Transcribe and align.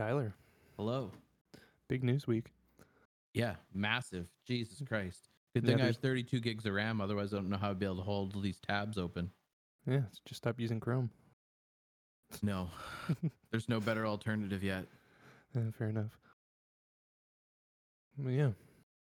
Tyler. 0.00 0.32
Hello. 0.78 1.10
Big 1.86 2.02
news 2.02 2.26
week. 2.26 2.46
Yeah, 3.34 3.56
massive. 3.74 4.28
Jesus 4.46 4.80
Christ. 4.88 5.28
Good 5.54 5.64
Yeah, 5.64 5.66
thing 5.68 5.74
I 5.74 5.82
there's- 5.82 5.96
have 5.96 6.02
32 6.02 6.40
gigs 6.40 6.64
of 6.64 6.72
RAM. 6.72 7.02
Otherwise, 7.02 7.34
I 7.34 7.36
don't 7.36 7.50
know 7.50 7.58
how 7.58 7.68
I'd 7.68 7.78
be 7.78 7.84
able 7.84 7.96
to 7.96 8.02
hold 8.02 8.42
these 8.42 8.58
tabs 8.60 8.96
open. 8.96 9.30
Yeah, 9.86 10.04
just 10.24 10.38
stop 10.38 10.58
using 10.58 10.80
Chrome. 10.80 11.10
No, 12.42 12.70
there's 13.50 13.68
no 13.68 13.78
better 13.78 14.06
alternative 14.06 14.62
yet. 14.64 14.86
Uh, 15.54 15.70
fair 15.76 15.90
enough. 15.90 16.16
Well, 18.16 18.32
yeah. 18.32 18.52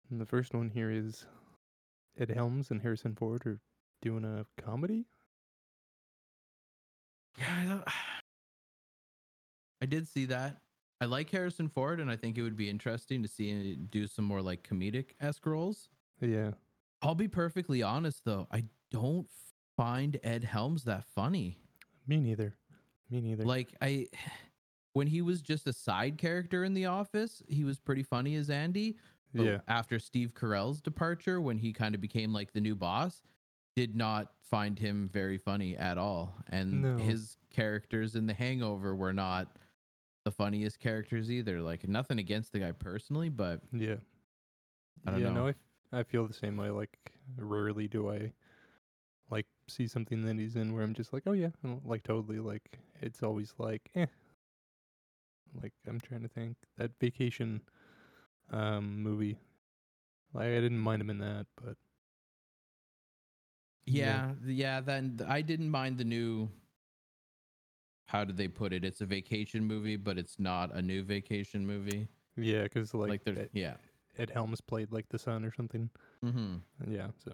And 0.09 0.19
the 0.19 0.25
first 0.25 0.53
one 0.53 0.71
here 0.71 0.91
is 0.91 1.25
Ed 2.19 2.31
Helms 2.31 2.69
and 2.69 2.81
Harrison 2.81 3.15
Ford 3.15 3.45
are 3.47 3.61
doing 4.01 4.25
a 4.25 4.45
comedy. 4.61 5.05
Yeah, 7.37 7.45
I, 7.61 7.65
don't- 7.65 7.87
I 9.81 9.85
did 9.85 10.05
see 10.07 10.25
that. 10.25 10.60
I 11.01 11.05
like 11.05 11.29
Harrison 11.31 11.67
Ford, 11.67 11.99
and 11.99 12.11
I 12.11 12.15
think 12.15 12.37
it 12.37 12.43
would 12.43 12.55
be 12.55 12.69
interesting 12.69 13.23
to 13.23 13.27
see 13.27 13.49
him 13.49 13.87
do 13.91 14.05
some 14.07 14.23
more 14.23 14.41
like 14.41 14.61
comedic 14.61 15.07
esque 15.19 15.45
roles. 15.47 15.89
Yeah. 16.21 16.51
I'll 17.01 17.15
be 17.15 17.27
perfectly 17.27 17.81
honest, 17.81 18.23
though. 18.23 18.47
I 18.51 18.65
don't 18.91 19.27
find 19.75 20.19
Ed 20.23 20.43
Helms 20.43 20.83
that 20.83 21.05
funny. 21.15 21.57
Me 22.07 22.19
neither. 22.19 22.55
Me 23.09 23.19
neither. 23.19 23.43
Like 23.43 23.73
I 23.81 24.07
when 24.93 25.07
he 25.07 25.21
was 25.21 25.41
just 25.41 25.67
a 25.67 25.73
side 25.73 26.17
character 26.19 26.63
in 26.63 26.73
the 26.75 26.85
office, 26.85 27.41
he 27.47 27.63
was 27.63 27.79
pretty 27.79 28.03
funny 28.03 28.35
as 28.35 28.49
Andy. 28.49 28.97
But 29.33 29.45
yeah. 29.45 29.57
After 29.67 29.97
Steve 29.97 30.33
Carell's 30.35 30.81
departure, 30.81 31.41
when 31.41 31.57
he 31.57 31.73
kind 31.73 31.95
of 31.95 32.01
became 32.01 32.31
like 32.33 32.51
the 32.53 32.61
new 32.61 32.75
boss, 32.75 33.23
did 33.75 33.95
not 33.95 34.33
find 34.43 34.77
him 34.77 35.09
very 35.11 35.37
funny 35.37 35.77
at 35.77 35.97
all. 35.97 36.35
And 36.49 36.81
No. 36.81 36.97
his 36.97 37.37
characters 37.49 38.15
in 38.15 38.27
The 38.27 38.33
Hangover 38.33 38.93
were 38.93 39.13
not 39.13 39.47
the 40.23 40.31
funniest 40.31 40.79
characters 40.79 41.31
either. 41.31 41.61
Like 41.61 41.87
nothing 41.87 42.19
against 42.19 42.51
the 42.53 42.59
guy 42.59 42.71
personally, 42.71 43.29
but 43.29 43.61
Yeah. 43.71 43.97
I 45.05 45.11
don't 45.11 45.21
yeah, 45.21 45.29
know. 45.29 45.33
no, 45.33 45.47
I, 45.47 45.99
I 45.99 46.03
feel 46.03 46.27
the 46.27 46.33
same 46.33 46.57
way. 46.57 46.69
Like, 46.69 46.97
rarely 47.37 47.87
do 47.87 48.09
I 48.11 48.33
like 49.29 49.47
see 49.67 49.87
something 49.87 50.23
that 50.25 50.37
he's 50.37 50.55
in 50.55 50.73
where 50.73 50.83
I'm 50.83 50.93
just 50.93 51.13
like, 51.13 51.23
oh 51.25 51.31
yeah, 51.33 51.49
like 51.85 52.03
totally. 52.03 52.39
Like, 52.39 52.79
it's 53.01 53.23
always 53.23 53.53
like, 53.57 53.89
eh. 53.95 54.07
Like, 55.61 55.73
I'm 55.87 55.99
trying 55.99 56.21
to 56.21 56.27
think 56.29 56.57
that 56.77 56.91
vacation 56.99 57.61
um 58.51 59.01
movie. 59.01 59.37
Like, 60.33 60.47
I 60.47 60.61
didn't 60.61 60.79
mind 60.79 61.01
him 61.01 61.09
in 61.09 61.19
that, 61.19 61.47
but 61.61 61.77
yeah, 63.85 64.31
th- 64.43 64.55
yeah. 64.57 64.81
Then 64.81 65.19
I 65.27 65.41
didn't 65.41 65.69
mind 65.69 65.97
the 65.97 66.03
new. 66.05 66.49
How 68.11 68.25
did 68.25 68.35
they 68.35 68.49
put 68.49 68.73
it? 68.73 68.83
It's 68.83 68.99
a 68.99 69.05
vacation 69.05 69.63
movie, 69.63 69.95
but 69.95 70.17
it's 70.17 70.37
not 70.37 70.75
a 70.75 70.81
new 70.81 71.01
vacation 71.01 71.65
movie. 71.65 72.09
yeah, 72.35 72.63
because 72.63 72.93
like, 72.93 73.09
Like, 73.09 73.23
there's 73.23 73.37
Ed, 73.37 73.49
yeah. 73.53 73.75
Ed 74.17 74.29
Helms 74.31 74.59
played 74.59 74.91
like 74.91 75.07
the 75.07 75.17
son 75.17 75.45
or 75.45 75.53
something. 75.53 75.89
Mm-hmm. 76.25 76.57
Yeah, 76.91 77.07
so 77.23 77.31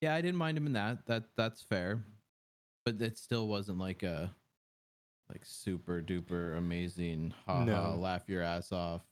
Yeah, 0.00 0.14
I 0.14 0.20
didn't 0.20 0.38
mind 0.38 0.58
him 0.58 0.66
in 0.66 0.72
that. 0.72 1.06
That 1.06 1.22
that's 1.36 1.62
fair, 1.62 2.02
but 2.84 3.00
it 3.00 3.16
still 3.16 3.46
wasn't 3.46 3.78
like 3.78 4.02
a 4.02 4.34
like 5.30 5.44
super 5.44 6.02
duper 6.02 6.58
amazing, 6.58 7.32
ha 7.46 7.64
ha, 7.64 7.64
No. 7.66 8.00
laugh 8.00 8.28
your 8.28 8.42
ass 8.42 8.72
off 8.72 9.02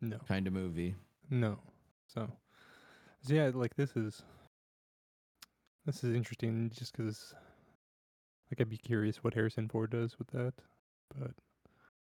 no, 0.00 0.18
kind 0.26 0.46
of 0.48 0.52
movie. 0.52 0.96
no. 1.30 1.58
So, 2.08 2.28
so 3.22 3.34
yeah, 3.34 3.50
like 3.54 3.76
this 3.76 3.96
is 3.96 4.22
this 5.86 6.02
is 6.04 6.14
interesting 6.14 6.70
just 6.70 6.92
'cause 6.92 7.34
like 8.50 8.60
I'd 8.60 8.68
be 8.68 8.76
curious 8.76 9.22
what 9.22 9.34
Harrison 9.34 9.68
Ford 9.68 9.90
does 9.90 10.18
with 10.18 10.28
that, 10.28 10.54
but 11.16 11.32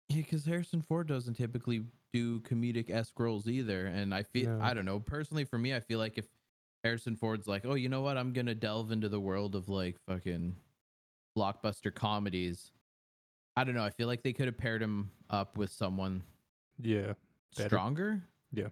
Yeah, 0.08 0.16
because 0.18 0.44
Harrison 0.44 0.82
Ford 0.82 1.06
doesn't 1.08 1.34
typically 1.34 1.84
do 2.12 2.40
comedic 2.40 2.90
esque 2.90 3.18
roles 3.18 3.46
either, 3.48 3.86
and 3.86 4.14
I 4.14 4.22
feel 4.24 4.50
No. 4.50 4.64
I 4.64 4.74
don't 4.74 4.84
know 4.84 5.00
personally 5.00 5.44
for 5.44 5.58
me, 5.58 5.74
I 5.74 5.80
feel 5.80 5.98
like 5.98 6.18
if 6.18 6.26
Harrison 6.84 7.16
Ford's 7.16 7.46
like, 7.46 7.64
oh, 7.64 7.74
you 7.74 7.88
know 7.88 8.02
what, 8.02 8.16
I'm 8.18 8.32
gonna 8.32 8.54
delve 8.54 8.90
into 8.92 9.08
the 9.08 9.20
world 9.20 9.54
of 9.54 9.68
like 9.68 9.96
fucking 10.08 10.56
blockbuster 11.36 11.94
comedies. 11.94 12.70
I 13.56 13.64
don't 13.64 13.74
know. 13.74 13.84
I 13.84 13.90
feel 13.90 14.08
like 14.08 14.22
they 14.22 14.32
could 14.32 14.46
have 14.46 14.56
paired 14.58 14.82
him 14.82 15.10
up 15.30 15.56
with 15.58 15.70
someone 15.70 16.22
yeah, 16.80 17.12
Better. 17.56 17.68
stronger. 17.68 18.22
Yeah. 18.52 18.68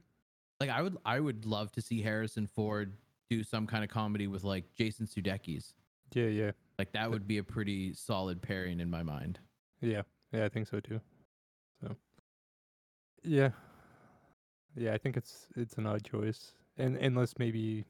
Like 0.59 0.71
I 0.71 0.83
would 0.83 0.97
I 1.05 1.21
would 1.21 1.47
love 1.47 1.71
to 1.73 1.83
see 1.83 2.03
Harrison 2.03 2.47
Ford 2.47 2.95
do 3.29 3.45
some 3.45 3.67
kind 3.67 3.85
of 3.85 3.91
comedy 3.91 4.27
with 4.27 4.43
like 4.43 4.65
Jason 4.75 5.07
Sudeikis. 5.07 5.75
yeah, 6.15 6.25
yeah, 6.27 6.51
Like 6.81 6.93
that 6.93 7.11
would 7.11 7.29
be 7.29 7.37
a 7.37 7.45
pretty 7.45 7.93
solid 7.93 8.41
pairing 8.41 8.81
in 8.81 8.89
my 8.89 9.03
mind. 9.03 9.39
yeah, 9.83 10.01
yeah. 10.33 10.47
I 10.47 10.49
think 10.49 10.67
so 10.67 10.81
too. 10.81 10.99
So, 11.83 11.95
yeah, 13.23 13.51
yeah. 14.75 14.95
I 14.95 14.97
think 14.97 15.19
it's 15.19 15.49
it's 15.57 15.75
an 15.77 15.85
odd 15.85 16.03
choice, 16.05 16.55
and 16.79 16.97
unless 16.97 17.35
maybe 17.39 17.85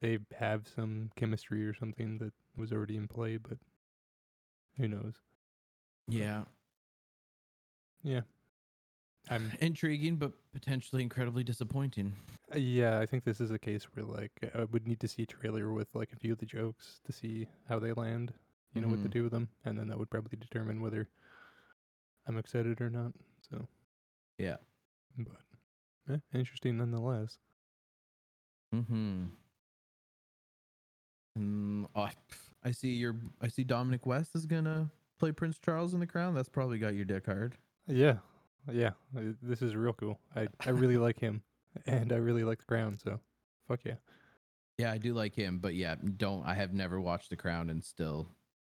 they 0.00 0.20
have 0.38 0.68
some 0.68 1.10
chemistry 1.16 1.66
or 1.66 1.74
something 1.74 2.18
that 2.18 2.32
was 2.56 2.70
already 2.70 2.96
in 2.96 3.08
play, 3.08 3.38
but 3.38 3.58
who 4.76 4.86
knows? 4.86 5.14
Yeah. 6.06 6.44
Yeah, 8.04 8.20
I'm 9.30 9.50
Intriguing 9.60 10.16
but 10.16 10.32
potentially 10.52 11.02
incredibly 11.02 11.44
disappointing. 11.44 12.12
Yeah, 12.54 12.98
I 12.98 13.06
think 13.06 13.22
this 13.24 13.40
is 13.40 13.50
a 13.52 13.58
case 13.58 13.84
where 13.94 14.04
like 14.04 14.32
I 14.54 14.64
would 14.64 14.86
need 14.88 14.98
to 15.00 15.08
see 15.08 15.22
a 15.22 15.26
trailer 15.26 15.72
with 15.72 15.88
like 15.94 16.12
a 16.12 16.16
few 16.16 16.32
of 16.32 16.38
the 16.38 16.46
jokes 16.46 17.00
to 17.06 17.12
see 17.12 17.46
how 17.68 17.78
they 17.78 17.92
land, 17.92 18.32
you 18.74 18.80
know, 18.80 18.88
what 18.88 19.00
to 19.02 19.08
Mhm. 19.08 19.12
do 19.12 19.22
with 19.22 19.32
them, 19.32 19.48
and 19.64 19.78
then 19.78 19.86
that 19.88 19.98
would 19.98 20.10
probably 20.10 20.36
determine 20.38 20.80
whether 20.80 21.08
I'm 22.26 22.38
excited 22.38 22.80
or 22.80 22.90
not. 22.90 23.12
So, 23.48 23.68
Yeah. 24.38 24.56
but 25.16 25.36
eh, 26.08 26.18
interesting 26.34 26.76
nonetheless. 26.78 27.38
Mm-hmm. 28.74 29.26
Mm, 31.38 31.88
oh, 31.94 32.02
I- 32.02 32.14
I 32.62 32.72
see 32.72 32.94
your 32.94 33.16
I 33.40 33.48
see 33.48 33.64
Dominic 33.64 34.04
West 34.06 34.34
is 34.34 34.44
gonna 34.44 34.90
play 35.18 35.32
Prince 35.32 35.58
Charles 35.58 35.94
in 35.94 36.00
the 36.00 36.06
Crown. 36.06 36.34
That's 36.34 36.48
probably 36.48 36.78
got 36.78 36.94
your 36.94 37.04
dick 37.06 37.26
hard. 37.26 37.56
Yeah, 37.86 38.18
yeah, 38.72 38.90
uh, 39.16 39.32
this 39.42 39.62
is 39.62 39.74
real 39.74 39.92
cool. 39.92 40.18
I 40.36 40.48
I 40.66 40.70
really 40.70 40.96
like 40.98 41.18
him, 41.18 41.42
and 41.86 42.12
I 42.12 42.16
really 42.16 42.44
like 42.44 42.58
the 42.58 42.64
crown. 42.64 42.98
So, 43.02 43.20
fuck 43.68 43.80
yeah. 43.84 43.94
Yeah, 44.78 44.92
I 44.92 44.98
do 44.98 45.12
like 45.12 45.34
him, 45.34 45.58
but 45.58 45.74
yeah, 45.74 45.96
don't 46.16 46.44
I 46.46 46.54
have 46.54 46.72
never 46.72 47.00
watched 47.00 47.28
The 47.28 47.36
Crown 47.36 47.68
and 47.68 47.84
still 47.84 48.28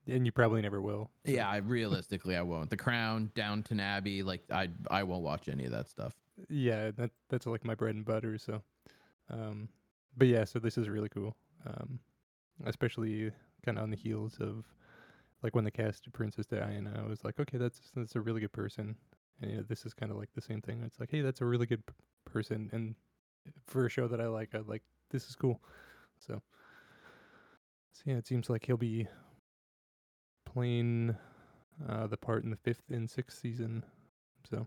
And 0.06 0.24
you 0.24 0.32
probably 0.32 0.62
never 0.62 0.80
will. 0.80 1.10
Yeah, 1.26 1.46
I 1.46 1.58
realistically 1.58 2.34
I 2.34 2.40
won't. 2.40 2.70
The 2.70 2.78
Crown, 2.78 3.30
Downton 3.34 3.78
Abbey, 3.78 4.22
like 4.22 4.42
I 4.50 4.70
I 4.90 5.02
won't 5.02 5.22
watch 5.22 5.48
any 5.48 5.66
of 5.66 5.72
that 5.72 5.88
stuff. 5.88 6.14
yeah 6.48 6.90
that 6.92 7.10
that's 7.28 7.46
like 7.46 7.64
my 7.64 7.74
bread 7.74 7.94
and 7.96 8.04
butter 8.04 8.38
so 8.38 8.62
um 9.28 9.68
but 10.16 10.28
yeah 10.28 10.44
so 10.44 10.58
this 10.60 10.78
is 10.78 10.88
really 10.88 11.08
cool 11.08 11.34
um 11.66 11.98
especially 12.64 13.30
kind 13.64 13.76
of 13.76 13.82
on 13.84 13.90
the 13.90 13.96
heels 13.96 14.36
of 14.40 14.64
like 15.42 15.54
when 15.56 15.64
they 15.64 15.70
casted 15.72 16.12
princess 16.12 16.46
diana 16.46 16.92
i 17.04 17.08
was 17.08 17.24
like 17.24 17.38
okay 17.40 17.58
that's 17.58 17.80
that's 17.96 18.14
a 18.16 18.20
really 18.20 18.40
good 18.40 18.52
person 18.52 18.94
and 19.40 19.50
you 19.50 19.56
know, 19.58 19.62
this 19.68 19.86
is 19.86 19.94
kind 19.94 20.10
of 20.10 20.18
like 20.18 20.30
the 20.34 20.40
same 20.40 20.60
thing 20.60 20.82
it's 20.84 21.00
like 21.00 21.10
hey 21.10 21.20
that's 21.20 21.40
a 21.40 21.44
really 21.44 21.66
good 21.66 21.84
p- 21.86 21.94
person 22.24 22.68
and 22.72 22.94
for 23.66 23.86
a 23.86 23.90
show 23.90 24.08
that 24.08 24.20
i 24.20 24.26
like 24.26 24.54
i 24.54 24.58
like 24.58 24.82
this 25.10 25.28
is 25.28 25.34
cool 25.34 25.60
so 26.18 26.40
so 27.92 28.02
yeah 28.04 28.16
it 28.16 28.26
seems 28.26 28.50
like 28.50 28.66
he'll 28.66 28.76
be 28.76 29.06
playing 30.44 31.14
uh 31.88 32.06
the 32.06 32.16
part 32.16 32.44
in 32.44 32.50
the 32.50 32.56
fifth 32.56 32.82
and 32.90 33.08
sixth 33.08 33.38
season 33.38 33.84
so 34.48 34.66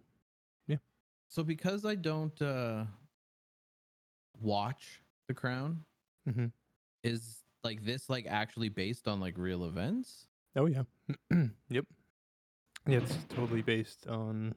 yeah. 0.67 0.77
So 1.27 1.43
because 1.43 1.85
I 1.85 1.95
don't 1.95 2.39
uh 2.41 2.85
watch 4.39 5.01
The 5.27 5.33
Crown, 5.33 5.85
hmm 6.29 6.47
is 7.03 7.43
like 7.63 7.83
this 7.83 8.09
like 8.09 8.27
actually 8.27 8.69
based 8.69 9.07
on 9.07 9.19
like 9.19 9.37
real 9.37 9.65
events? 9.65 10.27
Oh 10.55 10.67
yeah. 10.67 10.83
yep. 11.69 11.85
Yeah, 12.87 12.97
it's 12.97 13.17
totally 13.29 13.61
based 13.61 14.07
on 14.07 14.55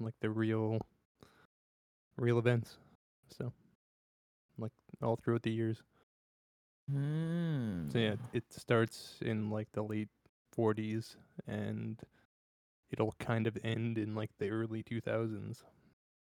like 0.00 0.14
the 0.20 0.30
real 0.30 0.78
real 2.16 2.38
events. 2.38 2.76
So 3.36 3.52
like 4.58 4.72
all 5.02 5.16
throughout 5.16 5.42
the 5.42 5.50
years. 5.50 5.82
Hmm. 6.90 7.88
So 7.90 7.98
yeah, 7.98 8.16
it 8.32 8.52
starts 8.52 9.18
in 9.22 9.50
like 9.50 9.68
the 9.72 9.82
late 9.82 10.08
40s 10.56 11.16
and 11.46 12.00
it'll 12.90 13.14
kind 13.18 13.46
of 13.46 13.56
end 13.64 13.98
in 13.98 14.14
like 14.14 14.30
the 14.38 14.50
early 14.50 14.82
2000s. 14.82 15.62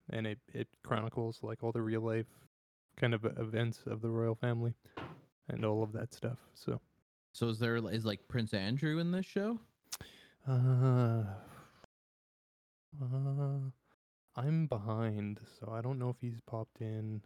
And 0.10 0.28
it 0.28 0.40
it 0.54 0.68
chronicles 0.84 1.40
like 1.42 1.64
all 1.64 1.72
the 1.72 1.82
real 1.82 2.02
life 2.02 2.28
kind 2.98 3.14
of 3.14 3.26
events 3.38 3.84
of 3.88 4.02
the 4.02 4.10
royal 4.10 4.36
family 4.36 4.76
and 5.50 5.66
all 5.66 5.84
of 5.84 5.94
that 5.94 6.14
stuff. 6.14 6.38
So 6.54 6.80
So 7.34 7.50
is 7.50 7.60
there 7.60 7.78
is 7.78 8.06
like 8.06 8.28
Prince 8.28 8.54
Andrew 8.54 9.00
in 9.00 9.12
this 9.12 9.26
show? 9.26 9.60
Uh, 10.48 11.24
uh, 13.02 13.60
I'm 14.36 14.68
behind, 14.68 15.40
so 15.60 15.72
I 15.72 15.82
don't 15.82 16.00
know 16.00 16.10
if 16.10 16.16
he's 16.20 16.40
popped 16.48 16.82
in 16.82 17.22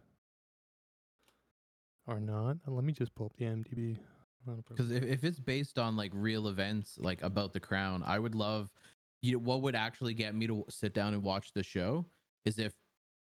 or 2.06 2.20
not. 2.20 2.58
Uh, 2.66 2.72
Let 2.72 2.84
me 2.84 2.92
just 2.92 3.14
pull 3.14 3.26
up 3.26 3.36
the 3.36 3.46
IMDb. 3.46 3.98
Not 4.46 4.58
a 4.58 4.62
problem. 4.62 4.76
Because 4.76 4.90
if, 4.90 5.02
if 5.04 5.24
it's 5.24 5.40
based 5.40 5.78
on 5.78 5.96
like 5.96 6.12
real 6.14 6.48
events 6.48 6.98
like 6.98 7.22
about 7.22 7.52
the 7.52 7.60
crown, 7.60 8.02
I 8.06 8.18
would 8.18 8.34
love 8.34 8.70
you 9.22 9.32
know, 9.32 9.38
what 9.38 9.62
would 9.62 9.74
actually 9.74 10.14
get 10.14 10.34
me 10.34 10.46
to 10.46 10.64
sit 10.68 10.94
down 10.94 11.14
and 11.14 11.22
watch 11.22 11.52
the 11.52 11.62
show 11.62 12.06
is 12.44 12.58
if 12.58 12.74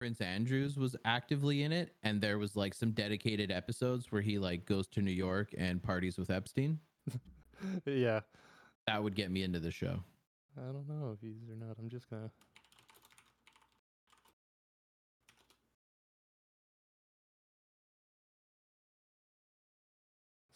Prince 0.00 0.20
Andrews 0.20 0.76
was 0.76 0.96
actively 1.04 1.62
in 1.62 1.70
it 1.70 1.94
and 2.02 2.20
there 2.20 2.38
was 2.38 2.56
like 2.56 2.74
some 2.74 2.90
dedicated 2.90 3.52
episodes 3.52 4.10
where 4.10 4.22
he 4.22 4.38
like 4.38 4.66
goes 4.66 4.88
to 4.88 5.00
New 5.00 5.12
York 5.12 5.54
and 5.56 5.80
parties 5.82 6.18
with 6.18 6.30
Epstein. 6.30 6.80
yeah. 7.86 8.20
That 8.86 9.02
would 9.02 9.14
get 9.14 9.30
me 9.30 9.42
into 9.42 9.60
the 9.60 9.70
show. 9.70 10.00
I 10.56 10.72
don't 10.72 10.88
know 10.88 11.12
if 11.14 11.20
he's 11.20 11.48
or 11.48 11.56
not. 11.56 11.76
I'm 11.78 11.88
just 11.88 12.10
gonna. 12.10 12.30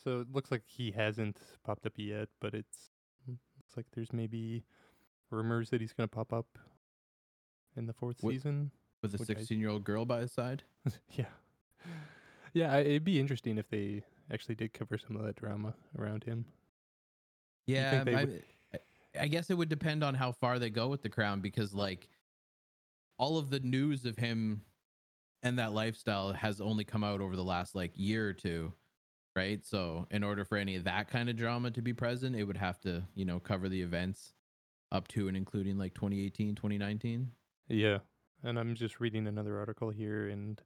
So 0.03 0.21
it 0.21 0.33
looks 0.33 0.53
like 0.53 0.63
he 0.67 0.93
hasn't 0.93 1.41
popped 1.65 1.85
up 1.85 1.95
yet, 1.97 2.29
but 2.41 2.55
it's 2.55 2.91
hmm. 3.25 3.35
looks 3.59 3.77
like 3.77 3.87
there's 3.93 4.13
maybe 4.13 4.65
rumors 5.31 5.71
that 5.71 5.81
he's 5.81 5.93
gonna 5.93 6.07
pop 6.07 6.33
up 6.33 6.47
in 7.77 7.87
the 7.87 7.93
fourth 7.93 8.23
What- 8.23 8.33
season. 8.33 8.71
With 9.03 9.15
a 9.15 9.25
16 9.25 9.61
year 9.61 9.69
old 9.69 9.85
girl 9.85 10.05
by 10.05 10.21
his 10.21 10.33
side. 10.33 10.65
yeah, 11.11 11.27
yeah. 12.55 12.73
I- 12.73 12.81
It'd 12.81 13.05
be 13.05 13.21
interesting 13.21 13.59
if 13.59 13.69
they 13.69 14.03
actually 14.33 14.55
did 14.55 14.73
cover 14.73 14.99
some 14.99 15.17
of 15.17 15.23
that 15.25 15.37
drama 15.37 15.75
around 15.99 16.25
him. 16.25 16.47
Yeah, 17.67 18.05
I, 18.07 18.25
would- 18.25 18.45
I- 19.21 19.27
guess 19.29 19.51
it 19.51 19.55
would 19.55 19.69
depend 19.69 20.05
on 20.05 20.15
how 20.15 20.33
far 20.33 20.59
they 20.59 20.71
go 20.71 20.89
with 20.89 21.03
the 21.03 21.09
crown 21.09 21.41
because 21.41 21.73
like 21.75 22.09
all 23.19 23.39
of 23.39 23.51
the 23.51 23.61
news 23.61 24.05
of 24.05 24.17
him 24.17 24.63
and 25.43 25.59
that 25.59 25.73
lifestyle 25.73 26.33
has 26.33 26.61
only 26.61 26.85
come 26.85 27.03
out 27.05 27.21
over 27.21 27.35
the 27.37 27.45
last 27.45 27.75
like 27.75 27.93
year 27.95 28.29
or 28.29 28.33
two, 28.33 28.73
right? 29.35 29.65
So 29.65 30.07
in 30.11 30.23
order 30.23 30.45
for 30.45 30.59
any 30.59 30.77
of 30.77 30.85
that 30.85 31.09
kind 31.09 31.29
of 31.31 31.37
drama 31.37 31.71
to 31.73 31.83
be 31.83 31.93
present, 31.95 32.37
it 32.37 32.45
would 32.45 32.57
have 32.59 32.81
to, 32.81 33.03
you 33.15 33.25
know, 33.25 33.39
cover 33.41 33.69
the 33.69 33.81
events 33.83 34.35
up 34.93 35.09
to 35.09 35.29
and 35.29 35.37
including 35.37 35.79
like 35.79 35.95
2018, 35.95 36.55
2019. 36.55 37.31
Yeah, 37.69 37.99
and 38.45 38.59
I'm 38.59 38.75
just 38.75 39.01
reading 39.01 39.27
another 39.27 39.59
article 39.59 39.91
here, 39.91 40.29
and 40.29 40.61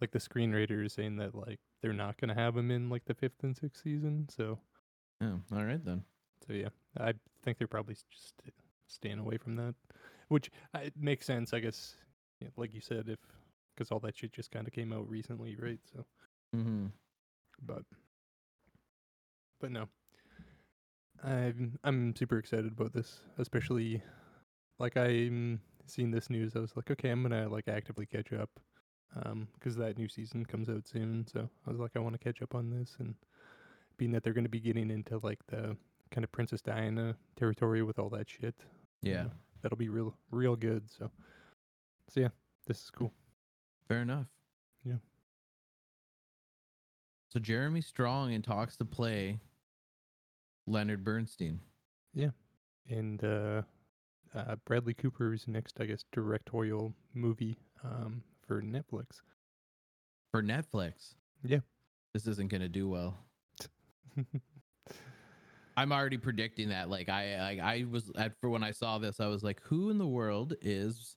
like 0.00 0.10
the 0.12 0.18
screenwriter 0.18 0.84
is 0.86 0.92
saying 0.94 1.16
that 1.16 1.34
like 1.34 1.58
they're 1.82 1.92
not 1.92 2.18
gonna 2.18 2.34
have 2.34 2.56
him 2.56 2.70
in 2.70 2.88
like 2.88 3.04
the 3.04 3.14
fifth 3.14 3.42
and 3.42 3.56
sixth 3.56 3.82
season. 3.82 4.28
So, 4.30 4.58
yeah 5.20 5.34
all 5.52 5.64
right 5.64 5.84
then. 5.84 6.04
So 6.46 6.52
yeah, 6.52 6.68
I 6.98 7.14
think 7.42 7.58
they're 7.58 7.66
probably 7.66 7.96
just 8.10 8.34
staying 8.86 9.18
away 9.18 9.36
from 9.38 9.56
that, 9.56 9.74
which 10.28 10.50
uh, 10.74 10.80
it 10.80 10.94
makes 10.98 11.26
sense, 11.26 11.52
I 11.52 11.60
guess. 11.60 11.96
Yeah, 12.40 12.48
like 12.56 12.74
you 12.74 12.80
said, 12.80 13.08
if 13.08 13.18
because 13.74 13.90
all 13.90 14.00
that 14.00 14.16
shit 14.16 14.32
just 14.32 14.50
kind 14.50 14.66
of 14.66 14.72
came 14.72 14.92
out 14.92 15.08
recently, 15.08 15.56
right? 15.60 15.80
So, 15.94 16.04
Mm-hmm. 16.54 16.86
but 17.62 17.82
but 19.60 19.70
no, 19.70 19.86
I'm 21.24 21.78
I'm 21.84 22.14
super 22.14 22.38
excited 22.38 22.72
about 22.72 22.92
this, 22.92 23.20
especially 23.38 24.02
like 24.78 24.96
I'm 24.96 25.60
seeing 25.86 26.10
this 26.10 26.30
news. 26.30 26.56
I 26.56 26.60
was 26.60 26.76
like, 26.76 26.90
okay, 26.90 27.10
I'm 27.10 27.22
gonna 27.22 27.48
like 27.48 27.68
actively 27.68 28.06
catch 28.06 28.32
up, 28.32 28.50
um, 29.24 29.48
because 29.54 29.76
that 29.76 29.98
new 29.98 30.08
season 30.08 30.44
comes 30.44 30.68
out 30.68 30.86
soon. 30.86 31.26
So 31.32 31.48
I 31.66 31.70
was 31.70 31.80
like, 31.80 31.92
I 31.96 32.00
want 32.00 32.14
to 32.14 32.24
catch 32.24 32.42
up 32.42 32.54
on 32.54 32.70
this, 32.70 32.96
and 32.98 33.14
being 33.96 34.12
that 34.12 34.22
they're 34.22 34.34
gonna 34.34 34.48
be 34.48 34.60
getting 34.60 34.90
into 34.90 35.18
like 35.18 35.40
the 35.48 35.76
kind 36.10 36.24
of 36.24 36.32
Princess 36.32 36.60
Diana 36.62 37.16
territory 37.36 37.82
with 37.82 37.98
all 37.98 38.08
that 38.10 38.28
shit, 38.28 38.54
you 39.02 39.12
Yeah, 39.12 39.22
know, 39.24 39.30
that'll 39.62 39.78
be 39.78 39.88
real 39.88 40.16
real 40.30 40.56
good. 40.56 40.88
So, 40.90 41.10
so 42.08 42.20
yeah, 42.20 42.28
this 42.66 42.82
is 42.82 42.90
cool. 42.90 43.12
fair 43.88 44.02
enough. 44.02 44.26
Yeah. 44.84 44.96
So 47.28 47.40
Jeremy 47.40 47.80
Strong 47.80 48.32
in 48.32 48.42
talks 48.42 48.76
to 48.78 48.84
play 48.84 49.40
Leonard 50.66 51.04
Bernstein. 51.04 51.60
Yeah. 52.14 52.30
And 52.88 53.22
uh, 53.24 53.62
uh, 54.34 54.56
Bradley 54.64 54.94
Cooper's 54.94 55.46
next, 55.48 55.80
I 55.80 55.86
guess, 55.86 56.04
directorial 56.12 56.94
movie 57.14 57.58
um, 57.84 58.22
for 58.46 58.62
Netflix. 58.62 59.20
for 60.30 60.42
Netflix. 60.42 61.14
Yeah. 61.44 61.60
This 62.14 62.26
isn't 62.26 62.48
gonna 62.50 62.68
do 62.68 62.88
well. 62.88 63.18
I'm 65.76 65.92
already 65.92 66.18
predicting 66.18 66.70
that. 66.70 66.88
Like 66.88 67.08
I, 67.08 67.34
I, 67.60 67.74
I 67.74 67.84
was 67.90 68.10
at 68.16 68.32
for 68.40 68.48
when 68.50 68.62
I 68.62 68.70
saw 68.70 68.98
this, 68.98 69.20
I 69.20 69.26
was 69.26 69.42
like, 69.42 69.60
who 69.62 69.90
in 69.90 69.98
the 69.98 70.06
world 70.06 70.54
is 70.62 71.16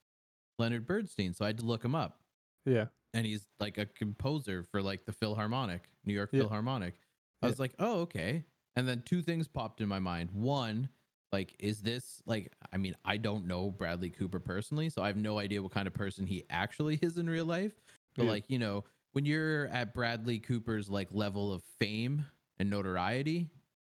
Leonard 0.57 0.85
Bernstein? 0.85 1.33
So 1.33 1.45
I 1.45 1.49
had 1.49 1.57
to 1.59 1.65
look 1.65 1.83
him 1.83 1.95
up, 1.95 2.19
yeah, 2.65 2.85
and 3.13 3.25
he's 3.25 3.47
like 3.59 3.77
a 3.77 3.85
composer 3.85 4.65
for 4.71 4.81
like 4.81 5.05
the 5.05 5.13
Philharmonic, 5.13 5.83
New 6.05 6.13
York 6.13 6.29
Yeah. 6.33 6.41
Philharmonic. 6.41 6.95
I 7.41 7.45
Yeah. 7.45 7.49
was 7.51 7.59
like, 7.59 7.73
oh 7.79 8.01
okay. 8.01 8.43
And 8.75 8.87
then 8.87 9.01
two 9.05 9.21
things 9.21 9.47
popped 9.47 9.81
in 9.81 9.89
my 9.89 9.99
mind. 9.99 10.29
One, 10.31 10.89
like, 11.33 11.53
is 11.59 11.81
this 11.81 12.21
like? 12.25 12.51
I 12.71 12.77
mean, 12.77 12.95
I 13.05 13.17
don't 13.17 13.45
know 13.45 13.71
Bradley 13.71 14.09
Cooper 14.09 14.39
personally, 14.39 14.89
so 14.89 15.01
I 15.01 15.07
have 15.07 15.17
no 15.17 15.37
idea 15.39 15.61
what 15.61 15.71
kind 15.71 15.87
of 15.87 15.93
person 15.93 16.25
he 16.25 16.43
actually 16.49 16.95
is 17.01 17.17
in 17.17 17.29
real 17.29 17.45
life. 17.45 17.73
But 18.15 18.23
Yeah. 18.23 18.29
like, 18.31 18.45
you 18.47 18.59
know, 18.59 18.83
when 19.13 19.25
you're 19.25 19.67
at 19.67 19.93
Bradley 19.93 20.39
Cooper's 20.39 20.89
like 20.89 21.07
level 21.11 21.51
of 21.53 21.63
fame 21.79 22.25
and 22.57 22.69
notoriety, 22.69 23.49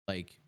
like 0.08 0.38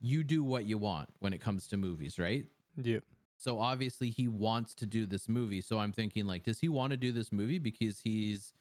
you 0.00 0.24
do 0.24 0.42
what 0.42 0.64
you 0.64 0.78
want 0.78 1.08
when 1.18 1.32
it 1.32 1.40
comes 1.40 1.66
to 1.68 1.76
movies, 1.76 2.18
right? 2.18 2.46
yeah, 2.82 2.98
So 3.36 3.58
obviously 3.58 4.10
he 4.10 4.28
wants 4.28 4.74
to 4.74 4.86
do 4.86 5.06
this 5.06 5.28
movie. 5.28 5.60
So 5.60 5.78
I'm 5.78 5.92
thinking 5.92 6.26
like, 6.26 6.44
does 6.44 6.60
he 6.60 6.68
want 6.68 6.92
to 6.92 6.96
do 6.96 7.12
this 7.12 7.32
movie 7.32 7.58
because 7.58 8.00
he's 8.00 8.54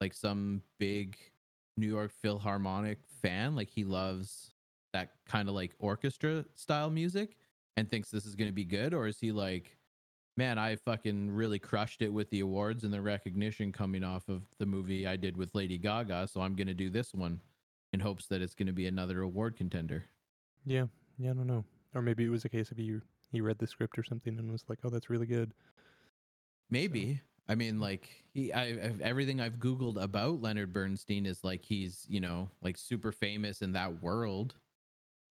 like 0.00 0.14
some 0.14 0.62
big 0.78 1.16
New 1.76 1.86
York 1.86 2.12
Philharmonic 2.12 2.98
fan? 3.22 3.56
Like 3.56 3.70
he 3.70 3.84
loves 3.84 4.52
that 4.92 5.12
kind 5.26 5.48
of 5.48 5.54
like 5.54 5.72
orchestra 5.78 6.44
style 6.54 6.90
music 6.90 7.36
and 7.76 7.90
thinks 7.90 8.10
this 8.10 8.26
is 8.26 8.34
going 8.34 8.48
to 8.48 8.54
be 8.54 8.64
good? 8.64 8.92
Or 8.92 9.06
is 9.06 9.18
he 9.18 9.32
like, 9.32 9.78
man, 10.36 10.58
I 10.58 10.76
fucking 10.76 11.30
really 11.30 11.58
crushed 11.58 12.02
it 12.02 12.12
with 12.12 12.28
the 12.30 12.40
awards 12.40 12.84
and 12.84 12.92
the 12.92 13.00
recognition 13.00 13.72
coming 13.72 14.04
off 14.04 14.28
of 14.28 14.42
the 14.58 14.66
movie 14.66 15.06
I 15.06 15.16
did 15.16 15.36
with 15.36 15.54
Lady 15.54 15.78
Gaga. 15.78 16.28
So 16.28 16.42
I'm 16.42 16.54
going 16.54 16.66
to 16.66 16.74
do 16.74 16.90
this 16.90 17.14
one 17.14 17.40
in 17.92 18.00
hopes 18.00 18.26
that 18.26 18.42
it's 18.42 18.54
going 18.54 18.66
to 18.66 18.72
be 18.72 18.86
another 18.86 19.22
award 19.22 19.56
contender. 19.56 20.04
Yeah, 20.64 20.86
yeah. 21.18 21.30
I 21.30 21.34
don't 21.34 21.46
know, 21.46 21.64
or 21.94 22.02
maybe 22.02 22.24
it 22.24 22.30
was 22.30 22.44
a 22.44 22.48
case 22.48 22.70
of 22.70 22.76
he 22.76 22.98
he 23.30 23.40
read 23.40 23.58
the 23.58 23.66
script 23.66 23.98
or 23.98 24.04
something 24.04 24.38
and 24.38 24.50
was 24.50 24.64
like, 24.68 24.78
oh, 24.84 24.90
that's 24.90 25.10
really 25.10 25.26
good. 25.26 25.52
Maybe. 26.70 27.20
I 27.48 27.54
mean, 27.54 27.80
like 27.80 28.08
he, 28.32 28.52
I, 28.52 28.64
I've, 28.68 29.00
everything 29.00 29.40
I've 29.40 29.56
Googled 29.58 30.00
about 30.00 30.40
Leonard 30.40 30.72
Bernstein 30.72 31.26
is 31.26 31.42
like 31.44 31.64
he's, 31.64 32.06
you 32.08 32.20
know, 32.20 32.48
like 32.62 32.78
super 32.78 33.12
famous 33.12 33.62
in 33.62 33.72
that 33.72 34.02
world, 34.02 34.54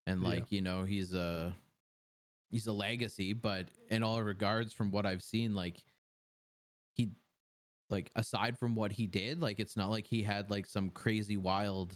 and 0.08 0.22
Yeah. 0.22 0.28
like 0.30 0.52
you 0.52 0.62
know 0.62 0.84
he's 0.84 1.14
a 1.14 1.56
he's 2.50 2.68
a 2.68 2.74
legacy. 2.74 3.34
But 3.34 3.70
in 3.90 4.04
all 4.04 4.22
regards, 4.22 4.74
from 4.74 4.92
what 4.92 5.06
I've 5.06 5.24
seen, 5.24 5.56
like 5.56 5.84
he, 6.96 7.12
like 7.90 8.12
aside 8.16 8.58
from 8.58 8.76
what 8.76 8.92
he 8.92 9.08
did, 9.08 9.42
like 9.42 9.60
it's 9.60 9.78
not 9.78 9.90
like 9.90 10.08
he 10.08 10.24
had 10.24 10.50
like 10.50 10.68
some 10.68 10.90
crazy 10.90 11.38
wild 11.38 11.96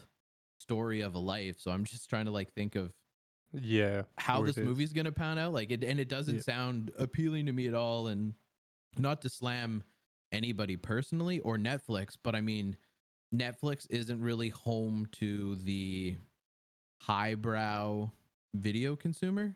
story 0.59 1.01
of 1.01 1.15
a 1.15 1.19
life. 1.19 1.57
So 1.59 1.71
I'm 1.71 1.83
just 1.85 2.09
trying 2.09 2.25
to 2.25 2.31
like 2.31 2.53
think 2.53 2.75
of 2.75 2.93
Yeah, 3.61 4.03
how 4.17 4.43
this 4.43 4.57
is. 4.57 4.65
movie's 4.65 4.93
gonna 4.93 5.11
pan 5.11 5.37
out. 5.37 5.53
Like 5.53 5.71
it, 5.71 5.83
and 5.83 5.99
it 5.99 6.09
doesn't 6.09 6.35
Yeah. 6.35 6.41
sound 6.41 6.91
appealing 6.97 7.45
to 7.47 7.51
me 7.53 7.67
at 7.67 7.73
all. 7.73 8.07
And 8.07 8.33
not 8.97 9.21
to 9.21 9.29
slam 9.29 9.83
anybody 10.31 10.75
personally 10.77 11.39
or 11.39 11.57
Netflix, 11.57 12.17
but 12.21 12.35
I 12.35 12.41
mean, 12.41 12.75
Netflix 13.33 13.85
isn't 13.89 14.21
really 14.21 14.49
home 14.49 15.07
to 15.13 15.55
the 15.57 16.15
highbrow 17.01 18.09
video 18.53 18.95
consumer. 18.95 19.55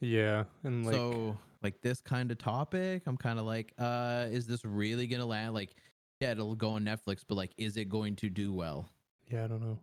Yeah, 0.00 0.44
and 0.64 0.84
like 0.84 0.94
so 0.94 1.38
like 1.62 1.80
this 1.80 2.00
kind 2.00 2.30
of 2.30 2.38
topic, 2.38 3.02
I'm 3.06 3.16
kind 3.16 3.38
of 3.38 3.46
like, 3.46 3.72
uh, 3.78 4.26
is 4.30 4.46
this 4.46 4.64
really 4.64 5.06
gonna 5.06 5.24
land? 5.24 5.54
Like, 5.54 5.74
yeah, 6.20 6.32
it'll 6.32 6.54
go 6.56 6.70
on 6.70 6.84
Netflix, 6.84 7.24
but 7.26 7.36
like, 7.36 7.52
is 7.56 7.76
it 7.76 7.88
going 7.88 8.16
to 8.16 8.28
do 8.28 8.52
well? 8.52 8.88
yeah, 9.30 9.44
I 9.44 9.46
don't 9.46 9.62
know. 9.62 9.78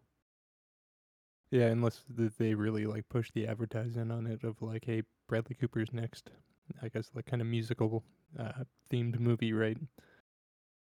Yeah, 1.51 1.65
unless 1.67 2.03
th- 2.17 2.31
they 2.37 2.53
really 2.55 2.85
like 2.85 3.07
push 3.09 3.29
the 3.31 3.45
advertising 3.45 4.09
on 4.09 4.25
it 4.25 4.43
of 4.43 4.61
like, 4.61 4.85
hey, 4.85 5.03
Bradley 5.27 5.55
Cooper's 5.55 5.91
next, 5.91 6.29
I 6.81 6.87
guess 6.87 7.11
like 7.13 7.25
kind 7.25 7.41
of 7.41 7.47
musical 7.47 8.03
uh, 8.39 8.63
themed 8.89 9.19
movie, 9.19 9.51
right? 9.51 9.77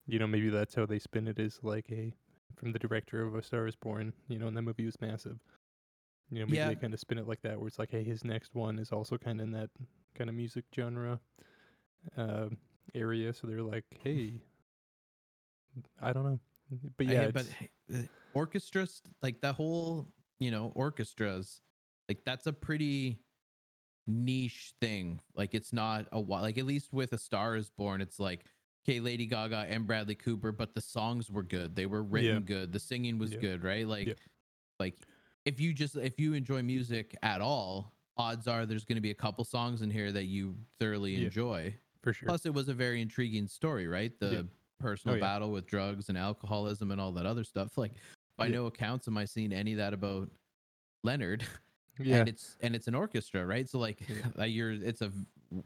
You 0.07 0.19
know, 0.19 0.27
maybe 0.27 0.49
that's 0.49 0.75
how 0.75 0.85
they 0.85 0.99
spin 0.99 1.27
it 1.27 1.39
is 1.39 1.59
like 1.63 1.85
a 1.91 2.11
from 2.57 2.71
the 2.73 2.79
director 2.79 3.25
of 3.25 3.35
A 3.35 3.43
Star 3.43 3.67
Is 3.67 3.75
Born. 3.75 4.13
You 4.27 4.39
know, 4.39 4.47
and 4.47 4.57
that 4.57 4.61
movie 4.61 4.85
was 4.85 4.99
massive. 4.99 5.37
You 6.29 6.39
know, 6.39 6.45
maybe 6.45 6.57
Yeah. 6.57 6.67
they 6.69 6.75
kind 6.75 6.93
of 6.93 6.99
spin 6.99 7.17
it 7.17 7.27
like 7.27 7.41
that, 7.43 7.57
where 7.57 7.67
it's 7.67 7.79
like, 7.79 7.91
hey, 7.91 8.03
his 8.03 8.25
next 8.25 8.53
one 8.53 8.79
is 8.79 8.91
also 8.91 9.17
kind 9.17 9.39
of 9.39 9.45
in 9.47 9.51
that 9.53 9.69
kind 10.15 10.29
of 10.29 10.35
music 10.35 10.65
genre 10.75 11.21
uh, 12.17 12.49
area. 12.93 13.33
So 13.33 13.47
they're 13.47 13.61
like, 13.63 13.85
hey, 14.03 14.41
I 16.01 16.11
don't 16.11 16.23
know, 16.25 16.39
but 16.97 17.07
I- 17.07 17.11
yeah, 17.13 17.31
but 17.31 17.45
it's- 17.45 18.03
uh, 18.03 18.07
orchestras 18.33 19.01
like 19.21 19.39
the 19.39 19.53
whole 19.53 20.07
you 20.39 20.51
know 20.51 20.71
orchestras 20.75 21.61
like 22.09 22.19
that's 22.25 22.47
a 22.47 22.53
pretty 22.53 23.19
niche 24.07 24.73
thing 24.79 25.19
like 25.35 25.53
it's 25.53 25.73
not 25.73 26.05
a 26.13 26.19
like 26.19 26.57
at 26.57 26.65
least 26.65 26.93
with 26.93 27.11
a 27.13 27.17
star 27.17 27.55
is 27.55 27.69
born 27.69 27.99
it's 27.99 28.19
like 28.19 28.45
okay 28.87 28.99
lady 29.01 29.25
gaga 29.25 29.65
and 29.69 29.85
bradley 29.85 30.15
cooper 30.15 30.51
but 30.51 30.73
the 30.73 30.79
songs 30.81 31.29
were 31.29 31.43
good 31.43 31.75
they 31.75 31.85
were 31.85 32.01
written 32.03 32.35
Yeah. 32.35 32.39
good 32.39 32.71
the 32.71 32.79
singing 32.79 33.17
was 33.17 33.33
Yeah. 33.33 33.39
good 33.39 33.63
right 33.63 33.85
like 33.85 34.07
Yeah. 34.07 34.13
like 34.79 34.95
if 35.43 35.59
you 35.59 35.73
just 35.73 35.97
if 35.97 36.19
you 36.19 36.33
enjoy 36.33 36.61
music 36.63 37.15
at 37.21 37.41
all 37.41 37.93
odds 38.15 38.47
are 38.47 38.65
there's 38.65 38.85
going 38.85 38.95
to 38.95 39.01
be 39.01 39.11
a 39.11 39.15
couple 39.15 39.43
songs 39.43 39.81
in 39.81 39.91
here 39.91 40.11
that 40.11 40.25
you 40.25 40.55
thoroughly 40.79 41.23
enjoy. 41.23 41.71
for 42.01 42.13
sure. 42.13 42.25
Plus, 42.27 42.47
it 42.47 42.53
was 42.53 42.67
a 42.67 42.73
very 42.73 42.99
intriguing 42.99 43.47
story, 43.47 43.87
right? 43.87 44.11
The 44.19 44.47
personal 44.79 45.17
Oh, 45.17 45.19
battle 45.19 45.51
with 45.51 45.67
drugs 45.67 46.09
and 46.09 46.17
alcoholism 46.17 46.89
and 46.89 46.99
all 46.99 47.11
that 47.11 47.27
other 47.27 47.43
stuff. 47.43 47.77
Like, 47.77 47.91
by 48.37 48.47
Yeah. 48.47 48.53
no 48.55 48.65
accounts 48.67 49.07
am 49.07 49.17
I 49.17 49.25
seeing 49.25 49.51
any 49.53 49.73
of 49.73 49.77
that 49.79 49.93
about 49.93 50.29
Leonard. 51.03 51.43
yeah, 51.99 52.17
And 52.17 52.29
it's 52.29 52.55
and 52.61 52.75
it's 52.75 52.87
an 52.87 52.95
orchestra, 52.95 53.45
right? 53.45 53.67
So 53.69 53.79
like, 53.79 54.01
Yeah. 54.37 54.43
you're 54.45 54.71
it's 54.71 55.01
a 55.01 55.11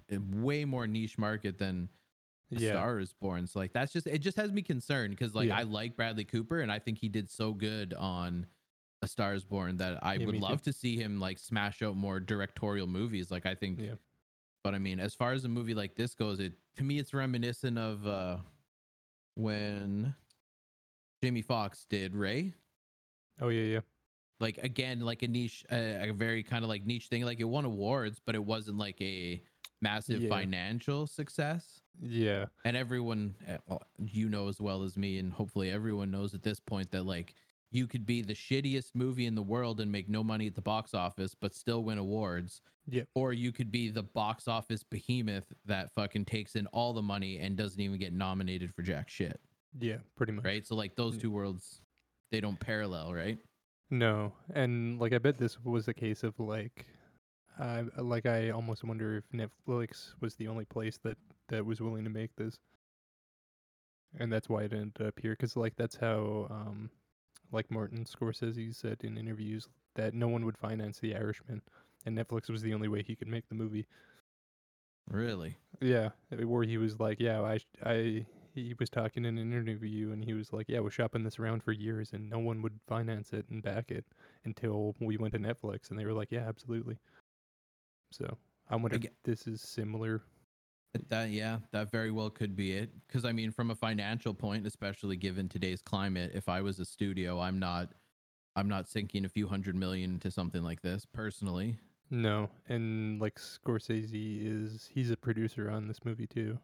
way 0.10 0.66
more 0.66 0.88
niche 0.88 1.18
market 1.18 1.58
than 1.58 1.90
a 2.54 2.60
yeah, 2.60 2.72
Star 2.72 3.00
is 3.00 3.14
Born. 3.14 3.48
So 3.48 3.60
like, 3.60 3.72
that's 3.74 3.94
just 3.94 4.08
it. 4.08 4.20
Just 4.20 4.38
has 4.38 4.52
me 4.52 4.62
concerned 4.62 5.12
because 5.12 5.34
like 5.36 5.48
Yeah. 5.50 5.58
I 5.58 5.64
like 5.64 5.96
Bradley 5.96 6.26
Cooper 6.26 6.60
and 6.62 6.72
I 6.72 6.80
think 6.80 6.98
he 7.00 7.10
did 7.10 7.30
so 7.30 7.54
good 7.54 7.94
on. 7.94 8.46
A 9.04 9.08
Star 9.08 9.34
is 9.34 9.44
Born 9.44 9.78
that 9.78 9.98
I 10.04 10.20
would 10.20 10.28
me 10.28 10.34
too. 10.34 10.44
love 10.46 10.62
to 10.62 10.72
see 10.74 10.96
him 10.96 11.20
like 11.20 11.40
smash 11.40 11.82
out 11.82 11.96
more 11.96 12.20
directorial 12.20 12.86
movies. 12.86 13.32
Like 13.32 13.48
I 13.48 13.56
think 13.56 13.80
yeah, 13.80 13.96
but 14.64 14.76
I 14.76 14.78
mean, 14.78 15.00
as 15.00 15.16
far 15.16 15.34
as 15.34 15.44
a 15.44 15.50
movie 15.50 15.74
like 15.74 15.96
this 15.96 16.14
goes, 16.14 16.40
it 16.40 16.54
to 16.76 16.84
me 16.84 17.00
it's 17.00 17.12
reminiscent 17.12 17.80
of 17.80 18.06
uh 18.06 18.38
when 19.36 20.14
Jamie 21.24 21.42
Foxx 21.42 21.86
did 21.90 22.16
Ray. 22.16 22.54
Oh 23.42 23.50
yeah, 23.50 23.64
yeah, 23.64 23.80
Like 24.40 24.58
again, 24.60 25.02
like 25.02 25.22
a 25.24 25.28
niche, 25.28 25.66
uh, 25.72 25.76
a 25.76 26.12
very 26.14 26.44
kind 26.44 26.64
of 26.64 26.70
like 26.70 26.86
niche 26.86 27.08
thing. 27.08 27.24
Like 27.26 27.40
it 27.40 27.46
won 27.46 27.66
awards, 27.66 28.22
but 28.26 28.36
it 28.36 28.44
wasn't 28.44 28.78
like 28.78 29.00
a 29.02 29.42
massive 29.82 30.22
Yeah. 30.22 30.30
financial 30.30 31.08
success. 31.08 31.82
yeah, 32.02 32.46
And 32.66 32.78
everyone, 32.78 33.36
well, 33.68 33.82
you 34.00 34.30
know 34.30 34.48
as 34.48 34.60
well 34.62 34.82
as 34.84 34.96
me, 34.98 35.20
and 35.20 35.32
hopefully 35.34 35.70
everyone 35.70 36.10
knows 36.12 36.34
at 36.34 36.42
this 36.44 36.60
point 36.60 36.90
that 36.92 37.04
like 37.06 37.36
you 37.72 37.88
could 37.88 38.06
be 38.06 38.22
the 38.22 38.34
shittiest 38.34 38.92
movie 38.96 39.26
in 39.26 39.36
the 39.36 39.42
world 39.42 39.80
and 39.80 39.92
make 39.92 40.10
no 40.10 40.24
money 40.24 40.48
at 40.48 40.56
the 40.56 40.62
box 40.62 40.94
office, 40.94 41.34
but 41.40 41.54
still 41.54 41.84
win 41.84 41.98
awards. 41.98 42.62
Yeah. 42.90 43.04
Or 43.16 43.32
you 43.34 43.52
could 43.52 43.72
be 43.72 43.90
the 43.90 44.04
box 44.04 44.48
office 44.48 44.84
behemoth 44.84 45.52
that 45.66 45.92
fucking 45.94 46.26
takes 46.26 46.56
in 46.56 46.68
all 46.68 46.94
the 46.94 47.02
money 47.02 47.38
and 47.40 47.56
doesn't 47.56 47.80
even 47.80 47.98
get 48.00 48.12
nominated 48.14 48.74
for 48.74 48.82
jack 48.82 49.10
shit. 49.10 49.40
yeah, 49.80 49.98
pretty 50.18 50.34
much. 50.34 50.44
Right. 50.44 50.66
So 50.68 50.76
like 50.76 50.96
those 50.96 51.16
Yeah. 51.16 51.22
two 51.22 51.32
worlds, 51.32 51.80
they 52.32 52.42
don't 52.42 52.60
parallel, 52.60 53.14
right? 53.14 53.38
No, 53.90 54.34
and 54.54 55.00
like 55.00 55.14
I 55.14 55.18
bet 55.18 55.38
this 55.38 55.60
was 55.64 55.88
a 55.88 55.94
case 55.94 56.24
of 56.24 56.40
like, 56.40 56.86
I 57.60 57.84
like 57.98 58.26
I 58.26 58.50
almost 58.52 58.84
wonder 58.84 59.18
if 59.18 59.30
Netflix 59.34 60.14
was 60.22 60.36
the 60.36 60.48
only 60.48 60.66
place 60.66 60.98
that 61.04 61.18
that 61.50 61.66
was 61.66 61.82
willing 61.82 62.06
to 62.06 62.10
make 62.10 62.36
this, 62.38 62.58
and 64.18 64.32
that's 64.32 64.50
why 64.50 64.64
it 64.64 64.74
ended 64.74 65.06
up 65.06 65.20
here. 65.20 65.34
Because 65.34 65.58
like 65.58 65.76
that's 65.76 65.98
how, 65.98 66.48
um, 66.50 66.90
like 67.52 67.70
Martin 67.70 68.06
Scorsese 68.06 68.74
said 68.74 68.98
in 69.04 69.18
interviews 69.18 69.68
that 69.96 70.14
no 70.14 70.30
one 70.30 70.46
would 70.46 70.58
finance 70.58 71.00
The 71.00 71.16
Irishman, 71.16 71.62
and 72.06 72.18
Netflix 72.18 72.50
was 72.50 72.62
the 72.62 72.74
only 72.74 72.88
way 72.88 73.04
he 73.04 73.16
could 73.16 73.28
make 73.28 73.48
the 73.50 73.56
movie. 73.56 73.88
Really? 75.10 75.58
Yeah, 75.82 76.10
uh, 76.32 76.48
where 76.48 76.64
he 76.64 76.78
was 76.78 77.00
like, 77.00 77.20
yeah, 77.20 77.42
I, 77.42 77.60
I, 77.84 78.26
he 78.54 78.76
was 78.80 78.90
talking 78.90 79.26
in 79.26 79.38
an 79.38 79.54
interview, 79.54 80.12
and 80.12 80.24
he 80.24 80.34
was 80.34 80.52
like, 80.54 80.68
yeah, 80.70 80.80
we're 80.80 80.92
shopping 80.92 81.24
this 81.24 81.40
around 81.40 81.64
for 81.64 81.72
years, 81.72 82.12
and 82.14 82.30
no 82.30 82.40
one 82.40 82.62
would 82.62 82.80
finance 82.88 83.34
it 83.34 83.46
and 83.50 83.62
back 83.64 83.92
it 83.92 84.06
until 84.46 84.96
we 85.00 85.18
went 85.18 85.34
to 85.34 85.40
Netflix, 85.40 85.90
and 85.90 86.00
they 86.00 86.06
were 86.06 86.14
like, 86.14 86.32
yeah, 86.32 86.48
absolutely. 86.48 86.98
So 88.12 88.38
I 88.70 88.76
wonder 88.76 88.98
if 88.98 89.12
this 89.24 89.48
is 89.48 89.62
similar. 89.62 90.22
That 91.08 91.30
yeah, 91.30 91.60
that 91.72 91.90
very 91.90 92.12
well 92.12 92.30
could 92.30 92.56
be 92.56 92.74
it. 92.74 92.90
Because 93.08 93.24
I 93.24 93.32
mean, 93.32 93.52
from 93.52 93.72
a 93.72 93.76
financial 93.76 94.34
point, 94.34 94.68
especially 94.68 95.16
given 95.16 95.48
today's 95.48 95.82
climate, 95.82 96.32
if 96.34 96.50
I 96.50 96.62
was 96.62 96.80
a 96.80 96.86
studio, 96.86 97.40
I'm 97.40 97.60
not, 97.60 97.94
I'm 98.58 98.68
not 98.68 98.90
sinking 98.90 99.24
a 99.24 99.30
few 99.30 99.48
hundred 99.48 99.76
million 99.76 100.12
into 100.16 100.32
something 100.32 100.64
like 100.64 100.82
this 100.82 101.06
personally. 101.06 101.78
No, 102.10 102.50
and 102.68 103.22
like 103.22 103.36
Scorsese 103.36 104.46
is, 104.46 104.90
he's 104.94 105.12
a 105.12 105.16
producer 105.16 105.72
on 105.72 105.88
this 105.88 106.04
movie 106.04 106.28
too. 106.28 106.60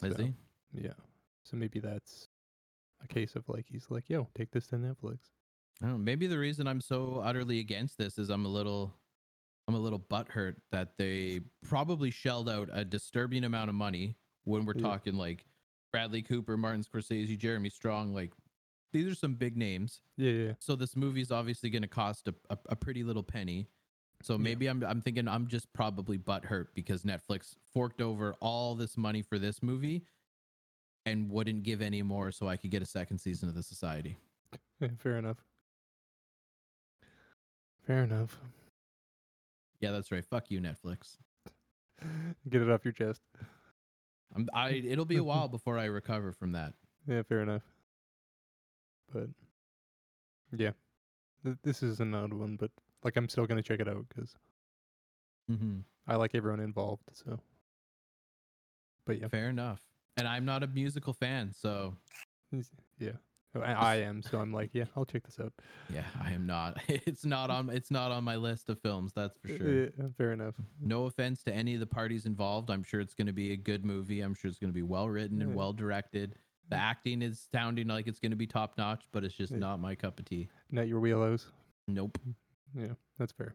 Is 0.00 0.14
So, 0.14 0.22
he? 0.22 0.34
Yeah. 0.72 0.92
So 1.48 1.56
maybe 1.56 1.78
that's 1.78 2.28
a 3.02 3.06
case 3.06 3.36
of 3.36 3.48
like 3.48 3.66
he's 3.68 3.86
like, 3.88 4.08
yo, 4.08 4.28
take 4.34 4.50
this 4.50 4.66
to 4.68 4.76
Netflix. 4.76 5.18
I 5.82 5.86
don't 5.86 5.92
know, 5.92 5.98
maybe 5.98 6.26
the 6.26 6.38
reason 6.38 6.66
I'm 6.66 6.80
so 6.80 7.20
utterly 7.24 7.60
against 7.60 7.98
this 7.98 8.18
is 8.18 8.30
I'm 8.30 8.46
a 8.46 8.48
little, 8.48 8.94
I'm 9.68 9.74
a 9.74 9.78
little 9.78 10.00
butthurt 10.00 10.56
that 10.72 10.96
they 10.96 11.40
probably 11.62 12.10
shelled 12.10 12.48
out 12.48 12.68
a 12.72 12.84
disturbing 12.84 13.44
amount 13.44 13.68
of 13.68 13.74
money 13.74 14.16
when 14.44 14.64
we're 14.64 14.74
Yeah. 14.74 14.82
talking 14.82 15.14
like 15.14 15.44
Bradley 15.92 16.22
Cooper, 16.22 16.56
Martin 16.56 16.82
Scorsese, 16.82 17.38
Jeremy 17.38 17.68
Strong. 17.68 18.14
Like 18.14 18.32
these 18.92 19.06
are 19.06 19.14
some 19.14 19.34
big 19.34 19.56
names. 19.56 20.00
Yeah, 20.16 20.30
yeah, 20.32 20.52
so 20.58 20.74
this 20.76 20.96
movie 20.96 21.20
is 21.20 21.30
obviously 21.30 21.70
going 21.70 21.82
to 21.82 21.88
cost 21.88 22.26
a, 22.28 22.34
a, 22.50 22.58
a 22.70 22.76
pretty 22.76 23.04
little 23.04 23.22
penny. 23.22 23.68
So 24.22 24.34
Yeah. 24.34 24.38
maybe 24.38 24.66
I'm 24.66 24.82
I'm 24.82 25.02
thinking 25.02 25.28
I'm 25.28 25.46
just 25.46 25.70
probably 25.74 26.18
butthurt 26.18 26.68
because 26.74 27.02
Netflix 27.02 27.54
forked 27.72 28.00
over 28.00 28.34
all 28.40 28.74
this 28.74 28.96
money 28.96 29.20
for 29.22 29.38
this 29.38 29.62
movie 29.62 30.04
and 31.06 31.30
wouldn't 31.30 31.62
give 31.62 31.80
any 31.80 32.02
more 32.02 32.32
so 32.32 32.48
I 32.48 32.56
could 32.56 32.70
get 32.70 32.82
a 32.82 32.86
second 32.86 33.18
season 33.18 33.48
of 33.48 33.54
the 33.54 33.62
Society. 33.62 34.18
yeah. 34.80 34.88
Fair 34.98 35.16
enough. 35.16 35.38
Fair 37.86 38.02
enough. 38.02 38.38
Yeah, 39.80 39.92
that's 39.92 40.10
right. 40.10 40.24
Fuck 40.24 40.50
you, 40.50 40.60
Netflix. 40.60 41.16
Get 42.48 42.60
it 42.60 42.68
off 42.70 42.84
your 42.84 42.92
chest. 42.92 43.22
I'm, 44.34 44.48
I 44.52 44.70
it'll 44.70 45.04
be 45.04 45.16
a 45.16 45.24
while 45.24 45.48
before 45.48 45.78
I 45.78 45.84
recover 45.86 46.32
from 46.32 46.52
that. 46.52 46.74
Yeah, 47.08 47.22
fair 47.22 47.40
enough. 47.42 47.62
But 49.12 49.28
yeah, 50.56 50.72
th- 51.44 51.56
this 51.62 51.80
is 51.84 52.00
an 52.00 52.12
odd 52.16 52.32
one, 52.34 52.56
but 52.56 52.72
like 53.04 53.14
I'm 53.14 53.28
still 53.28 53.46
gonna 53.46 53.62
check 53.62 53.78
it 53.78 53.86
out 53.86 54.04
because 54.08 54.34
hmm 55.48 55.78
I 56.08 56.16
like 56.16 56.34
everyone 56.34 56.58
involved. 56.58 57.04
So, 57.12 57.38
but 59.04 59.20
yeah, 59.20 59.28
Fair 59.28 59.50
enough. 59.50 59.80
And 60.16 60.26
I'm 60.26 60.44
not 60.44 60.62
a 60.62 60.66
musical 60.66 61.12
fan, 61.12 61.52
so 61.52 61.94
yeah, 62.98 63.10
Oh, 63.54 63.60
I, 63.60 63.96
am. 63.96 64.22
So 64.22 64.38
I'm 64.38 64.52
like, 64.52 64.70
yeah, 64.74 64.84
I'll 64.96 65.04
check 65.06 65.24
this 65.24 65.38
out. 65.40 65.52
yeah, 65.92 66.04
I 66.22 66.32
am 66.32 66.46
not. 66.46 66.78
It's 66.88 67.24
not 67.24 67.50
on. 67.50 67.70
It's 67.70 67.90
not 67.90 68.10
on 68.12 68.22
my 68.24 68.36
list 68.36 68.68
of 68.68 68.78
films. 68.80 69.12
That's 69.14 69.38
for 69.38 69.48
uh, 69.52 69.56
sure. 69.56 69.82
Yeah, 69.84 69.90
fair 70.18 70.32
enough. 70.32 70.54
No 70.80 71.04
offense 71.06 71.42
to 71.44 71.52
any 71.54 71.74
of 71.74 71.80
the 71.80 71.86
parties 71.86 72.26
involved. 72.26 72.70
I'm 72.70 72.82
sure 72.82 73.00
it's 73.00 73.14
going 73.14 73.26
to 73.28 73.32
be 73.32 73.52
a 73.52 73.56
good 73.56 73.84
movie. 73.84 74.20
I'm 74.20 74.34
sure 74.34 74.48
it's 74.50 74.58
going 74.58 74.70
to 74.72 74.74
be 74.74 74.82
well 74.82 75.08
written 75.08 75.40
and 75.42 75.54
well 75.54 75.72
directed. 75.72 76.34
The 76.68 76.76
acting 76.76 77.22
is 77.22 77.46
sounding 77.52 77.86
like 77.88 78.06
it's 78.08 78.18
going 78.18 78.30
to 78.32 78.36
be 78.36 78.46
top 78.46 78.76
notch, 78.76 79.04
but 79.12 79.22
it's 79.24 79.34
just 79.34 79.52
Yeah. 79.52 79.58
not 79.58 79.80
my 79.80 79.94
cup 79.94 80.18
of 80.18 80.24
tea. 80.26 80.48
Not 80.70 80.88
your 80.88 81.00
wheelhouse. 81.00 81.46
Nope. 81.88 82.18
Yeah, 82.74 82.94
that's 83.18 83.32
fair. 83.32 83.54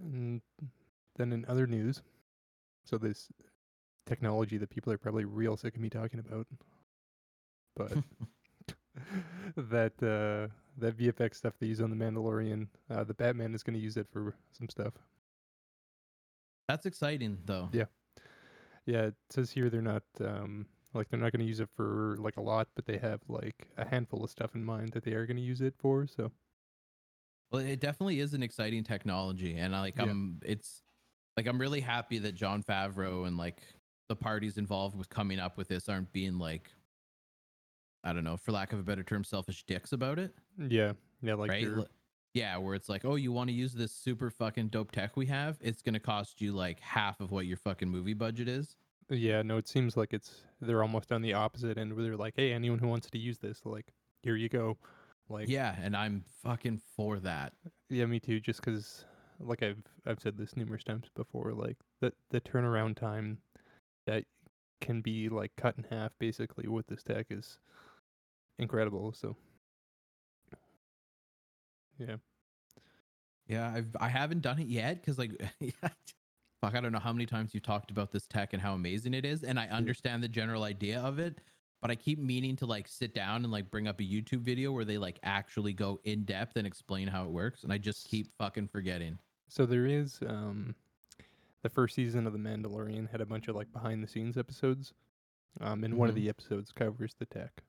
And 0.00 0.40
then 1.16 1.32
in 1.32 1.44
other 1.46 1.66
news, 1.66 2.02
so 2.84 2.98
this 2.98 3.28
technology 4.06 4.56
that 4.58 4.70
people 4.70 4.92
are 4.92 4.98
probably 4.98 5.24
real 5.24 5.56
sick 5.56 5.74
of 5.74 5.80
me 5.80 5.90
talking 5.90 6.20
about, 6.20 6.46
but 7.76 7.92
that 9.56 9.92
uh, 10.02 10.52
that 10.78 10.96
VFX 10.96 11.36
stuff 11.36 11.54
they 11.58 11.66
use 11.66 11.80
on 11.80 11.90
the 11.90 11.96
Mandalorian, 11.96 12.68
uh, 12.90 13.04
the 13.04 13.14
Batman 13.14 13.54
is 13.54 13.62
going 13.62 13.74
to 13.74 13.82
use 13.82 13.96
it 13.96 14.06
for 14.12 14.34
some 14.52 14.68
stuff. 14.68 14.94
That's 16.68 16.86
exciting 16.86 17.38
though. 17.44 17.68
Yeah. 17.72 17.84
Yeah, 18.86 19.06
it 19.06 19.14
says 19.30 19.50
here 19.50 19.68
they're 19.68 19.82
not 19.82 20.04
um, 20.20 20.66
like 20.94 21.08
they're 21.08 21.20
not 21.20 21.32
going 21.32 21.40
to 21.40 21.46
use 21.46 21.60
it 21.60 21.68
for 21.76 22.16
like 22.18 22.36
a 22.36 22.40
lot, 22.42 22.68
but 22.74 22.86
they 22.86 22.98
have 22.98 23.20
like 23.28 23.68
a 23.76 23.86
handful 23.86 24.24
of 24.24 24.30
stuff 24.30 24.54
in 24.54 24.64
mind 24.64 24.92
that 24.92 25.04
they 25.04 25.12
are 25.12 25.26
going 25.26 25.36
to 25.36 25.42
use 25.42 25.60
it 25.60 25.74
for. 25.78 26.06
So 26.06 26.30
Well, 27.50 27.62
it 27.62 27.80
definitely 27.80 28.20
is 28.20 28.34
an 28.34 28.42
exciting 28.42 28.84
technology, 28.84 29.56
and 29.56 29.74
I 29.74 29.80
like 29.80 29.96
Yeah. 29.96 30.04
I'm 30.04 30.40
it's 30.44 30.82
like 31.36 31.46
I'm 31.46 31.60
really 31.60 31.80
happy 31.80 32.18
that 32.18 32.34
Jon 32.34 32.62
Favreau 32.62 33.26
and 33.26 33.36
like 33.36 33.60
the 34.08 34.16
parties 34.16 34.58
involved 34.58 34.96
with 34.96 35.08
coming 35.08 35.38
up 35.38 35.56
with 35.56 35.68
this 35.68 35.88
aren't 35.88 36.12
being 36.12 36.38
like 36.38 36.70
I 38.04 38.12
don't 38.12 38.22
know, 38.22 38.36
for 38.36 38.52
lack 38.52 38.72
of 38.72 38.78
a 38.78 38.84
better 38.84 39.02
term, 39.02 39.24
selfish 39.24 39.64
dicks 39.64 39.90
about 39.90 40.20
it. 40.20 40.32
yeah, 40.68 40.92
yeah, 41.22 41.34
like 41.34 41.50
right? 41.50 41.66
Yeah, 42.34 42.56
where 42.58 42.74
it's 42.74 42.88
like, 42.88 43.04
oh, 43.04 43.16
you 43.16 43.32
want 43.32 43.48
to 43.48 43.54
use 43.54 43.72
this 43.72 43.90
super 43.90 44.30
fucking 44.30 44.68
dope 44.68 44.92
tech 44.92 45.16
we 45.16 45.26
have? 45.26 45.56
It's 45.60 45.82
gonna 45.82 45.98
cost 45.98 46.40
you 46.40 46.52
like 46.52 46.78
half 46.80 47.20
of 47.20 47.32
what 47.32 47.46
your 47.46 47.56
fucking 47.56 47.88
movie 47.88 48.14
budget 48.14 48.46
is. 48.46 48.76
Yeah, 49.10 49.42
no, 49.42 49.56
it 49.56 49.66
seems 49.66 49.96
like 49.96 50.12
it's 50.12 50.42
they're 50.60 50.82
almost 50.82 51.12
on 51.12 51.22
the 51.22 51.32
opposite 51.32 51.78
end 51.78 51.94
where 51.94 52.04
they're 52.04 52.16
like, 52.16 52.34
hey, 52.36 52.52
anyone 52.52 52.78
who 52.78 52.88
wants 52.88 53.10
to 53.10 53.18
use 53.18 53.38
this, 53.38 53.62
like, 53.64 53.86
here 54.22 54.36
you 54.36 54.48
go. 54.48 54.76
Like, 55.28 55.48
yeah, 55.48 55.74
and 55.82 55.96
I'm 55.96 56.24
fucking 56.44 56.80
for 56.94 57.18
that. 57.20 57.54
yeah, 57.90 58.06
me 58.06 58.20
too. 58.20 58.38
Just 58.38 58.60
because, 58.60 59.04
like 59.40 59.62
I've 59.62 59.82
I've 60.06 60.20
said 60.20 60.36
this 60.36 60.56
numerous 60.56 60.84
times 60.84 61.08
before, 61.16 61.52
like 61.52 61.76
the 62.00 62.12
the 62.30 62.40
turnaround 62.40 62.96
time 62.96 63.38
that 64.06 64.24
can 64.80 65.00
be 65.00 65.28
like 65.28 65.52
cut 65.56 65.76
in 65.78 65.84
half 65.90 66.12
basically 66.18 66.68
with 66.68 66.86
this 66.86 67.02
tech 67.02 67.26
is 67.30 67.58
incredible. 68.58 69.12
So, 69.12 69.36
yeah, 71.98 72.16
Yeah, 73.48 73.72
I've 73.74 73.96
I 74.00 74.08
haven't 74.08 74.42
done 74.42 74.58
it 74.58 74.66
yet 74.68 75.00
because 75.00 75.18
like, 75.18 75.32
fuck, 76.60 76.74
I 76.74 76.80
don't 76.80 76.92
know 76.92 76.98
how 76.98 77.12
many 77.12 77.26
times 77.26 77.54
you've 77.54 77.62
talked 77.62 77.90
about 77.90 78.12
this 78.12 78.26
tech 78.26 78.52
and 78.52 78.62
how 78.62 78.74
amazing 78.74 79.14
it 79.14 79.24
is, 79.24 79.44
and 79.44 79.58
I 79.58 79.66
understand 79.68 80.22
the 80.22 80.28
general 80.28 80.64
idea 80.64 81.00
of 81.00 81.18
it, 81.18 81.38
but 81.82 81.90
I 81.90 81.94
keep 81.94 82.18
meaning 82.18 82.56
to 82.56 82.66
like 82.66 82.88
sit 82.88 83.14
down 83.14 83.44
and 83.44 83.52
like 83.52 83.70
bring 83.70 83.88
up 83.88 84.00
a 84.00 84.04
YouTube 84.04 84.40
video 84.42 84.72
where 84.72 84.84
they 84.84 84.98
like 84.98 85.18
actually 85.22 85.72
go 85.74 86.00
in 86.04 86.24
depth 86.24 86.56
and 86.56 86.66
explain 86.66 87.08
how 87.08 87.24
it 87.24 87.30
works, 87.30 87.64
and 87.64 87.72
I 87.72 87.78
just 87.78 88.08
keep 88.08 88.28
fucking 88.38 88.68
forgetting. 88.68 89.18
So 89.48 89.66
there 89.66 89.86
is 89.86 90.20
um 90.26 90.74
the 91.66 91.74
first 91.74 91.96
season 91.96 92.28
of 92.28 92.32
The 92.32 92.38
Mandalorian 92.38 93.10
had 93.10 93.20
a 93.20 93.26
bunch 93.26 93.48
of 93.48 93.56
like 93.56 93.72
behind 93.72 94.00
the 94.04 94.06
scenes 94.08 94.36
episodes. 94.38 94.94
Um 95.60 95.82
and 95.82 95.94
one 95.94 96.08
of 96.08 96.14
Mhm. 96.14 96.18
the 96.20 96.28
episodes 96.28 96.70
covers 96.70 97.14
the 97.18 97.26
tech 97.26 97.64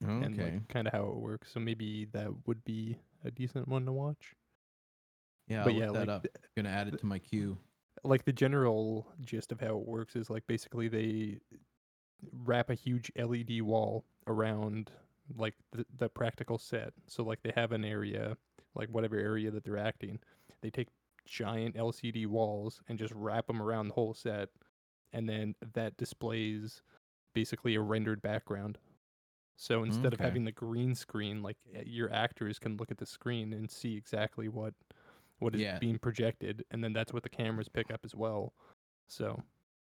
and 0.00 0.36
like 0.36 0.68
kind 0.68 0.86
of 0.88 0.92
how 0.92 1.06
it 1.08 1.16
works. 1.16 1.52
So 1.52 1.60
maybe 1.60 2.06
that 2.06 2.46
would 2.48 2.64
be 2.64 2.98
a 3.24 3.30
decent 3.30 3.68
one 3.68 3.86
to 3.86 3.92
watch. 3.92 4.34
yeah, 5.46 5.58
I'll 5.60 5.64
but 5.66 5.74
look 5.74 5.80
yeah, 5.80 5.86
that 5.92 5.98
like 6.00 6.08
up. 6.08 6.22
th- 6.22 6.34
Gonna 6.56 6.68
add 6.70 6.88
it 6.88 6.98
to 6.98 7.06
my 7.06 7.18
queue. 7.20 7.56
like 8.02 8.24
the 8.24 8.32
general 8.32 9.06
gist 9.20 9.52
of 9.52 9.60
how 9.60 9.78
it 9.78 9.86
works 9.86 10.16
is 10.16 10.28
like 10.30 10.46
basically 10.48 10.88
they 10.88 11.38
wrap 12.32 12.70
a 12.70 12.74
huge 12.74 13.12
LED 13.16 13.62
wall 13.62 14.04
around 14.26 14.90
like 15.36 15.54
the, 15.72 15.86
the 15.96 16.08
practical 16.08 16.58
set. 16.58 16.92
So 17.06 17.22
like 17.22 17.42
they 17.42 17.52
have 17.54 17.70
an 17.72 17.84
area, 17.84 18.36
like 18.74 18.88
whatever 18.88 19.16
area 19.16 19.50
that 19.52 19.62
they're 19.64 19.78
acting, 19.78 20.18
they 20.60 20.70
take 20.70 20.88
giant 21.24 21.76
LCD 21.76 22.26
walls 22.26 22.80
and 22.88 22.98
just 22.98 23.12
wrap 23.14 23.46
them 23.46 23.60
around 23.62 23.88
the 23.88 23.94
whole 23.94 24.14
set, 24.14 24.48
and 25.12 25.28
then 25.28 25.54
that 25.74 25.96
displays 25.96 26.82
basically 27.34 27.74
a 27.74 27.80
rendered 27.80 28.22
background. 28.22 28.78
So 29.56 29.84
instead 29.84 30.12
of 30.12 30.18
having 30.20 30.44
the 30.44 30.52
green 30.52 30.94
screen, 30.94 31.42
like 31.42 31.56
uh, 31.76 31.80
your 31.86 32.12
actors 32.12 32.58
can 32.58 32.76
look 32.76 32.90
at 32.90 32.98
the 32.98 33.06
screen 33.06 33.52
and 33.52 33.70
see 33.70 33.96
exactly 33.96 34.48
what 34.48 34.74
what 35.38 35.54
is 35.54 35.60
Yeah. 35.60 35.78
being 35.78 35.98
projected, 35.98 36.64
and 36.70 36.82
then 36.82 36.92
that's 36.92 37.12
what 37.12 37.22
the 37.22 37.28
cameras 37.28 37.68
pick 37.68 37.90
up 37.90 38.00
as 38.04 38.14
well. 38.14 38.52
So 39.08 39.42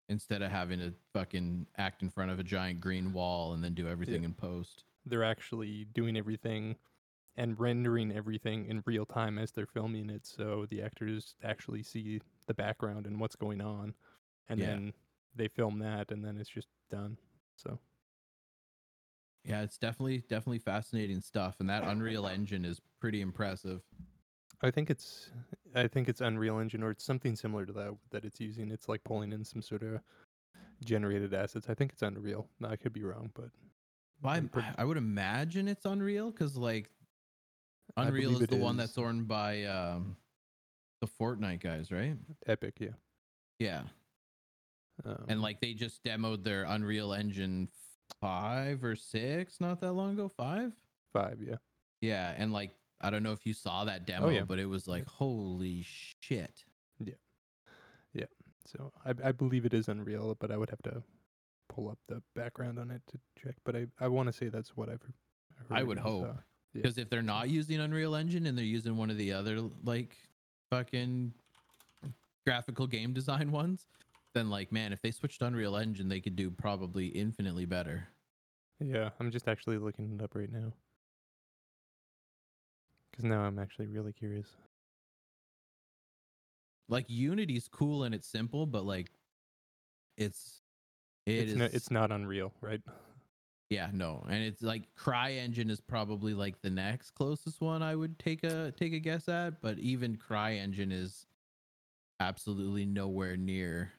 Instead 0.09 0.41
of 0.41 0.49
having 0.51 0.79
to 0.79 0.93
fucking 1.13 1.67
act 1.77 2.01
in 2.01 2.09
front 2.09 2.31
of 2.31 2.39
a 2.39 2.43
giant 2.43 2.81
green 2.81 3.13
wall 3.13 3.53
and 3.53 3.63
then 3.63 3.75
do 3.75 3.87
everything 3.87 4.23
in 4.23 4.33
post. 4.33 4.83
they're 5.05 5.23
actually 5.23 5.85
doing 5.93 6.17
everything 6.17 6.75
and 7.37 7.59
rendering 7.59 8.11
everything 8.11 8.65
in 8.65 8.83
real 8.85 9.05
time 9.05 9.37
as 9.37 9.51
they're 9.51 9.65
filming 9.65 10.09
it 10.09 10.25
so 10.25 10.65
the 10.69 10.81
actors 10.81 11.35
actually 11.43 11.83
see 11.83 12.19
the 12.47 12.53
background 12.53 13.05
and 13.05 13.19
what's 13.19 13.35
going 13.35 13.61
on 13.61 13.93
and 14.49 14.59
Yeah. 14.59 14.67
then 14.67 14.93
they 15.35 15.47
film 15.47 15.79
that 15.79 16.11
and 16.11 16.23
then 16.25 16.37
it's 16.37 16.49
just 16.49 16.67
done 16.89 17.17
so 17.55 17.79
Yeah, 19.45 19.61
it's 19.61 19.77
definitely 19.77 20.19
definitely 20.29 20.59
fascinating 20.59 21.21
stuff, 21.21 21.55
and 21.59 21.69
that 21.69 21.83
Unreal 21.83 22.27
Engine 22.27 22.65
is 22.65 22.81
pretty 22.99 23.21
impressive. 23.21 23.81
i 24.61 24.69
think 24.69 24.89
it's 24.89 25.29
i 25.73 25.87
think 25.87 26.09
it's 26.09 26.19
unreal 26.19 26.59
engine 26.59 26.83
or 26.83 26.91
it's 26.91 27.05
something 27.05 27.33
similar 27.33 27.65
to 27.65 27.71
that 27.71 27.95
that 28.11 28.25
it's 28.25 28.41
using 28.41 28.71
it's 28.71 28.89
like 28.89 29.01
pulling 29.05 29.31
in 29.31 29.45
some 29.45 29.61
sort 29.61 29.81
of 29.83 30.01
generated 30.83 31.33
assets 31.33 31.67
i 31.69 31.73
think 31.73 31.93
it's 31.93 32.01
unreal 32.01 32.45
i 32.65 32.75
could 32.75 32.91
be 32.91 33.01
wrong 33.03 33.31
but 33.33 33.49
Well, 34.21 34.41
pretty- 34.51 34.67
I 34.77 34.83
would 34.83 34.97
imagine 34.97 35.69
it's 35.69 35.85
Unreal 35.85 36.29
because 36.31 36.57
like 36.57 36.89
I 36.89 36.98
Unreal 37.97 38.41
is 38.41 38.47
the 38.47 38.55
it 38.55 38.59
one 38.61 38.77
that's 38.77 38.91
is. 38.93 38.97
owned 38.97 39.27
by 39.27 39.63
um, 39.65 40.15
the 41.01 41.07
Fortnite 41.07 41.61
guys, 41.61 41.91
right? 41.91 42.15
epic 42.47 42.75
yeah 42.79 42.89
Yeah, 43.59 43.81
um, 45.05 45.25
and 45.27 45.41
like 45.41 45.59
they 45.61 45.73
just 45.73 46.03
demoed 46.03 46.43
their 46.43 46.63
Unreal 46.63 47.13
Engine 47.13 47.67
five 48.21 48.83
or 48.83 48.95
six 48.95 49.59
not 49.61 49.79
that 49.81 49.93
long 49.93 50.13
ago. 50.13 50.27
Five. 50.29 50.71
five 51.13 51.37
yeah 51.41 51.55
Yeah, 52.01 52.33
and 52.37 52.51
like 52.53 52.71
I 53.01 53.09
don't 53.09 53.23
know 53.23 53.31
if 53.31 53.45
you 53.45 53.53
saw 53.53 53.85
that 53.85 54.05
demo, 54.05 54.27
Oh, 54.27 54.29
yeah. 54.29 54.43
but 54.43 54.59
it 54.59 54.65
was 54.65 54.87
like 54.87 55.05
holy 55.07 55.85
shit. 56.21 56.65
Yeah. 56.99 57.13
Yeah. 58.13 58.25
So 58.65 58.91
I, 59.05 59.13
I 59.29 59.31
believe 59.31 59.65
it 59.65 59.73
is 59.73 59.87
Unreal, 59.87 60.35
but 60.39 60.51
I 60.51 60.57
would 60.57 60.69
have 60.69 60.81
to 60.83 61.01
pull 61.69 61.87
up 61.89 61.97
the 62.09 62.21
background 62.35 62.77
on 62.77 62.91
it 62.91 63.01
to 63.11 63.19
check. 63.41 63.55
But 63.63 63.75
I, 63.77 63.85
I 64.01 64.09
want 64.09 64.27
to 64.27 64.33
say 64.33 64.49
that's 64.49 64.75
what 64.75 64.89
I've 64.89 65.01
heard. 65.01 65.13
I 65.71 65.83
would 65.83 65.99
hope. 65.99 66.35
Yeah. 66.73 66.81
Because 66.81 66.97
if 66.97 67.09
they're 67.09 67.21
not 67.21 67.49
using 67.49 67.79
Unreal 67.79 68.15
Engine 68.15 68.45
and 68.45 68.57
they're 68.57 68.65
using 68.65 68.95
one 68.95 69.09
of 69.09 69.17
the 69.17 69.33
other 69.33 69.59
like 69.83 70.15
fucking 70.69 71.33
graphical 72.45 72.87
game 72.87 73.13
design 73.13 73.51
ones, 73.51 73.87
then 74.33 74.49
like 74.49 74.71
man, 74.71 74.93
if 74.93 75.01
they 75.01 75.11
switched 75.11 75.41
Unreal 75.41 75.75
Engine, 75.75 76.09
they 76.09 76.19
could 76.19 76.35
do 76.35 76.51
probably 76.51 77.07
infinitely 77.07 77.65
better. 77.65 78.07
Yeah, 78.79 79.09
I'm 79.19 79.31
just 79.31 79.47
actually 79.47 79.77
looking 79.77 80.13
it 80.17 80.23
up 80.23 80.35
right 80.35 80.51
now. 80.51 80.71
Because 83.11 83.25
now 83.25 83.41
I'm 83.41 83.59
actually 83.59 83.87
really 83.87 84.13
curious. 84.13 84.47
Like 86.87 87.05
Unity's 87.09 87.67
cool 87.67 88.03
and 88.03 88.15
it's 88.15 88.27
simple, 88.27 88.65
but 88.65 88.85
like 88.85 89.11
it's 90.17 90.61
it 91.25 91.33
it's, 91.33 91.51
is 91.51 91.57
no, 91.57 91.69
it's 91.71 91.91
not 91.91 92.11
Unreal, 92.11 92.53
right? 92.61 92.81
Yeah 93.69 93.89
no, 93.93 94.25
and 94.29 94.43
it's 94.43 94.61
like 94.63 94.83
CryEngine 94.95 95.69
is 95.69 95.79
probably 95.79 96.33
like 96.33 96.61
the 96.61 96.69
next 96.69 97.11
closest 97.11 97.61
one 97.61 97.83
I 97.83 97.95
would 97.95 98.17
take 98.19 98.43
a 98.43 98.71
take 98.71 98.93
a 98.93 98.99
guess 98.99 99.29
at, 99.29 99.61
but 99.61 99.77
even 99.79 100.17
CryEngine 100.17 100.91
is 100.91 101.27
absolutely 102.19 102.85
nowhere 102.85 103.37
near 103.37 103.93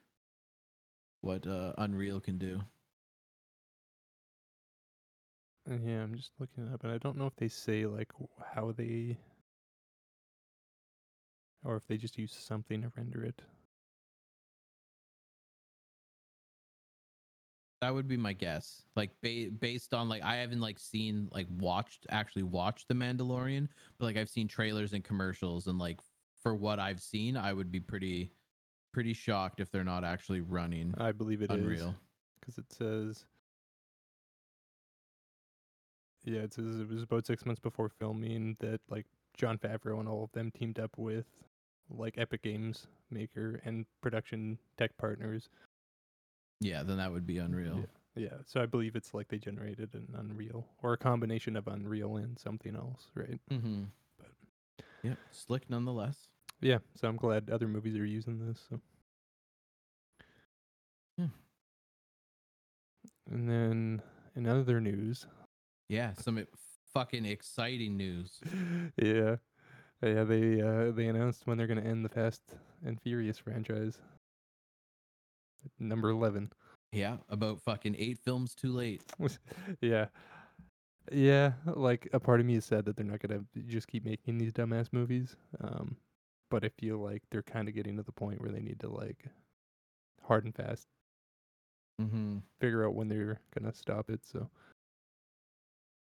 what 1.23 1.47
uh, 1.47 1.73
Unreal 1.79 2.21
can 2.21 2.39
do. 2.39 2.63
Uh, 5.71 5.75
Yeah, 5.83 6.03
I'm 6.03 6.15
just 6.15 6.33
looking 6.39 6.67
it 6.67 6.73
up, 6.75 6.85
and 6.85 6.93
I 6.93 6.99
don't 6.99 7.17
know 7.17 7.27
if 7.27 7.37
they 7.37 7.49
say 7.49 7.87
like 7.87 8.13
how 8.55 8.73
they, 8.73 9.17
or 11.65 11.77
if 11.77 11.87
they 11.87 11.97
just 11.97 12.19
use 12.19 12.35
something 12.35 12.83
to 12.83 12.93
render 12.97 13.25
it. 13.25 13.43
That 17.81 17.95
would 17.95 18.07
be 18.07 18.17
my 18.17 18.35
guess. 18.35 18.83
Like 18.95 19.11
ba- 19.23 19.51
based 19.59 19.95
on 19.95 20.09
like 20.09 20.23
I 20.23 20.37
haven't 20.37 20.61
like 20.61 20.79
seen 20.79 21.29
like 21.33 21.47
watched 21.59 22.07
actually 22.11 22.43
watched 22.43 22.89
The 22.89 22.95
Mandalorian, 22.95 23.69
but 23.99 24.05
like 24.05 24.17
I've 24.17 24.29
seen 24.29 24.49
trailers 24.49 24.93
and 24.93 25.03
commercials 25.03 25.67
and 25.67 25.79
like 25.79 25.99
for 26.43 26.55
what 26.55 26.79
I've 26.79 27.01
seen, 27.01 27.37
I 27.37 27.53
would 27.53 27.71
be 27.71 27.81
pretty 27.81 28.33
pretty 28.93 29.15
shocked 29.15 29.61
if 29.61 29.71
they're 29.71 29.85
not 29.85 30.05
actually 30.05 30.41
running 30.41 30.93
I 30.99 31.13
believe 31.13 31.43
it 31.43 31.51
is 31.51 31.57
Unreal. 31.57 31.95
because 32.41 32.59
it 32.59 32.71
says. 32.73 33.25
Yeah, 36.25 36.41
it 36.41 36.53
says 36.53 36.81
it 36.81 36.89
was 36.89 37.03
about 37.03 37.25
six 37.27 37.47
months 37.47 37.61
before 37.61 37.89
filming 37.89 38.57
that 38.61 38.81
like 38.91 39.07
Jon 39.39 39.57
Favreau 39.57 40.01
and 40.01 40.09
all 40.09 40.25
of 40.25 40.33
them 40.33 40.51
teamed 40.51 40.79
up 40.79 40.91
with 40.99 41.25
like 41.89 42.19
Epic 42.19 42.43
Games 42.43 42.87
maker 43.11 43.61
and 43.65 43.87
production 44.03 44.59
tech 44.77 44.97
partners. 44.99 45.49
Yeah, 46.61 46.83
then 46.83 46.99
that 46.99 47.11
would 47.13 47.27
be 47.27 47.39
Unreal. 47.39 47.87
Yeah, 48.15 48.23
yeah. 48.25 48.37
So 48.47 48.61
I 48.61 48.67
believe 48.67 48.97
it's 48.97 49.15
like 49.15 49.29
they 49.29 49.39
generated 49.39 49.91
an 49.95 50.09
Unreal 50.19 50.67
or 50.83 50.93
a 50.93 50.99
combination 50.99 51.57
of 51.57 51.67
Unreal 51.69 52.17
and 52.17 52.39
something 52.39 52.77
else, 52.77 53.07
right? 53.15 53.41
Mm-hmm. 53.51 53.85
But- 54.19 54.85
yeah, 55.03 55.15
slick 55.31 55.69
nonetheless. 55.71 56.29
Yeah. 56.61 56.79
So 56.95 57.09
I'm 57.09 57.17
glad 57.17 57.49
other 57.49 57.69
movies 57.69 57.97
are 57.97 58.05
using 58.05 58.47
this. 58.47 58.63
So. 58.69 58.81
Hmm. 61.19 61.27
And 63.31 63.49
then 63.49 64.03
in 64.37 64.47
other 64.47 64.81
news, 64.81 65.27
Yeah, 65.89 66.13
some 66.15 66.47
fucking 66.93 67.25
exciting 67.25 67.97
news. 67.97 68.41
yeah, 69.03 69.37
yeah, 70.03 70.25
they 70.25 70.61
uh, 70.61 70.91
they 70.93 71.07
announced 71.07 71.47
when 71.47 71.57
they're 71.57 71.67
gonna 71.67 71.81
end 71.81 72.05
the 72.05 72.09
Fast 72.11 72.43
and 72.85 73.01
Furious 73.01 73.39
franchise. 73.39 73.99
Number 75.81 76.11
eleven. 76.11 76.53
Yeah, 76.93 77.19
about 77.29 77.61
fucking 77.63 77.97
eight 77.99 78.19
films 78.19 78.55
too 78.55 78.73
late. 78.73 79.03
yeah, 79.81 80.07
yeah. 81.13 81.53
Like 81.65 82.09
a 82.13 82.21
part 82.21 82.41
of 82.41 82.47
me 82.47 82.57
is 82.57 82.65
sad 82.65 82.85
that 82.85 82.97
they're 82.97 83.07
not 83.07 83.21
gonna 83.21 83.45
just 83.67 83.89
keep 83.89 84.05
making 84.05 84.39
these 84.39 84.53
dumbass 84.53 84.93
movies. 84.93 85.37
Um, 85.61 85.97
but 86.51 86.65
I 86.65 86.69
feel 86.81 86.99
like 86.99 87.23
they're 87.31 87.43
kind 87.43 87.69
of 87.69 87.75
getting 87.75 87.97
to 87.97 88.03
the 88.03 88.13
point 88.13 88.41
where 88.41 88.51
they 88.51 88.61
need 88.61 88.81
to 88.81 88.89
like 88.89 89.25
hard 90.23 90.45
and 90.45 90.55
fast 90.55 90.87
Mm-hmm. 92.01 92.39
figure 92.61 92.87
out 92.87 92.95
when 92.95 93.09
they're 93.09 93.41
gonna 93.59 93.73
stop 93.73 94.11
it. 94.11 94.21
So 94.25 94.49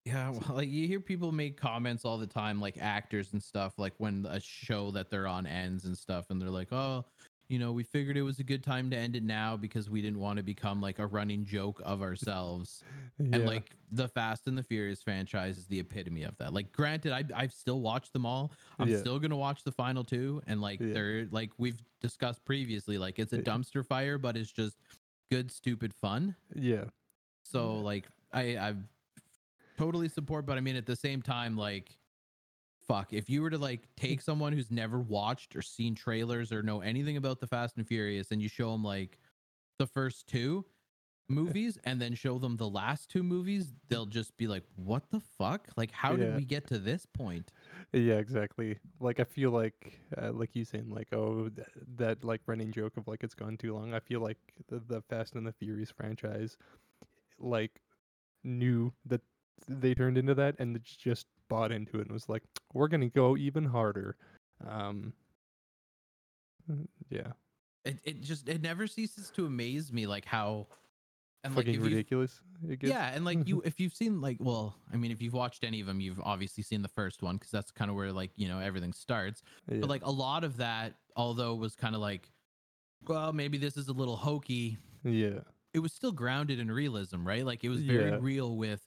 Yeah, 0.05 0.31
well, 0.49 0.57
like 0.57 0.69
you 0.69 0.87
hear 0.87 1.01
people 1.01 1.33
make 1.33 1.57
comments 1.57 2.05
all 2.05 2.19
the 2.19 2.27
time, 2.27 2.61
like 2.61 2.79
actors 2.79 3.33
and 3.33 3.43
stuff, 3.43 3.79
like 3.79 3.95
when 3.99 4.27
a 4.29 4.41
show 4.41 4.91
that 4.93 5.11
they're 5.11 5.27
on 5.27 5.47
ends 5.47 5.85
and 5.85 5.97
stuff, 5.97 6.27
and 6.31 6.41
they're 6.41 6.51
like, 6.51 6.73
"Oh, 6.73 7.05
you 7.53 7.59
know, 7.59 7.71
we 7.73 7.85
figured 7.85 8.17
it 8.17 8.23
was 8.23 8.39
a 8.39 8.45
good 8.45 8.65
time 8.65 8.89
to 8.91 8.97
end 8.97 9.15
it 9.15 9.23
now 9.23 9.59
because 9.59 9.91
we 9.91 10.01
didn't 10.01 10.19
want 10.19 10.39
to 10.39 10.43
become 10.43 10.81
like 10.81 10.99
a 10.99 11.07
running 11.07 11.45
joke 11.45 11.83
of 11.85 12.01
ourselves." 12.01 12.83
yeah, 13.19 13.37
And 13.37 13.47
like 13.47 13.77
the 13.91 14.09
Fast 14.09 14.49
and 14.49 14.57
the 14.57 14.63
Furious 14.63 15.03
franchise 15.03 15.59
is 15.59 15.67
the 15.67 15.79
epitome 15.79 16.23
of 16.23 16.37
that. 16.39 16.55
Like, 16.55 16.73
granted, 16.73 17.13
I 17.13 17.25
I've 17.35 17.53
still 17.53 17.81
watched 17.83 18.15
them 18.15 18.25
all. 18.25 18.53
I'm 18.79 18.89
Yeah. 18.89 18.97
still 18.97 19.19
gonna 19.19 19.37
watch 19.37 19.65
the 19.65 19.73
final 19.73 20.03
two, 20.03 20.43
and 20.47 20.63
like 20.63 20.81
Yeah. 20.81 20.95
they're 20.95 21.27
like 21.27 21.51
we've 21.59 21.81
discussed 22.01 22.45
previously, 22.47 22.97
like 22.97 23.19
it's 23.19 23.35
a 23.35 23.39
dumpster 23.39 23.85
fire, 23.87 24.17
but 24.17 24.37
it's 24.37 24.51
just 24.51 24.79
good, 25.31 25.51
stupid 25.51 25.93
fun. 25.95 26.35
yeah, 26.55 26.85
So 27.45 27.81
like 27.81 28.09
I 28.33 28.57
I 28.57 28.75
totally 29.77 30.09
support, 30.09 30.47
but 30.47 30.57
I 30.57 30.61
mean 30.61 30.77
at 30.77 30.87
the 30.87 30.97
same 30.97 31.21
time 31.21 31.57
like 31.57 31.99
fuck 32.87 33.13
if 33.13 33.31
you 33.31 33.43
were 33.43 33.51
to 33.51 33.59
like 33.59 33.89
take 33.97 34.21
someone 34.21 34.53
who's 34.53 34.71
never 34.71 35.01
watched 35.01 35.55
or 35.57 35.63
seen 35.63 35.95
trailers 35.95 36.53
or 36.53 36.63
know 36.63 36.81
anything 36.81 37.17
about 37.17 37.41
the 37.41 37.47
Fast 37.47 37.77
and 37.77 37.87
Furious 37.87 38.31
and 38.31 38.43
you 38.43 38.49
show 38.49 38.73
them 38.73 38.85
like 38.85 39.19
the 39.79 39.87
first 39.87 40.27
two 40.27 40.65
movies 41.29 41.79
and 41.85 42.01
then 42.01 42.15
show 42.15 42.39
them 42.39 42.57
the 42.57 42.69
last 42.69 43.09
two 43.09 43.23
movies, 43.23 43.73
they'll 43.89 44.07
just 44.07 44.37
be 44.37 44.47
like, 44.47 44.65
"What 44.77 45.11
the 45.11 45.21
fuck? 45.21 45.69
Like, 45.77 45.91
how 45.91 46.15
did 46.15 46.37
we 46.37 46.45
get 46.45 46.67
to 46.69 46.79
this 46.79 47.07
point?" 47.07 47.53
Yeah, 47.93 48.15
exactly. 48.19 48.79
Like 49.01 49.21
I 49.21 49.25
feel 49.25 49.51
like, 49.51 49.99
uh, 50.21 50.33
like 50.33 50.55
you 50.55 50.65
saying, 50.65 50.91
like 50.91 51.09
oh, 51.13 51.49
th- 51.49 51.67
that 51.97 52.25
like 52.25 52.41
running 52.47 52.71
joke 52.73 52.97
of 52.97 53.09
like 53.09 53.25
it's 53.25 53.35
gone 53.35 53.57
too 53.57 53.75
long. 53.75 53.95
I 53.95 54.01
feel 54.01 54.21
like 54.21 54.39
the, 54.69 54.81
the 54.87 55.03
Fast 55.03 55.35
and 55.35 55.47
the 55.47 55.53
Furious 55.53 55.91
franchise, 55.91 56.57
like, 57.39 57.81
knew 58.45 58.93
that 59.07 59.23
they 59.69 59.95
turned 59.95 60.19
into 60.19 60.35
that 60.35 60.57
and 60.59 60.75
it's 60.77 60.97
just 60.97 61.27
bought 61.53 61.71
into 61.73 61.99
it 61.99 62.03
and 62.03 62.13
was 62.13 62.29
like, 62.29 62.43
we're 62.73 62.89
gonna 62.89 63.11
go 63.11 63.37
even 63.37 63.65
harder. 63.65 64.17
Um, 64.67 65.13
mm, 66.71 66.87
yeah, 67.11 67.33
It 67.85 67.99
it 68.05 68.21
just 68.23 68.49
it 68.49 68.63
never 68.63 68.87
ceases 68.87 69.31
to 69.37 69.45
amaze 69.47 69.93
me, 69.93 70.07
like 70.07 70.25
how 70.25 70.69
and 71.45 71.55
like 71.55 71.67
fucking 71.67 71.81
you 71.81 71.85
ridiculous. 71.87 72.41
It 72.69 72.79
gets. 72.81 72.91
Yeah, 72.93 73.11
and 73.15 73.25
like 73.25 73.47
you, 73.47 73.61
if 73.65 73.81
you've 73.81 73.95
seen 73.95 74.21
like, 74.21 74.39
well, 74.41 74.77
I 74.93 74.97
mean, 74.97 75.11
if 75.11 75.21
you've 75.21 75.35
watched 75.35 75.65
any 75.65 75.81
of 75.81 75.87
them, 75.87 76.01
you've 76.01 76.21
obviously 76.21 76.63
seen 76.63 76.81
the 76.83 76.89
first 76.89 77.23
one 77.23 77.37
because 77.37 77.51
that's 77.51 77.71
kind 77.71 77.91
of 77.91 77.97
where 77.97 78.13
like 78.13 78.31
you 78.37 78.49
know 78.49 78.59
everything 78.61 78.93
starts. 78.93 79.43
yeah, 79.69 79.79
But 79.81 79.91
like 79.91 80.05
a 80.07 80.11
lot 80.11 80.45
of 80.45 80.57
that, 80.59 80.95
although 81.17 81.55
was 81.55 81.75
kind 81.75 81.95
of 81.95 82.01
like, 82.01 82.31
well, 83.07 83.33
maybe 83.33 83.59
this 83.59 83.77
is 83.77 83.89
a 83.89 83.93
little 83.93 84.17
hokey. 84.17 84.79
yeah, 85.05 85.41
It 85.75 85.81
was 85.81 85.93
still 85.93 86.13
grounded 86.13 86.61
in 86.61 86.71
realism, 86.71 87.27
right? 87.27 87.45
Like 87.45 87.65
it 87.65 87.69
was 87.69 87.81
very 87.83 88.11
Yeah. 88.11 88.19
real 88.21 88.57
with 88.57 88.81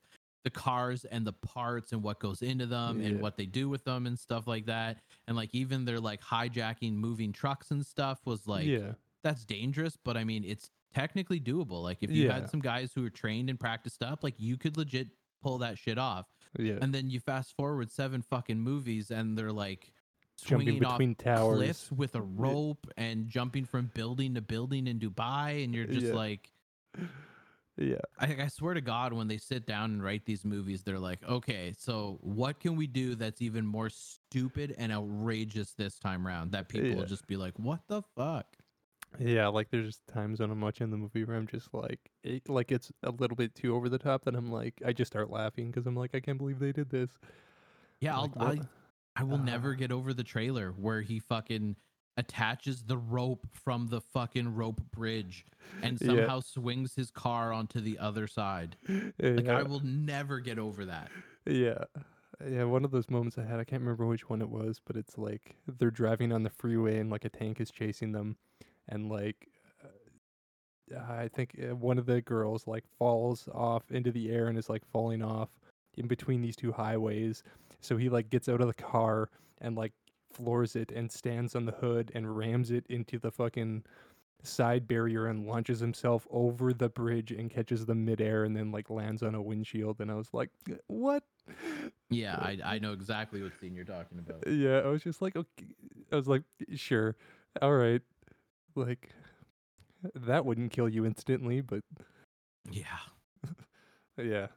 the 0.45 0.49
cars 0.49 1.03
and 1.05 1.27
the 1.27 1.33
parts 1.33 1.91
and 1.91 2.01
what 2.01 2.19
goes 2.19 2.41
into 2.41 2.65
them 2.67 3.01
and 3.01 3.19
what 3.19 3.35
they 3.35 3.45
do 3.45 3.67
with 3.67 3.83
them 3.83 4.05
and 4.07 4.17
stuff 4.17 4.47
like 4.47 4.67
that. 4.67 4.99
And 5.27 5.35
like 5.35 5.49
even 5.53 5.83
their 5.83 5.99
like 5.99 6.21
hijacking 6.21 6.93
moving 6.93 7.33
trucks 7.33 7.71
and 7.71 7.85
stuff 7.85 8.19
was 8.25 8.47
like 8.47 8.65
yeah, 8.65 8.93
that's 9.23 9.43
dangerous, 9.43 9.97
but 10.05 10.15
I 10.15 10.23
mean, 10.23 10.45
it's 10.45 10.69
technically 10.93 11.39
doable. 11.41 11.83
Like 11.83 11.97
if 12.01 12.09
you 12.11 12.25
Yeah. 12.27 12.33
had 12.35 12.49
some 12.49 12.61
guys 12.61 12.91
who 12.95 13.01
were 13.01 13.09
trained 13.09 13.49
and 13.49 13.59
practiced 13.59 14.01
up, 14.03 14.23
like 14.23 14.35
you 14.37 14.55
could 14.55 14.77
legit 14.77 15.07
pull 15.41 15.57
that 15.57 15.77
shit 15.77 15.97
off. 15.97 16.27
yeah. 16.57 16.77
And 16.81 16.93
then 16.93 17.09
you 17.09 17.19
fast 17.19 17.53
forward 17.57 17.91
seven 17.91 18.21
fucking 18.21 18.59
movies, 18.59 19.11
and 19.11 19.37
they're 19.37 19.51
like 19.51 19.91
Jumping 20.43 20.67
swinging 20.67 20.85
off 20.85 20.97
between 20.99 21.15
towers. 21.15 21.57
cliffs 21.57 21.91
with 21.91 22.13
a 22.15 22.21
rope 22.21 22.87
and 22.97 23.27
jumping 23.29 23.65
from 23.65 23.89
building 23.93 24.35
to 24.35 24.41
building 24.41 24.85
in 24.87 24.99
Dubai, 24.99 25.63
and 25.63 25.73
you're 25.73 25.87
just 25.87 26.07
Yeah. 26.07 26.13
like. 26.13 26.51
Yeah, 27.77 27.97
I, 28.19 28.43
I 28.43 28.47
swear 28.47 28.73
to 28.73 28.81
God, 28.81 29.11
when 29.11 29.27
they 29.27 29.37
sit 29.37 29.65
down 29.65 29.91
and 29.91 30.03
write 30.03 30.25
these 30.25 30.45
movies, 30.45 30.83
they're 30.83 30.99
like, 30.99 31.19
okay, 31.27 31.73
so 31.77 32.17
what 32.21 32.59
can 32.61 32.77
we 32.77 32.87
do 32.87 33.15
that's 33.15 33.41
even 33.41 33.65
more 33.65 33.89
stupid 33.89 34.73
and 34.77 34.93
outrageous 34.93 35.73
this 35.73 35.99
time 35.99 36.25
around 36.25 36.51
that 36.53 36.69
people 36.69 36.87
Yeah. 36.89 36.95
will 36.95 37.05
just 37.05 37.27
be 37.27 37.35
like, 37.35 37.53
what 37.59 37.81
the 37.87 38.01
fuck? 38.15 38.45
Yeah, 39.19 39.47
like 39.47 39.69
there's 39.71 39.99
times 40.07 40.39
when 40.39 40.51
I'm 40.51 40.61
watching 40.61 40.89
the 40.89 40.97
movie 40.97 41.23
where 41.23 41.37
I'm 41.37 41.47
just 41.47 41.73
like, 41.73 41.99
it, 42.23 42.49
like 42.49 42.71
it's 42.71 42.91
a 43.03 43.11
little 43.11 43.35
bit 43.37 43.55
too 43.55 43.75
over 43.75 43.87
the 43.89 43.97
top. 43.97 44.25
That 44.25 44.35
I'm 44.35 44.51
like, 44.51 44.81
I 44.85 44.91
just 44.93 45.11
start 45.11 45.29
laughing 45.29 45.67
because 45.71 45.85
I'm 45.87 45.95
like, 45.95 46.13
I 46.13 46.19
can't 46.19 46.37
believe 46.37 46.59
they 46.59 46.73
did 46.73 46.89
this. 46.89 47.11
Yeah, 48.01 48.15
I'll, 48.15 48.33
I, 48.39 48.59
I 49.15 49.23
will 49.23 49.37
never 49.37 49.71
Ah. 49.71 49.75
get 49.79 49.91
over 49.91 50.13
the 50.13 50.23
trailer 50.23 50.71
where 50.71 51.01
he 51.01 51.19
fucking 51.19 51.77
attaches 52.17 52.83
the 52.83 52.97
rope 52.97 53.47
from 53.51 53.87
the 53.87 53.99
fucking 54.01 54.55
rope 54.55 54.81
bridge 54.91 55.45
and 55.81 55.99
Yeah. 55.99 56.07
somehow 56.07 56.39
swings 56.39 56.95
his 56.95 57.11
car 57.11 57.51
onto 57.51 57.79
the 57.81 57.97
other 57.99 58.27
side. 58.27 58.77
Like 59.19 59.47
I 59.47 59.63
will 59.63 59.81
never 59.83 60.39
get 60.39 60.57
over 60.59 60.85
that. 60.85 61.09
yeah, 61.45 61.83
yeah. 62.47 62.63
One 62.63 62.85
of 62.85 62.91
those 62.91 63.09
moments 63.09 63.37
I 63.37 63.43
had, 63.43 63.59
I 63.59 63.63
can't 63.63 63.81
remember 63.81 64.05
which 64.05 64.29
one 64.29 64.41
it 64.41 64.49
was, 64.49 64.79
but 64.85 64.95
it's 64.95 65.17
like 65.17 65.55
they're 65.67 65.91
driving 65.91 66.31
on 66.31 66.43
the 66.43 66.49
freeway 66.49 66.99
and 66.99 67.09
like 67.09 67.25
a 67.25 67.29
tank 67.29 67.59
is 67.59 67.71
chasing 67.71 68.11
them, 68.11 68.37
and 68.87 69.09
like. 69.09 69.47
uh, 69.83 69.87
I 71.09 71.27
think 71.33 71.59
uh, 71.61 71.75
one 71.75 71.97
of 71.97 72.05
the 72.05 72.21
girls 72.21 72.67
like 72.67 72.83
falls 72.99 73.49
off 73.53 73.91
into 73.91 74.11
the 74.11 74.31
air 74.31 74.47
and 74.47 74.57
is 74.57 74.69
like 74.69 74.85
falling 74.85 75.23
off 75.23 75.49
in 75.97 76.07
between 76.07 76.41
these 76.41 76.55
two 76.55 76.71
highways. 76.71 77.43
So 77.81 77.97
he 77.97 78.07
like 78.07 78.29
gets 78.29 78.47
out 78.47 78.61
of 78.61 78.67
the 78.67 78.73
car 78.73 79.29
and 79.61 79.75
like 79.75 79.93
floors 80.35 80.75
it 80.75 80.91
and 80.91 81.11
stands 81.11 81.55
on 81.55 81.65
the 81.65 81.71
hood 81.71 82.11
and 82.13 82.35
rams 82.37 82.71
it 82.71 82.85
into 82.89 83.17
the 83.17 83.31
fucking 83.31 83.83
side 84.43 84.87
barrier 84.87 85.27
and 85.27 85.47
launches 85.47 85.79
himself 85.79 86.27
over 86.29 86.73
the 86.73 86.89
bridge 86.89 87.31
and 87.31 87.49
catches 87.49 87.85
them 87.85 88.05
midair 88.05 88.43
and 88.43 88.55
then 88.55 88.71
like 88.71 88.89
lands 88.89 89.23
on 89.23 89.33
a 89.33 89.41
windshield 89.41 89.99
and 89.99 90.11
I 90.11 90.15
was 90.15 90.33
like, 90.33 90.49
what? 90.87 91.23
Yeah, 92.09 92.35
I, 92.35 92.59
I 92.63 92.79
know 92.79 92.93
exactly 92.93 93.41
what 93.41 93.53
scene 93.59 93.75
you're 93.75 93.85
talking 93.85 94.19
about. 94.19 94.47
Yeah, 94.47 94.79
I 94.79 94.87
was 94.87 95.03
just 95.03 95.21
like, 95.21 95.35
okay. 95.35 95.65
I 96.11 96.15
was 96.15 96.27
like, 96.27 96.43
sure, 96.75 97.15
all 97.61 97.73
right, 97.73 98.01
like 98.75 99.09
that 100.13 100.45
wouldn't 100.45 100.71
kill 100.71 100.89
you 100.89 101.05
instantly, 101.05 101.61
but 101.61 101.81
Yeah. 102.71 102.83
yeah. 104.17 104.47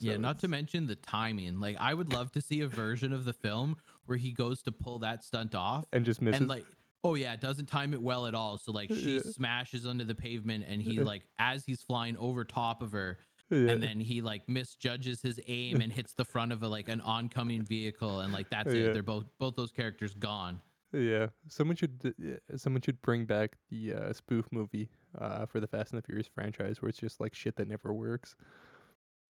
Yeah, 0.00 0.14
So 0.14 0.18
not 0.18 0.38
to 0.40 0.48
mention 0.48 0.86
the 0.86 0.96
timing. 0.96 1.60
Like 1.60 1.76
I 1.78 1.92
would 1.92 2.12
love 2.12 2.32
to 2.32 2.40
see 2.40 2.62
a 2.62 2.68
version 2.68 3.12
of 3.12 3.24
the 3.24 3.34
film 3.34 3.76
where 4.10 4.18
he 4.18 4.32
goes 4.32 4.60
to 4.62 4.72
pull 4.72 4.98
that 4.98 5.22
stunt 5.24 5.54
off 5.54 5.84
and 5.92 6.04
just 6.04 6.20
misses. 6.20 6.40
and 6.40 6.48
like 6.50 6.66
oh 7.04 7.14
yeah, 7.14 7.32
it 7.32 7.40
doesn't 7.40 7.64
time 7.66 7.94
it 7.94 8.02
well 8.02 8.26
at 8.26 8.34
all. 8.34 8.58
So 8.58 8.72
like 8.72 8.90
she 8.90 9.14
Yeah. 9.14 9.20
smashes 9.22 9.86
under 9.86 10.04
the 10.04 10.14
pavement 10.14 10.66
and 10.68 10.82
he 10.82 11.00
like 11.00 11.22
as 11.38 11.64
he's 11.64 11.80
flying 11.80 12.16
over 12.18 12.44
top 12.44 12.82
of 12.82 12.92
her, 12.92 13.18
yeah. 13.48 13.70
and 13.70 13.82
then 13.82 14.00
he 14.00 14.20
like 14.20 14.46
misjudges 14.48 15.22
his 15.22 15.40
aim 15.46 15.80
and 15.80 15.90
hits 15.92 16.12
the 16.14 16.24
front 16.26 16.52
of 16.52 16.62
a 16.62 16.68
like 16.68 16.88
an 16.90 17.00
oncoming 17.02 17.62
vehicle 17.62 18.20
and 18.20 18.32
like 18.34 18.50
that's 18.50 18.74
Yeah. 18.74 18.88
it 18.88 18.92
they're 18.94 19.02
both 19.04 19.24
both 19.38 19.54
those 19.56 19.70
characters 19.70 20.12
gone 20.12 20.60
Yeah, 20.92 21.28
someone 21.48 21.76
should 21.76 22.00
d- 22.00 22.12
yeah, 22.18 22.36
someone 22.56 22.82
should 22.82 23.00
bring 23.00 23.24
back 23.24 23.56
the 23.70 23.94
uh, 23.94 24.12
spoof 24.12 24.46
movie 24.50 24.90
uh, 25.18 25.46
for 25.46 25.60
the 25.60 25.66
Fast 25.68 25.92
and 25.92 26.02
the 26.02 26.06
Furious 26.06 26.26
franchise, 26.34 26.82
where 26.82 26.88
it's 26.88 26.98
just 26.98 27.20
like 27.20 27.32
shit 27.34 27.54
that 27.56 27.68
never 27.68 27.94
works. 27.94 28.34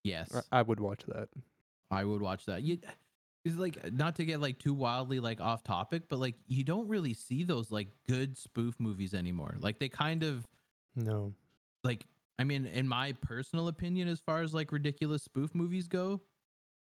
yes 0.02 0.34
I- 0.50 0.60
I 0.60 0.62
would 0.62 0.80
watch 0.80 1.04
that. 1.06 1.28
i 1.92 2.04
would 2.04 2.20
watch 2.22 2.46
that 2.46 2.62
you 2.62 2.78
it's 3.44 3.57
like 3.57 3.79
uh, 3.85 3.90
not 3.92 4.16
to 4.16 4.24
get 4.24 4.40
like 4.40 4.59
too 4.59 4.74
wildly 4.74 5.20
like 5.20 5.40
off 5.40 5.62
topic 5.64 6.03
but 6.09 6.18
like 6.18 6.35
you 6.46 6.62
don't 6.64 6.88
really 6.88 7.14
see 7.14 7.42
those 7.44 7.70
like 7.70 7.88
good 8.09 8.37
spoof 8.37 8.74
movies 8.79 9.14
anymore 9.14 9.57
like 9.61 9.79
they 9.79 9.88
kind 9.88 10.22
of 10.22 10.46
No. 10.96 11.33
like 11.85 12.05
i 12.38 12.44
mean 12.44 12.66
in 12.66 12.87
my 12.88 13.12
personal 13.20 13.68
opinion 13.68 14.09
as 14.09 14.20
far 14.20 14.42
as 14.42 14.53
like 14.53 14.72
ridiculous 14.72 15.22
spoof 15.22 15.55
movies 15.55 15.88
go 15.88 16.20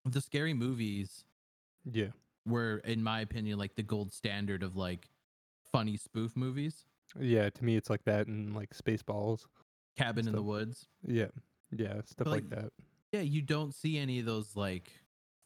the 0.06 0.22
scary 0.22 0.54
movies 0.54 1.26
Yeah. 1.92 2.12
were 2.46 2.78
in 2.86 3.04
my 3.04 3.22
opinion 3.22 3.58
like 3.60 3.76
the 3.76 3.84
gold 3.84 4.14
standard 4.14 4.64
of 4.64 4.76
like 4.76 5.10
funny 5.72 5.98
spoof 5.98 6.36
movies 6.38 6.86
Yeah. 7.20 7.50
To 7.50 7.64
me, 7.66 7.76
it's 7.76 7.90
like 7.90 8.04
that 8.06 8.28
and 8.28 8.56
like 8.56 8.72
Spaceballs. 8.74 9.46
cabin 9.98 10.28
in 10.28 10.34
the 10.34 10.42
woods 10.42 10.88
Yeah. 11.06 11.28
Yeah. 11.72 12.02
Stuff 12.06 12.28
like, 12.28 12.44
like, 12.44 12.50
that. 12.52 12.72
Yeah, 13.12 13.22
you 13.22 13.42
don't 13.42 13.74
see 13.74 13.98
any 13.98 14.20
of 14.20 14.26
those 14.26 14.56
like 14.56 14.92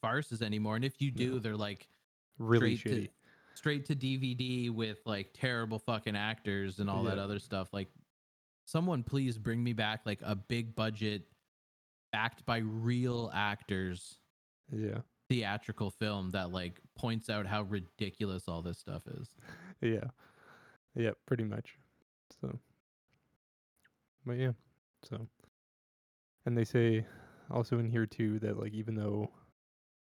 farces 0.02 0.42
anymore. 0.42 0.76
And 0.76 0.86
if 0.86 1.02
you 1.02 1.12
do, 1.12 1.34
No. 1.34 1.40
they're 1.40 1.58
like 1.58 1.88
Really 2.38 2.76
straight 2.78 2.94
shitty. 2.96 3.06
to 3.08 3.12
straight 3.56 3.86
to 3.88 3.96
DVD 3.96 4.70
with 4.70 5.00
like 5.06 5.30
terrible 5.34 5.80
fucking 5.80 6.16
actors 6.16 6.80
and 6.80 6.90
all 6.90 7.04
that 7.04 7.18
other 7.20 7.40
stuff. 7.40 7.74
Like 7.74 7.90
someone 8.66 9.04
please 9.04 9.38
bring 9.38 9.62
me 9.64 9.74
back 9.74 10.06
like 10.06 10.20
a 10.24 10.36
big 10.36 10.74
budget 10.76 11.24
backed 12.14 12.46
by 12.46 12.58
real 12.60 13.30
actors 13.34 14.20
Yeah. 14.72 15.00
theatrical 15.28 15.90
film 15.92 16.32
that 16.32 16.52
like 16.52 16.80
points 16.96 17.30
out 17.30 17.46
how 17.46 17.64
ridiculous 17.64 18.48
all 18.48 18.62
this 18.62 18.78
stuff 18.80 19.04
is. 19.08 19.36
Yeah. 19.82 20.10
Yeah. 20.96 21.12
Pretty 21.26 21.44
much. 21.46 21.78
So. 22.42 22.60
But 24.26 24.34
yeah. 24.38 24.52
So. 25.04 25.28
And 26.46 26.58
they 26.58 26.64
say 26.66 27.06
also 27.50 27.80
in 27.80 27.90
here 27.90 28.06
too 28.06 28.40
that 28.40 28.58
like 28.60 28.74
even 28.74 28.96
though 28.96 29.30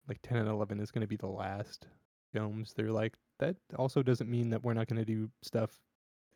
like 0.08 0.18
10 0.22 0.38
and 0.38 0.48
11 0.48 0.80
is 0.80 0.90
going 0.90 1.02
to 1.02 1.06
be 1.08 1.16
the 1.16 1.26
last 1.26 1.86
films 2.32 2.72
they're 2.76 2.92
like 2.92 3.14
that 3.38 3.56
also 3.76 4.02
doesn't 4.02 4.30
mean 4.30 4.50
that 4.50 4.62
we're 4.62 4.74
not 4.74 4.86
going 4.88 4.98
to 4.98 5.04
do 5.04 5.30
stuff 5.42 5.70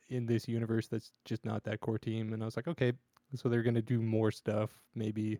in 0.08 0.26
this 0.26 0.46
universe 0.48 0.88
that's 0.88 1.10
just 1.24 1.44
not 1.44 1.64
that 1.64 1.80
core 1.80 1.98
team 1.98 2.32
and 2.32 2.42
i 2.42 2.46
was 2.46 2.56
like 2.56 2.68
okay 2.68 2.92
so 3.34 3.48
they're 3.48 3.62
going 3.62 3.74
to 3.74 3.82
do 3.82 4.00
more 4.00 4.30
stuff 4.30 4.70
maybe 4.94 5.38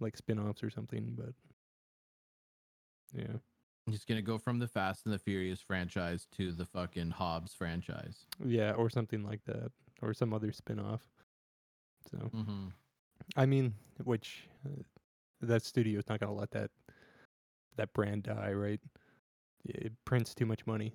like 0.00 0.16
spin-offs 0.16 0.62
or 0.62 0.70
something 0.70 1.14
but 1.16 1.32
yeah 3.12 3.36
just 3.90 4.06
gonna 4.06 4.22
go 4.22 4.38
from 4.38 4.58
the 4.60 4.68
Fast 4.68 5.04
and 5.04 5.12
the 5.12 5.18
Furious 5.18 5.60
franchise 5.60 6.26
to 6.36 6.52
the 6.52 6.64
fucking 6.64 7.10
Hobbs 7.10 7.54
franchise. 7.54 8.24
yeah 8.44 8.70
or 8.72 8.88
something 8.88 9.24
like 9.24 9.40
that 9.46 9.72
or 10.00 10.14
some 10.14 10.32
other 10.32 10.52
spin-off 10.52 11.02
so 12.10 12.18
Mm-hmm. 12.34 12.68
i 13.36 13.46
mean 13.46 13.74
which 14.04 14.48
uh, 14.64 14.82
that 15.42 15.64
studio 15.64 15.98
is 15.98 16.08
not 16.08 16.20
going 16.20 16.32
to 16.32 16.38
let 16.38 16.50
that 16.52 16.70
that 17.76 17.92
brand 17.92 18.22
die 18.24 18.52
right 18.52 18.80
it 19.64 19.92
prints 20.04 20.34
too 20.34 20.46
much 20.46 20.66
money 20.66 20.94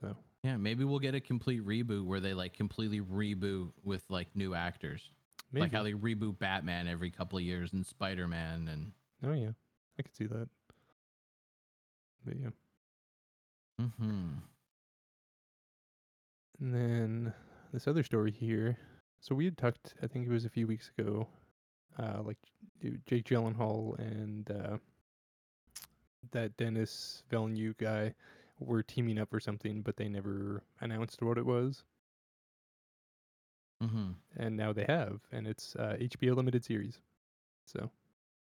so 0.00 0.16
Yeah, 0.42 0.56
maybe 0.56 0.84
we'll 0.84 0.98
get 0.98 1.14
a 1.14 1.20
complete 1.20 1.64
reboot 1.64 2.04
where 2.04 2.20
they 2.20 2.34
like 2.34 2.54
completely 2.54 3.00
reboot 3.00 3.70
with 3.84 4.02
like 4.08 4.28
new 4.34 4.54
actors. 4.54 5.10
maybe. 5.52 5.62
Like 5.62 5.72
how 5.72 5.82
they 5.82 5.92
reboot 5.92 6.38
Batman 6.38 6.88
every 6.88 7.10
couple 7.10 7.38
of 7.38 7.44
years 7.44 7.72
and 7.72 7.86
Spider 7.86 8.26
Man 8.26 8.68
and 8.68 8.92
Oh 9.24 9.32
yeah, 9.34 9.52
I 9.98 10.02
could 10.02 10.14
see 10.16 10.26
that. 10.26 10.48
But 12.24 12.34
yeah, 12.40 12.48
mm-hmm. 13.80 14.38
and 16.60 16.74
then 16.74 17.32
this 17.72 17.86
other 17.86 18.02
story 18.02 18.30
here. 18.32 18.76
So 19.20 19.34
we 19.34 19.44
had 19.44 19.56
talked, 19.56 19.94
I 20.02 20.06
think 20.08 20.26
it 20.26 20.32
was 20.32 20.44
a 20.44 20.48
few 20.50 20.66
weeks 20.66 20.90
ago, 20.98 21.28
uh, 21.98 22.22
like 22.24 22.38
Jake 23.06 23.24
Gyllenhaal 23.24 23.96
and 23.98 24.50
uh, 24.50 24.78
that 26.30 26.56
Denis 26.56 27.22
Villeneuve 27.30 27.76
guy 27.76 28.14
were 28.60 28.82
teaming 28.82 29.18
up 29.18 29.30
for 29.30 29.40
something, 29.40 29.82
but 29.82 29.96
they 29.96 30.08
never 30.08 30.62
announced 30.80 31.22
what 31.22 31.38
it 31.38 31.46
was. 31.46 31.82
Mm-hmm. 33.82 34.12
And 34.36 34.56
now 34.56 34.72
they 34.72 34.84
have, 34.84 35.20
and 35.32 35.46
it's 35.46 35.74
uh, 35.76 35.96
HBO 36.00 36.36
limited 36.36 36.64
series. 36.64 37.00
So 37.66 37.90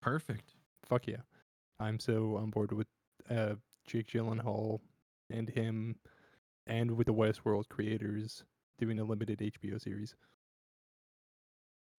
Perfect. 0.01 0.53
fuck 0.88 1.07
yeah, 1.07 1.23
I'm 1.79 1.99
so 1.99 2.38
on 2.38 2.51
board 2.51 2.71
with 2.71 2.88
uh, 3.29 3.55
Jake 3.85 4.07
Gyllenhaal 4.07 4.79
and 5.29 5.49
him, 5.49 5.97
and 6.67 6.91
with 6.91 7.07
the 7.07 7.13
Westworld 7.13 7.67
creators 7.67 8.45
doing 8.77 8.99
a 8.99 9.03
limited 9.03 9.39
HBO 9.39 9.81
series. 9.81 10.15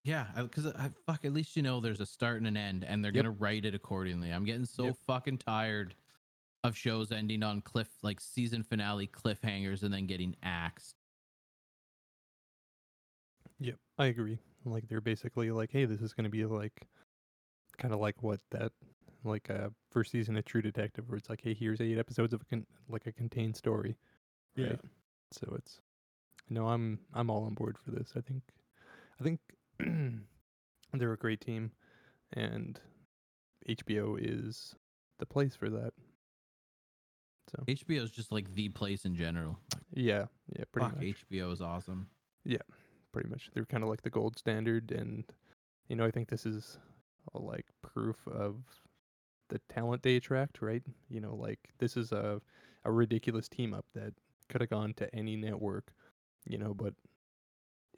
Yeah, 0.06 0.26
because 0.36 0.66
I, 0.66 0.90
fuck, 1.04 1.24
at 1.24 1.32
least 1.32 1.56
you 1.56 1.62
know 1.64 1.80
there's 1.80 2.00
a 2.00 2.06
start 2.06 2.36
and 2.36 2.46
an 2.46 2.56
end, 2.56 2.84
and 2.84 3.04
they're 3.04 3.10
Yep. 3.12 3.24
gonna 3.24 3.34
write 3.36 3.64
it 3.64 3.74
accordingly. 3.74 4.30
I'm 4.30 4.44
getting 4.44 4.64
so 4.64 4.84
Yep. 4.86 4.96
fucking 4.98 5.38
tired 5.38 5.96
of 6.62 6.76
shows 6.76 7.10
ending 7.10 7.42
on 7.42 7.60
cliff 7.60 7.88
like 8.02 8.20
season 8.20 8.62
finale 8.62 9.08
cliffhangers 9.08 9.82
and 9.82 9.92
then 9.92 10.06
getting 10.06 10.36
axed. 10.44 10.94
Yep, 13.58 13.80
I 13.98 14.06
agree. 14.06 14.38
Like 14.64 14.86
they're 14.86 15.00
basically 15.00 15.50
like, 15.50 15.72
hey, 15.72 15.86
this 15.86 16.00
is 16.00 16.12
going 16.14 16.24
to 16.24 16.30
be 16.30 16.44
like, 16.44 16.86
kind 17.76 17.92
of 17.92 17.98
like 17.98 18.22
what 18.22 18.40
that, 18.50 18.72
like 19.24 19.50
uh, 19.50 19.70
first 19.90 20.12
season 20.12 20.36
of 20.36 20.44
True 20.44 20.62
Detective, 20.62 21.08
where 21.08 21.18
it's 21.18 21.28
like, 21.30 21.40
hey, 21.42 21.54
here's 21.54 21.80
eight 21.80 21.98
episodes 21.98 22.32
of 22.32 22.42
a 22.42 22.44
con- 22.44 22.66
like 22.88 23.06
a 23.06 23.12
contained 23.12 23.56
story. 23.56 23.96
Yeah. 24.54 24.68
Right? 24.70 24.80
So 25.32 25.52
it's, 25.58 25.80
no, 26.48 26.68
I'm 26.68 27.00
I'm 27.12 27.28
all 27.28 27.44
on 27.44 27.54
board 27.54 27.76
for 27.78 27.90
this. 27.90 28.12
I 28.14 28.20
think, 28.20 28.42
I 29.20 29.24
think 29.24 29.40
they're 30.92 31.12
a 31.12 31.18
great 31.18 31.40
team, 31.40 31.72
and 32.32 32.80
HBO 33.68 34.16
is 34.20 34.74
the 35.18 35.26
place 35.26 35.56
for 35.56 35.70
that. 35.70 35.92
So 37.50 37.62
HBO 37.66 38.02
is 38.02 38.10
just 38.10 38.32
like 38.32 38.52
the 38.54 38.68
place 38.70 39.04
in 39.04 39.14
general. 39.14 39.58
Like, 39.74 39.82
yeah, 39.92 40.26
yeah, 40.56 40.64
pretty 40.72 40.88
fuck, 40.88 40.96
much. 40.96 41.24
HBO 41.30 41.52
is 41.52 41.60
awesome. 41.60 42.08
Yeah, 42.44 42.58
pretty 43.12 43.28
much. 43.28 43.50
They're 43.54 43.64
kind 43.64 43.82
of 43.82 43.88
like 43.88 44.02
the 44.02 44.10
gold 44.10 44.38
standard, 44.38 44.90
and 44.90 45.24
you 45.88 45.96
know, 45.96 46.04
I 46.04 46.10
think 46.10 46.28
this 46.28 46.44
is 46.46 46.78
uh, 47.34 47.38
like 47.38 47.66
proof 47.82 48.16
of 48.26 48.56
the 49.48 49.60
talent 49.68 50.02
they 50.02 50.16
attract, 50.16 50.60
right? 50.60 50.82
You 51.08 51.20
know, 51.20 51.34
like 51.34 51.60
this 51.78 51.96
is 51.96 52.12
a 52.12 52.40
a 52.84 52.92
ridiculous 52.92 53.48
team 53.48 53.74
up 53.74 53.86
that 53.94 54.14
could 54.48 54.60
have 54.60 54.70
gone 54.70 54.94
to 54.94 55.12
any 55.14 55.36
network, 55.36 55.92
you 56.46 56.58
know, 56.58 56.72
but 56.72 56.94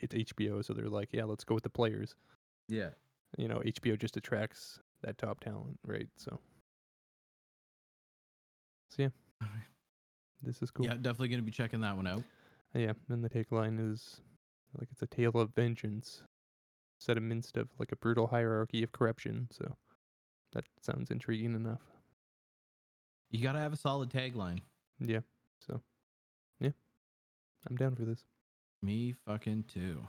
it's 0.01 0.15
HBO, 0.15 0.65
so 0.65 0.73
they're 0.73 0.89
like, 0.89 1.09
yeah, 1.13 1.25
let's 1.25 1.45
go 1.45 1.55
with 1.55 1.65
the 1.65 1.71
players. 1.71 2.15
Yeah. 2.69 2.91
You 3.37 3.49
know, 3.49 3.61
HBO 3.65 3.99
just 3.99 4.17
attracts 4.17 4.81
that 5.03 5.19
top 5.19 5.41
talent, 5.41 5.79
right? 5.87 6.09
So, 6.17 6.39
so 8.89 9.03
yeah, 9.03 9.09
this 10.43 10.63
is 10.63 10.71
cool. 10.71 10.87
Yeah, 10.87 10.95
definitely 10.95 11.29
gonna 11.29 11.43
be 11.43 11.51
checking 11.51 11.81
that 11.83 11.97
one 11.97 12.07
out. 12.07 12.23
Yeah, 12.75 12.93
and 13.09 13.23
the 13.25 13.29
tagline 13.29 13.93
is 13.93 14.21
like 14.79 14.89
it's 14.93 15.03
a 15.03 15.07
tale 15.07 15.33
of 15.37 15.55
vengeance, 15.55 16.23
set 16.99 17.17
amidst 17.17 17.57
of 17.57 17.69
like 17.79 17.93
a 17.93 17.97
brutal 17.97 18.27
hierarchy 18.27 18.83
of 18.83 18.93
corruption. 18.93 19.49
So 19.51 19.77
that 20.53 20.65
sounds 20.81 21.11
intriguing 21.11 21.55
enough. 21.55 21.81
You 23.31 23.43
gotta 23.43 23.59
have 23.59 23.73
a 23.73 23.77
solid 23.77 24.11
tagline. 24.11 24.61
Yeah. 25.01 25.21
So 25.67 25.81
yeah, 26.61 26.71
I'm 27.69 27.77
down 27.77 27.95
for 27.95 28.05
this. 28.05 28.25
Me 28.83 29.15
fucking 29.27 29.65
too. 29.73 30.07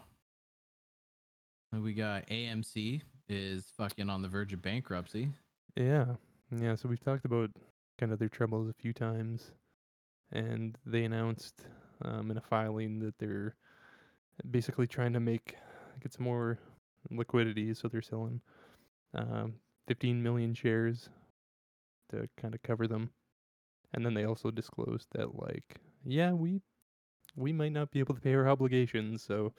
We 1.71 1.93
got 1.93 2.27
AMC 2.27 3.01
is 3.27 3.71
fucking 3.77 4.10
on 4.10 4.21
the 4.21 4.27
verge 4.27 4.53
of 4.53 4.62
bankruptcy. 4.62 5.29
Yeah, 5.75 6.05
yeah. 6.55 6.75
So 6.75 6.89
we've 6.89 7.03
talked 7.03 7.25
about 7.25 7.51
kind 7.99 8.12
of 8.12 8.19
their 8.19 8.29
troubles 8.29 8.69
a 8.69 8.73
few 8.73 8.93
times, 8.93 9.51
and 10.32 10.77
they 10.86 11.03
announced 11.03 11.62
um, 12.03 12.32
in 12.32 12.38
a 12.38 12.41
filing 12.41 12.99
that 12.99 13.17
they're 13.19 13.55
basically 14.49 14.88
trying 14.88 15.13
to 15.13 15.19
make 15.19 15.55
get 16.01 16.13
some 16.13 16.25
more 16.25 16.58
liquidity. 17.12 17.73
So 17.73 17.88
they're 17.88 18.01
selling 18.01 18.41
um, 19.13 19.55
15 19.88 20.21
million 20.21 20.53
shares 20.53 21.10
to 22.12 22.27
kind 22.38 22.55
of 22.55 22.62
cover 22.63 22.88
them, 22.88 23.12
and 23.93 24.05
then 24.05 24.13
they 24.13 24.25
also 24.25 24.49
disclosed 24.51 25.08
that 25.13 25.36
like, 25.36 25.79
yeah, 26.03 26.32
we 26.32 26.62
we 27.39 27.54
might 27.54 27.71
not 27.71 27.91
be 27.91 27.99
able 27.99 28.15
to 28.15 28.21
pay 28.21 28.34
our 28.36 28.47
obligations. 28.47 29.23
So 29.23 29.54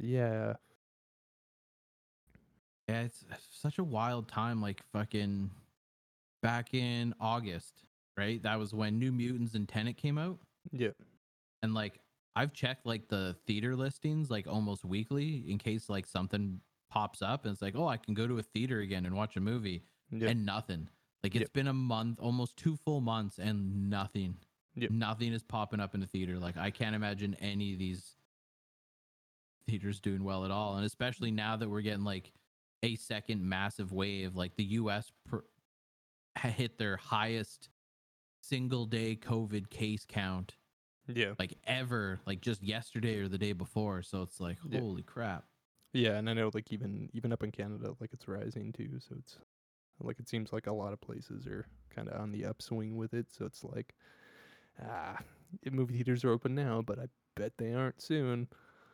yeah, 0.00 0.54
Yeah, 2.88 3.02
it's 3.02 3.24
such 3.50 3.78
a 3.78 3.84
wild 3.84 4.28
time. 4.28 4.60
Like 4.62 4.82
fucking 4.92 5.50
back 6.42 6.74
in 6.74 7.14
August, 7.20 7.84
right? 8.16 8.42
That 8.42 8.58
was 8.58 8.74
when 8.74 8.98
New 8.98 9.12
Mutants 9.12 9.54
and 9.54 9.68
Tenet 9.68 9.96
came 9.96 10.18
out. 10.18 10.38
yeah, 10.72 10.90
And 11.62 11.74
like 11.74 12.00
I've 12.36 12.52
checked 12.52 12.86
like 12.86 13.08
the 13.08 13.36
theater 13.46 13.74
listings 13.76 14.30
like 14.30 14.46
almost 14.46 14.84
weekly 14.84 15.44
in 15.50 15.58
case 15.58 15.88
like 15.88 16.06
something 16.06 16.60
pops 16.90 17.20
up 17.20 17.44
and 17.44 17.52
it's 17.52 17.62
like, 17.62 17.74
oh, 17.76 17.88
I 17.88 17.96
can 17.96 18.14
go 18.14 18.26
to 18.26 18.38
a 18.38 18.42
theater 18.42 18.80
again 18.80 19.06
and 19.06 19.14
watch 19.14 19.36
a 19.36 19.40
movie 19.40 19.82
yeah, 20.10 20.28
and 20.28 20.46
nothing. 20.46 20.88
Like 21.22 21.34
it's 21.34 21.42
Yep. 21.42 21.52
been 21.52 21.68
a 21.68 21.72
month, 21.74 22.20
almost 22.20 22.56
two 22.56 22.76
full 22.76 23.00
months, 23.00 23.38
and 23.38 23.90
nothing. 23.90 24.36
Yep. 24.80 24.90
Nothing 24.90 25.32
is 25.32 25.42
popping 25.42 25.80
up 25.80 25.94
in 25.94 26.00
the 26.00 26.06
theater. 26.06 26.38
Like 26.38 26.56
I 26.56 26.70
can't 26.70 26.94
imagine 26.94 27.34
any 27.40 27.72
of 27.72 27.78
these 27.78 28.14
theaters 29.66 30.00
doing 30.00 30.24
well 30.24 30.44
at 30.44 30.50
all. 30.50 30.76
And 30.76 30.84
especially 30.84 31.30
now 31.30 31.56
that 31.56 31.68
we're 31.68 31.82
getting 31.82 32.04
like 32.04 32.32
a 32.82 32.96
second 32.96 33.42
massive 33.42 33.92
wave, 33.92 34.36
like 34.36 34.56
the 34.56 34.64
US 34.64 35.10
per, 35.28 35.44
hit 36.42 36.78
their 36.78 36.96
highest 36.96 37.68
single 38.40 38.86
day 38.86 39.16
COVID 39.16 39.68
case 39.68 40.06
count 40.08 40.54
yeah. 41.14 41.32
like 41.38 41.54
ever, 41.66 42.20
like 42.26 42.40
just 42.40 42.62
yesterday 42.62 43.18
or 43.18 43.28
the 43.28 43.38
day 43.38 43.52
before. 43.52 44.02
So 44.02 44.22
it's 44.22 44.40
like, 44.40 44.58
Yeah. 44.68 44.80
holy 44.80 45.02
crap. 45.02 45.44
Yeah, 45.92 46.18
and 46.18 46.28
I 46.28 46.34
know 46.34 46.50
like 46.52 46.70
even 46.70 47.08
even 47.14 47.32
up 47.32 47.42
in 47.42 47.50
Canada, 47.50 47.94
like 47.98 48.12
it's 48.12 48.28
rising 48.28 48.72
too. 48.72 48.98
So 49.00 49.16
it's 49.18 49.38
like 50.00 50.20
it 50.20 50.28
seems 50.28 50.52
like 50.52 50.66
a 50.66 50.72
lot 50.72 50.92
of 50.92 51.00
places 51.00 51.46
are 51.46 51.66
kind 51.90 52.08
of 52.08 52.20
on 52.20 52.30
the 52.30 52.44
upswing 52.44 52.96
with 52.96 53.14
it. 53.14 53.26
So 53.30 53.46
it's 53.46 53.64
like, 53.64 53.94
ah, 54.82 55.18
the 55.62 55.70
movie 55.70 55.94
theaters 55.94 56.24
are 56.24 56.30
open 56.30 56.54
now, 56.54 56.82
but 56.84 56.98
I 56.98 57.06
bet 57.36 57.52
they 57.58 57.74
aren't 57.74 58.00
soon. 58.00 58.48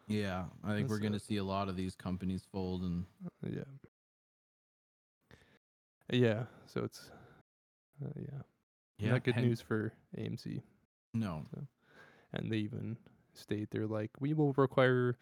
Yeah, 0.06 0.44
I 0.62 0.74
think 0.74 0.88
we're 0.88 0.98
going 0.98 1.14
uh, 1.14 1.18
to 1.18 1.24
see 1.24 1.38
a 1.38 1.44
lot 1.44 1.68
of 1.68 1.76
these 1.76 1.94
companies 1.94 2.46
fold 2.52 2.82
and 2.82 3.04
Yeah. 3.42 3.62
Yeah. 6.12 6.44
So 6.66 6.84
it's, 6.84 7.10
uh, 8.04 8.10
yeah, 8.16 8.42
yeah, 8.98 9.12
not 9.12 9.24
good 9.24 9.34
hen- 9.34 9.44
news 9.44 9.60
for 9.60 9.92
AMC. 10.18 10.62
No. 11.14 11.46
and 12.32 12.50
they 12.50 12.56
even 12.58 12.96
state 13.34 13.68
they're 13.70 13.86
like 13.86 14.10
we 14.20 14.32
will 14.32 14.52
require 14.56 15.16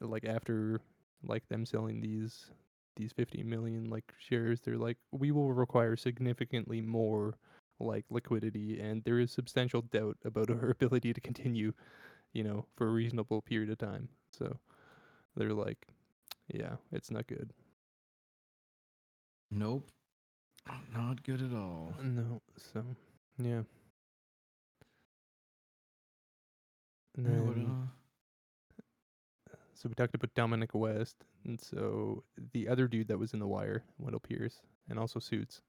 like 0.00 0.24
after 0.24 0.80
like 1.24 1.48
them 1.48 1.64
selling 1.64 2.00
these 2.00 2.50
these 2.96 3.12
50 3.12 3.42
million 3.44 3.88
like 3.90 4.12
shares 4.18 4.60
they're 4.60 4.76
like 4.76 4.96
we 5.12 5.30
will 5.30 5.52
require 5.52 5.96
significantly 5.96 6.80
more 6.80 7.36
like 7.80 8.04
liquidity 8.10 8.80
and 8.80 9.04
there 9.04 9.18
is 9.18 9.30
substantial 9.30 9.82
doubt 9.82 10.16
about 10.24 10.50
our 10.50 10.70
ability 10.78 11.12
to 11.12 11.20
continue 11.20 11.72
you 12.32 12.42
know 12.44 12.66
for 12.76 12.88
a 12.88 12.92
reasonable 12.92 13.40
period 13.42 13.70
of 13.70 13.78
time. 13.78 14.08
So 14.32 14.58
they're 15.36 15.52
like 15.54 15.86
yeah 16.52 16.76
it's 16.92 17.10
not 17.10 17.26
good. 17.26 17.52
Nope. 19.50 19.88
Not 20.94 21.22
good 21.22 21.40
at 21.42 21.52
all. 21.54 21.94
no 22.02 22.42
so 22.56 22.84
yeah. 23.38 23.62
Then- 27.14 27.66
uh, 27.66 27.86
So 29.74 29.88
we 29.88 29.94
talked 29.94 30.14
about 30.14 30.34
Dominic 30.34 30.74
West, 30.74 31.24
and 31.44 31.60
so 31.60 32.24
the 32.52 32.68
other 32.68 32.88
dude 32.88 33.06
that 33.08 33.18
was 33.18 33.32
in 33.32 33.38
The 33.38 33.46
Wire, 33.46 33.84
Wendell 33.98 34.18
Pierce, 34.20 34.60
and 34.90 34.98
also 34.98 35.20
Suits, 35.20 35.62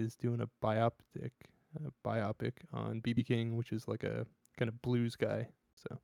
is 0.00 0.14
doing 0.16 0.40
a 0.40 0.48
biopic, 0.64 1.30
a 1.76 2.08
biopic 2.08 2.52
on 2.72 3.00
BB 3.00 3.26
King, 3.26 3.56
which 3.56 3.72
is 3.72 3.86
like 3.88 4.04
a 4.04 4.26
kind 4.58 4.68
of 4.68 4.80
blues 4.82 5.16
guy. 5.16 5.48
So 5.74 5.98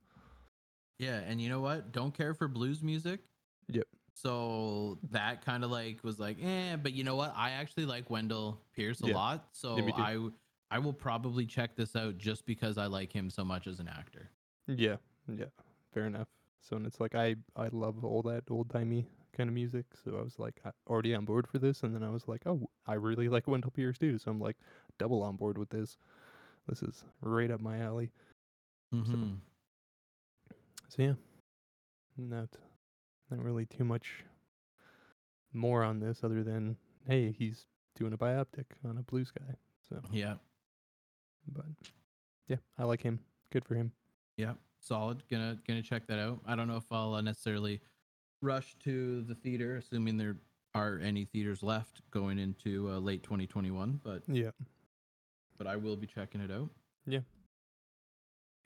yeah, 0.99 1.19
and 1.27 1.41
you 1.41 1.49
know 1.49 1.61
what? 1.61 1.91
Don't 1.91 2.13
care 2.13 2.33
for 2.33 2.47
blues 2.47 2.81
music. 2.81 3.19
Yep. 3.67 3.85
So 4.13 4.97
that 5.11 5.43
kind 5.43 5.63
of 5.65 5.71
like 5.71 6.03
was 6.03 6.19
like, 6.19 6.37
eh, 6.41 6.77
but 6.77 6.93
you 6.93 7.03
know 7.03 7.15
what? 7.17 7.33
I 7.35 7.51
actually 7.51 7.85
like 7.85 8.09
Wendell 8.09 8.61
Pierce 8.73 9.01
a 9.01 9.07
Yeah. 9.07 9.13
lot. 9.13 9.47
So 9.51 9.75
me 9.75 9.91
I 9.95 10.17
I 10.71 10.79
will 10.79 10.93
probably 10.93 11.45
check 11.45 11.75
this 11.75 11.95
out 11.95 12.17
just 12.17 12.45
because 12.45 12.77
I 12.77 12.85
like 12.87 13.11
him 13.11 13.29
so 13.29 13.43
much 13.43 13.67
as 13.67 13.79
an 13.79 13.87
actor. 13.87 14.29
yeah, 14.67 14.95
yeah, 15.27 15.45
fair 15.93 16.05
enough. 16.05 16.27
So 16.61 16.77
and 16.77 16.85
it's 16.87 16.99
like 16.99 17.13
I 17.13 17.35
I 17.55 17.67
love 17.71 18.03
all 18.05 18.21
that 18.23 18.43
old 18.49 18.69
timey 18.69 19.07
kind 19.35 19.49
of 19.49 19.53
music. 19.53 19.85
So 20.03 20.17
I 20.17 20.21
was 20.23 20.39
like 20.39 20.61
already 20.87 21.13
on 21.13 21.25
board 21.25 21.47
for 21.47 21.59
this, 21.59 21.83
and 21.83 21.93
then 21.93 22.03
I 22.03 22.09
was 22.09 22.27
like, 22.27 22.41
oh, 22.47 22.69
I 22.87 22.93
really 22.95 23.29
like 23.29 23.47
Wendell 23.47 23.71
Pierce 23.71 23.97
too. 23.97 24.17
So 24.17 24.31
I'm 24.31 24.39
like 24.39 24.57
double 24.97 25.21
on 25.23 25.35
board 25.35 25.57
with 25.57 25.69
this. 25.69 25.97
This 26.67 26.81
is 26.81 27.03
right 27.21 27.51
up 27.51 27.59
my 27.61 27.79
alley. 27.79 28.11
Mhm. 28.93 29.37
So 30.89 31.01
yeah, 31.03 31.13
not 32.17 32.49
not 33.29 33.43
really 33.43 33.65
too 33.65 33.83
much 33.83 34.23
more 35.53 35.83
on 35.83 35.99
this 35.99 36.23
other 36.23 36.43
than 36.43 36.77
hey, 37.07 37.31
he's 37.31 37.65
doing 37.95 38.13
a 38.13 38.17
bioptic 38.17 38.65
on 38.83 38.97
a 38.97 39.03
blue 39.03 39.25
sky. 39.25 39.55
So, 39.89 40.01
Yeah. 40.11 40.35
but 41.47 41.65
yeah, 42.47 42.57
I 42.77 42.83
like 42.83 43.01
him. 43.01 43.19
Good 43.51 43.63
for 43.65 43.75
him. 43.75 43.91
Yeah, 44.37 44.53
solid. 44.79 45.23
Gonna 45.29 45.59
gonna 45.67 45.81
check 45.83 46.07
that 46.07 46.19
out. 46.19 46.39
I 46.45 46.55
don't 46.55 46.67
know 46.67 46.77
if 46.77 46.91
I'll 46.91 47.13
uh, 47.13 47.21
necessarily 47.21 47.81
rush 48.41 48.75
to 48.83 49.21
the 49.23 49.35
theater, 49.35 49.77
assuming 49.77 50.17
there 50.17 50.37
are 50.73 50.99
any 51.01 51.25
theaters 51.25 51.63
left 51.63 52.01
going 52.11 52.37
into 52.39 52.89
uh, 52.89 52.99
late 52.99 53.23
2021. 53.23 53.99
But 54.03 54.23
Yeah. 54.27 54.51
but 55.57 55.67
I 55.67 55.75
will 55.77 55.95
be 55.95 56.07
checking 56.07 56.41
it 56.41 56.51
out. 56.51 56.69
Yeah. 57.05 57.19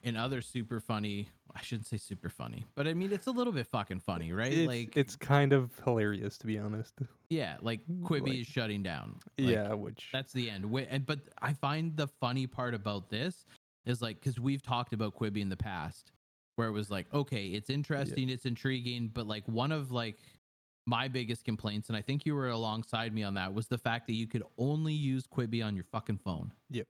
And 0.01 0.15
other 0.15 0.41
super 0.41 0.79
funny, 0.79 1.27
I 1.53 1.62
shouldn't 1.62 1.86
say 1.88 1.97
super 1.97 2.29
funny, 2.29 2.65
but 2.73 2.88
I 2.88 2.93
mean 2.93 3.12
it's 3.12 3.27
a 3.27 3.32
little 3.32 3.51
bit 3.51 3.67
fucking 3.67 3.99
funny, 3.99 4.32
right? 4.32 4.51
It's, 4.53 4.67
like 4.67 4.95
it's 4.95 5.15
kind 5.17 5.51
of 5.51 5.71
hilarious 5.84 6.38
to 6.38 6.47
be 6.47 6.58
honest. 6.58 6.93
yeah, 7.29 7.58
like 7.62 7.82
Quibi 8.03 8.21
like- 8.29 8.38
is 8.39 8.47
shutting 8.47 8.82
down. 8.82 9.19
Like, 9.38 9.49
yeah, 9.55 9.73
which 9.73 10.08
That's 10.13 10.32
the 10.32 10.49
end. 10.49 10.73
And 10.89 11.05
but 11.05 11.19
I 11.41 11.51
find 11.53 11.97
the 11.97 12.08
funny 12.08 12.47
part 12.47 12.73
about 12.73 13.10
this 13.10 13.45
is 13.86 14.01
like 14.01 14.21
because 14.21 14.39
we've 14.39 14.63
talked 14.63 14.93
about 14.93 15.15
Quibi 15.19 15.41
in 15.41 15.49
the 15.49 15.58
past, 15.58 16.13
where 16.59 16.67
it 16.67 16.73
was 16.73 16.91
like, 16.91 17.07
okay, 17.13 17.47
it's 17.47 17.69
interesting, 17.69 18.27
it's 18.29 18.45
intriguing, 18.45 19.09
but 19.13 19.25
like 19.25 19.47
one 19.47 19.71
of 19.71 19.93
like 19.93 20.17
my 20.85 21.07
biggest 21.07 21.45
complaints, 21.45 21.87
and 21.87 21.95
I 21.95 22.01
think 22.01 22.25
you 22.25 22.35
were 22.35 22.49
alongside 22.49 23.13
me 23.13 23.23
on 23.23 23.35
that, 23.35 23.53
was 23.53 23.67
the 23.67 23.77
fact 23.77 24.07
that 24.07 24.13
you 24.13 24.27
could 24.27 24.43
only 24.57 24.91
use 24.93 25.23
Quibi 25.25 25.65
on 25.65 25.73
your 25.73 25.85
fucking 25.85 26.17
phone. 26.17 26.51
Yep. 26.69 26.87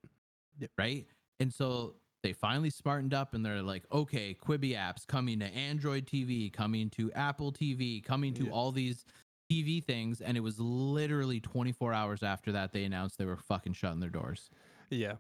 Yep. 0.60 0.72
Right. 0.76 1.06
And 1.40 1.54
so 1.54 1.94
they 2.24 2.34
finally 2.34 2.72
smartened 2.72 3.14
up 3.14 3.36
and 3.36 3.46
they're 3.46 3.62
like, 3.62 3.84
okay, 3.92 4.34
Quibi 4.34 4.76
apps 4.76 5.06
coming 5.06 5.38
to 5.40 5.46
Android 5.46 6.08
TV, 6.08 6.52
coming 6.52 6.90
to 6.92 7.12
Apple 7.14 7.52
TV, 7.54 8.04
coming 8.04 8.34
to 8.34 8.46
Yeah. 8.46 8.52
all 8.52 8.72
these 8.72 9.06
TV 9.52 9.84
things. 9.84 10.20
And 10.20 10.36
it 10.36 10.42
was 10.42 10.60
literally 10.60 11.40
24 11.40 11.94
hours 11.94 12.24
after 12.24 12.52
that 12.54 12.74
they 12.74 12.86
announced 12.86 13.20
they 13.20 13.26
were 13.26 13.38
fucking 13.38 13.74
shutting 13.74 14.00
their 14.00 14.10
doors. 14.10 14.50
Yeah, 14.90 15.14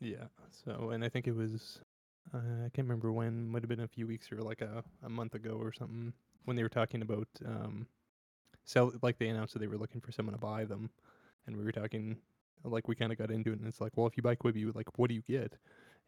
yeah. 0.00 0.24
So, 0.64 0.90
and 0.90 1.04
I 1.04 1.10
think 1.10 1.26
it 1.26 1.36
was, 1.36 1.80
uh, 2.32 2.66
I 2.66 2.68
can't 2.70 2.86
remember 2.86 3.12
when. 3.12 3.48
Might 3.48 3.62
have 3.62 3.68
been 3.68 3.80
a 3.80 3.88
few 3.88 4.06
weeks 4.06 4.30
or 4.30 4.40
like 4.42 4.60
a, 4.60 4.84
a 5.04 5.08
month 5.08 5.34
ago 5.34 5.58
or 5.60 5.72
something 5.72 6.12
when 6.44 6.56
they 6.56 6.62
were 6.62 6.68
talking 6.68 7.02
about 7.02 7.28
um, 7.44 7.86
sell. 8.64 8.92
Like 9.02 9.18
they 9.18 9.28
announced 9.28 9.54
that 9.54 9.58
they 9.60 9.66
were 9.66 9.78
looking 9.78 10.00
for 10.00 10.12
someone 10.12 10.34
to 10.34 10.40
buy 10.40 10.64
them, 10.64 10.90
and 11.46 11.56
we 11.56 11.64
were 11.64 11.72
talking. 11.72 12.18
Like 12.62 12.88
we 12.88 12.94
kind 12.94 13.10
of 13.10 13.18
got 13.18 13.30
into 13.30 13.52
it, 13.52 13.58
and 13.58 13.66
it's 13.66 13.80
like, 13.80 13.96
well, 13.96 14.06
if 14.06 14.16
you 14.16 14.22
buy 14.22 14.36
Quibi, 14.36 14.74
like, 14.74 14.98
what 14.98 15.08
do 15.08 15.14
you 15.14 15.22
get? 15.26 15.54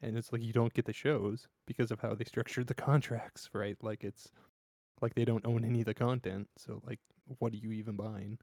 And 0.03 0.19
it's 0.19 0.33
like 0.33 0.43
you 0.43 0.53
don't 0.53 0.75
get 0.75 0.85
the 0.85 0.93
shows 0.93 1.49
because 1.67 1.91
of 1.91 2.01
how 2.01 2.15
they 2.15 2.25
structured 2.27 2.67
the 2.67 2.75
contracts, 2.75 3.49
right? 3.55 3.77
Like 3.83 4.05
it's 4.05 4.31
like 5.01 5.15
they 5.15 5.25
don't 5.25 5.47
own 5.47 5.65
any 5.65 5.81
of 5.81 5.87
the 5.87 5.95
content, 5.95 6.49
so 6.57 6.83
like, 6.87 7.01
what 7.39 7.53
are 7.53 7.57
you 7.57 7.73
even 7.73 7.97
buying? 7.97 8.39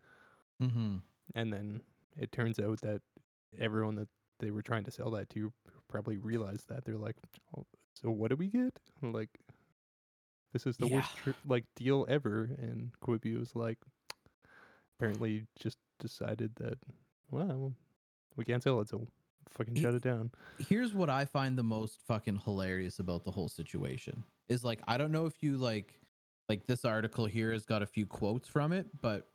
Mm-hmm. 0.61 0.97
And 1.35 1.53
then 1.53 1.81
it 2.17 2.31
turns 2.31 2.59
out 2.59 2.81
that 2.81 3.01
everyone 3.59 3.95
that 3.95 4.07
they 4.39 4.51
were 4.51 4.61
trying 4.61 4.83
to 4.85 4.91
sell 4.91 5.11
that 5.11 5.29
to 5.31 5.53
probably 5.89 6.17
realized 6.17 6.69
that 6.69 6.85
they're 6.85 6.97
like, 6.97 7.15
oh, 7.57 7.65
so 7.93 8.09
what 8.09 8.29
do 8.29 8.35
we 8.37 8.47
get? 8.47 8.79
Like, 9.01 9.29
this 10.53 10.65
is 10.65 10.77
the 10.77 10.87
worst 10.87 11.09
Yeah. 11.17 11.33
tr- 11.33 11.39
like 11.45 11.65
deal 11.75 12.05
ever. 12.07 12.49
And 12.57 12.91
Quibi 13.01 13.37
was 13.37 13.55
like, 13.55 13.79
apparently 14.97 15.45
just 15.59 15.77
decided 15.99 16.51
that, 16.55 16.77
well, 17.31 17.73
we 18.35 18.45
can't 18.45 18.63
sell 18.63 18.79
it, 18.81 18.89
so 18.89 19.07
fucking 19.49 19.75
shut 19.75 19.95
it 19.95 20.03
down. 20.03 20.31
Here's 20.59 20.93
what 20.93 21.09
I 21.09 21.25
find 21.25 21.57
the 21.57 21.63
most 21.63 22.01
fucking 22.07 22.41
hilarious 22.45 22.99
about 22.99 23.23
the 23.25 23.31
whole 23.31 23.49
situation 23.49 24.23
is 24.47 24.63
like, 24.63 24.81
I 24.87 24.97
don't 24.97 25.11
know 25.11 25.25
if 25.25 25.41
you 25.41 25.57
like, 25.57 25.99
like 26.47 26.65
this 26.65 26.85
article 26.85 27.25
here 27.25 27.51
has 27.51 27.65
got 27.65 27.81
a 27.81 27.85
few 27.85 28.05
quotes 28.05 28.47
from 28.47 28.71
it, 28.71 28.87
but 29.01 29.27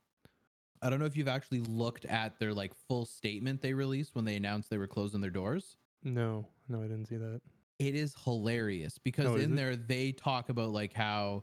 I 0.82 0.90
don't 0.90 0.98
know 0.98 1.06
if 1.06 1.16
you've 1.16 1.28
actually 1.28 1.60
looked 1.60 2.04
at 2.04 2.38
their 2.38 2.52
like 2.52 2.74
full 2.88 3.06
statement 3.06 3.62
they 3.62 3.72
released 3.74 4.14
when 4.14 4.24
they 4.24 4.36
announced 4.36 4.70
they 4.70 4.78
were 4.78 4.86
closing 4.86 5.20
their 5.20 5.30
doors. 5.30 5.76
No, 6.04 6.46
no, 6.68 6.80
I 6.80 6.82
didn't 6.86 7.06
see 7.06 7.16
that. 7.16 7.40
it 7.78 7.94
is 7.94 8.14
hilarious 8.24 8.98
because 8.98 9.26
Oh, 9.26 9.34
is 9.36 9.44
in 9.44 9.52
it? 9.54 9.56
there 9.56 9.76
they 9.76 10.12
talk 10.12 10.48
about 10.48 10.70
like 10.70 10.92
how 10.92 11.42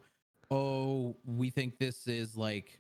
oh 0.50 1.16
we 1.26 1.50
think 1.50 1.78
this 1.80 2.08
is 2.08 2.36
like 2.38 2.80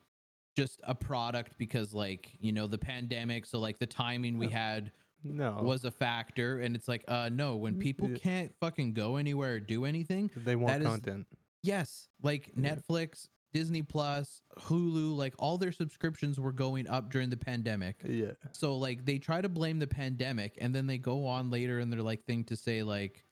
just 0.58 0.80
a 0.84 0.94
product 0.96 1.54
because 1.58 1.94
like 1.94 2.30
you 2.39 2.52
know 2.52 2.67
the 2.67 2.78
pandemic 2.78 3.46
so 3.46 3.60
like 3.60 3.80
the 3.80 3.86
timing 3.86 4.38
we 4.38 4.48
had 4.48 4.91
No, 5.24 5.60
was 5.62 5.86
a 5.86 5.91
factor 5.91 6.60
and 6.60 6.76
it's 6.76 6.88
like 6.88 7.04
uh 7.08 7.30
no 7.32 7.56
when 7.56 7.76
people 7.80 8.10
can't 8.22 8.54
fucking 8.60 8.94
go 8.94 9.15
anywhere 9.17 9.54
or 9.56 9.60
do 9.60 9.86
anything 9.86 10.30
they 10.36 10.56
want 10.58 10.74
that 10.74 10.82
is- 10.82 10.88
content. 10.88 11.28
yes 11.63 12.10
like 12.22 12.52
Yeah. 12.56 12.76
netflix 12.76 13.28
disney 13.54 13.82
plus 13.82 14.42
hulu 14.60 15.16
like 15.16 15.34
all 15.40 15.58
their 15.58 15.72
subscriptions 15.72 16.40
were 16.40 16.52
going 16.52 16.88
up 16.88 17.12
during 17.12 17.30
the 17.30 17.38
pandemic 17.38 17.98
Yeah, 18.08 18.32
so 18.52 18.78
like 18.78 19.06
they 19.06 19.18
try 19.18 19.42
to 19.42 19.50
blame 19.50 19.80
the 19.80 19.88
pandemic 19.88 20.58
and 20.62 20.74
then 20.74 20.88
they 20.88 20.98
go 20.98 21.26
on 21.26 21.50
later 21.50 21.80
and 21.80 21.92
they're 21.92 22.02
like 22.02 22.24
thing 22.26 22.44
to 22.46 22.56
say 22.56 22.82
like 22.84 23.24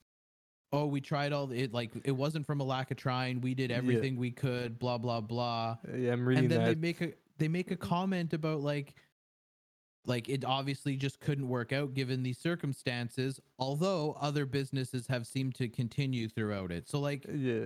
oh 0.71 0.86
we 0.86 1.01
tried 1.01 1.32
all 1.34 1.51
it 1.51 1.73
like 1.73 1.91
it 2.03 2.12
wasn't 2.12 2.45
from 2.45 2.60
a 2.60 2.63
lack 2.63 2.91
of 2.91 2.97
trying 2.97 3.41
we 3.41 3.53
did 3.55 3.71
Yeah. 3.71 3.77
everything 3.77 4.17
we 4.17 4.32
could 4.32 4.77
blah 4.77 4.97
blah 4.97 5.21
blah 5.21 5.77
yeah. 5.97 6.12
I'm 6.13 6.27
reading 6.27 6.43
and 6.45 6.51
then 6.51 6.60
that. 6.60 6.65
they 6.67 6.75
make 6.75 7.01
a 7.01 7.13
they 7.38 7.47
make 7.47 7.71
a 7.71 7.77
comment 7.77 8.34
about 8.34 8.62
like 8.62 8.93
like 10.05 10.29
it 10.29 10.45
obviously 10.45 10.95
just 10.95 11.19
couldn't 11.19 11.47
work 11.47 11.71
out 11.73 11.93
given 11.93 12.23
these 12.23 12.38
circumstances 12.38 13.39
although 13.58 14.17
other 14.19 14.45
businesses 14.45 15.08
have 15.08 15.25
seemed 15.27 15.55
to 15.55 15.67
continue 15.67 16.27
throughout 16.29 16.71
it 16.71 16.88
so 16.88 16.99
like 16.99 17.25
yeah, 17.34 17.65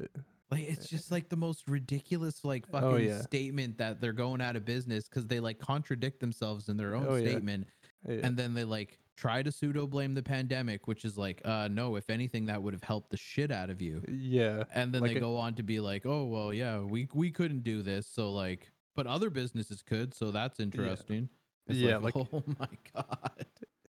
like 0.53 0.69
it's 0.69 0.87
just 0.89 1.11
like 1.11 1.29
the 1.29 1.35
most 1.35 1.67
ridiculous 1.67 2.43
like 2.45 2.67
fucking 2.69 2.87
Oh, 2.89 2.95
yeah. 2.97 3.21
statement 3.21 3.77
that 3.77 3.99
they're 4.01 4.13
going 4.13 4.41
out 4.41 4.55
of 4.55 4.65
business 4.65 5.07
because 5.09 5.27
they 5.27 5.39
like 5.39 5.59
contradict 5.59 6.19
themselves 6.19 6.69
in 6.69 6.77
their 6.77 6.95
own 6.95 7.05
Oh, 7.07 7.15
yeah. 7.15 7.29
statement 7.29 7.67
yeah. 8.07 8.21
and 8.23 8.37
then 8.37 8.53
they 8.53 8.63
like 8.63 8.99
try 9.15 9.43
to 9.43 9.51
pseudo 9.51 9.85
blame 9.85 10.13
the 10.15 10.23
pandemic 10.23 10.87
which 10.87 11.05
is 11.05 11.17
like 11.17 11.39
uh 11.45 11.67
no 11.71 11.95
if 11.97 12.09
anything 12.09 12.45
that 12.47 12.61
would 12.61 12.73
have 12.73 12.83
helped 12.83 13.09
the 13.11 13.17
shit 13.17 13.51
out 13.51 13.69
of 13.69 13.79
you 13.81 14.01
yeah. 14.09 14.63
and 14.73 14.91
then 14.93 15.01
Like 15.01 15.11
they 15.11 15.17
a- 15.17 15.21
go 15.21 15.37
on 15.37 15.53
to 15.55 15.63
be 15.63 15.79
like 15.79 16.05
oh 16.05 16.25
well 16.25 16.53
yeah 16.53 16.79
we 16.79 17.07
we 17.13 17.29
couldn't 17.31 17.63
do 17.63 17.83
this 17.83 18.07
so 18.07 18.31
like 18.31 18.71
but 18.95 19.05
other 19.07 19.29
businesses 19.29 19.81
could 19.83 20.13
so 20.15 20.31
that's 20.31 20.59
interesting 20.59 21.29
It's 21.67 21.77
Yeah, 21.79 21.97
like, 21.97 22.15
like- 22.15 22.27
oh 22.33 22.43
my 22.59 22.67
god 22.95 23.45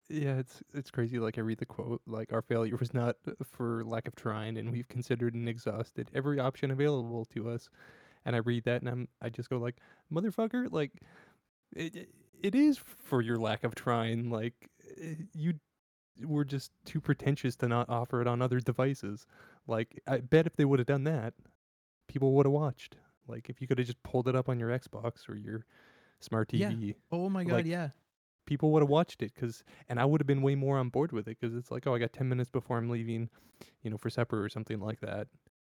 Yeah, 0.08 0.38
it's 0.38 0.62
it's 0.72 0.90
crazy. 0.90 1.18
Like 1.18 1.36
I 1.36 1.42
read 1.42 1.58
the 1.58 1.66
quote, 1.66 2.00
like 2.06 2.32
our 2.32 2.40
failure 2.40 2.76
was 2.76 2.94
not 2.94 3.16
for 3.44 3.84
lack 3.84 4.08
of 4.08 4.14
trying, 4.16 4.56
and 4.56 4.72
we've 4.72 4.88
considered 4.88 5.34
and 5.34 5.48
exhausted 5.48 6.10
every 6.14 6.38
option 6.40 6.70
available 6.70 7.26
to 7.26 7.50
us. 7.50 7.68
And 8.24 8.34
I 8.34 8.38
read 8.40 8.64
that, 8.64 8.80
and 8.82 8.88
I'm 8.90 9.08
I 9.20 9.28
just 9.28 9.50
go 9.50 9.58
like, 9.58 9.76
motherfucker, 10.12 10.70
like 10.72 10.92
it 11.76 11.96
it- 12.42 12.54
is 12.54 12.78
for 12.78 13.20
your 13.22 13.36
lack 13.38 13.64
of 13.64 13.74
trying. 13.74 14.30
Like 14.30 14.54
eh, 14.98 15.14
you 15.34 15.54
were 16.24 16.44
just 16.44 16.72
too 16.84 17.00
pretentious 17.00 17.56
to 17.56 17.68
not 17.68 17.88
offer 17.90 18.20
it 18.22 18.26
on 18.28 18.42
other 18.42 18.60
devices. 18.60 19.26
Like 19.66 20.00
I 20.06 20.18
bet 20.18 20.46
if 20.46 20.56
they 20.56 20.64
would 20.64 20.78
have 20.80 20.86
done 20.86 21.04
that, 21.04 21.34
people 22.08 22.32
would 22.34 22.46
have 22.46 22.52
watched. 22.52 22.96
Like 23.28 23.50
if 23.50 23.60
you 23.60 23.66
could 23.68 23.78
have 23.78 23.86
just 23.86 24.02
pulled 24.02 24.28
it 24.28 24.36
up 24.36 24.48
on 24.48 24.58
your 24.60 24.70
Xbox 24.70 25.28
or 25.28 25.36
your 25.36 25.66
smart 26.20 26.48
TV. 26.48 26.88
Yeah. 26.88 26.92
Oh 27.12 27.28
my 27.28 27.44
god 27.44 27.52
Like, 27.54 27.66
yeah 27.66 27.90
people 28.48 28.72
would 28.72 28.82
have 28.82 28.88
watched 28.88 29.22
it 29.22 29.32
because 29.34 29.62
and 29.88 30.00
i 30.00 30.04
would 30.04 30.20
have 30.20 30.26
been 30.26 30.42
way 30.42 30.54
more 30.54 30.78
on 30.78 30.88
board 30.88 31.12
with 31.12 31.28
it 31.28 31.36
because 31.38 31.54
it's 31.54 31.70
like 31.70 31.86
oh 31.86 31.94
i 31.94 31.98
got 31.98 32.12
10 32.12 32.28
minutes 32.28 32.50
before 32.50 32.78
i'm 32.78 32.88
leaving 32.88 33.28
you 33.82 33.90
know 33.90 33.98
for 33.98 34.10
supper 34.10 34.42
or 34.42 34.48
something 34.48 34.80
like 34.80 35.00
that 35.00 35.28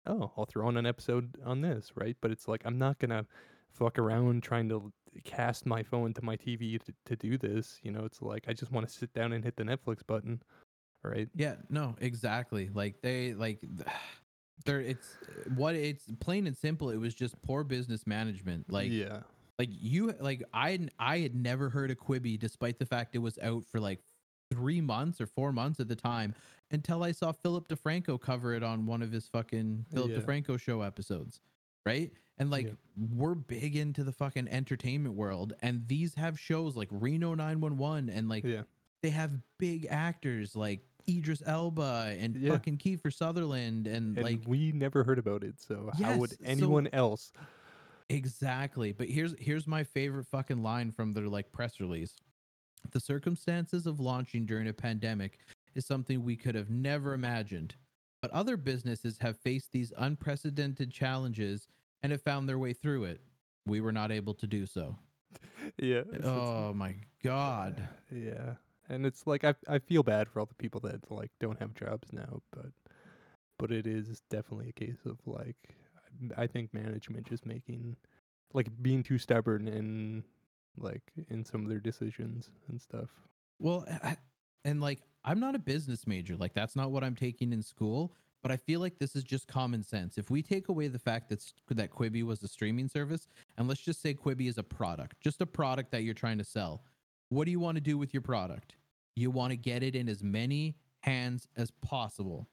oh 0.07 0.31
i'll 0.37 0.45
throw 0.45 0.67
on 0.67 0.77
an 0.77 0.87
episode 0.87 1.37
on 1.45 1.63
this 1.63 1.93
right 1.95 2.17
but 2.21 2.31
it's 2.31 2.47
like 2.47 2.63
i'm 2.65 2.79
not 2.79 2.99
gonna 2.99 3.25
fuck 3.73 3.99
around 3.99 4.43
trying 4.43 4.69
to 4.69 4.93
cast 5.25 5.65
my 5.65 5.83
phone 5.83 6.13
to 6.13 6.23
my 6.23 6.37
tv 6.37 6.79
to, 6.85 6.93
to 7.07 7.17
do 7.17 7.39
this 7.39 7.81
you 7.83 7.91
know 7.91 8.05
it's 8.05 8.21
like 8.21 8.45
i 8.49 8.53
just 8.53 8.71
want 8.71 8.87
to 8.87 8.93
sit 8.93 9.13
down 9.15 9.33
and 9.33 9.43
hit 9.43 9.57
the 9.57 9.65
netflix 9.65 10.07
button 10.07 10.41
right 11.07 11.29
Yeah, 11.35 11.55
no, 11.71 11.97
exactly. 12.01 12.71
Like 12.73 13.01
they 13.03 13.35
like 13.35 13.61
there 14.65 14.81
it's 14.81 15.07
what 15.55 15.75
it's 15.75 16.05
plain 16.21 16.47
and 16.47 16.57
simple 16.57 16.91
it 16.91 16.97
was 16.97 17.15
just 17.15 17.41
poor 17.43 17.65
business 17.65 18.07
management. 18.07 18.71
Like 18.71 18.91
yeah 18.91 19.21
like 19.59 19.69
you 19.73 20.15
like 20.21 20.43
I 20.53 20.79
I 20.99 21.19
had 21.19 21.35
never 21.35 21.69
heard 21.71 21.91
of 21.91 21.99
Quibi 21.99 22.39
despite 22.39 22.79
the 22.79 22.87
fact 22.87 23.15
it 23.15 23.19
was 23.19 23.39
out 23.43 23.65
for 23.67 23.81
like 23.81 24.01
3 24.53 24.81
months 24.81 25.21
or 25.21 25.27
4 25.27 25.53
months 25.53 25.81
at 25.81 25.89
the 25.89 25.97
time 25.97 26.35
until 26.71 27.03
I 27.03 27.13
saw 27.13 27.33
Philip 27.33 27.69
DeFranco 27.69 28.21
cover 28.21 28.55
it 28.55 28.63
on 28.63 28.87
one 28.87 29.03
of 29.03 29.11
his 29.13 29.27
fucking 29.29 29.87
Philip 29.93 30.11
Yeah. 30.11 30.19
DeFranco 30.19 30.61
show 30.61 30.83
episodes. 30.83 31.41
Right? 31.85 32.13
And 32.39 32.51
like 32.51 32.67
Yeah. 32.67 32.73
we're 33.15 33.35
big 33.35 33.77
into 33.77 34.05
the 34.05 34.13
fucking 34.13 34.49
entertainment 34.49 35.15
world 35.15 35.55
and 35.63 35.87
these 35.89 36.15
have 36.15 36.39
shows 36.39 36.77
like 36.77 36.89
Reno 36.91 37.35
911 37.35 38.09
and 38.11 38.29
like 38.29 38.45
yeah 38.45 38.63
they 39.03 39.11
have 39.11 39.31
big 39.59 39.87
actors 39.91 40.57
like 40.57 40.81
Idris 41.09 41.43
Elba 41.47 42.15
and 42.19 42.35
Yeah. 42.37 42.51
fucking 42.53 42.79
Kiefer 42.79 43.13
Sutherland 43.13 43.87
and, 43.87 44.17
and 44.19 44.25
like 44.25 44.41
we 44.47 44.73
never 44.73 45.05
heard 45.05 45.19
about 45.19 45.45
it 45.45 45.61
so 45.61 45.91
how 46.03 46.17
would 46.19 46.31
Yes, 46.31 46.39
so- 46.41 46.45
anyone 46.45 46.89
else 46.93 47.33
exactly. 48.09 48.93
But 48.93 49.09
here's 49.09 49.35
here's 49.39 49.67
my 49.67 49.85
favorite 49.85 50.27
fucking 50.27 50.63
line 50.63 50.93
from 50.93 51.13
their 51.13 51.29
like 51.29 51.53
press 51.53 51.81
release. 51.81 52.15
The 52.91 53.01
circumstances 53.01 53.87
of 53.87 54.01
launching 54.01 54.47
during 54.47 54.69
a 54.69 54.73
pandemic 54.73 55.39
is 55.75 55.87
something 55.87 56.23
we 56.23 56.37
could 56.37 56.55
have 56.55 56.71
never 56.71 57.15
imagined. 57.15 57.75
But 58.23 58.31
other 58.31 58.57
businesses 58.57 59.19
have 59.21 59.39
faced 59.39 59.73
these 59.73 59.93
unprecedented 59.97 60.91
challenges 60.91 61.69
and 62.03 62.13
have 62.13 62.23
found 62.23 62.49
their 62.49 62.59
way 62.59 62.73
through 62.73 63.05
it. 63.05 63.21
We 63.67 63.81
were 63.81 63.93
not 63.93 64.13
able 64.13 64.35
to 64.35 64.47
do 64.47 64.67
so. 64.67 64.97
yeah. 65.79 66.03
Oh 66.25 66.73
my 66.73 66.95
god. 67.23 67.89
Yeah. 68.11 68.55
And 68.89 69.05
it's 69.05 69.27
like 69.27 69.45
I 69.45 69.55
I 69.69 69.79
feel 69.79 70.03
bad 70.03 70.29
for 70.29 70.41
all 70.41 70.47
the 70.47 70.55
people 70.55 70.81
that 70.83 71.11
like 71.11 71.31
don't 71.41 71.59
have 71.59 71.75
jobs 71.75 72.13
now, 72.13 72.41
but 72.53 72.71
but 73.59 73.71
it 73.71 73.87
is 73.87 74.23
definitely 74.31 74.69
a 74.69 74.73
case 74.73 75.05
of 75.05 75.19
like 75.27 75.75
I- 76.37 76.47
think 76.47 76.73
management 76.73 77.27
just 77.27 77.47
making 77.47 77.97
like 78.53 78.69
being 78.83 79.03
too 79.03 79.19
stubborn 79.19 79.69
in 79.69 80.25
like 80.77 81.13
in 81.29 81.45
some 81.45 81.63
of 81.63 81.69
their 81.69 81.81
decisions 81.81 82.51
and 82.69 82.81
stuff. 82.81 83.11
Well, 83.59 83.85
I- 84.03 84.17
and 84.65 84.81
like 84.81 85.01
I'm 85.25 85.41
not 85.41 85.55
a 85.55 85.59
business 85.59 86.07
major. 86.07 86.37
Like 86.37 86.55
that's 86.55 86.77
not 86.77 86.91
what 86.91 87.03
I'm 87.05 87.17
taking 87.17 87.53
in 87.53 87.63
school. 87.63 88.13
But 88.43 88.53
I 88.53 88.59
feel 88.59 88.79
like 88.79 88.99
this 89.01 89.17
is 89.17 89.25
just 89.25 89.49
common 89.49 89.83
sense. 89.83 90.19
If 90.19 90.31
we 90.31 90.41
take 90.41 90.69
away 90.69 90.87
the 90.87 91.01
fact 91.01 91.31
that 91.31 91.43
that 91.71 91.91
Quibi 91.91 92.23
was 92.23 92.41
a 92.45 92.49
streaming 92.49 92.87
service, 92.87 93.27
and 93.59 93.67
let's 93.67 93.81
just 93.81 94.01
say 94.01 94.15
Quibi 94.15 94.49
is 94.49 94.57
a 94.57 94.63
product, 94.63 95.19
just 95.21 95.41
a 95.41 95.47
product 95.47 95.91
that 95.91 96.05
you're 96.05 96.15
trying 96.15 96.39
to 96.39 96.45
sell, 96.45 96.85
what 97.29 97.47
do 97.47 97.51
you 97.51 97.59
want 97.59 97.77
to 97.77 97.81
do 97.81 97.99
with 97.99 98.15
your 98.15 98.21
product? 98.21 98.77
You 99.17 99.33
want 99.33 99.51
to 99.51 99.57
get 99.57 99.83
it 99.83 99.97
in 99.97 100.09
as 100.09 100.23
many 100.23 100.77
hands 101.01 101.49
as 101.57 101.73
possible, 101.73 102.49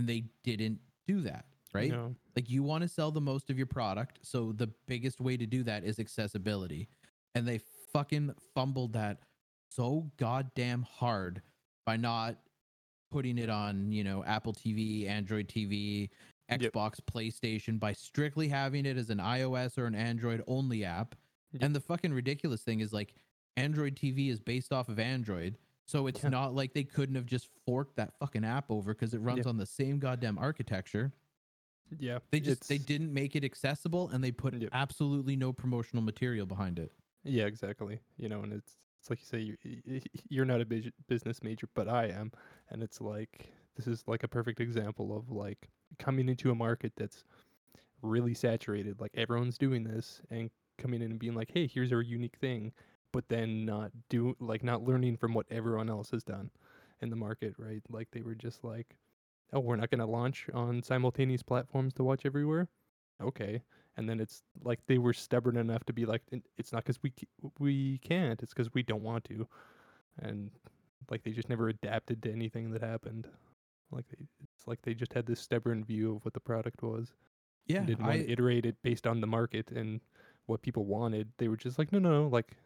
and 0.00 0.08
they 0.08 0.24
didn't 0.42 0.80
do 1.06 1.20
that, 1.20 1.44
right? 1.76 1.90
No. 1.90 2.14
Like 2.34 2.48
you 2.50 2.62
want 2.62 2.82
to 2.82 2.88
sell 2.88 3.10
the 3.10 3.20
most 3.20 3.50
of 3.50 3.56
your 3.56 3.66
product, 3.66 4.18
so 4.22 4.52
the 4.52 4.68
biggest 4.86 5.20
way 5.20 5.36
to 5.36 5.46
do 5.46 5.62
that 5.64 5.84
is 5.84 5.98
accessibility. 5.98 6.88
And 7.34 7.46
they 7.46 7.60
fucking 7.92 8.34
fumbled 8.54 8.92
that 8.94 9.18
so 9.70 10.10
goddamn 10.16 10.82
hard 10.90 11.42
by 11.84 11.96
not 11.96 12.36
putting 13.10 13.38
it 13.38 13.48
on, 13.50 13.92
you 13.92 14.04
know, 14.04 14.24
Apple 14.24 14.52
TV, 14.52 15.08
Android 15.08 15.48
TV, 15.48 16.10
Yep. 16.48 16.60
Xbox, 16.72 17.00
PlayStation 17.00 17.80
by 17.80 17.92
strictly 17.92 18.46
having 18.46 18.86
it 18.86 18.96
as 18.96 19.10
an 19.10 19.18
iOS 19.18 19.76
or 19.78 19.86
an 19.86 19.96
Android 19.96 20.44
only 20.46 20.84
app. 20.84 21.16
Yep. 21.52 21.62
And 21.64 21.74
the 21.74 21.80
fucking 21.80 22.12
ridiculous 22.12 22.62
thing 22.62 22.78
is 22.80 22.92
like 22.92 23.14
Android 23.56 23.96
TV 23.96 24.28
is 24.30 24.38
based 24.38 24.72
off 24.72 24.88
of 24.88 25.00
Android. 25.00 25.58
So 25.88 26.06
it's 26.06 26.22
Yeah. 26.22 26.28
not 26.30 26.54
like 26.54 26.72
they 26.72 26.84
couldn't 26.84 27.16
have 27.16 27.26
just 27.26 27.48
forked 27.66 27.96
that 27.96 28.16
fucking 28.20 28.44
app 28.44 28.70
over 28.70 28.94
because 28.94 29.12
it 29.12 29.18
runs 29.18 29.38
Yep. 29.38 29.46
on 29.48 29.56
the 29.56 29.66
same 29.66 29.98
goddamn 29.98 30.38
architecture. 30.38 31.12
Yeah. 31.98 32.18
They 32.30 32.40
just 32.40 32.68
they 32.68 32.78
didn't 32.78 33.12
make 33.12 33.36
it 33.36 33.44
accessible 33.44 34.08
and 34.08 34.22
they 34.22 34.32
put 34.32 34.54
Yep. 34.54 34.70
absolutely 34.72 35.36
no 35.36 35.52
promotional 35.52 36.02
material 36.02 36.46
behind 36.46 36.78
it. 36.78 36.92
Yeah, 37.24 37.46
exactly. 37.46 38.00
You 38.16 38.28
know, 38.28 38.42
and 38.42 38.52
it's 38.52 38.76
it's 39.00 39.10
like 39.10 39.20
you 39.20 39.26
say 39.26 39.56
you 39.64 40.00
you're 40.28 40.44
not 40.44 40.60
a 40.60 40.66
bus- 40.66 40.90
business 41.08 41.42
major, 41.42 41.68
but 41.74 41.88
I 41.88 42.06
am, 42.06 42.32
and 42.70 42.82
it's 42.82 43.00
like 43.00 43.52
this 43.76 43.86
is 43.86 44.04
like 44.06 44.22
a 44.22 44.28
perfect 44.28 44.60
example 44.60 45.16
of 45.16 45.30
like 45.30 45.68
coming 45.98 46.28
into 46.28 46.50
a 46.50 46.54
market 46.54 46.92
that's 46.96 47.24
really 48.02 48.34
saturated, 48.34 49.00
like 49.00 49.12
everyone's 49.14 49.58
doing 49.58 49.84
this, 49.84 50.20
and 50.30 50.50
coming 50.78 51.02
in 51.02 51.10
and 51.10 51.20
being 51.20 51.34
like, 51.34 51.50
"Hey, 51.52 51.66
here's 51.66 51.92
our 51.92 52.02
unique 52.02 52.36
thing," 52.38 52.72
but 53.12 53.28
then 53.28 53.64
not 53.64 53.92
do 54.08 54.36
like 54.40 54.62
not 54.64 54.82
learning 54.82 55.16
from 55.16 55.34
what 55.34 55.46
everyone 55.50 55.88
else 55.90 56.10
has 56.10 56.22
done 56.24 56.50
in 57.00 57.10
the 57.10 57.16
market, 57.16 57.54
right? 57.58 57.82
Like 57.88 58.10
they 58.12 58.22
were 58.22 58.34
just 58.34 58.64
like, 58.64 58.96
"Oh, 59.52 59.60
we're 59.60 59.76
not 59.76 59.90
going 59.90 60.00
to 60.00 60.06
launch 60.06 60.48
on 60.52 60.82
simultaneous 60.82 61.42
platforms 61.42 61.94
to 61.94 62.04
watch 62.04 62.26
everywhere." 62.26 62.68
Okay, 63.22 63.62
and 63.96 64.08
then 64.08 64.20
it's 64.20 64.42
like 64.62 64.80
they 64.86 64.98
were 64.98 65.12
stubborn 65.12 65.56
enough 65.56 65.84
to 65.84 65.92
be 65.92 66.04
like 66.04 66.22
it's 66.58 66.72
not 66.72 66.84
because 66.84 67.02
we 67.02 67.12
we 67.58 67.98
can't 67.98 68.42
it's 68.42 68.52
because 68.52 68.72
we 68.74 68.82
don't 68.82 69.02
want 69.02 69.24
to. 69.24 69.46
And 70.22 70.50
like 71.10 71.22
they 71.22 71.30
just 71.30 71.48
never 71.48 71.68
adapted 71.68 72.22
to 72.22 72.32
anything 72.32 72.70
that 72.72 72.82
happened. 72.82 73.26
Like 73.90 74.06
they, 74.08 74.24
it's 74.42 74.66
like 74.66 74.82
they 74.82 74.94
just 74.94 75.12
had 75.12 75.26
this 75.26 75.40
stubborn 75.40 75.84
view 75.84 76.16
of 76.16 76.24
what 76.24 76.34
the 76.34 76.40
product 76.40 76.82
was. 76.82 77.12
Yeah, 77.66 77.78
and 77.78 77.86
didn't 77.86 78.02
want 78.02 78.14
I, 78.14 78.18
to 78.18 78.30
iterate 78.30 78.66
it 78.66 78.76
based 78.82 79.06
on 79.06 79.20
the 79.20 79.26
market 79.26 79.70
and 79.70 80.00
what 80.46 80.62
people 80.62 80.84
wanted. 80.84 81.28
They 81.38 81.48
were 81.48 81.56
just 81.56 81.78
like 81.78 81.92
no 81.92 81.98
no 81.98 82.22
no 82.22 82.28
like 82.28 82.56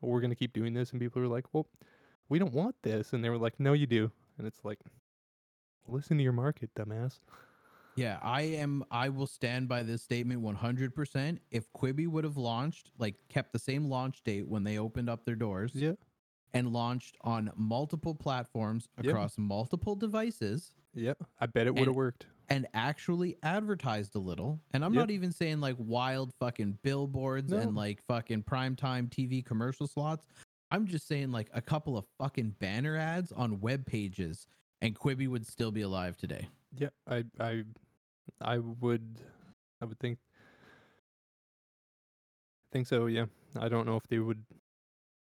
we're 0.00 0.20
going 0.20 0.30
to 0.30 0.36
keep 0.36 0.52
doing 0.52 0.74
this. 0.74 0.92
And 0.92 1.00
people 1.00 1.20
were 1.20 1.28
like 1.28 1.46
well 1.52 1.66
we 2.28 2.38
don't 2.38 2.54
want 2.54 2.76
this. 2.82 3.12
And 3.12 3.24
they 3.24 3.30
were 3.30 3.38
like 3.38 3.58
no 3.58 3.72
you 3.72 3.86
do. 3.86 4.10
And 4.38 4.46
it's 4.46 4.64
like 4.64 4.78
listen 5.88 6.16
to 6.18 6.22
your 6.24 6.32
market 6.32 6.70
dumbass 6.74 7.18
yeah, 7.96 8.18
I 8.22 8.42
am. 8.42 8.84
I 8.90 9.08
will 9.08 9.26
stand 9.26 9.68
by 9.68 9.82
this 9.82 10.02
statement 10.02 10.42
100%. 10.42 11.38
If 11.50 11.72
Quibi 11.72 12.06
would 12.06 12.24
have 12.24 12.36
launched, 12.36 12.90
like, 12.98 13.14
kept 13.30 13.54
the 13.54 13.58
same 13.58 13.86
launch 13.86 14.22
date 14.22 14.46
when 14.46 14.64
they 14.64 14.78
opened 14.78 15.08
up 15.08 15.24
their 15.24 15.34
doors, 15.34 15.72
yeah 15.74 15.92
and 16.54 16.72
launched 16.72 17.16
on 17.22 17.50
multiple 17.56 18.14
platforms 18.14 18.86
Yep. 18.98 19.06
across 19.06 19.38
multiple 19.38 19.94
devices, 19.96 20.72
yeah 20.94 21.14
i 21.40 21.46
bet 21.46 21.66
it 21.66 21.74
would 21.74 21.88
have 21.88 21.96
worked 21.96 22.26
and 22.48 22.66
actually 22.74 23.36
advertised 23.42 24.14
a 24.14 24.18
little. 24.18 24.60
And 24.72 24.84
I'm 24.84 24.92
Yep. 24.92 25.00
not 25.00 25.10
even 25.10 25.32
saying 25.32 25.60
like 25.60 25.76
wild 25.78 26.32
fucking 26.38 26.78
billboards 26.82 27.52
and 27.52 27.74
like 27.74 28.02
fucking 28.02 28.44
primetime 28.44 29.08
TV 29.08 29.44
commercial 29.44 29.86
slots. 29.86 30.26
I'm 30.70 30.86
just 30.86 31.08
saying 31.08 31.32
like 31.32 31.48
a 31.54 31.60
couple 31.60 31.96
of 31.96 32.04
fucking 32.18 32.56
banner 32.60 32.96
ads 32.96 33.32
on 33.32 33.60
web 33.60 33.86
pages, 33.86 34.46
and 34.80 34.94
Quibi 34.98 35.28
would 35.28 35.46
still 35.46 35.70
be 35.72 35.82
alive 35.82 36.16
today. 36.16 36.48
Yeah, 36.76 36.90
I 37.06 37.24
I 37.40 37.64
I 38.40 38.58
would 38.58 39.18
I 39.80 39.84
would 39.86 39.98
think 39.98 40.18
think 42.72 42.86
so, 42.86 43.06
yeah. 43.06 43.26
I 43.58 43.68
don't 43.68 43.86
know 43.86 43.96
if 43.96 44.06
they 44.08 44.18
would 44.18 44.44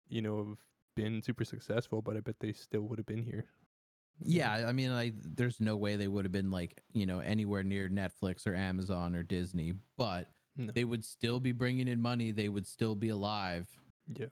you 0.08 0.22
know 0.22 0.38
have 0.38 0.58
been 0.96 1.22
super 1.22 1.44
successful, 1.46 2.02
but 2.02 2.16
I 2.18 2.22
bet 2.22 2.36
they 2.40 2.54
still 2.54 2.82
would 2.84 3.00
have 3.00 3.06
been 3.06 3.24
here. 3.24 3.46
Yeah, 4.24 4.66
I 4.66 4.72
mean, 4.72 4.94
like, 4.94 5.14
there's 5.18 5.60
no 5.60 5.76
way 5.76 5.98
they 5.98 6.08
would 6.08 6.24
have 6.24 6.32
been 6.32 6.50
like, 6.50 6.82
you 6.94 7.06
know, 7.06 7.20
anywhere 7.20 7.64
near 7.64 7.90
Netflix 7.90 8.48
or 8.48 8.56
Amazon 8.56 9.14
or 9.14 9.24
Disney, 9.24 9.74
but 9.98 10.30
No. 10.56 10.72
they 10.72 10.86
would 10.86 11.04
still 11.04 11.42
be 11.42 11.52
bringing 11.52 11.90
in 11.90 12.02
money. 12.02 12.32
They 12.32 12.48
would 12.48 12.66
still 12.66 12.96
be 12.96 13.10
alive. 13.10 13.68
Yeah. 14.08 14.28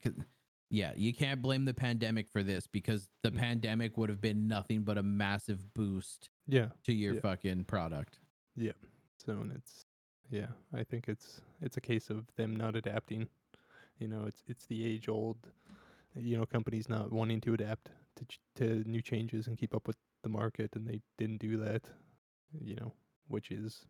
Yeah, 0.69 0.93
you 0.95 1.13
can't 1.13 1.41
blame 1.41 1.65
the 1.65 1.73
pandemic 1.73 2.27
for 2.29 2.41
this 2.43 2.65
because 2.67 3.09
the 3.21 3.31
Mm. 3.31 3.37
pandemic 3.37 3.97
would 3.97 4.09
have 4.09 4.21
been 4.21 4.47
nothing 4.47 4.83
but 4.83 4.97
a 4.97 5.03
massive 5.03 5.73
boost 5.73 6.29
Yeah. 6.47 6.69
to 6.83 6.93
your 6.93 7.15
Yeah. 7.15 7.19
fucking 7.21 7.65
product. 7.65 8.19
Yeah. 8.55 8.73
So 9.17 9.39
and 9.39 9.51
it's 9.51 9.85
yeah, 10.29 10.51
I 10.73 10.83
think 10.83 11.07
it's 11.07 11.41
it's 11.61 11.77
a 11.77 11.81
case 11.81 12.09
of 12.09 12.33
them 12.35 12.55
not 12.55 12.75
adapting. 12.75 13.29
You 13.99 14.07
know, 14.07 14.25
it's 14.25 14.43
it's 14.47 14.65
the 14.65 14.83
age 14.85 15.07
old 15.07 15.51
you 16.15 16.37
know, 16.37 16.45
companies 16.45 16.87
not 16.89 17.11
wanting 17.11 17.41
to 17.41 17.53
adapt 17.55 17.89
to 18.15 18.25
ch- 18.25 18.39
to 18.55 18.83
new 18.87 19.01
changes 19.01 19.47
and 19.47 19.57
keep 19.57 19.73
up 19.75 19.87
with 19.87 19.97
the 20.21 20.29
market 20.29 20.75
and 20.75 20.87
they 20.87 21.01
didn't 21.17 21.39
do 21.39 21.57
that, 21.57 21.89
you 22.51 22.75
know, 22.75 22.93
which 23.27 23.51
is 23.51 23.85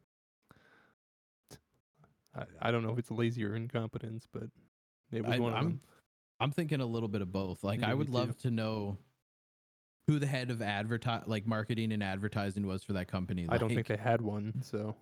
I, 2.35 2.45
I 2.61 2.71
don't 2.71 2.83
know 2.83 2.91
if 2.93 2.99
it's 2.99 3.11
lazy 3.11 3.43
or 3.45 3.55
incompetence, 3.55 4.27
but 4.31 4.49
it 5.11 5.23
was 5.23 5.35
I, 5.35 5.39
one 5.39 5.51
of 5.53 5.57
I'm 5.59 5.63
them. 5.65 5.81
I'm 6.39 6.51
thinking 6.51 6.81
a 6.81 6.85
little 6.85 7.09
bit 7.09 7.21
of 7.21 7.31
both. 7.31 7.63
Like 7.63 7.81
Yeah, 7.81 7.91
I 7.91 7.93
would 7.93 8.07
too. 8.07 8.13
love 8.13 8.37
to 8.39 8.51
know 8.51 8.97
who 10.07 10.19
the 10.19 10.27
head 10.27 10.51
of 10.51 10.61
advertise 10.61 11.23
like 11.27 11.47
marketing 11.47 11.91
and 11.91 12.03
advertising 12.03 12.67
was 12.67 12.83
for 12.83 12.93
that 12.93 13.07
company. 13.07 13.45
I 13.49 13.57
don't 13.57 13.73
think 13.73 13.87
they 13.87 13.97
had 13.97 14.21
one, 14.21 14.61
so 14.61 14.95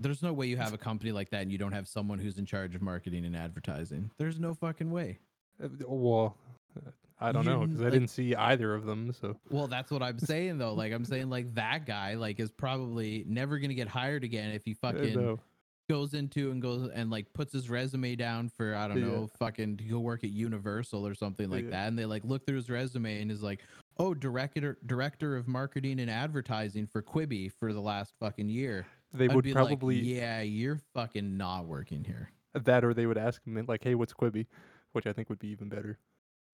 there's 0.00 0.22
no 0.22 0.32
way 0.32 0.46
you 0.46 0.56
have 0.56 0.72
a 0.72 0.78
company 0.78 1.12
like 1.12 1.30
that 1.30 1.42
and 1.42 1.52
you 1.52 1.58
don't 1.58 1.72
have 1.72 1.88
someone 1.88 2.18
who's 2.18 2.38
in 2.38 2.46
charge 2.46 2.74
of 2.74 2.82
marketing 2.82 3.24
and 3.24 3.36
advertising. 3.36 4.10
There's 4.18 4.38
no 4.38 4.54
fucking 4.54 4.90
way. 4.90 5.18
uh, 5.62 5.68
well, 5.86 6.36
uh, 6.76 6.90
I 7.20 7.32
don't 7.32 7.44
You 7.44 7.50
know 7.50 7.66
because 7.66 7.82
I 7.82 7.90
didn't 7.90 8.08
see 8.08 8.34
either 8.34 8.74
of 8.74 8.84
them. 8.84 9.12
So 9.12 9.36
Well, 9.50 9.66
that's 9.66 9.90
what 9.90 10.02
I'm 10.02 10.18
saying 10.18 10.58
though. 10.58 10.74
Like 10.74 10.92
I'm 10.92 11.04
saying 11.04 11.30
like 11.30 11.52
that 11.54 11.84
guy 11.84 12.14
like 12.14 12.38
is 12.38 12.50
probably 12.50 13.24
never 13.26 13.58
going 13.58 13.70
to 13.70 13.74
get 13.74 13.88
hired 13.88 14.24
again 14.24 14.52
if 14.52 14.64
he 14.64 14.74
fucking 14.82 15.14
no. 15.14 15.40
Goes 15.88 16.14
into 16.14 16.50
and 16.50 16.60
goes 16.60 16.90
and 16.92 17.10
like 17.10 17.32
puts 17.32 17.52
his 17.52 17.70
resume 17.70 18.14
down 18.14 18.48
for 18.48 18.74
I 18.74 18.88
don't 18.88 18.98
Yeah. 18.98 19.06
know, 19.06 19.26
fucking 19.38 19.78
to 19.78 19.84
go 19.84 19.98
work 20.00 20.22
at 20.22 20.30
Universal 20.30 21.06
or 21.06 21.14
something 21.14 21.48
like 21.50 21.64
Yeah. 21.64 21.70
that 21.70 21.88
and 21.88 21.98
they 21.98 22.04
like 22.04 22.24
look 22.24 22.44
through 22.46 22.56
his 22.56 22.68
resume 22.70 23.20
and 23.20 23.30
is 23.30 23.42
like, 23.42 23.60
"Oh, 23.96 24.14
director 24.14 24.78
director 24.86 25.36
of 25.36 25.48
marketing 25.48 25.98
and 26.00 26.10
advertising 26.10 26.86
for 26.86 27.02
Quibi 27.02 27.50
for 27.50 27.72
the 27.72 27.80
last 27.80 28.14
fucking 28.20 28.48
year." 28.48 28.86
they 29.14 29.24
I'd 29.26 29.34
would 29.34 29.50
probably 29.52 29.96
like, 29.96 30.04
"Yeah, 30.06 30.42
you're 30.42 30.78
fucking 30.94 31.36
not 31.36 31.66
working 31.66 32.04
here." 32.04 32.30
that, 32.54 32.84
or 32.84 32.92
they 32.92 33.06
would 33.06 33.18
ask 33.18 33.42
him 33.46 33.64
like, 33.66 33.82
"Hey, 33.84 33.94
what's 33.94 34.12
Quibi?" 34.12 34.46
Which 34.92 35.06
I 35.06 35.12
think 35.12 35.28
would 35.30 35.38
be 35.38 35.48
even 35.48 35.68
better. 35.68 35.98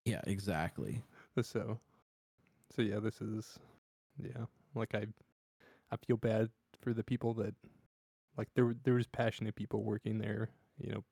Yeah, 0.05 0.21
exactly. 0.27 1.01
So, 1.41 1.79
so 2.69 2.81
yeah, 2.81 2.99
this 2.99 3.21
is, 3.21 3.57
yeah, 4.17 4.45
like 4.75 4.93
I, 4.93 5.07
I 5.91 5.97
feel 5.97 6.15
bad 6.17 6.49
for 6.81 6.93
the 6.93 7.03
people 7.03 7.33
that, 7.35 7.55
like 8.37 8.49
there, 8.55 8.65
were- 8.65 8.77
there 8.83 8.93
was 8.95 9.07
passionate 9.07 9.55
people 9.55 9.83
working 9.83 10.17
there, 10.19 10.49
you 10.77 10.91
know, 10.91 11.03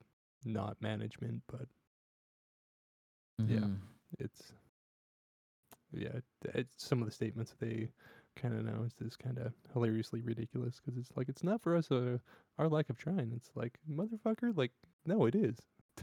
not 0.44 0.80
management, 0.80 1.42
but 1.46 1.68
Yeah. 3.38 3.58
Mhm. 3.60 3.80
it's, 4.18 4.52
yeah, 5.92 6.20
it's 6.54 6.84
some 6.84 7.00
of 7.02 7.06
the 7.08 7.14
statements 7.14 7.54
they 7.58 7.90
kind 8.36 8.54
of 8.54 8.60
announced 8.60 9.00
is 9.00 9.16
kind 9.16 9.38
of 9.38 9.52
hilariously 9.72 10.20
ridiculous 10.20 10.80
because 10.80 10.98
it's 10.98 11.16
like 11.16 11.28
it's 11.28 11.42
not 11.44 11.60
for 11.62 11.76
us, 11.76 11.90
uh, 11.90 12.18
our 12.58 12.68
lack 12.68 12.90
of 12.90 12.96
trying. 12.96 13.32
It's 13.32 13.50
like 13.54 13.78
motherfucker, 13.88 14.56
like 14.56 14.72
no, 15.06 15.26
it 15.26 15.34
is. 15.34 15.56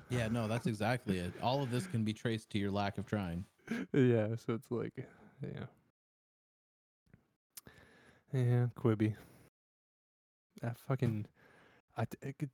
Yeah, 0.10 0.28
no, 0.30 0.48
that's 0.48 0.68
exactly 0.68 1.20
it. 1.20 1.34
All 1.42 1.62
of 1.64 1.72
this 1.72 1.86
can 1.88 2.04
be 2.04 2.14
traced 2.14 2.50
to 2.52 2.58
your 2.60 2.72
lack 2.72 2.98
of 2.98 3.06
trying. 3.06 3.46
yeah, 3.94 4.36
so 4.38 4.54
it's 4.54 4.72
like, 4.72 4.94
yeah, 5.42 5.66
yeah, 8.34 8.68
Quibi. 8.76 9.16
That 10.62 10.78
fucking, 10.88 11.26
I 11.98 12.06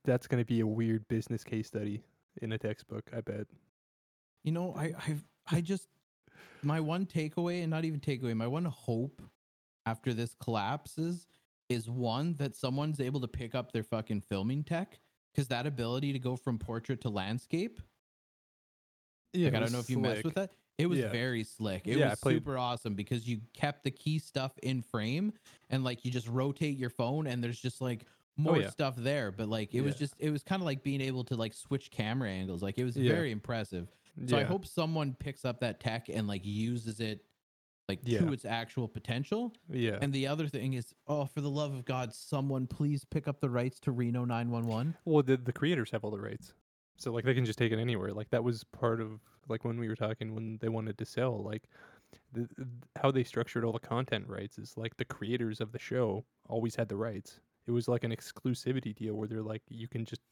that's 0.04 0.26
gonna 0.26 0.44
be 0.44 0.60
a 0.60 0.66
weird 0.66 1.06
business 1.08 1.44
case 1.44 1.66
study 1.66 2.02
in 2.40 2.52
a 2.52 2.58
textbook. 2.58 3.10
I 3.16 3.20
bet. 3.20 3.46
You 4.44 4.52
know, 4.52 4.74
I 4.76 4.94
I've, 5.06 5.24
I 5.50 5.60
just 5.62 5.88
my 6.62 6.80
one 6.80 7.06
takeaway 7.06 7.62
and 7.62 7.70
not 7.70 7.84
even 7.84 8.00
takeaway, 8.00 8.34
my 8.34 8.46
one 8.46 8.64
hope 8.64 9.22
after 9.86 10.12
this 10.12 10.34
collapses 10.42 11.26
is 11.68 11.88
one 11.88 12.34
that 12.34 12.56
someone's 12.56 13.00
able 13.00 13.20
to 13.20 13.28
pick 13.28 13.54
up 13.54 13.72
their 13.72 13.82
fucking 13.82 14.22
filming 14.22 14.64
tech 14.64 14.98
because 15.32 15.48
that 15.48 15.66
ability 15.66 16.12
to 16.12 16.18
go 16.18 16.36
from 16.36 16.58
portrait 16.58 17.00
to 17.02 17.08
landscape. 17.08 17.80
Yeah, 19.32 19.46
Like, 19.46 19.56
I 19.56 19.60
don't 19.60 19.72
know 19.72 19.78
if 19.80 19.90
you 19.90 19.98
messed 19.98 20.24
with 20.24 20.34
that. 20.34 20.50
It 20.78 20.86
was 20.86 21.00
Yeah. 21.00 21.08
very 21.10 21.42
slick. 21.44 21.86
It 21.86 21.98
Yeah, 21.98 22.10
was 22.10 22.20
played- 22.20 22.36
super 22.36 22.56
awesome 22.56 22.94
because 22.94 23.28
you 23.28 23.40
kept 23.52 23.82
the 23.84 23.90
key 23.90 24.18
stuff 24.20 24.56
in 24.62 24.80
frame 24.82 25.32
and 25.70 25.82
like 25.84 26.04
you 26.04 26.10
just 26.10 26.28
rotate 26.28 26.78
your 26.78 26.90
phone 26.90 27.26
and 27.26 27.42
there's 27.42 27.60
just 27.60 27.80
like 27.80 28.04
oh, 28.38 28.42
more 28.42 28.56
Oh, 28.56 28.60
yeah. 28.60 28.70
stuff 28.70 28.94
there. 28.96 29.32
But 29.32 29.48
like 29.48 29.74
it 29.74 29.80
was 29.82 29.96
just 29.96 30.14
it 30.18 30.30
was 30.30 30.42
kind 30.44 30.62
of 30.62 30.66
like 30.66 30.82
being 30.84 31.00
able 31.00 31.24
to 31.24 31.34
like 31.36 31.52
switch 31.52 31.90
camera 31.90 32.30
angles. 32.30 32.62
Like 32.62 32.78
it 32.78 32.84
was 32.84 32.96
very 32.96 33.32
impressive. 33.32 33.88
So 34.26 34.36
I 34.38 34.42
hope 34.44 34.66
someone 34.66 35.14
picks 35.14 35.44
up 35.44 35.60
that 35.60 35.78
tech 35.80 36.08
and 36.08 36.26
like 36.28 36.44
uses 36.44 37.00
it 37.00 37.24
like 37.88 38.00
Yeah. 38.04 38.18
to 38.20 38.32
its 38.32 38.44
actual 38.44 38.86
potential. 38.86 39.54
Yeah. 39.70 39.98
And 40.02 40.12
the 40.12 40.26
other 40.26 40.46
thing 40.46 40.74
is, 40.74 40.94
oh, 41.06 41.24
for 41.24 41.40
the 41.40 41.48
love 41.50 41.72
of 41.72 41.84
God, 41.86 42.12
someone 42.12 42.66
please 42.66 43.04
pick 43.04 43.26
up 43.26 43.40
the 43.40 43.48
rights 43.48 43.80
to 43.80 43.92
Reno 43.92 44.24
911. 44.24 44.94
Well, 45.04 45.22
the 45.22 45.36
the 45.38 45.52
creators 45.52 45.90
have 45.92 46.04
all 46.04 46.10
the 46.10 46.20
rights, 46.20 46.52
so 46.98 47.12
like 47.12 47.24
they 47.24 47.34
can 47.34 47.44
just 47.44 47.58
take 47.58 47.72
it 47.72 47.78
anywhere. 47.78 48.12
Like 48.12 48.28
that 48.30 48.44
was 48.44 48.64
part 48.64 49.00
of 49.00 49.20
like 49.48 49.64
when 49.64 49.78
we 49.78 49.88
were 49.88 49.96
talking 49.96 50.34
when 50.34 50.58
they 50.60 50.68
wanted 50.68 50.98
to 50.98 51.06
sell. 51.06 51.42
Like 51.42 51.62
the, 52.32 52.40
th- 52.56 52.68
how 53.00 53.10
they 53.10 53.24
structured 53.24 53.64
all 53.64 53.72
the 53.72 53.78
content 53.78 54.26
rights 54.28 54.58
is 54.58 54.76
like 54.76 54.96
the 54.96 55.04
creators 55.04 55.60
of 55.60 55.72
the 55.72 55.78
show 55.78 56.24
always 56.48 56.74
had 56.74 56.88
the 56.88 56.96
rights. 56.96 57.40
It 57.66 57.70
was 57.70 57.88
like 57.88 58.04
an 58.04 58.14
exclusivity 58.14 58.94
deal 58.94 59.14
where 59.14 59.28
they're 59.28 59.42
like 59.42 59.62
you 59.68 59.88
can 59.88 60.04
just 60.04 60.22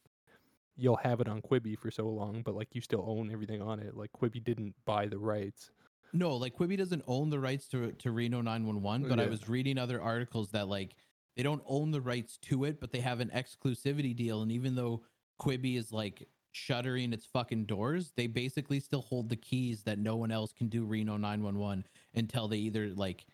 you'll 0.77 0.97
have 0.97 1.21
it 1.21 1.29
on 1.29 1.41
Quibi 1.41 1.79
for 1.79 1.91
so 1.91 2.09
long, 2.09 2.43
but 2.43 2.55
like 2.55 2.75
you 2.75 2.81
still 2.81 3.05
own 3.07 3.31
everything 3.33 3.63
on 3.63 3.81
it. 3.81 3.97
Like 3.97 4.11
Quibi 4.13 4.43
didn't 4.43 4.75
buy 4.85 5.07
the 5.07 5.19
rights. 5.19 5.71
No, 6.13 6.37
like 6.37 6.57
Quibi 6.57 6.77
doesn't 6.77 7.05
own 7.07 7.31
the 7.31 7.39
rights 7.39 7.69
to 7.69 7.93
to 7.93 8.11
Reno 8.11 8.41
911, 8.41 9.09
but 9.09 9.21
I 9.21 9.27
was 9.27 9.49
reading 9.49 9.79
other 9.79 10.01
articles 10.01 10.51
that 10.51 10.69
like 10.69 10.97
they 11.37 11.43
don't 11.43 11.63
own 11.67 11.93
the 11.93 12.01
rights 12.01 12.39
to 12.43 12.65
it, 12.65 12.81
but 12.81 12.91
they 12.91 13.01
have 13.01 13.21
an 13.21 13.31
exclusivity 13.35 14.17
deal. 14.17 14.43
And 14.43 14.51
even 14.51 14.75
though 14.75 15.03
Quibi 15.41 15.77
is 15.77 15.93
like 15.93 16.27
shuttering 16.57 17.13
its 17.13 17.27
fucking 17.27 17.67
doors, 17.67 18.13
they 18.17 18.27
basically 18.27 18.81
still 18.81 19.03
hold 19.03 19.29
the 19.29 19.37
keys 19.37 19.83
that 19.83 19.99
no 19.99 20.17
one 20.17 20.31
else 20.33 20.53
can 20.53 20.69
do 20.69 20.85
Reno 20.85 21.17
911 21.19 21.87
until 22.15 22.49
they 22.49 22.57
either 22.59 22.89
like 22.95 23.27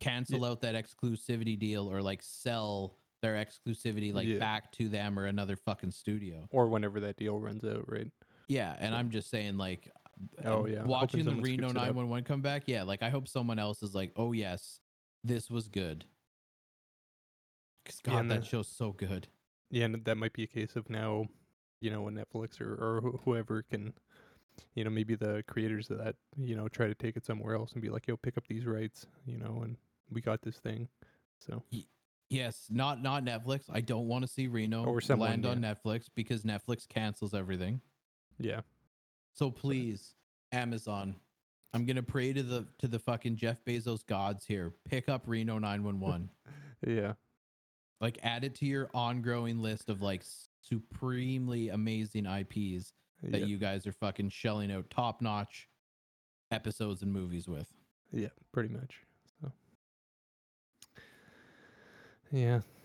cancel 0.00 0.44
out 0.44 0.62
that 0.62 0.74
exclusivity 0.74 1.58
deal 1.58 1.86
or 1.92 2.00
like 2.00 2.22
sell 2.22 2.96
their 3.20 3.34
exclusivity 3.34 4.12
like 4.12 4.26
Yeah. 4.26 4.38
back 4.38 4.72
to 4.72 4.88
them 4.88 5.18
or 5.18 5.26
another 5.26 5.54
fucking 5.56 5.90
studio. 5.90 6.48
Or 6.50 6.66
whenever 6.68 6.98
that 7.00 7.16
deal 7.18 7.38
runs 7.38 7.62
out, 7.64 7.84
right? 7.88 8.10
Yeah, 8.48 8.74
and 8.80 8.94
I'm 8.94 9.10
just 9.10 9.30
saying, 9.30 9.58
like, 9.58 9.90
Oh, 10.44 10.66
yeah, 10.66 10.84
watching 10.84 11.24
the 11.24 11.32
Reno 11.34 11.68
scoops 11.68 11.72
it 11.72 11.76
up. 11.76 11.94
911 11.94 12.24
come 12.24 12.42
back. 12.42 12.64
Yeah, 12.66 12.84
like 12.84 13.02
I 13.02 13.10
hope 13.10 13.28
someone 13.28 13.58
else 13.58 13.82
is 13.82 13.94
like, 13.94 14.12
oh 14.16 14.32
yes, 14.32 14.80
this 15.24 15.50
was 15.50 15.68
good. 15.68 16.04
Because 17.84 18.00
God, 18.00 18.28
that 18.30 18.40
the- 18.40 18.46
show's 18.46 18.68
so 18.68 18.92
good. 18.92 19.28
Yeah, 19.70 19.86
and 19.86 20.04
that 20.04 20.16
might 20.16 20.32
be 20.32 20.42
a 20.42 20.46
case 20.46 20.76
of 20.76 20.88
now, 20.90 21.26
you 21.82 21.90
know, 21.90 22.02
when 22.02 22.14
Netflix 22.14 22.60
or, 22.60 22.72
or 22.74 23.00
wh- 23.02 23.24
whoever 23.24 23.62
can, 23.62 23.92
you 24.74 24.84
know, 24.84 24.90
maybe 24.90 25.14
the 25.16 25.42
creators 25.48 25.90
of 25.90 25.98
that, 25.98 26.14
you 26.38 26.54
know, 26.56 26.68
try 26.68 26.86
to 26.86 26.94
take 26.94 27.16
it 27.16 27.24
somewhere 27.26 27.54
else 27.56 27.72
and 27.72 27.82
be 27.82 27.90
like, 27.90 28.06
yo, 28.06 28.16
pick 28.16 28.38
up 28.38 28.46
these 28.48 28.64
rights, 28.64 29.06
you 29.26 29.36
know, 29.36 29.62
and 29.64 29.76
we 30.10 30.20
got 30.20 30.40
this 30.42 30.56
thing. 30.56 30.88
So, 31.38 31.62
Yes, 32.30 32.66
not 32.70 33.02
not 33.02 33.24
Netflix. 33.26 33.64
I 33.70 33.82
don't 33.82 34.08
want 34.08 34.22
to 34.24 34.28
see 34.28 34.46
Reno 34.46 34.84
Or 34.86 35.02
someone, 35.02 35.28
land 35.42 35.44
on 35.44 35.60
Netflix 35.60 36.06
because 36.14 36.44
Netflix 36.44 36.88
cancels 36.88 37.34
everything. 37.34 37.82
yeah. 38.38 38.60
So 39.34 39.50
please, 39.50 40.14
Amazon, 40.50 41.16
I'm 41.74 41.84
gonna 41.84 42.02
pray 42.02 42.32
to 42.32 42.42
the 42.42 42.66
to 42.78 42.88
the 42.88 42.98
fucking 42.98 43.36
Jeff 43.36 43.62
Bezos 43.66 44.06
gods 44.06 44.46
here. 44.46 44.72
Pick 44.88 45.10
up 45.10 45.24
Reno 45.26 45.58
911. 45.58 46.30
Yeah. 46.86 47.12
like 48.00 48.18
add 48.22 48.44
it 48.44 48.54
to 48.56 48.66
your 48.66 48.88
ongoing 48.94 49.60
list 49.60 49.88
of 49.90 50.00
like 50.02 50.22
supremely 50.62 51.68
amazing 51.68 52.26
IPs 52.26 52.92
that 53.22 53.40
yeah. 53.40 53.46
you 53.46 53.58
guys 53.58 53.86
are 53.86 53.92
fucking 53.92 54.30
shelling 54.30 54.72
out 54.72 54.88
top 54.90 55.20
notch 55.20 55.68
episodes 56.50 57.02
and 57.02 57.12
movies 57.12 57.48
with. 57.48 57.68
yeah, 58.12 58.28
pretty 58.52 58.68
much. 58.68 59.00
So, 59.40 59.52
yeah, 62.30 62.60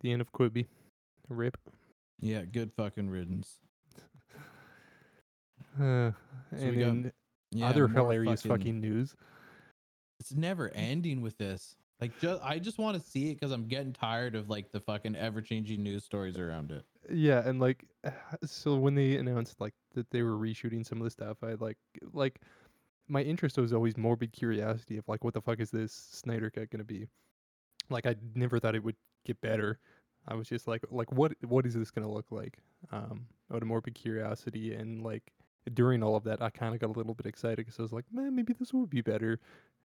the 0.00 0.12
end 0.12 0.20
of 0.20 0.32
Quibi. 0.32 0.66
Rip. 1.28 1.56
yeah, 2.18 2.42
good 2.42 2.72
fucking 2.76 3.08
riddance. 3.08 3.58
Uh, 5.80 6.10
So 6.58 6.66
and 6.66 7.12
Yeah, 7.52 7.68
other 7.68 7.86
hilarious 7.86 8.42
fucking 8.42 8.80
news. 8.80 9.14
It's 10.18 10.34
never 10.34 10.68
ending 10.74 11.22
with 11.22 11.38
this. 11.38 11.76
Like, 12.00 12.18
just 12.18 12.42
I 12.42 12.58
just 12.58 12.78
want 12.78 13.00
to 13.00 13.10
see 13.10 13.30
it 13.30 13.34
because 13.34 13.52
I'm 13.52 13.66
getting 13.66 13.92
tired 13.92 14.34
of 14.34 14.48
like 14.48 14.72
the 14.72 14.80
fucking 14.80 15.16
ever 15.16 15.42
changing 15.42 15.82
news 15.82 16.04
stories 16.04 16.38
around 16.38 16.70
it. 16.70 16.84
Yeah, 17.12 17.46
and 17.46 17.60
like, 17.60 17.84
so 18.44 18.76
when 18.76 18.94
they 18.94 19.16
announced 19.16 19.60
like 19.60 19.74
that 19.94 20.10
they 20.10 20.22
were 20.22 20.36
reshooting 20.36 20.86
some 20.86 20.98
of 20.98 21.04
the 21.04 21.10
stuff, 21.10 21.38
I 21.42 21.54
like 21.54 21.78
like 22.12 22.40
my 23.08 23.22
interest 23.22 23.58
was 23.58 23.72
always 23.72 23.96
morbid 23.96 24.32
curiosity 24.32 24.96
of 24.96 25.06
like, 25.08 25.24
what 25.24 25.34
the 25.34 25.42
fuck 25.42 25.60
is 25.60 25.70
this 25.70 25.92
Snyder 25.92 26.48
cut 26.48 26.70
gonna 26.70 26.84
be? 26.84 27.06
Like, 27.90 28.06
I 28.06 28.14
never 28.34 28.58
thought 28.58 28.76
it 28.76 28.84
would 28.84 28.96
get 29.26 29.40
better. 29.40 29.78
I 30.28 30.34
was 30.34 30.48
just 30.48 30.68
like, 30.68 30.84
like 30.90 31.12
what 31.12 31.32
what 31.42 31.66
is 31.66 31.74
this 31.74 31.90
gonna 31.90 32.10
look 32.10 32.26
like? 32.30 32.58
Um, 32.92 33.26
out 33.52 33.62
of 33.62 33.68
morbid 33.68 33.94
curiosity, 33.94 34.74
and 34.74 35.02
like 35.02 35.32
during 35.74 36.02
all 36.02 36.16
of 36.16 36.24
that, 36.24 36.40
I 36.40 36.50
kind 36.50 36.74
of 36.74 36.80
got 36.80 36.88
a 36.88 36.96
little 36.98 37.14
bit 37.14 37.26
excited 37.26 37.58
because 37.58 37.78
I 37.78 37.82
was 37.82 37.92
like, 37.92 38.06
man, 38.12 38.34
maybe 38.34 38.54
this 38.54 38.72
would 38.72 38.88
be 38.88 39.02
better. 39.02 39.38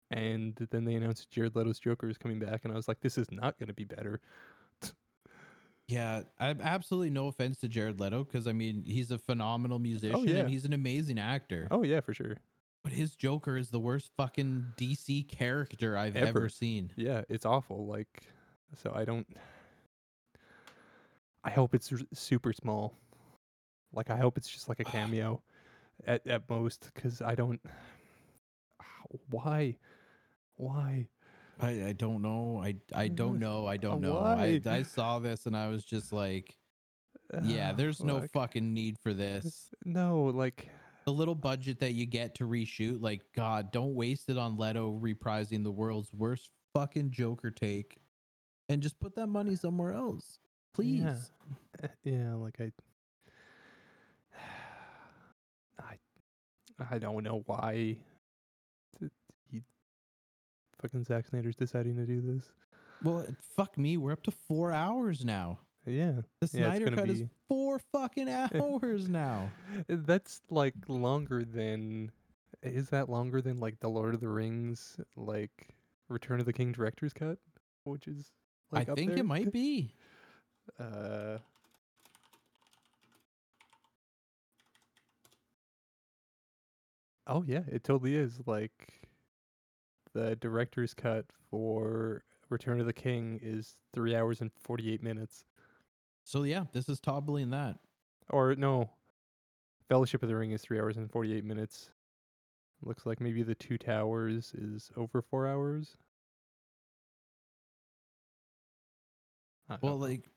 And 0.10 0.55
then 0.72 0.86
they 0.86 0.95
announced 0.95 1.30
Jared 1.30 1.55
Leto's 1.55 1.80
Joker 1.80 2.10
is 2.10 2.18
coming 2.18 2.39
back, 2.39 2.62
and 2.64 2.72
I 2.72 2.76
was 2.78 2.88
like, 2.88 3.01
this 3.01 3.18
is 3.18 3.30
not 3.32 3.60
gonna 3.60 3.74
be 3.74 3.84
better. 3.84 4.22
Yeah, 5.88 6.24
I 6.38 6.47
have 6.47 6.60
absolutely 6.60 7.12
no 7.12 7.28
offense 7.28 7.60
to 7.60 7.70
Jared 7.70 7.99
Leto 7.99 8.26
because 8.26 8.45
I 8.45 8.51
mean 8.51 8.84
he's 8.86 9.10
a 9.10 9.18
phenomenal 9.18 9.76
oh, 9.78 9.80
musician 9.80 10.16
Oh, 10.18 10.24
yeah. 10.24 10.39
and 10.39 10.49
he's 10.49 10.66
an 10.66 10.74
amazing 10.74 11.18
actor. 11.18 11.68
Oh 11.72 11.84
yeah, 11.84 12.01
for 12.01 12.14
sure. 12.14 12.36
But 12.84 12.91
his 12.91 13.16
Joker 13.16 13.58
is 13.58 13.70
the 13.70 13.80
worst 13.80 14.12
fucking 14.18 14.66
DC 14.78 15.28
character 15.30 15.97
I've 15.97 16.16
ever, 16.18 16.28
Ever. 16.28 16.49
seen. 16.49 16.91
Yeah, 16.97 17.22
it's 17.30 17.45
awful. 17.45 17.86
Like, 17.86 18.24
so 18.82 18.91
I 18.93 19.05
don't. 19.05 19.28
I 21.43 21.49
hope 21.51 21.74
it's 21.74 21.91
r- 21.91 21.99
super 22.14 22.51
small. 22.53 22.93
Like, 23.93 24.10
I 24.10 24.18
hope 24.18 24.38
it's 24.38 24.49
just 24.49 24.68
like 24.70 24.80
a 24.82 24.84
cameo, 24.86 25.41
at 26.05 26.26
at 26.28 26.49
most, 26.49 26.91
because 26.93 27.22
I 27.22 27.36
don't. 27.36 27.62
Why? 29.30 29.78
Why? 30.58 31.08
I, 31.60 31.86
I 31.88 31.93
don't 31.93 32.22
know. 32.22 32.62
I 32.64 32.76
I 32.93 33.08
don't 33.08 33.39
know. 33.39 33.66
I 33.66 33.78
don't 33.78 34.01
know. 34.01 34.18
I 34.20 34.60
why? 34.64 34.72
I 34.72 34.84
saw 34.84 35.18
this 35.20 35.45
and 35.47 35.55
I 35.58 35.70
was 35.70 35.84
just 35.84 36.12
like, 36.14 36.55
yeah, 37.43 37.72
Ah, 37.72 37.76
there's 37.76 38.03
no 38.03 38.22
fuck. 38.22 38.32
fucking 38.32 38.74
need 38.74 38.97
for 38.99 39.14
this. 39.14 39.70
No, 39.86 40.26
like, 40.26 40.70
The 41.05 41.14
little 41.14 41.36
budget 41.36 41.80
that 41.80 41.93
you 41.93 42.05
get 42.05 42.36
to 42.36 42.43
reshoot, 42.43 43.01
like 43.01 43.22
God, 43.36 43.72
don't 43.72 43.95
waste 43.95 44.30
it 44.30 44.38
on 44.38 44.55
Leto 44.58 44.99
reprising 45.01 45.64
the 45.64 45.72
world's 45.72 46.14
worst 46.14 46.49
fucking 46.76 47.10
Joker 47.12 47.49
take, 47.49 47.97
and 48.70 48.82
just 48.82 48.99
put 48.99 49.16
that 49.16 49.28
money 49.28 49.55
somewhere 49.55 49.93
else, 49.93 50.38
please. 50.76 51.01
Yeah. 51.01 51.88
yeah, 52.03 52.34
like 52.36 52.60
I. 52.60 52.72
I 55.80 55.97
I 56.91 56.97
don't 56.99 57.24
know 57.24 57.43
why. 57.47 57.97
Fucking 60.82 61.03
Zack 61.03 61.28
Snyder's 61.28 61.55
deciding 61.55 61.95
to 61.97 62.05
do 62.05 62.21
this. 62.21 62.43
Well, 63.03 63.25
fuck 63.55 63.78
me. 63.78 63.97
We're 63.97 64.11
up 64.13 64.23
to 64.23 64.32
four 64.32 64.71
hours 64.71 65.23
now. 65.23 65.59
Yeah. 65.86 66.13
The 66.41 66.49
Yeah, 66.53 66.65
Snyder 66.69 66.86
gonna 66.86 66.97
cut 66.97 67.09
is 67.09 67.23
four 67.47 67.80
fucking 67.91 68.30
hours 68.55 69.07
now. 69.07 69.49
That's 69.88 70.41
like 70.49 70.73
longer 70.88 71.43
than 71.43 72.11
is 72.63 72.89
that 72.89 73.07
longer 73.09 73.41
than 73.41 73.59
like 73.59 73.80
the 73.80 73.88
Lord 73.89 74.13
of 74.13 74.19
the 74.19 74.30
Rings 74.30 74.99
like 75.15 75.69
Return 76.09 76.39
of 76.39 76.45
the 76.45 76.53
King 76.53 76.71
director's 76.71 77.13
cut, 77.13 77.38
which 77.84 78.07
is 78.07 78.32
like 78.71 78.89
I 78.89 78.95
think 78.95 79.11
there? 79.11 79.19
it 79.19 79.25
might 79.25 79.51
be. 79.51 79.91
Uh 80.78 81.38
Oh 87.25 87.43
yeah, 87.45 87.61
it 87.71 87.84
totally 87.84 88.15
is. 88.15 88.41
Like 88.45 88.97
the 90.18 90.36
director's 90.38 90.93
cut 90.93 91.26
for 91.49 92.24
Return 92.49 92.80
of 92.80 92.86
the 92.86 92.93
King 92.93 93.39
is 93.41 93.76
3 93.93 94.15
hours 94.15 94.41
and 94.41 94.51
48 94.63 95.03
minutes. 95.03 95.45
So 96.24 96.43
yeah, 96.43 96.65
this 96.74 96.89
is 96.89 96.99
toppling 96.99 97.51
that. 97.51 97.78
Or 98.30 98.53
no, 98.55 98.89
Fellowship 99.88 100.22
of 100.24 100.30
the 100.30 100.36
Ring 100.36 100.51
is 100.51 100.61
three 100.61 100.80
hours 100.80 100.97
and 100.97 101.09
forty-eight 101.09 101.45
minutes. 101.45 101.91
Looks 102.82 103.05
like 103.05 103.22
maybe 103.22 103.41
the 103.41 103.55
Two 103.55 103.78
Towers 103.78 104.53
is 104.53 104.91
over 104.97 105.22
four 105.22 105.47
hours. 105.47 105.95
Well, 109.82 109.97
know. 109.97 110.05
like 110.05 110.30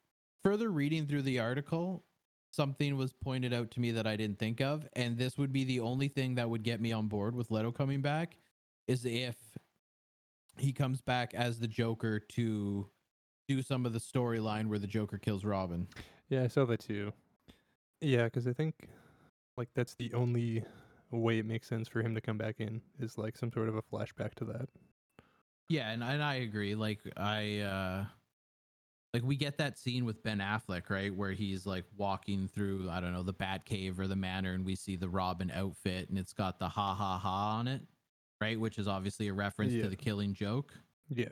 further 0.44 0.70
reading 0.70 1.06
through 1.06 1.22
the 1.22 1.40
article, 1.40 2.04
something 2.52 2.96
was 2.96 3.12
pointed 3.12 3.52
out 3.52 3.72
to 3.72 3.80
me 3.80 3.90
that 3.90 4.06
I 4.06 4.14
didn't 4.14 4.38
think 4.38 4.60
of, 4.60 4.86
and 4.94 5.18
this 5.18 5.36
would 5.36 5.52
be 5.52 5.64
the 5.64 5.80
only 5.80 6.06
thing 6.06 6.36
that 6.36 6.48
would 6.48 6.62
get 6.62 6.80
me 6.80 6.92
on 6.92 7.08
board 7.08 7.34
with 7.34 7.50
Leto 7.50 7.72
coming 7.72 8.00
back, 8.00 8.36
is 8.86 9.04
if 9.04 9.36
he 10.56 10.72
comes 10.72 11.00
back 11.00 11.34
as 11.34 11.58
the 11.58 11.68
Joker 11.68 12.20
to 12.20 12.86
do 13.48 13.62
some 13.62 13.86
of 13.86 13.92
the 13.92 13.98
storyline 13.98 14.66
where 14.66 14.78
the 14.78 14.86
Joker 14.86 15.18
kills 15.18 15.44
Robin. 15.44 15.88
Yeah, 16.28 16.44
I 16.44 16.48
saw 16.48 16.64
that 16.66 16.80
too. 16.80 17.12
Yeah, 18.00 18.24
because 18.24 18.46
I 18.46 18.52
think 18.52 18.88
like 19.56 19.68
that's 19.74 19.94
the 19.94 20.12
only 20.14 20.64
way 21.10 21.38
it 21.38 21.46
makes 21.46 21.68
sense 21.68 21.88
for 21.88 22.00
him 22.00 22.14
to 22.14 22.20
come 22.20 22.38
back 22.38 22.56
in 22.60 22.80
is 23.00 23.18
like 23.18 23.36
some 23.36 23.52
sort 23.52 23.68
of 23.68 23.74
a 23.74 23.82
flashback 23.82 24.34
to 24.36 24.44
that. 24.44 24.68
Yeah, 25.68 25.90
and, 25.90 26.02
and 26.02 26.22
I 26.22 26.36
agree. 26.36 26.74
Like 26.74 27.00
I 27.16 27.58
uh 27.60 28.04
like 29.12 29.24
we 29.24 29.36
get 29.36 29.58
that 29.58 29.78
scene 29.78 30.04
with 30.04 30.22
Ben 30.22 30.38
Affleck, 30.38 30.88
right? 30.88 31.14
Where 31.14 31.32
he's 31.32 31.66
like 31.66 31.84
walking 31.96 32.48
through, 32.48 32.88
I 32.88 33.00
don't 33.00 33.12
know, 33.12 33.24
the 33.24 33.32
Bat 33.32 33.64
Cave 33.64 33.98
or 33.98 34.06
the 34.06 34.16
manor 34.16 34.54
and 34.54 34.64
we 34.64 34.76
see 34.76 34.96
the 34.96 35.08
Robin 35.08 35.50
outfit 35.50 36.08
and 36.08 36.18
it's 36.18 36.32
got 36.32 36.58
the 36.58 36.68
ha 36.68 36.94
ha 36.94 37.18
ha 37.18 37.56
on 37.58 37.66
it, 37.66 37.82
right? 38.40 38.58
Which 38.58 38.78
is 38.78 38.88
obviously 38.88 39.28
a 39.28 39.32
reference 39.32 39.72
Yeah. 39.72 39.82
to 39.84 39.88
the 39.88 39.96
killing 39.96 40.34
joke. 40.34 40.72
Yeah. 41.08 41.28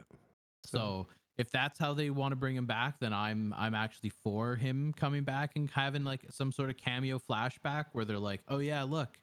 So 0.65 1.07
if 1.39 1.51
that's 1.51 1.79
how 1.79 1.95
they 1.95 2.11
want 2.11 2.33
to 2.33 2.37
bring 2.37 2.57
him 2.57 2.67
back, 2.67 2.99
then 3.01 3.13
I'm 3.13 3.55
I'm 3.57 3.75
actually 3.75 4.11
for 4.11 4.57
him 4.57 4.93
coming 4.93 5.25
back 5.25 5.53
and 5.57 5.71
having 5.71 6.05
like 6.05 6.25
some 6.31 6.53
sort 6.53 6.71
of 6.71 6.77
cameo 6.77 7.19
flashback 7.19 7.87
where 7.93 8.05
they're 8.05 8.19
like, 8.19 8.43
oh 8.49 8.59
yeah, 8.59 8.83
look, 8.83 9.19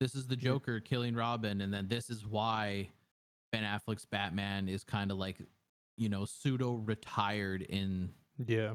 this 0.00 0.14
is 0.14 0.26
the 0.26 0.34
Yeah. 0.36 0.42
Joker 0.44 0.80
killing 0.80 1.14
Robin, 1.14 1.60
and 1.60 1.72
then 1.72 1.88
this 1.88 2.10
is 2.10 2.26
why 2.26 2.88
Ben 3.52 3.62
Affleck's 3.64 4.04
Batman 4.06 4.68
is 4.68 4.82
kind 4.84 5.10
of 5.10 5.18
like, 5.18 5.40
you 5.96 6.08
know, 6.08 6.24
pseudo 6.24 6.74
retired 6.76 7.62
in 7.62 8.10
yeah. 8.46 8.74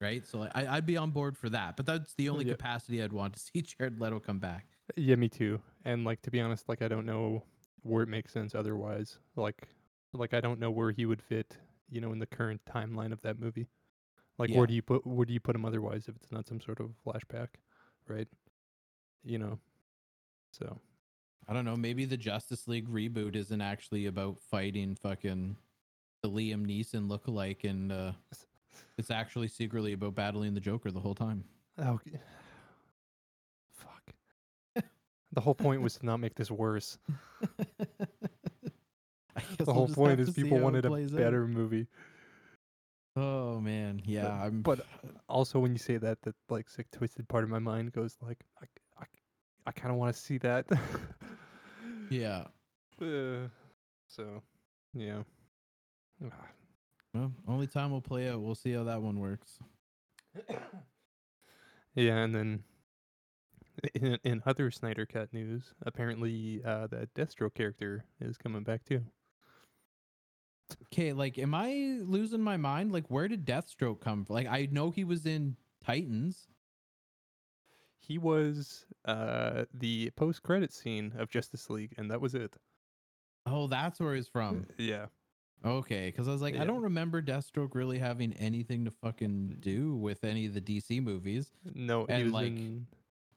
right. 0.00 0.26
So 0.26 0.48
I, 0.54 0.76
I'd 0.76 0.86
be 0.86 0.96
on 0.96 1.10
board 1.10 1.36
for 1.36 1.48
that, 1.50 1.76
but 1.76 1.86
that's 1.86 2.14
the 2.14 2.28
only 2.28 2.44
Yeah. 2.44 2.52
capacity 2.52 3.02
I'd 3.02 3.12
want 3.12 3.34
to 3.34 3.40
see 3.40 3.62
Jared 3.78 4.00
Leto 4.00 4.20
come 4.20 4.38
back. 4.38 4.66
Yeah, 4.96 5.16
me 5.16 5.28
too. 5.28 5.60
And 5.84 6.04
like 6.04 6.22
to 6.22 6.30
be 6.30 6.40
honest, 6.40 6.68
like 6.68 6.82
I 6.82 6.88
don't 6.88 7.06
know 7.06 7.42
where 7.82 8.02
it 8.02 8.08
makes 8.08 8.32
sense 8.32 8.54
otherwise. 8.54 9.18
Like 9.36 9.68
like 10.12 10.34
I 10.34 10.40
don't 10.40 10.60
know 10.60 10.70
where 10.70 10.90
he 10.92 11.04
would 11.06 11.22
fit, 11.22 11.56
you 11.90 12.00
know, 12.00 12.12
in 12.12 12.18
the 12.18 12.26
current 12.26 12.60
timeline 12.66 13.12
of 13.12 13.20
that 13.22 13.38
movie. 13.38 13.66
Like 14.38 14.50
Yeah. 14.50 14.58
where 14.58 14.66
do 14.66 14.74
you 14.74 14.82
put 14.82 15.06
where 15.06 15.24
do 15.26 15.32
you 15.32 15.40
put 15.40 15.56
him 15.56 15.64
otherwise 15.64 16.08
if 16.08 16.16
it's 16.16 16.30
not 16.32 16.46
some 16.46 16.60
sort 16.60 16.80
of 16.80 16.90
flashback, 17.06 17.48
right? 18.08 18.28
You 19.24 19.38
know. 19.38 19.58
So 20.52 20.78
I 21.48 21.52
don't 21.52 21.64
know. 21.64 21.76
Maybe 21.76 22.04
the 22.04 22.16
Justice 22.16 22.66
League 22.66 22.88
reboot 22.88 23.36
isn't 23.36 23.60
actually 23.60 24.06
about 24.06 24.40
fighting 24.40 24.94
fucking 24.96 25.56
the 26.22 26.30
Liam 26.30 26.66
Neeson 26.66 27.08
lookalike, 27.08 27.62
and 27.68 27.92
uh, 27.92 28.12
it's 28.98 29.10
actually 29.10 29.48
secretly 29.48 29.92
about 29.92 30.14
battling 30.14 30.54
the 30.54 30.60
Joker 30.60 30.90
the 30.90 31.00
whole 31.00 31.14
time. 31.14 31.44
oh 31.78 32.00
g- 32.04 32.12
fuck. 32.12 32.20
The 35.36 35.40
whole 35.42 35.54
point 35.54 35.82
was 35.82 35.98
to 35.98 36.06
not 36.06 36.16
make 36.16 36.34
this 36.34 36.50
worse. 36.50 36.96
I 39.36 39.40
guess 39.40 39.66
The 39.66 39.72
whole 39.72 39.86
point 39.86 40.18
is 40.18 40.30
people 40.30 40.58
wanted 40.58 40.86
a 40.86 40.88
plays 40.88 41.12
out. 41.12 41.18
better 41.18 41.46
movie. 41.46 41.86
Oh 43.16 43.60
man, 43.60 44.00
yeah. 44.06 44.28
I'm. 44.28 44.62
but 44.62 44.80
Also, 45.28 45.58
when 45.58 45.72
you 45.72 45.78
say 45.78 45.98
that, 45.98 46.22
that 46.22 46.34
like 46.48 46.70
sick 46.70 46.90
twisted 46.90 47.28
part 47.28 47.44
of 47.44 47.50
my 47.50 47.58
mind 47.58 47.92
goes 47.92 48.16
like, 48.22 48.42
I, 48.62 48.66
I, 48.98 49.04
I 49.66 49.72
kind 49.72 49.92
of 49.92 49.98
want 49.98 50.14
to 50.16 50.18
see 50.20 50.38
that. 50.38 50.64
yeah. 52.10 52.44
Uh, 53.00 53.48
so, 54.08 54.42
yeah. 54.94 55.18
Ah, 56.24 56.48
Well, 57.12 57.30
only 57.46 57.66
time 57.66 57.90
will 57.90 58.00
play 58.00 58.30
out. 58.30 58.40
We'll 58.40 58.54
see 58.54 58.72
how 58.72 58.84
that 58.84 59.02
one 59.02 59.20
works. 59.20 59.58
yeah, 61.94 62.16
and 62.24 62.34
then 62.34 62.62
in, 63.94 64.18
in 64.24 64.42
other 64.46 64.70
Snyder 64.70 65.06
Cut 65.06 65.32
news, 65.32 65.74
apparently 65.82 66.62
uh, 66.64 66.86
that 66.88 67.14
Deathstroke 67.14 67.54
character 67.54 68.04
is 68.20 68.36
coming 68.36 68.62
back 68.62 68.84
too. 68.84 69.02
Okay, 70.86 71.12
like, 71.12 71.38
am 71.38 71.54
I 71.54 71.98
losing 72.02 72.42
my 72.42 72.56
mind? 72.56 72.92
Like, 72.92 73.06
where 73.08 73.28
did 73.28 73.46
Deathstroke 73.46 74.00
come 74.00 74.24
from? 74.24 74.34
Like, 74.34 74.48
I 74.48 74.68
know 74.70 74.90
he 74.90 75.04
was 75.04 75.24
in 75.24 75.56
Titans. 75.84 76.48
He 77.98 78.18
was 78.18 78.84
uh, 79.04 79.64
the 79.74 80.10
post 80.10 80.42
credit 80.42 80.72
scene 80.72 81.12
of 81.18 81.28
Justice 81.30 81.70
League, 81.70 81.94
and 81.98 82.10
that 82.10 82.20
was 82.20 82.34
it. 82.34 82.54
Oh, 83.46 83.68
that's 83.68 84.00
where 84.00 84.14
he's 84.14 84.28
from. 84.28 84.66
Yeah. 84.76 85.06
Okay, 85.64 86.06
because 86.06 86.28
I 86.28 86.32
was 86.32 86.42
like, 86.42 86.56
I 86.56 86.64
don't 86.64 86.82
remember 86.82 87.22
Deathstroke 87.22 87.74
really 87.74 87.98
having 87.98 88.32
anything 88.34 88.84
to 88.84 88.90
fucking 88.90 89.56
do 89.60 89.94
with 89.96 90.22
any 90.24 90.46
of 90.46 90.54
the 90.54 90.60
DC 90.60 91.02
movies. 91.02 91.48
No, 91.74 92.06
he 92.06 92.12
And, 92.12 92.24
was 92.24 92.32
like, 92.32 92.46
in. 92.48 92.86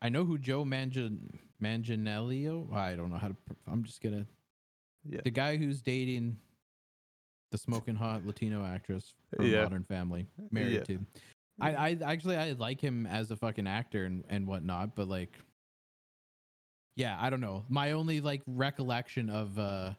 I 0.02 0.10
know 0.10 0.24
who 0.26 0.38
Joe 0.38 0.64
Mangan 0.66 1.40
Manganiello. 1.62 2.74
I 2.74 2.96
don't 2.96 3.10
know 3.12 3.18
how 3.18 3.30
to. 3.30 3.36
I'm 3.68 3.84
just 3.84 4.02
gonna 4.02 4.26
Yeah. 5.06 5.22
the 5.24 5.32
guy 5.32 5.58
who's 5.58 5.82
dating 5.82 6.38
the 7.52 7.58
smoking 7.58 7.96
hot 7.96 8.26
Latino 8.26 8.64
actress 8.66 9.14
from 9.36 9.46
Yeah. 9.48 9.64
Modern 9.64 9.84
Family, 9.84 10.28
married 10.52 10.74
Yeah. 10.76 10.84
to. 10.84 11.06
I, 11.62 11.72
I 11.90 11.98
actually 12.06 12.38
I 12.38 12.52
like 12.54 12.80
him 12.80 13.06
as 13.06 13.32
a 13.32 13.36
fucking 13.36 13.68
actor 13.68 14.06
and, 14.06 14.24
and 14.30 14.48
whatnot, 14.48 14.96
but 14.96 15.10
like, 15.10 15.38
yeah, 16.96 17.18
I 17.20 17.30
don't 17.30 17.42
know. 17.42 17.66
My 17.70 17.92
only 17.92 18.22
like 18.22 18.42
recollection 18.48 19.30
of 19.30 19.58
uh 19.60 19.94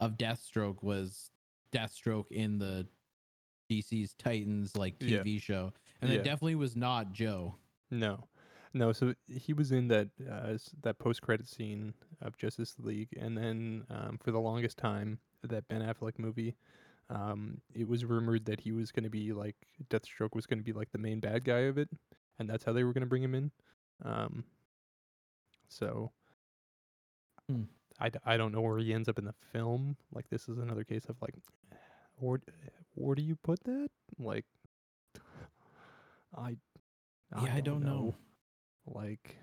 of 0.00 0.16
Deathstroke 0.16 0.82
was 0.82 1.30
Deathstroke 1.72 2.30
in 2.30 2.58
the 2.58 2.86
DC's 3.70 4.14
Titans 4.14 4.76
like 4.76 4.94
Yeah. 5.00 5.18
TV 5.22 5.40
show, 5.40 5.72
and 6.00 6.10
Yeah. 6.10 6.18
it 6.20 6.24
definitely 6.24 6.54
was 6.54 6.76
not 6.76 7.12
Joe. 7.12 7.54
No, 7.90 8.24
no. 8.74 8.92
So 8.92 9.14
he 9.28 9.52
was 9.52 9.72
in 9.72 9.88
that 9.88 10.08
uh, 10.30 10.58
that 10.82 10.98
post 10.98 11.22
credit 11.22 11.48
scene 11.48 11.94
of 12.20 12.36
Justice 12.36 12.74
League, 12.78 13.10
and 13.18 13.36
then 13.36 13.84
um, 13.90 14.18
for 14.22 14.30
the 14.30 14.40
longest 14.40 14.78
time, 14.78 15.18
that 15.42 15.68
Ben 15.68 15.82
Affleck 15.82 16.18
movie, 16.18 16.56
um, 17.10 17.60
it 17.74 17.88
was 17.88 18.04
rumored 18.04 18.46
that 18.46 18.60
he 18.60 18.72
was 18.72 18.90
going 18.92 19.04
to 19.04 19.10
be 19.10 19.32
like 19.32 19.56
Deathstroke 19.90 20.34
was 20.34 20.46
going 20.46 20.58
to 20.58 20.64
be 20.64 20.72
like 20.72 20.92
the 20.92 20.98
main 20.98 21.20
bad 21.20 21.44
guy 21.44 21.60
of 21.60 21.78
it, 21.78 21.88
and 22.38 22.48
that's 22.48 22.64
how 22.64 22.72
they 22.72 22.84
were 22.84 22.92
going 22.92 23.02
to 23.02 23.08
bring 23.08 23.22
him 23.22 23.34
in. 23.34 23.50
Um, 24.04 24.44
so. 25.68 26.12
Hmm. 27.48 27.62
I, 28.00 28.10
I 28.24 28.36
don't 28.36 28.52
know 28.52 28.60
where 28.62 28.78
he 28.78 28.92
ends 28.92 29.08
up 29.08 29.18
in 29.18 29.24
the 29.24 29.34
film. 29.52 29.96
Like 30.12 30.28
this 30.28 30.48
is 30.48 30.58
another 30.58 30.82
case 30.82 31.04
of 31.08 31.16
like, 31.20 31.34
where 32.16 32.40
where 32.94 33.14
do 33.14 33.22
you 33.22 33.36
put 33.36 33.62
that? 33.64 33.90
Like, 34.18 34.44
I 36.36 36.56
Yeah, 37.42 37.54
I 37.54 37.60
don't 37.60 37.84
know. 37.84 38.14
Like, 38.86 39.36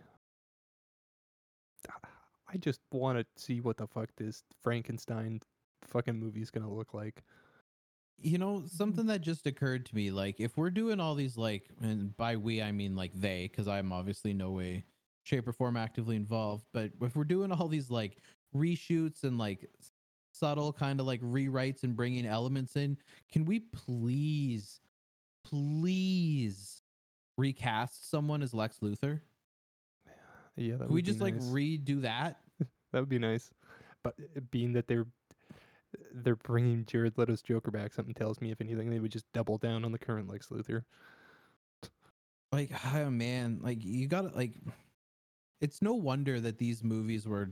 I 2.51 2.57
just 2.57 2.81
want 2.91 3.19
to 3.19 3.25
see 3.41 3.61
what 3.61 3.77
the 3.77 3.87
fuck 3.87 4.09
this 4.17 4.43
Frankenstein 4.63 5.39
fucking 5.85 6.19
movie's 6.19 6.49
gonna 6.49 6.71
look 6.71 6.93
like. 6.93 7.23
You 8.21 8.37
know, 8.37 8.59
mm. 8.59 8.69
something 8.69 9.05
that 9.07 9.21
just 9.21 9.45
occurred 9.45 9.85
to 9.85 9.95
me, 9.95 10.11
like 10.11 10.39
if 10.39 10.57
we're 10.57 10.71
doing 10.71 10.99
all 10.99 11.15
these 11.15 11.37
like 11.37 11.69
and 11.81 12.15
by 12.17 12.35
we 12.37 12.61
I 12.61 12.71
mean 12.71 12.95
like 12.95 13.13
they, 13.13 13.47
because 13.49 13.67
I'm 13.67 13.93
obviously 13.93 14.33
no 14.33 14.51
way, 14.51 14.83
shape 15.23 15.47
or 15.47 15.53
form 15.53 15.77
actively 15.77 16.15
involved, 16.15 16.65
but 16.73 16.91
if 17.01 17.15
we're 17.15 17.23
doing 17.23 17.51
all 17.51 17.67
these 17.67 17.91
like 17.91 18.17
reshoots 18.55 19.23
and 19.23 19.37
like 19.37 19.69
subtle 20.33 20.73
kind 20.73 20.99
of 20.99 21.05
like 21.05 21.21
rewrites 21.21 21.83
and 21.83 21.95
bringing 21.95 22.25
elements 22.25 22.75
in, 22.75 22.97
can 23.31 23.45
we 23.45 23.59
please, 23.59 24.81
please 25.45 26.81
recast 27.37 28.09
someone 28.09 28.41
as 28.41 28.53
Lex 28.53 28.79
Luthor? 28.79 29.21
Yeah, 30.55 30.75
that 30.77 30.89
we 30.89 31.01
just 31.01 31.21
like 31.21 31.37
redo 31.37 32.01
that? 32.01 32.39
that 32.91 32.99
would 32.99 33.09
be 33.09 33.19
nice. 33.19 33.49
But 34.03 34.15
uh, 34.19 34.41
being 34.51 34.73
that 34.73 34.87
they're 34.87 35.07
they're 36.13 36.35
bringing 36.35 36.85
Jared 36.85 37.17
Leto's 37.17 37.41
Joker 37.41 37.71
back, 37.71 37.93
something 37.93 38.13
tells 38.13 38.41
me 38.41 38.51
if 38.51 38.61
anything 38.61 38.89
they 38.89 38.99
would 38.99 39.11
just 39.11 39.31
double 39.33 39.57
down 39.57 39.85
on 39.85 39.91
the 39.91 39.97
current 39.97 40.29
Lex 40.29 40.47
Luthor. 40.47 40.83
like 42.51 42.71
oh 42.93 43.09
man 43.09 43.59
like 43.61 43.83
you 43.83 44.07
gotta 44.07 44.29
like 44.29 44.53
it's 45.61 45.81
no 45.81 45.93
wonder 45.93 46.39
that 46.39 46.57
these 46.57 46.83
movies 46.83 47.27
were 47.27 47.51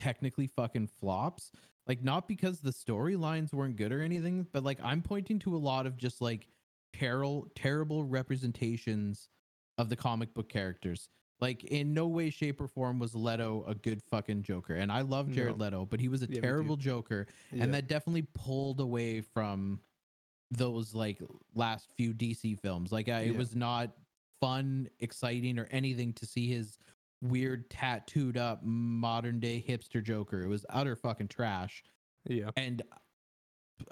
technically 0.00 0.46
fucking 0.46 0.86
flops 0.86 1.50
like 1.86 2.02
not 2.02 2.28
because 2.28 2.60
the 2.60 2.70
storylines 2.70 3.52
weren't 3.54 3.76
good 3.76 3.92
or 3.92 4.02
anything 4.02 4.46
but 4.52 4.62
like 4.62 4.78
i'm 4.82 5.02
pointing 5.02 5.38
to 5.38 5.56
a 5.56 5.58
lot 5.58 5.86
of 5.86 5.96
just 5.96 6.20
like 6.20 6.46
terrible 6.92 7.48
terrible 7.54 8.04
representations 8.04 9.28
of 9.78 9.88
the 9.88 9.96
comic 9.96 10.34
book 10.34 10.48
characters 10.48 11.08
like 11.40 11.64
in 11.64 11.92
no 11.94 12.06
way 12.06 12.30
shape 12.30 12.60
or 12.60 12.68
form 12.68 12.98
was 12.98 13.14
leto 13.14 13.64
a 13.66 13.74
good 13.74 14.02
fucking 14.02 14.42
joker 14.42 14.74
and 14.74 14.90
i 14.90 15.00
love 15.02 15.30
jared 15.30 15.56
No. 15.58 15.64
leto 15.64 15.84
but 15.86 16.00
he 16.00 16.08
was 16.08 16.22
a 16.22 16.26
Yeah, 16.28 16.40
terrible 16.40 16.76
joker 16.76 17.26
Yeah. 17.52 17.64
and 17.64 17.74
that 17.74 17.86
definitely 17.88 18.26
pulled 18.34 18.80
away 18.80 19.20
from 19.20 19.80
those 20.50 20.94
like 20.94 21.20
last 21.54 21.90
few 21.94 22.14
DC 22.14 22.58
films. 22.58 22.90
Like 22.90 23.06
uh, 23.08 23.20
it 23.22 23.32
Yeah. 23.32 23.36
was 23.38 23.54
not 23.54 23.90
fun, 24.40 24.88
exciting, 24.98 25.58
or 25.58 25.66
anything 25.70 26.14
to 26.14 26.24
see 26.24 26.48
his 26.48 26.78
weird 27.20 27.68
tattooed 27.68 28.38
up 28.38 28.62
modern 28.62 29.40
day 29.40 29.62
hipster 29.68 30.02
Joker. 30.02 30.40
It 30.40 30.48
was 30.48 30.64
utter 30.70 30.96
fucking 30.96 31.28
trash. 31.28 31.84
yeah, 32.26 32.50
And 32.56 32.80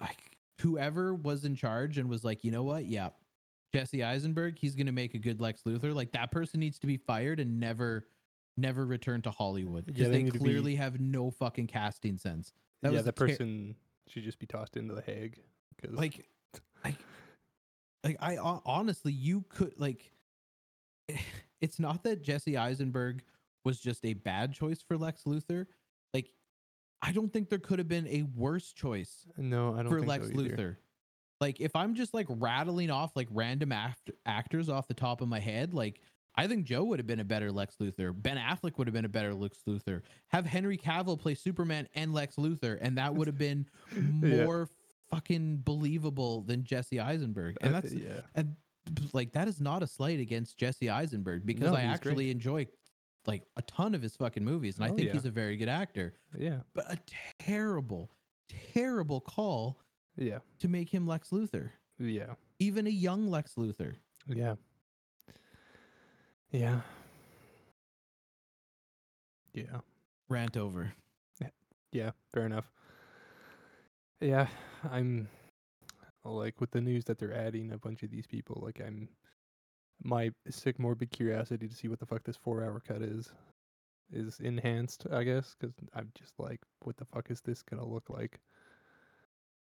like 0.00 0.38
whoever 0.62 1.14
was 1.14 1.44
in 1.44 1.54
charge 1.54 1.98
and 1.98 2.08
was 2.08 2.24
like, 2.24 2.42
you 2.42 2.50
know 2.50 2.62
what? 2.62 2.86
Yeah, 2.86 3.10
Jesse 3.74 4.02
Eisenberg, 4.02 4.58
he's 4.58 4.74
gonna 4.74 4.92
make 4.92 5.14
a 5.14 5.18
good 5.18 5.40
Lex 5.40 5.62
Luthor. 5.62 5.94
Like 5.94 6.12
that 6.12 6.30
person 6.30 6.60
needs 6.60 6.78
to 6.80 6.86
be 6.86 6.96
fired 6.96 7.40
and 7.40 7.60
never, 7.60 8.06
never 8.56 8.86
return 8.86 9.22
to 9.22 9.30
Hollywood 9.30 9.84
Yeah, 9.86 9.92
because 9.92 10.08
they 10.08 10.18
they, 10.18 10.22
need 10.22 10.32
to 10.32 10.38
be- 10.38 10.44
clearly 10.44 10.74
have 10.76 11.00
no 11.00 11.30
fucking 11.30 11.66
casting 11.66 12.16
sense. 12.18 12.52
That 12.82 12.92
yeah, 12.92 13.02
that 13.02 13.16
ter- 13.16 13.28
person 13.28 13.74
should 14.08 14.24
just 14.24 14.38
be 14.38 14.46
tossed 14.46 14.76
into 14.76 14.94
the 14.94 15.02
Hague. 15.02 15.40
Cause 15.82 15.92
like 15.92 16.26
like 16.84 16.96
like 18.04 18.16
i 18.20 18.36
honestly 18.36 19.12
you 19.12 19.44
could 19.48 19.72
like 19.78 20.10
it's 21.60 21.78
not 21.78 22.02
that 22.04 22.22
jesse 22.22 22.56
eisenberg 22.56 23.22
was 23.64 23.80
just 23.80 24.04
a 24.04 24.14
bad 24.14 24.52
choice 24.52 24.82
for 24.82 24.96
lex 24.96 25.22
luthor 25.24 25.66
like 26.14 26.30
i 27.02 27.12
don't 27.12 27.32
think 27.32 27.48
there 27.50 27.58
could 27.58 27.78
have 27.78 27.88
been 27.88 28.06
a 28.06 28.22
worse 28.34 28.72
choice 28.72 29.26
no, 29.36 29.74
I 29.74 29.82
don't 29.82 29.88
for 29.88 29.98
think 29.98 30.08
lex 30.08 30.28
so 30.28 30.34
luthor 30.34 30.76
like 31.40 31.60
if 31.60 31.74
i'm 31.76 31.94
just 31.94 32.14
like 32.14 32.26
rattling 32.30 32.90
off 32.90 33.12
like 33.16 33.28
random 33.30 33.72
act- 33.72 34.10
actors 34.26 34.68
off 34.68 34.86
the 34.88 34.94
top 34.94 35.20
of 35.20 35.28
my 35.28 35.38
head 35.40 35.74
like 35.74 36.00
I 36.38 36.46
think 36.48 36.66
Joe 36.66 36.84
would 36.84 36.98
have 36.98 37.06
been 37.06 37.20
a 37.20 37.24
better 37.24 37.50
Lex 37.50 37.76
Luthor. 37.80 38.12
Ben 38.14 38.36
Affleck 38.36 38.76
would 38.76 38.86
have 38.86 38.92
been 38.92 39.06
a 39.06 39.08
better 39.08 39.32
Lex 39.32 39.56
Luthor. 39.66 40.02
Have 40.28 40.44
Henry 40.44 40.76
Cavill 40.76 41.18
play 41.18 41.34
Superman 41.34 41.88
and 41.94 42.12
Lex 42.12 42.36
Luthor, 42.36 42.76
and 42.82 42.98
that 42.98 43.14
would 43.14 43.26
have 43.26 43.38
been 43.38 43.64
Yeah. 43.96 44.44
more 44.44 44.68
fucking 45.10 45.62
believable 45.64 46.42
than 46.42 46.62
Jesse 46.62 47.00
Eisenberg. 47.00 47.56
And 47.62 47.74
that's 47.74 47.90
yeah, 47.90 48.20
and 48.34 48.54
like 49.14 49.32
that 49.32 49.48
is 49.48 49.62
not 49.62 49.82
a 49.82 49.86
slight 49.86 50.20
against 50.20 50.58
Jesse 50.58 50.90
Eisenberg 50.90 51.46
because 51.46 51.70
No, 51.70 51.74
I 51.74 51.84
actually 51.84 52.26
great. 52.26 52.30
enjoy 52.32 52.66
like 53.26 53.44
a 53.56 53.62
ton 53.62 53.94
of 53.94 54.02
his 54.02 54.14
fucking 54.14 54.44
movies, 54.44 54.76
and 54.76 54.84
I 54.84 54.90
Oh, 54.90 54.94
think 54.94 55.06
yeah. 55.06 55.12
he's 55.14 55.24
a 55.24 55.30
very 55.30 55.56
good 55.56 55.70
actor. 55.70 56.12
yeah, 56.38 56.58
But 56.74 56.92
a 56.92 56.98
terrible, 57.38 58.10
terrible 58.74 59.22
call 59.22 59.78
yeah, 60.16 60.38
to 60.60 60.68
make 60.68 60.88
him 60.88 61.06
Lex 61.06 61.30
Luthor, 61.30 61.70
yeah, 61.98 62.34
even 62.58 62.86
a 62.86 62.90
young 62.90 63.30
Lex 63.30 63.54
Luthor. 63.56 63.94
yeah, 64.28 64.54
yeah, 66.50 66.80
yeah. 69.54 69.80
Rant 70.28 70.56
over. 70.56 70.92
Yeah, 71.92 72.10
fair 72.34 72.44
enough. 72.44 72.70
Yeah, 74.20 74.48
I'm 74.90 75.28
like 76.24 76.60
with 76.60 76.70
the 76.72 76.80
news 76.80 77.04
that 77.04 77.18
they're 77.18 77.34
adding 77.34 77.72
a 77.72 77.78
bunch 77.78 78.02
of 78.02 78.10
these 78.10 78.26
people. 78.26 78.60
Like 78.62 78.80
I'm 78.84 79.08
my 80.02 80.30
sick 80.50 80.78
morbid 80.78 81.10
curiosity 81.10 81.68
to 81.68 81.74
see 81.74 81.88
what 81.88 82.00
the 82.00 82.06
fuck 82.06 82.24
this 82.24 82.36
four 82.36 82.62
hour 82.64 82.80
cut 82.86 83.02
is 83.02 83.32
is 84.12 84.40
enhanced. 84.40 85.06
I 85.10 85.22
guess 85.22 85.54
because 85.58 85.74
I'm 85.94 86.10
just 86.18 86.34
like, 86.38 86.60
what 86.80 86.96
the 86.96 87.04
fuck 87.06 87.30
is 87.30 87.40
this 87.40 87.62
gonna 87.62 87.86
look 87.86 88.10
like? 88.10 88.40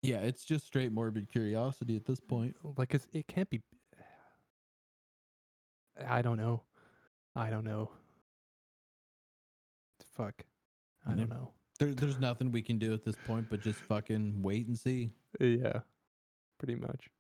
Yeah, 0.03 0.19
it's 0.19 0.45
just 0.45 0.67
straight 0.67 0.93
morbid 0.93 1.31
curiosity 1.31 1.97
at 1.97 2.07
this 2.07 2.21
point. 2.21 2.55
Like 2.77 2.95
it's, 2.95 3.07
it 3.13 3.27
can't 3.27 3.51
be. 3.51 3.63
I 6.07 6.23
don't 6.23 6.37
know. 6.37 6.63
I 7.35 7.51
don't 7.51 7.65
know. 7.65 7.91
Fuck. 10.17 10.45
I 11.07 11.15
don't 11.15 11.29
know. 11.29 11.51
There, 11.79 11.95
there's 11.95 12.19
nothing 12.19 12.51
we 12.53 12.63
can 12.63 12.79
do 12.79 12.93
at 12.93 13.05
this 13.05 13.17
point 13.27 13.47
but 13.51 13.61
just 13.61 13.79
fucking 13.81 14.43
wait 14.43 14.67
and 14.67 14.79
see. 14.79 15.11
Yeah, 15.41 15.81
pretty 16.59 16.75
much. 16.75 17.11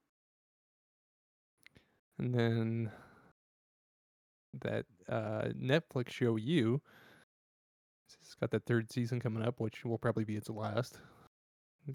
And 2.18 2.34
then 2.34 2.90
that 4.60 4.86
uh, 5.08 5.48
Netflix 5.60 6.10
show 6.10 6.36
you. 6.36 6.80
It's 8.20 8.34
got 8.34 8.50
that 8.50 8.66
third 8.66 8.90
season 8.90 9.20
coming 9.20 9.42
up, 9.42 9.60
which 9.60 9.84
will 9.84 9.98
probably 9.98 10.24
be 10.24 10.36
its 10.36 10.48
last, 10.48 10.98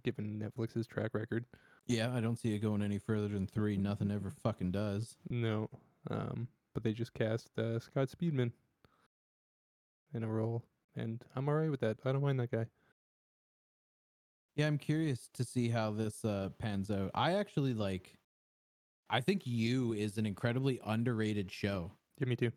given 0.04 0.40
Netflix's 0.40 0.88
track 0.88 1.14
record. 1.14 1.46
Yeah, 1.88 2.14
I 2.14 2.22
don't 2.22 2.38
see 2.40 2.54
it 2.56 2.60
going 2.60 2.82
any 2.82 2.98
further 2.98 3.28
than 3.28 3.46
three. 3.48 3.78
Nothing 3.78 4.10
ever 4.12 4.32
fucking 4.32 4.72
does. 4.72 5.18
No, 5.30 5.70
um, 6.10 6.48
but 6.74 6.84
they 6.84 6.94
just 6.94 7.14
cast 7.14 7.50
uh, 7.60 7.80
Scott 7.80 8.10
Speedman 8.10 8.52
in 10.14 10.24
a 10.24 10.28
role, 10.28 10.64
and 10.96 11.24
I'm 11.36 11.48
alright 11.50 11.70
with 11.72 11.82
that. 11.82 11.98
I 12.06 12.12
don't 12.12 12.22
mind 12.24 12.40
that 12.40 12.52
guy. 12.52 12.66
Yeah, 14.56 14.68
I'm 14.68 14.78
curious 14.78 15.30
to 15.34 15.44
see 15.44 15.70
how 15.70 15.92
this 15.92 16.24
uh, 16.24 16.50
pans 16.60 16.92
out. 16.92 17.12
I 17.14 17.34
actually 17.34 17.74
like. 17.74 18.14
I 19.10 19.20
think 19.20 19.46
You 19.46 19.94
is 19.94 20.18
an 20.18 20.26
incredibly 20.26 20.80
underrated 20.86 21.52
show, 21.52 21.92
Yeah, 22.20 22.28
me 22.28 22.36
too. 22.36 22.52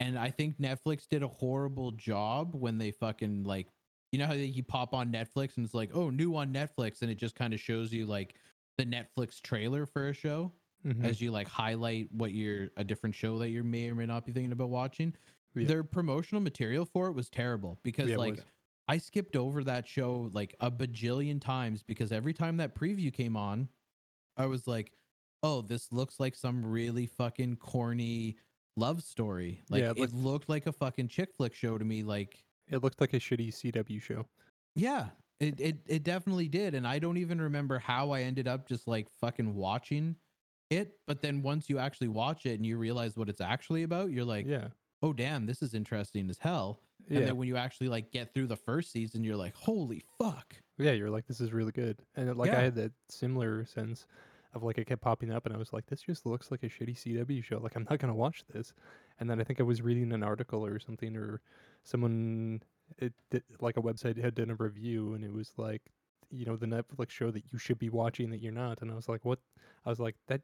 and 0.00 0.18
I 0.18 0.30
think 0.30 0.58
Netflix 0.58 1.06
did 1.08 1.22
a 1.22 1.28
horrible 1.28 1.92
job 1.92 2.54
when 2.54 2.78
they 2.78 2.90
fucking 2.90 3.44
like. 3.44 3.68
You 4.12 4.18
know 4.18 4.26
how 4.26 4.32
you 4.32 4.62
pop 4.64 4.92
on 4.92 5.12
Netflix 5.12 5.56
and 5.56 5.64
it's 5.64 5.74
like, 5.74 5.90
oh, 5.94 6.10
new 6.10 6.34
on 6.34 6.52
Netflix, 6.52 7.02
and 7.02 7.10
it 7.10 7.14
just 7.14 7.36
kind 7.36 7.54
of 7.54 7.60
shows 7.60 7.92
you 7.92 8.06
like 8.06 8.34
the 8.76 8.84
Netflix 8.84 9.40
trailer 9.40 9.86
for 9.86 10.08
a 10.08 10.12
show 10.14 10.52
Mhm. 10.84 11.04
as 11.04 11.20
you 11.20 11.30
like 11.30 11.46
highlight 11.46 12.10
what 12.10 12.32
you're 12.32 12.70
a 12.76 12.82
different 12.82 13.14
show 13.14 13.38
that 13.38 13.50
you 13.50 13.62
may 13.62 13.88
or 13.90 13.94
may 13.94 14.06
not 14.06 14.24
be 14.24 14.32
thinking 14.32 14.50
about 14.52 14.70
watching. 14.70 15.14
Yeah. 15.54 15.66
Their 15.68 15.84
promotional 15.84 16.40
material 16.40 16.84
for 16.86 17.08
it 17.08 17.12
was 17.12 17.28
terrible 17.30 17.78
because 17.82 18.08
Yeah, 18.10 18.16
like. 18.16 18.40
I 18.88 18.98
skipped 18.98 19.36
over 19.36 19.62
that 19.62 19.86
show 19.86 20.28
like 20.32 20.56
a 20.58 20.68
bajillion 20.68 21.40
times 21.40 21.84
because 21.84 22.10
every 22.10 22.32
time 22.34 22.56
that 22.56 22.74
preview 22.74 23.12
came 23.12 23.36
on, 23.36 23.68
I 24.36 24.46
was 24.46 24.66
like, 24.66 24.92
"Oh, 25.44 25.62
this 25.62 25.92
looks 25.92 26.20
like 26.20 26.34
some 26.34 26.64
really 26.66 27.06
fucking 27.06 27.56
corny 27.58 28.38
love 28.76 29.02
story." 29.04 29.62
Like 29.70 29.82
Yeah, 29.82 29.92
it 29.96 29.98
it 29.98 30.12
looked 30.12 30.48
like 30.48 30.66
a 30.66 30.72
fucking 30.72 31.08
chick 31.08 31.34
flick 31.36 31.54
show 31.54 31.78
to 31.78 31.84
me. 31.84 32.02
Like, 32.02 32.44
It 32.70 32.82
looked 32.82 33.00
like 33.00 33.12
a 33.14 33.18
shitty 33.20 33.48
CW 33.52 34.00
show. 34.00 34.26
yeah, 34.74 35.08
it 35.40 35.60
it 35.60 35.76
it 35.86 36.02
definitely 36.02 36.48
did, 36.48 36.74
and 36.74 36.86
I 36.86 36.98
don't 36.98 37.16
even 37.16 37.40
remember 37.40 37.78
how 37.78 38.10
I 38.12 38.22
ended 38.22 38.46
up 38.48 38.68
just 38.68 38.86
like 38.86 39.08
fucking 39.20 39.54
watching 39.54 40.16
it. 40.70 40.92
But 41.06 41.20
then 41.22 41.42
once 41.42 41.68
you 41.68 41.78
actually 41.78 42.08
watch 42.08 42.46
it 42.46 42.54
and 42.54 42.64
you 42.66 42.76
realize 42.76 43.16
what 43.16 43.28
it's 43.28 43.40
actually 43.40 43.82
about, 43.82 44.10
you're 44.10 44.24
like, 44.24 44.46
yeah, 44.46 44.68
"Oh, 45.02 45.12
damn, 45.12 45.46
this 45.46 45.62
is 45.62 45.74
interesting 45.74 46.28
as 46.30 46.38
hell." 46.38 46.80
yeah, 47.08 47.18
And 47.18 47.26
then 47.28 47.36
when 47.38 47.48
you 47.48 47.56
actually 47.56 47.88
like 47.88 48.12
get 48.12 48.32
through 48.34 48.46
the 48.48 48.56
first 48.56 48.92
season, 48.92 49.24
you're 49.24 49.36
like, 49.36 49.54
"Holy 49.56 50.02
fuck!" 50.18 50.54
yeah. 50.78 50.92
You're 50.92 51.10
like, 51.10 51.26
this 51.26 51.40
is 51.40 51.52
really 51.52 51.72
good, 51.72 51.98
and 52.14 52.36
like 52.36 52.50
Yeah. 52.52 52.58
I 52.58 52.62
had 52.62 52.74
that 52.76 52.92
similar 53.08 53.64
sense 53.64 54.06
of 54.52 54.62
like 54.62 54.78
it 54.78 54.86
kept 54.86 55.00
popping 55.02 55.30
up, 55.32 55.46
and 55.46 55.54
I 55.54 55.58
was 55.58 55.72
like, 55.72 55.86
this 55.86 56.02
just 56.02 56.26
looks 56.26 56.50
like 56.50 56.62
a 56.62 56.68
shitty 56.68 56.96
CW 56.96 57.42
show. 57.42 57.58
Like 57.58 57.76
I'm 57.76 57.86
not 57.88 57.98
gonna 57.98 58.14
watch 58.14 58.44
this. 58.52 58.72
And 59.20 59.28
then 59.28 59.40
I 59.40 59.44
think 59.44 59.60
I 59.60 59.64
was 59.64 59.82
reading 59.82 60.12
an 60.12 60.22
article 60.22 60.64
or 60.64 60.78
something, 60.78 61.16
or 61.16 61.40
someone 61.84 62.62
it 62.98 63.12
did, 63.30 63.44
like 63.60 63.76
a 63.76 63.82
website 63.82 64.20
had 64.22 64.34
done 64.34 64.50
a 64.50 64.54
review, 64.54 65.14
and 65.14 65.24
it 65.24 65.32
was 65.32 65.52
like, 65.56 65.82
you 66.30 66.46
know, 66.46 66.56
the 66.56 66.66
Netflix 66.66 67.10
show 67.10 67.30
that 67.30 67.44
you 67.52 67.58
should 67.58 67.78
be 67.78 67.90
watching 67.90 68.30
that 68.30 68.42
you're 68.42 68.52
not. 68.52 68.80
And 68.82 68.90
I 68.90 68.94
was 68.94 69.08
like, 69.08 69.24
what? 69.24 69.38
I 69.84 69.90
was 69.90 70.00
like, 70.00 70.16
that 70.28 70.40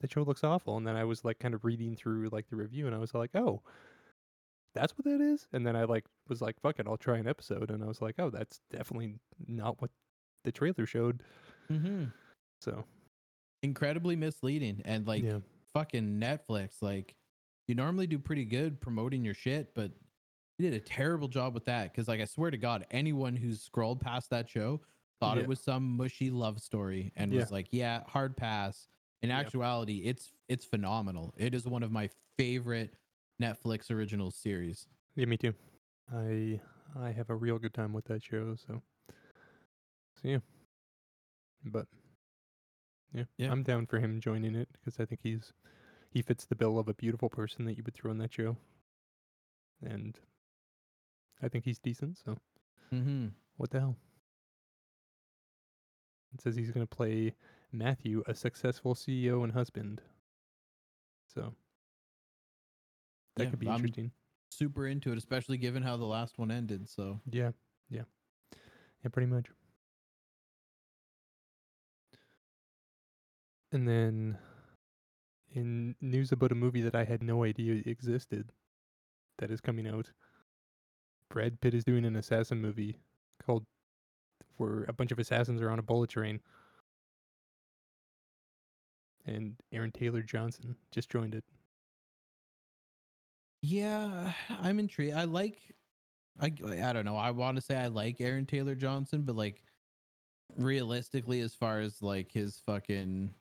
that 0.00 0.12
show 0.12 0.22
looks 0.22 0.44
awful. 0.44 0.76
And 0.76 0.86
then 0.86 0.96
I 0.96 1.04
was 1.04 1.24
like, 1.24 1.38
kind 1.38 1.54
of 1.54 1.64
reading 1.64 1.96
through 1.96 2.28
like 2.30 2.48
the 2.50 2.56
review, 2.56 2.86
and 2.86 2.94
I 2.94 2.98
was 2.98 3.14
like, 3.14 3.30
oh. 3.34 3.62
That's 4.72 4.96
what 4.96 5.04
that 5.04 5.20
is, 5.20 5.48
and 5.52 5.66
then 5.66 5.74
I 5.74 5.82
like 5.82 6.04
was 6.28 6.40
like, 6.40 6.60
"Fuck 6.60 6.78
it, 6.78 6.86
I'll 6.86 6.96
try 6.96 7.18
an 7.18 7.26
episode," 7.26 7.72
and 7.72 7.82
I 7.82 7.88
was 7.88 8.00
like, 8.00 8.14
"Oh, 8.20 8.30
that's 8.30 8.60
definitely 8.70 9.16
not 9.48 9.82
what 9.82 9.90
the 10.44 10.52
trailer 10.52 10.86
showed." 10.86 11.24
Mm-hmm. 11.68 12.04
So 12.60 12.84
Incredibly 13.62 14.16
misleading 14.16 14.80
and 14.86 15.06
like 15.06 15.22
yeah, 15.22 15.40
fucking 15.74 16.18
Netflix. 16.18 16.80
Like, 16.80 17.14
you 17.68 17.74
normally 17.74 18.06
do 18.06 18.18
pretty 18.18 18.44
good 18.44 18.80
promoting 18.80 19.24
your 19.24 19.34
shit, 19.34 19.74
but 19.74 19.92
you 20.58 20.70
did 20.70 20.74
a 20.74 20.80
terrible 20.84 21.28
job 21.28 21.54
with 21.54 21.64
that. 21.66 21.90
Because 21.92 22.08
like, 22.08 22.20
I 22.20 22.24
swear 22.24 22.50
to 22.50 22.56
God, 22.58 22.86
anyone 22.90 23.36
who's 23.36 23.62
scrolled 23.62 24.00
past 24.00 24.30
that 24.30 24.48
show 24.48 24.80
thought 25.20 25.36
Yeah. 25.36 25.44
it 25.44 25.48
was 25.48 25.60
some 25.60 25.96
mushy 25.96 26.30
love 26.30 26.60
story 26.60 27.12
and 27.16 27.32
Yeah. 27.32 27.40
was 27.40 27.50
like, 27.50 27.68
"Yeah, 27.70 28.02
hard 28.06 28.36
pass." 28.36 28.88
In 29.22 29.28
Yeah. 29.30 29.38
actuality, 29.38 29.98
it's 30.04 30.32
it's 30.48 30.64
phenomenal. 30.64 31.34
It 31.36 31.54
is 31.54 31.66
one 31.66 31.82
of 31.82 31.92
my 31.92 32.08
favorite 32.38 32.94
Netflix 33.40 33.90
original 33.90 34.30
series. 34.30 34.88
yeah, 35.14 35.26
me 35.26 35.36
too. 35.36 35.54
I 36.12 36.60
I 36.96 37.12
have 37.12 37.30
a 37.30 37.36
real 37.36 37.58
good 37.58 37.74
time 37.74 37.92
with 37.92 38.06
that 38.06 38.22
show. 38.22 38.56
So 38.56 38.82
so 40.16 40.28
yeah, 40.28 40.38
but 41.64 41.86
yeah, 43.12 43.24
Yeah. 43.36 43.52
I'm 43.52 43.62
down 43.62 43.86
for 43.86 43.98
him 44.00 44.20
joining 44.20 44.54
it 44.54 44.68
because 44.72 44.98
I 45.00 45.04
think 45.04 45.20
he's 45.22 45.52
he 46.10 46.22
fits 46.22 46.44
the 46.44 46.54
bill 46.56 46.78
of 46.78 46.88
a 46.88 46.94
beautiful 46.94 47.28
person 47.28 47.64
that 47.64 47.76
you 47.76 47.82
would 47.84 47.94
throw 47.94 48.10
in 48.10 48.18
that 48.18 48.32
show, 48.32 48.56
and 49.82 50.18
I 51.42 51.48
think 51.48 51.64
he's 51.64 51.78
decent. 51.78 52.18
So 52.24 52.36
Mm-hmm. 52.92 53.28
what 53.56 53.70
the 53.70 53.78
hell? 53.80 53.96
It 56.34 56.40
says 56.40 56.56
he's 56.56 56.70
going 56.72 56.86
to 56.86 56.96
play 56.96 57.34
Matthew, 57.72 58.22
a 58.26 58.34
successful 58.34 58.94
CEO 58.94 59.42
and 59.44 59.52
husband. 59.52 60.00
So 61.32 61.54
that 63.36 63.44
Yeah, 63.44 63.50
could 63.50 63.58
be 63.60 63.66
I'm- 63.68 63.76
interesting. 63.76 64.10
Super 64.52 64.88
into 64.88 65.12
it, 65.12 65.18
especially 65.18 65.56
given 65.58 65.82
how 65.84 65.96
the 65.96 66.04
last 66.04 66.36
one 66.36 66.50
ended. 66.50 66.88
So 66.88 67.20
Yeah, 67.30 67.52
yeah, 67.88 68.02
yeah, 69.04 69.08
pretty 69.12 69.30
much. 69.30 69.46
And 73.72 73.86
then, 73.86 74.36
in 75.52 75.96
news 76.00 76.32
about 76.32 76.52
a 76.52 76.54
movie 76.54 76.82
that 76.82 76.94
I 76.94 77.04
had 77.04 77.22
no 77.22 77.44
idea 77.44 77.82
existed, 77.86 78.52
that 79.38 79.50
is 79.50 79.60
coming 79.60 79.86
out. 79.86 80.10
Brad 81.30 81.60
Pitt 81.60 81.74
is 81.74 81.84
doing 81.84 82.04
an 82.04 82.16
assassin 82.16 82.60
movie 82.60 82.98
called 83.44 83.66
where 84.56 84.84
a 84.88 84.92
bunch 84.92 85.12
of 85.12 85.18
assassins 85.18 85.60
are 85.62 85.70
on 85.70 85.78
a 85.78 85.82
bullet 85.82 86.10
train. 86.10 86.40
and 89.26 89.56
Aaron 89.72 89.92
Taylor 89.92 90.22
Johnson 90.22 90.76
just 90.90 91.10
joined 91.10 91.34
it. 91.34 91.44
Yeah, 93.62 94.32
I'm 94.48 94.78
intrigued. 94.78 95.14
I 95.14 95.24
like, 95.24 95.58
I 96.40 96.46
I 96.46 96.92
don't 96.92 97.04
know. 97.04 97.16
I 97.16 97.30
want 97.30 97.56
to 97.56 97.62
say 97.62 97.76
I 97.76 97.88
like 97.88 98.20
Aaron 98.20 98.46
Taylor 98.46 98.74
Johnson, 98.74 99.22
but 99.22 99.36
like, 99.36 99.62
realistically, 100.56 101.40
as 101.40 101.54
far 101.54 101.80
as 101.80 102.00
like 102.02 102.32
his 102.32 102.58
fucking 102.66 103.34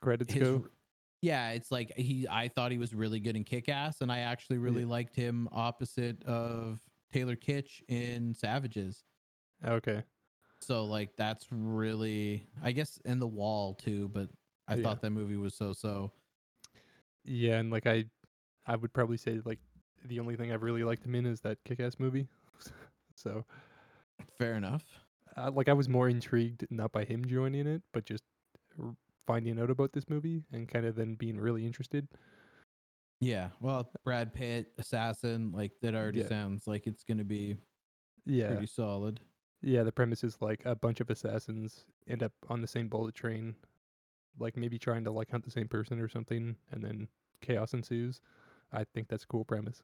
Credits 0.00 0.32
his, 0.32 0.42
go. 0.42 0.66
Yeah, 1.20 1.50
it's 1.50 1.70
like 1.70 1.92
he. 1.96 2.26
I 2.28 2.48
thought 2.48 2.70
he 2.72 2.78
was 2.78 2.94
really 2.94 3.20
good 3.20 3.36
in 3.36 3.44
Kick 3.44 3.68
Ass, 3.68 4.00
and 4.00 4.10
I 4.12 4.20
actually 4.20 4.58
really 4.58 4.82
Yeah. 4.82 4.88
liked 4.88 5.16
him 5.16 5.48
opposite 5.52 6.22
of 6.24 6.80
Taylor 7.12 7.36
Kitsch 7.36 7.82
in 7.88 8.34
Savages. 8.34 9.04
Okay. 9.64 10.04
So 10.60 10.84
like, 10.84 11.16
that's 11.16 11.46
really, 11.50 12.48
I 12.62 12.72
guess, 12.72 12.98
in 13.04 13.18
the 13.18 13.26
Wall 13.26 13.74
too. 13.74 14.08
But 14.08 14.28
I 14.68 14.76
Yeah. 14.76 14.82
thought 14.82 15.00
that 15.02 15.10
movie 15.10 15.36
was 15.36 15.54
so 15.54 15.72
so. 15.72 16.12
Yeah, 17.24 17.58
and 17.58 17.70
like 17.70 17.86
I, 17.86 18.04
I 18.66 18.76
would 18.76 18.92
probably 18.92 19.16
say 19.16 19.40
like 19.44 19.58
the 20.04 20.20
only 20.20 20.36
thing 20.36 20.52
I've 20.52 20.62
really 20.62 20.84
liked 20.84 21.04
him 21.04 21.14
in 21.14 21.26
is 21.26 21.40
that 21.40 21.58
Kick-Ass 21.64 21.96
movie. 21.98 22.28
so, 23.14 23.44
Fair 24.38 24.54
enough. 24.54 24.84
uh, 25.36 25.50
like 25.50 25.68
I 25.68 25.72
was 25.72 25.88
more 25.88 26.08
intrigued 26.08 26.66
not 26.70 26.92
by 26.92 27.04
him 27.04 27.24
joining 27.24 27.66
it, 27.66 27.82
but 27.92 28.04
just 28.06 28.22
finding 29.28 29.60
out 29.60 29.68
about 29.70 29.92
this 29.92 30.08
movie 30.08 30.42
and 30.52 30.66
kind 30.68 30.86
of 30.86 30.96
then 30.96 31.14
being 31.14 31.38
really 31.38 31.66
interested. 31.66 32.08
Yeah, 33.20 33.50
well, 33.60 33.90
Brad 34.04 34.32
Pitt, 34.32 34.72
assassin, 34.78 35.52
like 35.52 35.72
that 35.82 35.94
already 35.94 36.20
Yeah. 36.20 36.28
sounds 36.28 36.66
like 36.66 36.86
it's 36.86 37.04
gonna 37.04 37.24
be 37.24 37.56
Yeah. 38.24 38.48
pretty 38.48 38.66
solid. 38.66 39.20
Yeah, 39.60 39.82
the 39.82 39.92
premise 39.92 40.24
is 40.24 40.40
like 40.40 40.64
a 40.64 40.74
bunch 40.74 41.00
of 41.00 41.10
assassins 41.10 41.84
end 42.06 42.22
up 42.22 42.32
on 42.48 42.62
the 42.62 42.66
same 42.66 42.88
bullet 42.88 43.14
train, 43.14 43.54
like 44.38 44.56
maybe 44.56 44.78
trying 44.78 45.04
to 45.04 45.10
like 45.10 45.30
hunt 45.30 45.44
the 45.44 45.50
same 45.50 45.68
person 45.68 46.00
or 46.00 46.08
something, 46.08 46.56
and 46.70 46.82
then 46.82 47.08
chaos 47.42 47.74
ensues. 47.74 48.20
I 48.72 48.84
think 48.84 49.08
that's 49.08 49.24
a 49.24 49.28
cool 49.28 49.44
premise. 49.44 49.82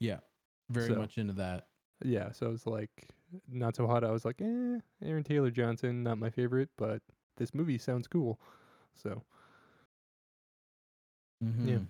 Yeah, 0.00 0.20
very 0.68 0.88
So- 0.88 0.96
much 0.96 1.16
into 1.18 1.32
that. 1.34 1.68
Yeah, 2.04 2.32
so 2.32 2.50
it's 2.50 2.66
like 2.66 3.08
not 3.48 3.74
so 3.76 3.86
hot. 3.86 4.04
I 4.04 4.10
was 4.10 4.24
like, 4.26 4.40
eh, 4.42 4.80
Aaron 5.00 5.24
Taylor 5.24 5.50
Johnson, 5.52 6.02
not 6.02 6.18
my 6.18 6.28
favorite, 6.30 6.68
but 6.76 7.00
this 7.36 7.54
movie 7.54 7.78
sounds 7.78 8.08
cool. 8.08 8.40
So 8.94 9.24
Mhm. 11.40 11.88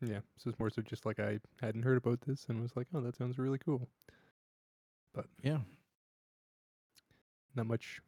yeah, 0.00 0.20
so 0.36 0.50
it's 0.50 0.58
more 0.58 0.70
so 0.70 0.82
just 0.82 1.06
like 1.06 1.20
I 1.20 1.40
hadn't 1.60 1.82
heard 1.84 1.96
about 1.98 2.22
this 2.22 2.46
and 2.48 2.60
was 2.60 2.76
like, 2.76 2.88
oh, 2.94 3.00
that 3.02 3.16
sounds 3.16 3.38
really 3.38 3.58
cool. 3.58 3.88
But 5.14 5.26
yeah, 5.42 5.60
Not 7.54 7.66
much 7.66 8.00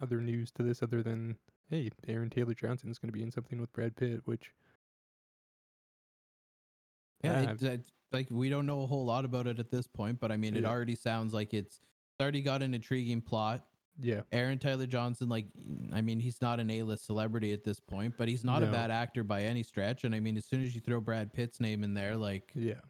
other 0.00 0.20
news 0.20 0.50
to 0.52 0.62
this 0.62 0.82
other 0.82 1.02
than 1.02 1.38
hey, 1.70 1.90
Aaron 2.06 2.30
Taylor 2.30 2.54
Johnson 2.54 2.90
is 2.90 2.98
going 2.98 3.08
to 3.08 3.12
be 3.12 3.22
in 3.22 3.30
something 3.30 3.60
with 3.60 3.72
Brad 3.72 3.96
Pitt, 3.96 4.26
which 4.26 4.52
yeah. 7.22 7.40
Yeah, 7.42 7.52
It's, 7.52 7.62
it's 7.62 7.92
like 8.12 8.28
we 8.30 8.48
don't 8.48 8.66
know 8.66 8.82
a 8.82 8.86
whole 8.86 9.04
lot 9.04 9.24
about 9.24 9.46
it 9.46 9.58
at 9.58 9.70
this 9.70 9.86
point, 9.86 10.20
but 10.20 10.30
I 10.32 10.36
mean, 10.36 10.56
it 10.56 10.64
Yeah. 10.64 10.70
already 10.70 10.94
sounds 10.96 11.32
like 11.34 11.54
it's 11.54 11.76
it's 11.78 12.20
already 12.20 12.42
got 12.42 12.62
an 12.62 12.74
intriguing 12.74 13.20
plot. 13.22 13.66
Yeah, 14.00 14.20
Aaron 14.32 14.58
Taylor 14.58 14.86
Johnson, 14.86 15.28
like, 15.28 15.46
I 15.92 16.00
mean, 16.02 16.20
he's 16.20 16.42
not 16.42 16.60
an 16.60 16.70
A-list 16.70 17.06
celebrity 17.06 17.52
at 17.52 17.64
this 17.64 17.80
point, 17.80 18.14
but 18.18 18.28
he's 18.28 18.44
not 18.44 18.62
a 18.62 18.66
bad 18.66 18.90
actor 18.90 19.24
by 19.24 19.42
any 19.42 19.62
stretch. 19.62 20.04
And 20.04 20.14
I 20.14 20.20
mean, 20.20 20.36
as 20.36 20.44
soon 20.44 20.62
as 20.62 20.74
you 20.74 20.80
throw 20.80 21.00
Brad 21.00 21.32
Pitt's 21.32 21.60
name 21.60 21.82
in 21.82 21.94
there, 21.94 22.16
like, 22.16 22.52
yeah. 22.54 22.80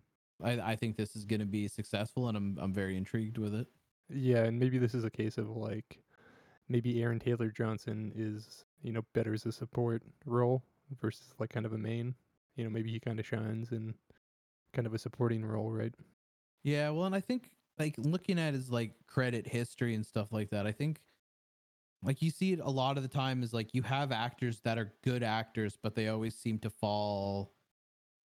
I, 0.43 0.73
I 0.73 0.77
think 0.77 0.97
this 0.97 1.17
is 1.17 1.25
going 1.25 1.41
to 1.41 1.47
be 1.47 1.69
successful, 1.69 2.29
and 2.29 2.37
I'm 2.37 2.59
I'm 2.61 2.73
very 2.73 2.97
intrigued 2.97 3.39
with 3.39 3.55
it. 3.55 3.67
Yeah, 4.09 4.45
and 4.45 4.59
maybe 4.59 4.79
this 4.79 4.95
is 4.95 5.05
a 5.05 5.11
case 5.11 5.39
of 5.39 5.49
like 5.49 6.03
maybe 6.69 7.03
Aaron 7.03 7.19
Taylor 7.19 7.51
Johnson 7.51 8.13
is, 8.15 8.65
you 8.83 8.93
know, 8.93 9.03
better 9.15 9.33
as 9.33 9.47
a 9.47 9.53
support 9.53 10.03
role 10.25 10.63
versus 11.01 11.33
like 11.39 11.51
kind 11.51 11.67
of 11.67 11.73
a 11.73 11.79
main. 11.79 12.15
You 12.57 12.65
know, 12.65 12.71
maybe 12.71 12.91
he 12.91 13.01
kind 13.01 13.19
of 13.19 13.27
shines 13.27 13.73
in 13.73 13.95
kind 14.73 14.87
of 14.87 14.95
a 14.95 14.99
supporting 14.99 15.45
role, 15.45 15.71
right? 15.71 15.95
Yeah, 16.63 16.91
well, 16.91 17.05
and 17.05 17.15
I 17.15 17.21
think 17.21 17.51
like 17.79 17.95
looking 17.99 18.39
at 18.39 18.55
his 18.55 18.71
like 18.71 18.93
credit 19.07 19.47
history 19.47 19.95
and 19.95 20.05
stuff 20.05 20.33
like 20.33 20.51
that, 20.51 20.67
I 20.67 20.73
think 20.73 21.01
like 22.03 22.23
you 22.23 22.31
see 22.31 22.53
it 22.53 22.61
a 22.63 22.71
lot 22.71 22.97
of 22.97 23.03
the 23.03 23.09
time 23.09 23.43
is 23.43 23.53
like 23.53 23.75
you 23.75 23.83
have 23.83 24.13
actors 24.13 24.61
that 24.65 24.79
are 24.79 24.93
good 25.03 25.23
actors, 25.23 25.79
but 25.83 25.95
they 25.95 26.09
always 26.09 26.35
seem 26.35 26.59
to 26.61 26.71
fall, 26.71 27.53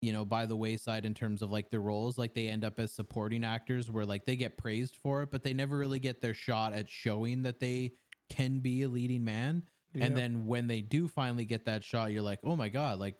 you 0.00 0.12
know, 0.12 0.24
by 0.24 0.46
the 0.46 0.56
wayside 0.56 1.04
in 1.04 1.14
terms 1.14 1.42
of 1.42 1.50
like 1.50 1.70
their 1.70 1.80
roles. 1.80 2.18
Like 2.18 2.34
they 2.34 2.48
end 2.48 2.64
up 2.64 2.78
as 2.78 2.92
supporting 2.92 3.44
actors 3.44 3.90
where 3.90 4.06
like 4.06 4.24
they 4.26 4.36
get 4.36 4.56
praised 4.58 4.96
for 4.96 5.22
it, 5.22 5.30
but 5.30 5.42
they 5.42 5.52
never 5.54 5.76
really 5.78 5.98
get 5.98 6.20
their 6.20 6.34
shot 6.34 6.72
at 6.74 6.88
showing 6.90 7.42
that 7.42 7.60
they 7.60 7.92
can 8.30 8.60
be 8.60 8.82
a 8.82 8.88
leading 8.88 9.24
man. 9.24 9.62
And 10.04 10.16
then 10.16 10.46
when 10.46 10.66
they 10.68 10.80
do 10.80 11.08
finally 11.08 11.44
get 11.44 11.66
that 11.66 11.84
shot, 11.84 12.12
you're 12.12 12.22
like, 12.22 12.38
oh 12.44 12.56
my 12.56 12.68
God, 12.68 12.98
like 12.98 13.16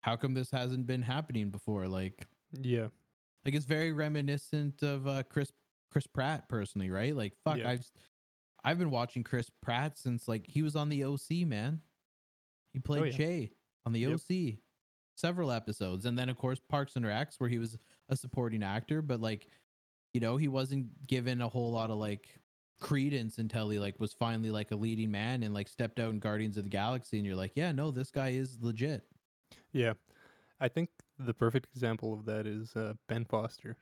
how 0.00 0.16
come 0.16 0.34
this 0.34 0.50
hasn't 0.50 0.86
been 0.86 1.02
happening 1.02 1.50
before? 1.50 1.86
Like 1.88 2.26
yeah, 2.52 2.88
like 3.44 3.54
it's 3.54 3.66
very 3.66 3.92
reminiscent 3.92 4.82
of 4.82 5.06
uh, 5.06 5.22
Chris 5.24 5.52
Chris 5.90 6.06
Pratt 6.06 6.48
personally, 6.48 6.90
right? 6.90 7.14
Like 7.16 7.34
fuck, 7.44 7.58
Yeah. 7.58 7.70
I've 7.70 7.90
I've 8.62 8.78
been 8.78 8.90
watching 8.90 9.22
Chris 9.24 9.50
Pratt 9.62 9.98
since 9.98 10.28
like 10.28 10.46
he 10.46 10.62
was 10.62 10.76
on 10.76 10.88
the 10.88 11.04
OC, 11.04 11.46
man. 11.46 11.80
He 12.72 12.78
played 12.78 13.02
Oh, 13.02 13.04
yeah. 13.06 13.12
Che 13.16 13.52
on 13.86 13.92
the 13.92 14.00
Yep. 14.00 14.20
OC 14.30 14.58
several 15.16 15.50
episodes, 15.52 16.06
and 16.06 16.18
then 16.18 16.28
of 16.28 16.36
course 16.38 16.60
Parks 16.68 16.96
and 16.96 17.04
Recs, 17.04 17.34
where 17.38 17.50
he 17.50 17.58
was 17.58 17.78
a 18.08 18.16
supporting 18.16 18.62
actor, 18.62 19.02
but 19.02 19.20
like 19.20 19.48
you 20.14 20.20
know 20.20 20.36
he 20.36 20.48
wasn't 20.48 21.06
given 21.06 21.40
a 21.40 21.48
whole 21.48 21.70
lot 21.72 21.90
of 21.90 21.98
like 21.98 22.28
credence 22.80 23.36
until 23.38 23.68
he 23.68 23.78
like 23.78 24.00
was 24.00 24.12
finally 24.14 24.50
like 24.50 24.70
a 24.70 24.76
leading 24.76 25.10
man 25.10 25.42
and 25.42 25.52
like 25.52 25.68
stepped 25.68 26.00
out 26.00 26.10
in 26.10 26.18
Guardians 26.18 26.56
of 26.56 26.64
the 26.64 26.70
Galaxy, 26.70 27.18
and 27.18 27.26
you're 27.26 27.36
like, 27.36 27.52
yeah, 27.54 27.72
no, 27.72 27.90
this 27.90 28.10
guy 28.10 28.30
is 28.30 28.58
legit. 28.60 29.02
yeah. 29.72 29.92
I 30.62 30.68
think 30.68 30.90
the 31.18 31.32
perfect 31.32 31.68
example 31.74 32.12
of 32.12 32.26
that 32.26 32.46
is 32.46 32.76
uh, 32.76 32.92
Ben 33.08 33.24
Foster. 33.24 33.76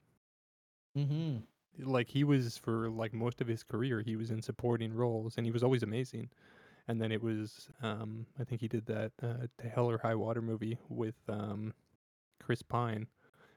Mm-hmm. 0.96 1.38
Like 1.78 2.08
he 2.10 2.24
was 2.24 2.58
for 2.58 2.90
like 2.90 3.12
most 3.14 3.40
of 3.40 3.46
his 3.46 3.62
career, 3.62 4.00
he 4.00 4.16
was 4.16 4.30
in 4.30 4.42
supporting 4.42 4.92
roles, 4.94 5.36
and 5.36 5.46
he 5.46 5.52
was 5.52 5.62
always 5.62 5.82
amazing. 5.82 6.30
And 6.88 7.00
then 7.00 7.12
it 7.12 7.22
was, 7.22 7.68
um, 7.82 8.26
I 8.40 8.44
think 8.44 8.62
he 8.62 8.68
did 8.68 8.86
that 8.86 9.12
uh, 9.22 9.46
To 9.58 9.68
Hell 9.68 9.90
or 9.90 9.98
High 9.98 10.14
Water 10.14 10.40
movie 10.42 10.78
with 10.88 11.16
um, 11.28 11.74
Chris 12.40 12.62
Pine, 12.62 13.08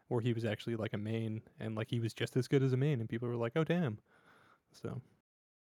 where 0.09 0.21
he 0.21 0.33
was 0.33 0.45
actually 0.45 0.75
like 0.75 0.93
a 0.93 0.97
main, 0.97 1.41
and 1.59 1.75
like 1.75 1.89
he 1.89 1.99
was 1.99 2.13
just 2.13 2.35
as 2.37 2.47
good 2.47 2.63
as 2.63 2.73
a 2.73 2.77
main, 2.77 2.99
and 2.99 3.09
people 3.09 3.27
were 3.29 3.35
like, 3.37 3.53
"Oh 3.55 3.63
damn!" 3.63 3.99
So 4.73 5.01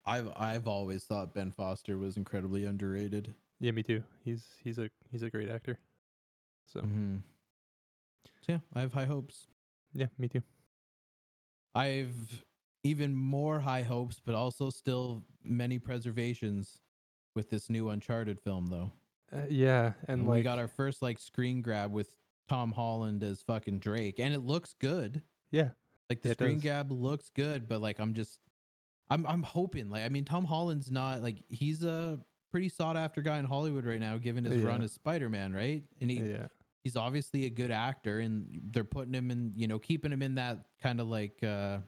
I've 0.05 0.31
I've 0.35 0.67
always 0.67 1.03
thought 1.05 1.33
Ben 1.35 1.51
Foster 1.51 1.97
was 1.97 2.17
incredibly 2.17 2.65
underrated. 2.65 3.35
yeah, 3.59 3.71
me 3.71 3.83
too. 3.83 4.03
He's 4.23 4.43
he's 4.63 4.77
a 4.79 4.89
he's 5.11 5.23
a 5.23 5.29
great 5.29 5.49
actor. 5.49 5.79
So 6.65 6.81
Mm-hmm. 6.83 7.17
So 8.41 8.53
yeah, 8.53 8.59
I 8.73 8.81
have 8.81 8.93
high 8.93 9.05
hopes. 9.05 9.47
yeah, 9.93 10.07
me 10.17 10.27
too. 10.29 10.43
I've 11.77 12.43
even 12.83 13.15
more 13.15 13.59
high 13.59 13.83
hopes, 13.83 14.19
but 14.25 14.35
also 14.35 14.69
still 14.69 15.23
many 15.43 15.79
preservations 15.79 16.81
with 17.35 17.49
this 17.49 17.69
new 17.69 17.89
Uncharted 17.89 18.39
film, 18.39 18.67
though. 18.67 18.91
Uh, 19.31 19.45
yeah, 19.49 19.93
and 20.07 20.21
And 20.21 20.27
like 20.27 20.37
we 20.37 20.43
got 20.43 20.57
our 20.59 20.67
first 20.67 21.01
like 21.01 21.19
screen 21.19 21.61
grab 21.61 21.91
with 21.91 22.09
Tom 22.47 22.71
Holland 22.71 23.23
as 23.23 23.41
fucking 23.41 23.79
Drake, 23.79 24.19
and 24.19 24.33
it 24.33 24.39
looks 24.39 24.73
good. 24.79 25.21
yeah, 25.51 25.69
Like 26.09 26.21
the 26.21 26.31
screen 26.31 26.55
does. 26.55 26.63
grab 26.63 26.91
looks 26.91 27.29
good, 27.29 27.67
but 27.67 27.81
like 27.81 27.99
I'm 27.99 28.13
just, 28.13 28.39
I'm 29.09 29.25
I'm 29.27 29.43
hoping. 29.43 29.89
Like 29.89 30.03
I 30.03 30.09
mean, 30.09 30.23
Tom 30.25 30.45
Holland's 30.45 30.89
not 30.89 31.21
like 31.21 31.43
he's 31.49 31.83
a 31.83 32.19
pretty 32.51 32.69
sought 32.69 32.95
after 32.95 33.21
guy 33.21 33.37
in 33.37 33.45
Hollywood 33.45 33.85
right 33.85 33.99
now, 33.99 34.17
given 34.17 34.45
his 34.45 34.61
run 34.63 34.81
as 34.81 34.93
Spider 34.93 35.29
Man, 35.29 35.53
right? 35.53 35.83
And 35.99 36.09
he 36.09 36.19
yeah, 36.21 36.47
he's 36.87 36.95
obviously 36.95 37.43
a 37.45 37.49
good 37.49 37.69
actor 37.69 38.19
and 38.19 38.47
they're 38.71 38.85
putting 38.85 39.13
him 39.13 39.29
in 39.29 39.51
you 39.57 39.67
know 39.67 39.77
keeping 39.77 40.09
him 40.09 40.21
in 40.21 40.35
that 40.35 40.57
kind 40.81 41.01
of 41.01 41.07
like 41.09 41.43
uh 41.43 41.79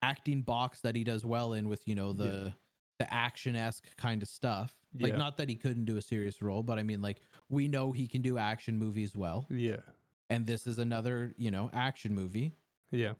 acting 0.00 0.40
box 0.40 0.80
that 0.80 0.96
he 0.96 1.04
does 1.04 1.26
well 1.26 1.52
in 1.52 1.68
with 1.68 1.86
you 1.86 1.94
know 1.94 2.14
the 2.14 2.24
Yeah. 2.46 2.50
the 2.98 3.12
action-esque 3.12 3.94
kind 3.98 4.22
of 4.22 4.28
stuff. 4.28 4.72
Like 4.98 5.12
Yeah. 5.12 5.18
not 5.18 5.36
that 5.36 5.50
he 5.50 5.56
couldn't 5.56 5.84
do 5.84 5.98
a 5.98 6.02
serious 6.02 6.40
role 6.40 6.62
but 6.62 6.78
i 6.78 6.82
mean 6.82 7.02
like 7.02 7.20
we 7.50 7.68
know 7.68 7.92
he 7.92 8.08
can 8.08 8.22
do 8.22 8.38
action 8.38 8.78
movies 8.78 9.14
well. 9.14 9.44
Yeah, 9.50 9.82
and 10.30 10.46
this 10.46 10.66
is 10.66 10.78
another 10.78 11.34
you 11.36 11.50
know 11.50 11.68
action 11.74 12.14
movie. 12.14 12.52
Yeah, 12.90 13.12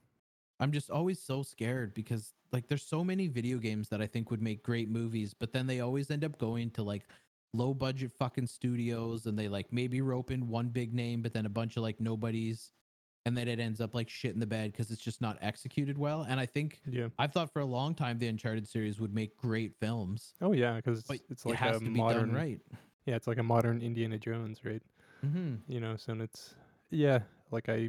i'm 0.61 0.73
just 0.73 0.89
always 0.91 1.21
so 1.21 1.43
scared 1.43 1.93
because 1.93 2.33
like 2.53 2.67
there's 2.69 2.87
so 2.97 3.05
many 3.05 3.27
video 3.29 3.59
games 3.59 3.91
that 3.91 4.01
i 4.01 4.07
think 4.07 4.31
would 4.31 4.41
make 4.41 4.63
great 4.63 4.89
movies 4.89 5.35
but 5.35 5.53
then 5.53 5.67
they 5.67 5.81
always 5.81 6.11
end 6.11 6.25
up 6.25 6.39
going 6.39 6.71
to 6.71 6.83
like 6.83 7.05
low 7.53 7.73
budget 7.73 8.13
fucking 8.19 8.47
studios 8.47 9.27
and 9.27 9.39
they 9.39 9.49
like 9.49 9.67
maybe 9.73 10.01
rope 10.01 10.31
in 10.31 10.49
one 10.49 10.69
big 10.69 10.93
name 10.93 11.23
but 11.23 11.33
then 11.33 11.47
a 11.47 11.51
bunch 11.51 11.77
of 11.77 11.83
like 11.83 12.01
nobodies 12.01 12.73
and 13.25 13.37
then 13.37 13.49
it 13.49 13.59
ends 13.59 13.81
up 13.81 13.95
like 13.95 14.09
shit 14.09 14.35
in 14.35 14.41
the 14.41 14.47
bed 14.47 14.73
because 14.73 14.91
it's 14.91 15.01
just 15.01 15.21
not 15.21 15.39
executed 15.41 15.97
well 15.97 16.27
and 16.29 16.39
i 16.39 16.47
think 16.47 16.81
yeah. 16.89 17.09
i've 17.19 17.33
thought 17.33 17.51
for 17.53 17.61
a 17.61 17.65
long 17.65 17.95
time 17.95 18.19
the 18.19 18.27
uncharted 18.27 18.69
series 18.69 19.01
would 19.01 19.15
make 19.15 19.37
great 19.37 19.73
films 19.81 20.35
Oh 20.41 20.53
yeah, 20.53 20.77
because 20.77 21.05
it's 21.09 21.45
it 21.45 21.49
like 21.49 21.59
has 21.59 21.77
a 21.77 21.81
to 21.81 21.85
be 21.87 21.91
modern, 21.91 22.33
right 22.33 22.61
yeah, 23.07 23.15
it's 23.15 23.29
like 23.29 23.39
a 23.39 23.43
modern 23.43 23.83
Indiana 23.83 24.19
Jones, 24.19 24.65
right? 24.65 24.83
mm-hmm. 25.25 25.55
you 25.69 25.81
know 25.81 25.97
so 25.97 26.15
it's 26.21 26.55
yeah 26.91 27.21
like 27.51 27.69
i 27.69 27.89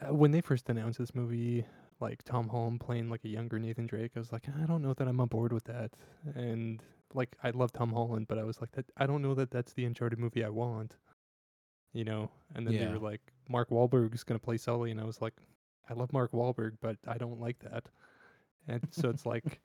uh, 0.00 0.12
when 0.12 0.30
they 0.30 0.40
first 0.40 0.68
announced 0.68 0.98
this 0.98 1.14
movie 1.14 1.64
like 2.00 2.22
tom 2.24 2.48
holland 2.48 2.80
playing 2.80 3.08
like 3.08 3.24
a 3.24 3.28
younger 3.28 3.58
nathan 3.58 3.86
drake 3.86 4.12
i 4.16 4.18
was 4.18 4.32
like 4.32 4.46
i 4.62 4.66
don't 4.66 4.82
know 4.82 4.94
that 4.94 5.08
i'm 5.08 5.20
on 5.20 5.28
board 5.28 5.52
with 5.52 5.64
that 5.64 5.92
and 6.34 6.82
like 7.14 7.36
I 7.42 7.50
love 7.50 7.72
Tom 7.72 7.92
Holland, 7.92 8.26
but 8.28 8.38
I 8.38 8.44
was 8.44 8.60
like 8.60 8.72
that 8.72 8.86
I 8.96 9.06
don't 9.06 9.22
know 9.22 9.34
that 9.34 9.50
that's 9.50 9.72
the 9.72 9.84
Uncharted 9.84 10.18
movie 10.18 10.44
I 10.44 10.50
want. 10.50 10.96
You 11.92 12.04
know, 12.04 12.30
and 12.54 12.66
then 12.66 12.76
they 12.76 12.86
were 12.88 12.98
like 12.98 13.20
Mark 13.48 13.70
Wahlberg's 13.70 14.24
gonna 14.24 14.40
play 14.40 14.56
Sully, 14.58 14.90
and 14.90 15.00
I 15.00 15.04
was 15.04 15.22
like, 15.22 15.34
I 15.88 15.94
love 15.94 16.12
Mark 16.12 16.32
Wahlberg, 16.32 16.72
but 16.80 16.96
I 17.06 17.18
don't 17.18 17.40
like 17.40 17.58
that. 17.60 17.84
And 18.68 18.82
so 18.90 19.10
it's 19.10 19.26
like, 19.26 19.60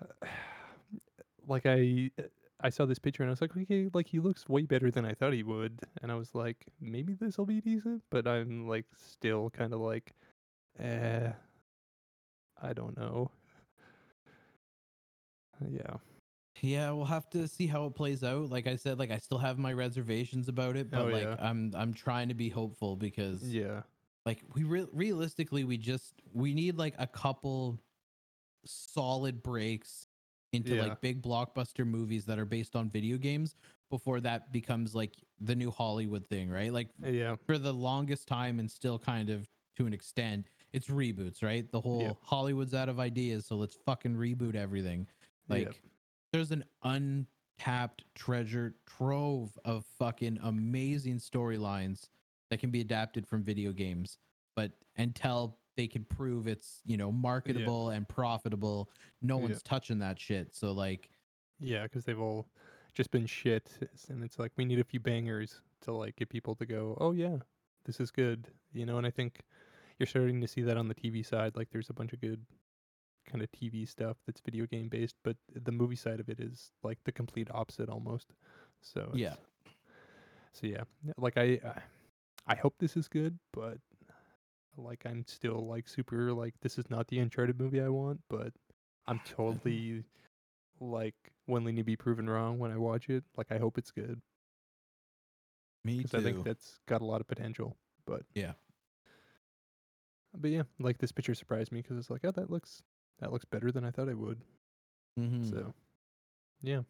like 1.48 1.64
I 1.66 2.10
I 2.62 2.68
saw 2.70 2.84
this 2.84 2.98
picture 2.98 3.22
and 3.22 3.30
I 3.30 3.32
was 3.32 3.40
like, 3.40 3.56
okay, 3.56 3.88
like 3.94 4.08
he 4.08 4.20
looks 4.20 4.48
way 4.48 4.62
better 4.62 4.90
than 4.90 5.04
I 5.06 5.14
thought 5.14 5.32
he 5.32 5.42
would, 5.42 5.80
and 6.02 6.12
I 6.12 6.14
was 6.16 6.34
like, 6.34 6.66
maybe 6.80 7.14
this 7.14 7.38
will 7.38 7.46
be 7.46 7.60
decent, 7.60 8.02
but 8.10 8.26
I'm 8.26 8.68
like 8.68 8.86
still 8.96 9.50
kind 9.50 9.72
of 9.72 9.80
like, 9.80 10.12
eh, 10.78 11.32
I 12.62 12.72
don't 12.72 12.96
know. 12.96 13.30
Yeah. 15.70 15.96
Yeah, 16.62 16.90
we'll 16.90 17.04
have 17.06 17.30
to 17.30 17.48
see 17.48 17.66
how 17.66 17.86
it 17.86 17.94
plays 17.94 18.22
out. 18.22 18.50
Like 18.50 18.66
I 18.66 18.76
said, 18.76 18.98
like 18.98 19.10
I 19.10 19.18
still 19.18 19.38
have 19.38 19.58
my 19.58 19.72
reservations 19.72 20.48
about 20.48 20.76
it, 20.76 20.90
but 20.90 21.00
Oh, 21.00 21.06
like 21.06 21.22
yeah. 21.24 21.36
I'm 21.38 21.72
I'm 21.74 21.94
trying 21.94 22.28
to 22.28 22.34
be 22.34 22.48
hopeful 22.48 22.96
because 22.96 23.42
Yeah. 23.42 23.82
like 24.26 24.42
we 24.54 24.64
re- 24.64 24.88
realistically 24.92 25.64
we 25.64 25.78
just 25.78 26.12
we 26.34 26.52
need 26.54 26.76
like 26.76 26.94
a 26.98 27.06
couple 27.06 27.78
solid 28.64 29.42
breaks 29.42 30.06
into 30.52 30.74
Yeah. 30.74 30.82
like 30.82 31.00
big 31.00 31.22
blockbuster 31.22 31.86
movies 31.86 32.26
that 32.26 32.38
are 32.38 32.44
based 32.44 32.74
on 32.76 32.90
video 32.90 33.16
games 33.16 33.54
before 33.88 34.20
that 34.20 34.52
becomes 34.52 34.94
like 34.94 35.14
the 35.40 35.54
new 35.54 35.70
Hollywood 35.70 36.26
thing, 36.26 36.50
right? 36.50 36.72
Like 36.72 36.88
uh, 37.04 37.08
Yeah. 37.08 37.36
for 37.46 37.56
the 37.58 37.72
longest 37.72 38.26
time 38.28 38.58
and 38.58 38.70
still 38.70 38.98
kind 38.98 39.30
of 39.30 39.48
to 39.76 39.86
an 39.86 39.94
extent, 39.94 40.46
it's 40.72 40.88
reboots, 40.88 41.42
right? 41.42 41.70
The 41.70 41.80
whole. 41.80 42.18
Hollywood's 42.22 42.74
out 42.74 42.88
of 42.88 43.00
ideas, 43.00 43.46
so 43.46 43.56
let's 43.56 43.76
fucking 43.86 44.14
reboot 44.16 44.54
everything. 44.56 45.06
Like 45.48 45.66
Yep. 45.66 45.74
There's 46.32 46.50
an 46.50 46.64
untapped 46.82 48.04
treasure 48.14 48.74
trove 48.86 49.58
of 49.64 49.84
fucking 49.98 50.38
amazing 50.42 51.18
storylines 51.18 52.08
that 52.50 52.58
can 52.60 52.70
be 52.70 52.80
adapted 52.80 53.26
from 53.26 53.42
video 53.44 53.72
games, 53.72 54.18
but 54.56 54.72
until 54.96 55.58
they 55.76 55.86
can 55.86 56.04
prove 56.04 56.46
it's, 56.46 56.80
you 56.84 56.96
know, 56.96 57.12
marketable 57.12 57.90
and 57.90 58.08
profitable, 58.08 58.90
no 59.22 59.36
Yeah. 59.36 59.42
one's 59.42 59.62
touching 59.62 59.98
that 60.00 60.18
shit. 60.18 60.54
So 60.54 60.72
like 60.72 61.10
Yeah, 61.58 61.82
because 61.84 62.04
they've 62.04 62.18
all 62.20 62.48
just 62.94 63.10
been 63.10 63.26
shit, 63.26 63.78
and 64.08 64.24
it's 64.24 64.38
like 64.38 64.52
we 64.56 64.64
need 64.64 64.80
a 64.80 64.84
few 64.84 64.98
bangers 65.00 65.60
to 65.82 65.92
like 65.92 66.16
get 66.16 66.28
people 66.30 66.54
to 66.56 66.66
go, 66.66 66.96
oh 67.00 67.12
yeah, 67.12 67.36
this 67.84 68.00
is 68.00 68.10
good, 68.10 68.48
you 68.72 68.86
know. 68.86 68.96
And 68.98 69.06
I 69.06 69.10
think 69.10 69.42
you're 69.98 70.06
starting 70.06 70.40
to 70.40 70.48
see 70.48 70.62
that 70.62 70.76
on 70.78 70.88
the 70.88 70.94
TV 70.94 71.22
side. 71.24 71.56
Like, 71.56 71.70
there's 71.70 71.90
a 71.90 71.94
bunch 71.94 72.12
of 72.14 72.20
good 72.20 72.44
kind 73.30 73.42
of 73.42 73.50
TV 73.52 73.86
stuff 73.86 74.16
that's 74.26 74.40
video 74.40 74.66
game 74.66 74.88
based, 74.88 75.16
but 75.24 75.36
the 75.54 75.72
movie 75.72 75.96
side 75.96 76.20
of 76.20 76.28
it 76.28 76.40
is 76.40 76.72
like 76.82 76.98
the 77.04 77.12
complete 77.12 77.48
opposite 77.52 77.88
almost. 77.88 78.32
So 78.80 79.10
Yeah. 79.14 79.34
So 80.52 80.66
yeah, 80.66 80.82
like 81.16 81.36
I, 81.36 81.60
I, 81.64 81.82
I 82.46 82.54
hope 82.56 82.74
this 82.78 82.96
is 82.96 83.08
good, 83.08 83.38
but 83.52 83.78
like 84.76 85.02
I'm 85.06 85.24
still 85.26 85.66
like 85.66 85.88
super 85.88 86.32
like 86.32 86.54
this 86.60 86.78
is 86.78 86.90
not 86.90 87.08
the 87.08 87.18
Uncharted 87.18 87.58
movie 87.58 87.80
I 87.80 87.88
want, 87.88 88.20
but 88.28 88.52
I'm 89.06 89.20
totally 89.20 90.04
like 90.80 91.14
willing 91.46 91.76
to 91.76 91.84
be 91.84 91.96
proven 91.96 92.28
wrong 92.28 92.58
when 92.58 92.72
I 92.72 92.76
watch 92.76 93.08
it. 93.08 93.24
Like 93.36 93.52
I 93.52 93.58
hope 93.58 93.78
it's 93.78 93.90
good 93.90 94.20
me 95.84 95.98
because 95.98 96.14
I 96.14 96.22
think 96.22 96.44
that's 96.44 96.78
got 96.86 97.00
a 97.00 97.04
lot 97.04 97.20
of 97.20 97.26
potential. 97.26 97.76
But 98.06 98.22
Yeah. 98.34 98.52
but 100.36 100.50
yeah, 100.50 100.62
like 100.78 100.98
this 100.98 101.12
picture 101.12 101.34
surprised 101.34 101.72
me 101.72 101.82
because 101.82 101.98
it's 101.98 102.10
like 102.10 102.22
oh 102.24 102.30
that 102.32 102.50
looks 102.50 102.82
that 103.20 103.32
looks 103.32 103.44
better 103.44 103.70
than 103.70 103.84
I 103.84 103.90
thought 103.90 104.08
it 104.08 104.18
would. 104.18 104.40
Mm-hmm. 105.18 105.50
So 105.50 105.74
yeah, 106.62 106.80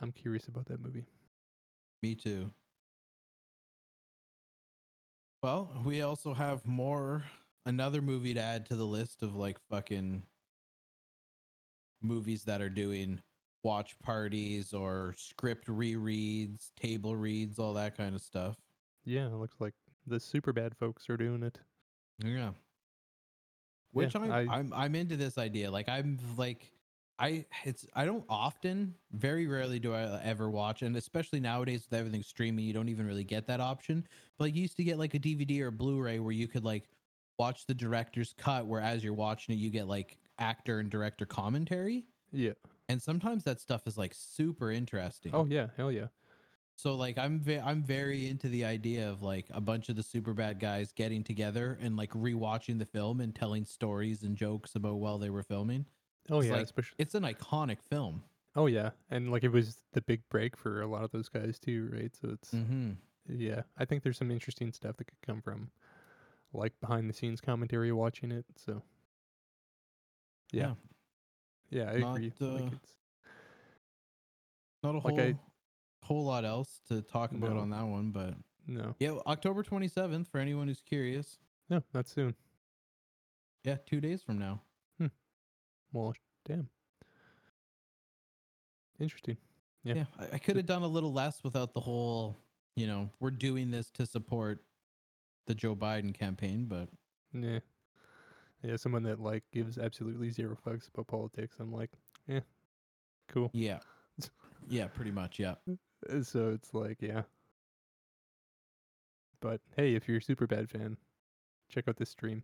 I'm 0.00 0.12
curious 0.12 0.48
about 0.48 0.66
that 0.66 0.80
movie. 0.80 1.04
Me 2.02 2.14
too. 2.14 2.50
Well, 5.42 5.70
we 5.84 6.02
also 6.02 6.34
have 6.34 6.66
more 6.66 7.24
another 7.66 8.02
movie 8.02 8.34
to 8.34 8.40
add 8.40 8.66
to 8.66 8.76
the 8.76 8.84
list 8.86 9.22
of 9.22 9.34
like 9.36 9.58
fucking 9.70 10.22
movies 12.02 12.44
that 12.44 12.60
are 12.60 12.70
doing 12.70 13.20
watch 13.62 13.98
parties 13.98 14.72
or 14.72 15.14
script 15.16 15.66
rereads, 15.66 16.70
table 16.80 17.16
reads, 17.16 17.58
all 17.58 17.74
that 17.74 17.96
kind 17.96 18.14
of 18.14 18.22
stuff. 18.22 18.56
Yeah, 19.04 19.26
it 19.26 19.34
looks 19.34 19.56
like 19.60 19.74
the 20.06 20.16
Superbad 20.16 20.76
folks 20.76 21.08
are 21.10 21.16
doing 21.16 21.42
it. 21.42 21.58
Yeah. 22.24 22.50
Which 23.96 24.14
I'm, 24.14 24.30
I- 24.30 24.46
I'm 24.48 24.72
I'm 24.74 24.94
into 24.94 25.16
this 25.16 25.38
idea. 25.38 25.70
Like 25.70 25.88
I'm 25.88 26.18
like 26.36 26.70
I 27.18 27.46
it's 27.64 27.86
I 27.94 28.04
don't 28.04 28.24
often, 28.28 28.94
very 29.12 29.46
mm. 29.46 29.52
rarely 29.52 29.78
do 29.78 29.94
I 29.94 30.02
uh, 30.02 30.20
ever 30.22 30.50
watch, 30.50 30.82
and 30.82 30.96
especially 30.96 31.40
nowadays 31.40 31.86
with 31.88 31.98
everything 31.98 32.22
streaming, 32.22 32.64
you 32.64 32.72
don't 32.72 32.88
even 32.88 33.06
really 33.06 33.24
get 33.24 33.46
that 33.46 33.60
option. 33.60 34.06
But 34.38 34.44
like 34.44 34.54
you 34.54 34.62
used 34.62 34.76
to 34.76 34.84
get 34.84 34.98
like 34.98 35.14
a 35.14 35.18
DVD 35.18 35.62
or 35.62 35.68
a 35.68 35.72
Blu-ray 35.72 36.18
where 36.18 36.32
you 36.32 36.46
could 36.46 36.64
like 36.64 36.88
watch 37.38 37.66
the 37.66 37.74
director's 37.74 38.34
cut, 38.36 38.66
where 38.66 38.80
as 38.80 39.02
you're 39.02 39.14
watching 39.14 39.54
it, 39.54 39.58
you 39.58 39.70
get 39.70 39.88
like 39.88 40.18
actor 40.38 40.78
and 40.80 40.90
director 40.90 41.24
commentary. 41.24 42.04
Yeah. 42.32 42.52
And 42.88 43.00
sometimes 43.00 43.44
that 43.44 43.60
stuff 43.60 43.86
is 43.86 43.96
like 43.96 44.12
super 44.14 44.70
interesting. 44.70 45.32
Oh 45.34 45.46
yeah, 45.46 45.68
hell 45.76 45.90
yeah. 45.90 46.06
So 46.78 46.94
like 46.94 47.16
I'm 47.18 47.40
ve- 47.40 47.58
I'm 47.58 47.82
very 47.82 48.28
into 48.28 48.48
the 48.48 48.64
idea 48.66 49.08
of 49.08 49.22
like 49.22 49.46
a 49.50 49.60
bunch 49.60 49.88
of 49.88 49.96
the 49.96 50.02
Superbad 50.02 50.58
guys 50.60 50.92
getting 50.92 51.24
together 51.24 51.78
and 51.80 51.96
like 51.96 52.10
rewatching 52.10 52.78
the 52.78 52.84
film 52.84 53.20
and 53.20 53.34
telling 53.34 53.64
stories 53.64 54.22
and 54.22 54.36
jokes 54.36 54.74
about 54.74 54.96
while 54.96 55.16
they 55.18 55.30
were 55.30 55.42
filming. 55.42 55.86
Oh 56.30 56.38
It's 56.40 56.48
yeah, 56.48 56.54
like- 56.56 56.64
especially. 56.64 56.96
It's 56.98 57.14
an 57.14 57.22
iconic 57.22 57.78
film. 57.82 58.22
Oh 58.54 58.66
yeah, 58.66 58.90
and 59.10 59.30
like 59.30 59.42
it 59.44 59.52
was 59.52 59.78
the 59.92 60.00
big 60.02 60.22
break 60.30 60.56
for 60.56 60.80
a 60.82 60.86
lot 60.86 61.02
of 61.04 61.10
those 61.12 61.28
guys 61.28 61.58
too, 61.58 61.90
right? 61.92 62.14
So 62.14 62.28
it's 62.32 62.50
Mm-hmm. 62.52 62.92
yeah. 63.28 63.62
I 63.78 63.84
think 63.84 64.02
there's 64.02 64.16
some 64.18 64.30
interesting 64.30 64.72
stuff 64.72 64.96
that 64.98 65.04
could 65.04 65.20
come 65.22 65.40
from 65.42 65.70
like 66.52 66.72
behind 66.80 67.08
the 67.08 67.12
scenes 67.14 67.40
commentary 67.40 67.92
watching 67.92 68.32
it. 68.32 68.44
So 68.56 68.82
yeah, 70.52 70.74
yeah, 71.70 71.90
I 71.90 71.98
Not, 71.98 72.16
agree. 72.16 72.32
like 72.40 72.62
uh, 72.62 72.66
it's 72.82 72.92
Not 74.82 74.94
a 74.94 74.98
Like 74.98 75.02
whole 75.02 75.20
I- 75.20 75.38
whole 76.06 76.24
lot 76.24 76.44
else 76.44 76.80
to 76.88 77.02
talk 77.02 77.32
about 77.32 77.54
No. 77.54 77.60
on 77.60 77.70
that 77.70 77.84
one, 77.86 78.10
but 78.10 78.34
no, 78.66 78.94
yeah, 78.98 79.12
October 79.26 79.62
27th 79.62 80.28
for 80.28 80.38
anyone 80.38 80.68
who's 80.68 80.80
curious. 80.80 81.38
no, 81.68 81.82
not 81.94 82.08
soon. 82.08 82.34
Yeah, 83.64 83.76
two 83.86 84.00
days 84.00 84.22
from 84.22 84.38
now. 84.38 84.60
Hmm. 84.98 85.06
Well, 85.92 86.14
damn, 86.44 86.68
interesting. 89.00 89.36
Yeah. 89.84 89.94
Yeah, 89.94 90.04
I, 90.18 90.34
I 90.34 90.38
could 90.38 90.56
have 90.56 90.66
done 90.66 90.82
a 90.82 90.86
little 90.88 91.12
less 91.12 91.42
without 91.44 91.72
the 91.74 91.80
whole, 91.80 92.36
you 92.76 92.86
know, 92.86 93.10
we're 93.20 93.30
doing 93.30 93.70
this 93.70 93.90
to 93.92 94.06
support 94.06 94.62
the 95.46 95.54
Joe 95.54 95.76
Biden 95.76 96.12
campaign, 96.16 96.66
but 96.68 96.88
Yeah, 97.32 97.60
yeah. 98.62 98.76
Someone 98.76 99.04
that 99.04 99.20
like 99.20 99.44
gives 99.52 99.78
absolutely 99.78 100.30
zero 100.30 100.56
fucks 100.66 100.88
about 100.88 101.06
politics. 101.06 101.56
I'm 101.60 101.72
like, 101.72 101.90
yeah, 102.26 102.40
cool. 103.28 103.50
yeah. 103.52 103.78
Yeah, 104.68 104.88
pretty 104.88 105.12
much, 105.12 105.38
yeah. 105.38 105.54
Uh, 106.10 106.22
So 106.22 106.50
it's 106.50 106.74
like, 106.74 106.98
yeah. 107.00 107.22
But 109.40 109.60
hey, 109.76 109.94
if 109.94 110.08
you're 110.08 110.18
a 110.18 110.20
Superbad 110.20 110.68
fan, 110.68 110.96
check 111.68 111.88
out 111.88 111.96
this 111.96 112.10
stream. 112.10 112.42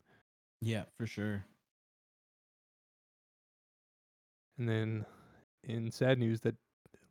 Yeah, 0.60 0.84
for 0.96 1.06
sure. 1.06 1.44
And 4.58 4.68
then 4.68 5.06
in 5.64 5.90
sad 5.90 6.18
news 6.18 6.40
that 6.42 6.54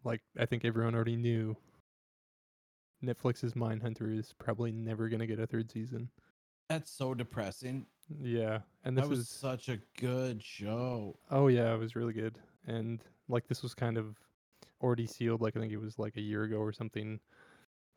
like 0.04 0.22
I 0.40 0.46
think 0.46 0.64
everyone 0.66 0.96
already 0.96 1.16
knew 1.18 1.58
Netflix's 3.04 3.54
Mindhunter 3.54 4.18
is 4.18 4.34
probably 4.38 4.72
never 4.72 5.10
gonna 5.10 5.28
get 5.28 5.40
a 5.40 5.48
third 5.48 5.72
season. 5.72 6.10
That's 6.70 6.90
so 6.92 7.14
depressing. 7.14 7.86
Yeah. 8.22 8.60
And 8.86 8.96
this 8.96 9.04
that 9.06 9.10
was 9.10 9.20
is 9.20 9.30
such 9.30 9.68
a 9.70 9.80
good 10.00 10.42
show. 10.44 11.18
oh 11.30 11.48
yeah, 11.48 11.74
it 11.74 11.80
was 11.80 11.96
really 11.96 12.14
good. 12.14 12.38
And 12.68 13.04
like 13.28 13.48
this 13.48 13.64
was 13.64 13.74
kind 13.74 13.98
of 13.98 14.16
already 14.82 15.08
sealed, 15.08 15.42
like 15.42 15.56
I 15.56 15.60
think 15.60 15.74
it 15.74 15.78
was 15.78 16.00
like 16.00 16.18
a 16.18 16.22
year 16.22 16.44
ago 16.44 16.58
or 16.58 16.72
something. 16.74 17.20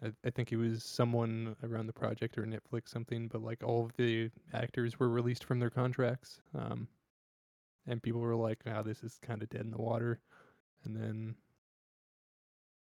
I, 0.03 0.13
I 0.25 0.31
think 0.31 0.53
it 0.53 0.57
was 0.57 0.85
someone 0.85 1.57
around 1.63 1.87
the 1.87 1.93
project 1.93 2.39
or 2.39 2.43
Netflix 2.43 2.89
something, 2.89 3.29
but 3.29 3.43
like 3.43 3.63
all 3.65 3.85
of 3.87 3.97
the 3.97 4.31
actors 4.53 4.99
were 4.99 5.09
released 5.09 5.45
from 5.45 5.61
their 5.61 5.71
contracts. 5.71 6.41
Um 6.55 6.89
and 7.87 8.03
people 8.03 8.21
were 8.21 8.35
like, 8.35 8.61
"Ah, 8.67 8.83
this 8.83 9.03
is 9.03 9.19
kind 9.21 9.43
of 9.43 9.51
dead 9.51 9.61
in 9.63 9.71
the 9.71 9.79
water." 9.79 10.21
And 10.85 10.97
then 10.97 11.37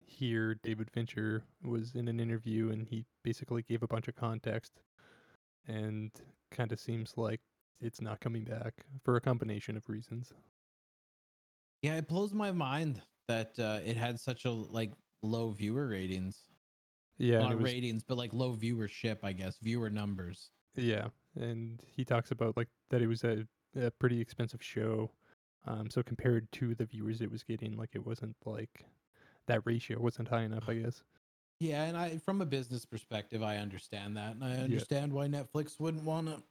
here 0.06 0.54
David 0.54 0.90
Fincher 0.90 1.42
was 1.62 1.94
in 1.94 2.08
an 2.08 2.20
interview 2.20 2.70
and 2.70 2.86
he 2.86 3.04
basically 3.22 3.62
gave 3.62 3.82
a 3.82 3.88
bunch 3.88 4.08
of 4.08 4.14
context 4.14 4.80
and 5.66 6.10
kind 6.50 6.72
of 6.72 6.78
seems 6.78 7.14
like 7.16 7.40
it's 7.80 8.00
not 8.00 8.20
coming 8.20 8.44
back 8.44 8.84
for 9.02 9.16
a 9.16 9.20
combination 9.20 9.76
of 9.76 9.88
reasons. 9.88 10.32
Yeah, 11.82 11.96
it 11.96 12.08
blows 12.08 12.32
my 12.32 12.52
mind 12.52 13.02
that 13.28 13.58
uh, 13.58 13.80
it 13.84 13.96
had 13.96 14.18
such 14.20 14.44
a 14.44 14.50
like 14.50 14.92
low 15.22 15.50
viewer 15.50 15.86
ratings. 15.86 16.48
Yeah, 17.18 17.40
Not 17.40 17.54
was, 17.56 17.64
ratings, 17.64 18.02
but 18.02 18.18
like 18.18 18.32
low 18.32 18.54
viewership, 18.56 19.18
I 19.22 19.32
guess, 19.32 19.58
viewer 19.58 19.90
numbers. 19.90 20.50
yeah, 20.76 21.08
and 21.36 21.80
he 21.86 22.04
talks 22.04 22.30
about 22.30 22.56
like 22.56 22.68
that 22.90 23.02
it 23.02 23.06
was 23.06 23.24
a, 23.24 23.46
a 23.76 23.90
pretty 23.92 24.20
expensive 24.20 24.62
show, 24.62 25.10
Um, 25.66 25.90
so 25.90 26.02
compared 26.02 26.50
to 26.52 26.74
the 26.74 26.84
viewers 26.86 27.20
it 27.20 27.30
was 27.30 27.42
getting, 27.44 27.76
like 27.76 27.90
it 27.94 28.04
wasn't 28.04 28.36
like 28.44 28.84
that 29.46 29.62
ratio 29.64 30.00
wasn't 30.00 30.28
high 30.28 30.42
enough, 30.42 30.68
I 30.68 30.74
guess. 30.74 31.02
Yeah, 31.60 31.84
and 31.84 31.96
I 31.96 32.18
from 32.18 32.40
a 32.40 32.46
business 32.46 32.84
perspective, 32.84 33.42
I 33.42 33.56
understand 33.58 34.16
that, 34.16 34.34
and 34.34 34.44
I 34.44 34.56
understand 34.56 35.12
why 35.12 35.26
Netflix 35.28 35.78
wouldn't 35.80 36.04
want 36.04 36.28
to 36.28 36.42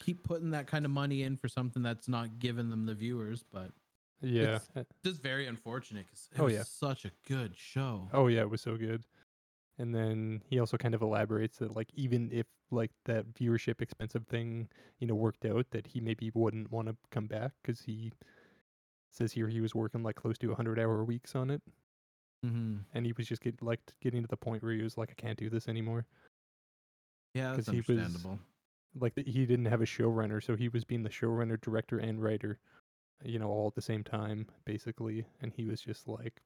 Keep 0.00 0.24
putting 0.24 0.50
that 0.50 0.66
kind 0.66 0.84
of 0.84 0.90
money 0.90 1.22
in 1.22 1.36
for 1.36 1.48
something 1.48 1.82
that's 1.82 2.08
not 2.08 2.38
giving 2.40 2.68
them 2.68 2.84
the 2.84 2.94
viewers, 2.94 3.44
but 3.44 3.70
Yeah. 4.20 4.56
It's- 4.74 4.86
just 5.04 5.22
very 5.22 5.46
unfortunate 5.46 6.06
because 6.06 6.28
it 6.32 6.40
Oh, 6.40 6.44
was 6.44 6.54
yeah. 6.54 6.62
such 6.62 7.04
a 7.04 7.10
good 7.28 7.56
show. 7.56 8.08
Oh 8.12 8.26
yeah, 8.28 8.40
it 8.40 8.50
was 8.50 8.60
so 8.62 8.76
good. 8.76 9.04
And 9.78 9.94
then 9.94 10.42
he 10.46 10.58
also 10.60 10.76
kind 10.76 10.94
of 10.94 11.02
elaborates 11.02 11.58
that 11.58 11.74
like 11.74 11.90
even 11.94 12.30
if 12.32 12.46
like 12.70 12.92
that 13.06 13.26
viewership 13.34 13.80
expensive 13.82 14.26
thing, 14.26 14.68
you 14.98 15.06
know, 15.06 15.14
worked 15.14 15.44
out, 15.44 15.66
that 15.70 15.86
he 15.88 16.00
maybe 16.00 16.30
wouldn't 16.34 16.70
want 16.70 16.88
to 16.88 16.96
come 17.10 17.26
back 17.26 17.52
because 17.62 17.80
he 17.82 18.12
says 19.10 19.32
here 19.32 19.48
he 19.48 19.60
was 19.60 19.74
working 19.74 20.02
like 20.02 20.16
close 20.16 20.38
to 20.38 20.48
100 20.48 20.78
hour 20.78 21.04
weeks 21.04 21.34
on 21.34 21.50
it, 21.50 21.62
Mm-hmm. 22.44 22.78
and 22.92 23.06
he 23.06 23.12
was 23.16 23.26
just 23.26 23.42
get 23.42 23.60
like 23.62 23.80
getting 24.00 24.22
to 24.22 24.28
the 24.28 24.36
point 24.36 24.62
where 24.62 24.72
he 24.72 24.82
was 24.82 24.96
like, 24.98 25.10
I 25.10 25.14
can't 25.14 25.38
do 25.38 25.48
this 25.50 25.66
anymore. 25.68 26.06
Yeah, 27.34 27.54
that's 27.54 27.66
'Cause 27.68 27.74
he 27.86 27.92
was- 27.92 28.26
Like 28.96 29.16
he 29.16 29.44
didn't 29.46 29.64
have 29.66 29.80
a 29.82 29.86
showrunner, 29.86 30.42
so 30.42 30.54
he 30.56 30.68
was 30.68 30.84
being 30.84 31.02
the 31.02 31.10
showrunner, 31.10 31.60
director, 31.60 31.98
and 31.98 32.22
writer, 32.22 32.58
you 33.22 33.38
know, 33.38 33.48
all 33.48 33.68
at 33.68 33.74
the 33.74 33.82
same 33.82 34.02
time 34.04 34.46
basically. 34.64 35.26
And 35.40 35.52
he 35.52 35.64
was 35.64 35.80
just 35.80 36.08
like, 36.08 36.42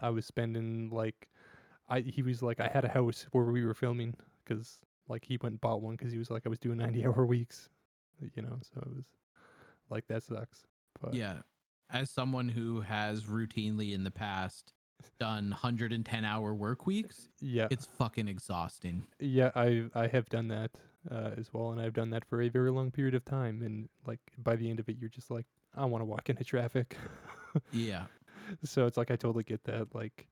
I 0.00 0.10
was 0.10 0.26
spending 0.26 0.90
like, 0.90 1.28
I 1.88 2.00
he 2.00 2.22
was 2.22 2.42
like, 2.42 2.60
I 2.60 2.68
had 2.68 2.84
a 2.84 2.88
house 2.88 3.26
where 3.32 3.44
we 3.44 3.64
were 3.64 3.74
filming 3.74 4.14
because 4.44 4.78
like 5.08 5.24
he 5.24 5.36
went 5.36 5.52
and 5.54 5.60
bought 5.60 5.82
one 5.82 5.96
because 5.96 6.12
he 6.12 6.18
was 6.18 6.30
like, 6.30 6.42
I 6.46 6.48
was 6.48 6.58
doing 6.58 6.78
90 6.78 7.06
hour 7.06 7.26
weeks, 7.26 7.68
you 8.34 8.42
know. 8.42 8.58
So 8.62 8.80
it 8.80 8.96
was 8.96 9.04
like 9.90 10.06
that 10.08 10.22
sucks. 10.22 10.66
But 11.00 11.14
Yeah. 11.14 11.38
As 11.90 12.10
someone 12.10 12.48
who 12.48 12.80
has 12.80 13.24
routinely 13.24 13.92
in 13.92 14.04
the 14.04 14.10
past 14.10 14.72
done 15.18 15.50
110 15.50 16.24
hour 16.24 16.54
work 16.54 16.86
weeks, 16.86 17.28
yeah, 17.40 17.68
it's 17.70 17.86
fucking 17.86 18.26
exhausting. 18.26 19.04
yeah, 19.20 19.50
I 19.54 19.84
I 19.94 20.06
have 20.08 20.28
done 20.28 20.48
that 20.48 20.70
uh, 21.10 21.30
as 21.36 21.52
well, 21.52 21.70
and 21.70 21.80
I've 21.80 21.92
done 21.92 22.10
that 22.10 22.24
for 22.24 22.40
a 22.42 22.48
very 22.48 22.70
long 22.70 22.90
period 22.90 23.14
of 23.14 23.24
time. 23.24 23.62
And 23.62 23.88
like 24.06 24.20
by 24.38 24.56
the 24.56 24.70
end 24.70 24.80
of 24.80 24.88
it, 24.88 24.96
you're 24.98 25.10
just 25.10 25.30
like, 25.30 25.46
I 25.76 25.84
want 25.86 26.02
to 26.02 26.06
walk 26.06 26.30
into 26.30 26.44
traffic. 26.44 26.96
Yeah. 27.70 28.06
so 28.64 28.86
it's 28.86 28.96
like 28.96 29.10
I 29.12 29.16
totally 29.16 29.44
get 29.44 29.62
that. 29.64 29.94
Like 29.94 30.26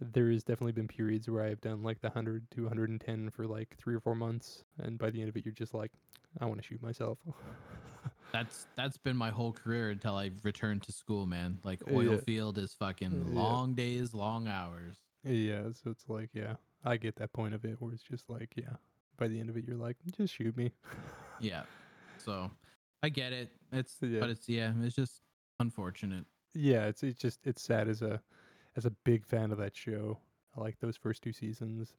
there 0.00 0.30
has 0.30 0.42
definitely 0.42 0.72
been 0.72 0.88
periods 0.88 1.28
where 1.28 1.44
I've 1.44 1.60
done 1.60 1.82
like 1.82 2.00
the 2.00 2.08
100 2.08 2.50
to 2.52 2.62
110 2.62 3.30
for 3.30 3.46
like 3.46 3.76
three 3.78 3.94
or 3.94 4.00
four 4.00 4.14
months, 4.16 4.64
and 4.82 4.98
by 4.98 5.10
the 5.10 5.20
end 5.20 5.28
of 5.28 5.36
it, 5.36 5.44
you're 5.44 5.52
just 5.54 5.74
like, 5.74 5.92
I 6.40 6.46
want 6.46 6.60
to 6.60 6.66
shoot 6.66 6.82
myself. 6.82 7.18
That's 8.32 8.66
that's 8.76 8.96
been 8.96 9.16
my 9.16 9.30
whole 9.30 9.52
career 9.52 9.90
until 9.90 10.14
I 10.16 10.30
returned 10.44 10.82
to 10.84 10.92
school, 10.92 11.26
man. 11.26 11.58
Like 11.64 11.82
uh, 11.88 11.92
oil 11.92 12.12
Yeah. 12.14 12.20
field 12.20 12.58
is 12.58 12.74
fucking 12.74 13.10
Yeah. 13.10 13.40
long 13.40 13.74
days, 13.74 14.14
long 14.14 14.46
hours. 14.46 14.96
yeah, 15.24 15.62
so 15.72 15.90
it's 15.90 16.08
like, 16.08 16.30
yeah, 16.32 16.54
I 16.84 16.96
get 16.96 17.16
that 17.16 17.32
point 17.32 17.54
of 17.54 17.64
it 17.64 17.76
where 17.80 17.92
it's 17.92 18.04
just 18.04 18.30
like, 18.30 18.52
yeah, 18.56 18.76
by 19.18 19.26
the 19.28 19.40
end 19.40 19.50
of 19.50 19.56
it, 19.56 19.64
you're 19.66 19.76
like, 19.76 19.96
just 20.16 20.34
shoot 20.34 20.56
me. 20.56 20.72
Yeah. 21.40 21.62
So 22.18 22.50
I 23.02 23.08
get 23.08 23.32
it. 23.32 23.50
It's 23.72 23.96
Yeah. 24.02 24.20
but 24.20 24.30
it's 24.30 24.48
yeah, 24.48 24.72
it's 24.82 24.94
just 24.96 25.22
unfortunate. 25.58 26.26
yeah, 26.54 26.86
it's 26.86 27.02
it's 27.02 27.18
just 27.18 27.46
it's 27.46 27.62
sad 27.62 27.88
as 27.88 28.02
a 28.02 28.22
as 28.76 28.84
a 28.86 28.90
big 28.90 29.24
fan 29.26 29.50
of 29.52 29.58
that 29.58 29.76
show. 29.76 30.18
I 30.56 30.60
like 30.60 30.78
those 30.80 30.96
first 30.96 31.22
two 31.22 31.32
seasons. 31.32 31.94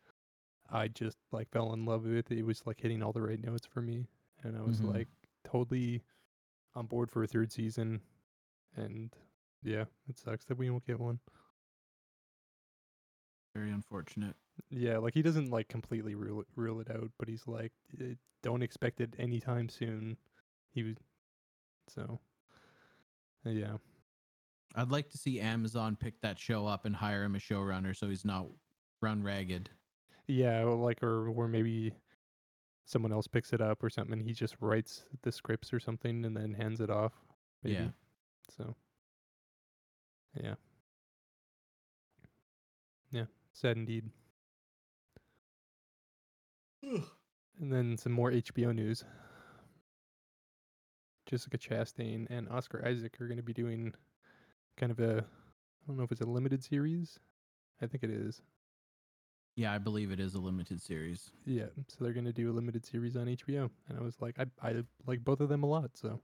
I 0.69 0.87
just 0.89 1.17
like 1.31 1.49
fell 1.51 1.73
in 1.73 1.85
love 1.85 2.05
with 2.05 2.31
it. 2.31 2.37
It 2.39 2.43
was 2.45 2.65
like 2.65 2.79
hitting 2.81 3.03
all 3.03 3.13
the 3.13 3.21
right 3.21 3.41
notes 3.43 3.65
for 3.67 3.81
me, 3.81 4.07
and 4.43 4.57
I 4.57 4.61
was 4.61 4.81
Mhm. 4.81 4.93
like 4.93 5.09
totally 5.43 6.03
on 6.75 6.87
board 6.87 7.11
for 7.11 7.23
a 7.23 7.27
third 7.27 7.51
season. 7.51 8.01
And 8.75 9.15
yeah, 9.63 9.85
it 10.07 10.17
sucks 10.19 10.45
that 10.45 10.57
we 10.57 10.69
won't 10.69 10.85
get 10.85 10.99
one. 10.99 11.19
Very 13.53 13.71
unfortunate. 13.71 14.35
Yeah, 14.69 14.97
like 14.97 15.13
he 15.13 15.21
doesn't 15.21 15.49
like 15.49 15.67
completely 15.67 16.15
rule 16.15 16.41
it, 16.41 16.47
rule 16.55 16.79
it 16.79 16.89
out, 16.89 17.11
but 17.17 17.27
he's 17.27 17.47
like, 17.47 17.73
"Eh, 17.99 18.15
don't 18.41 18.61
expect 18.63 19.01
it 19.01 19.15
anytime 19.17 19.67
soon. 19.69 20.17
He 20.73 20.83
was 20.83 20.95
so. 21.89 22.19
uh, 23.45 23.49
Yeah, 23.49 23.77
I'd 24.75 24.89
like 24.91 25.09
to 25.09 25.17
see 25.17 25.39
Amazon 25.39 25.95
pick 25.95 26.19
that 26.21 26.39
show 26.39 26.65
up 26.67 26.85
and 26.85 26.95
hire 26.95 27.23
him 27.23 27.35
a 27.35 27.39
showrunner 27.39 27.95
so 27.95 28.07
he's 28.07 28.25
not 28.25 28.47
run 29.01 29.21
ragged. 29.23 29.69
Yeah, 30.27 30.63
like 30.63 31.03
or 31.03 31.27
or 31.29 31.47
maybe 31.47 31.93
someone 32.85 33.11
else 33.11 33.27
picks 33.27 33.53
it 33.53 33.61
up 33.61 33.83
or 33.83 33.89
something. 33.89 34.19
and 34.19 34.27
He 34.27 34.33
just 34.33 34.55
writes 34.59 35.03
the 35.23 35.31
scripts 35.31 35.73
or 35.73 35.79
something 35.79 36.25
and 36.25 36.35
then 36.35 36.53
hands 36.53 36.79
it 36.81 36.89
off. 36.89 37.13
Maybe. 37.63 37.75
Yeah. 37.75 37.87
So. 38.57 38.75
Yeah. 40.41 40.55
Yeah. 43.11 43.25
Sad 43.53 43.77
indeed. 43.77 44.09
And 46.83 47.71
then 47.71 47.97
some 47.97 48.11
more 48.13 48.31
HBO 48.31 48.73
news. 48.73 49.03
Jessica 51.31 51.57
Chastain 51.57 52.27
and 52.29 52.49
Oscar 52.49 52.85
Isaac 52.85 53.19
are 53.21 53.27
going 53.27 53.37
to 53.37 53.43
be 53.43 53.53
doing 53.53 53.93
kind 54.77 54.91
of 54.91 54.99
a 54.99 55.19
I 55.23 55.87
don't 55.87 55.97
know 55.97 56.03
if 56.03 56.11
it's 56.11 56.21
a 56.21 56.25
limited 56.25 56.61
series. 56.63 57.17
I 57.81 57.87
think 57.87 58.03
it 58.03 58.09
is. 58.11 58.41
Yeah, 59.55 59.73
I 59.73 59.77
believe 59.77 60.11
it 60.11 60.19
is 60.19 60.35
a 60.35 60.39
limited 60.39 60.81
series. 60.81 61.31
Yeah, 61.45 61.65
so 61.87 62.03
they're 62.03 62.13
gonna 62.13 62.31
do 62.33 62.51
a 62.51 62.53
limited 62.53 62.85
series 62.85 63.15
on 63.17 63.25
HBO, 63.27 63.69
and 63.89 63.97
I 63.97 64.01
was 64.01 64.15
like, 64.21 64.37
I 64.39 64.45
I 64.61 64.83
like 65.07 65.23
both 65.23 65.39
of 65.39 65.49
them 65.49 65.63
a 65.63 65.65
lot. 65.65 65.91
So 65.95 66.21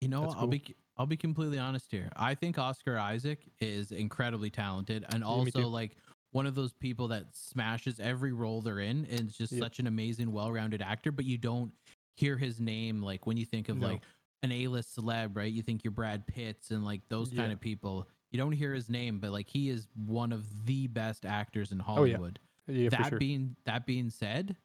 You 0.00 0.08
know, 0.08 0.32
I'll 0.36 0.46
be 0.46 0.76
I'll 0.96 1.06
be 1.06 1.16
completely 1.16 1.58
honest 1.58 1.90
here. 1.90 2.10
I 2.16 2.34
think 2.34 2.58
Oscar 2.58 2.98
Isaac 2.98 3.40
is 3.60 3.92
incredibly 3.92 4.50
talented 4.50 5.04
and 5.08 5.20
me 5.20 5.26
also 5.26 5.68
like 5.68 5.96
one 6.32 6.46
of 6.46 6.54
those 6.54 6.72
people 6.74 7.08
that 7.08 7.34
smashes 7.34 7.98
every 7.98 8.32
role 8.32 8.60
they're 8.60 8.78
in 8.80 9.06
and 9.06 9.28
is 9.28 9.36
just 9.36 9.52
Yep. 9.52 9.62
such 9.62 9.78
an 9.80 9.86
amazing, 9.86 10.30
well-rounded 10.30 10.80
actor, 10.82 11.10
but 11.10 11.24
you 11.24 11.38
don't 11.38 11.72
hear 12.14 12.36
his 12.36 12.60
name 12.60 13.02
like 13.02 13.26
when 13.26 13.36
you 13.36 13.44
think 13.46 13.68
of 13.68 13.78
No. 13.78 13.86
like 13.88 14.02
an 14.42 14.52
A-list 14.52 14.96
celeb, 14.96 15.36
right? 15.36 15.52
You 15.52 15.62
think 15.62 15.84
you're 15.84 15.90
Brad 15.90 16.26
Pitts 16.26 16.70
and 16.70 16.84
like 16.84 17.02
those 17.08 17.28
kind 17.28 17.48
Yeah. 17.48 17.52
of 17.52 17.60
people. 17.60 18.08
You 18.30 18.38
don't 18.38 18.52
hear 18.52 18.72
his 18.72 18.88
name, 18.88 19.18
but 19.18 19.32
like 19.32 19.48
he 19.48 19.68
is 19.70 19.88
one 19.94 20.32
of 20.32 20.44
the 20.66 20.86
best 20.86 21.26
actors 21.26 21.72
in 21.72 21.80
Oh, 21.80 22.04
yeah. 22.04 22.14
Hollywood. 22.16 22.38
yeah, 22.68 22.88
that 22.90 23.02
for 23.04 23.08
sure. 23.10 23.18
being 23.18 23.56
that 23.64 23.86
being 23.86 24.08
said, 24.10 24.56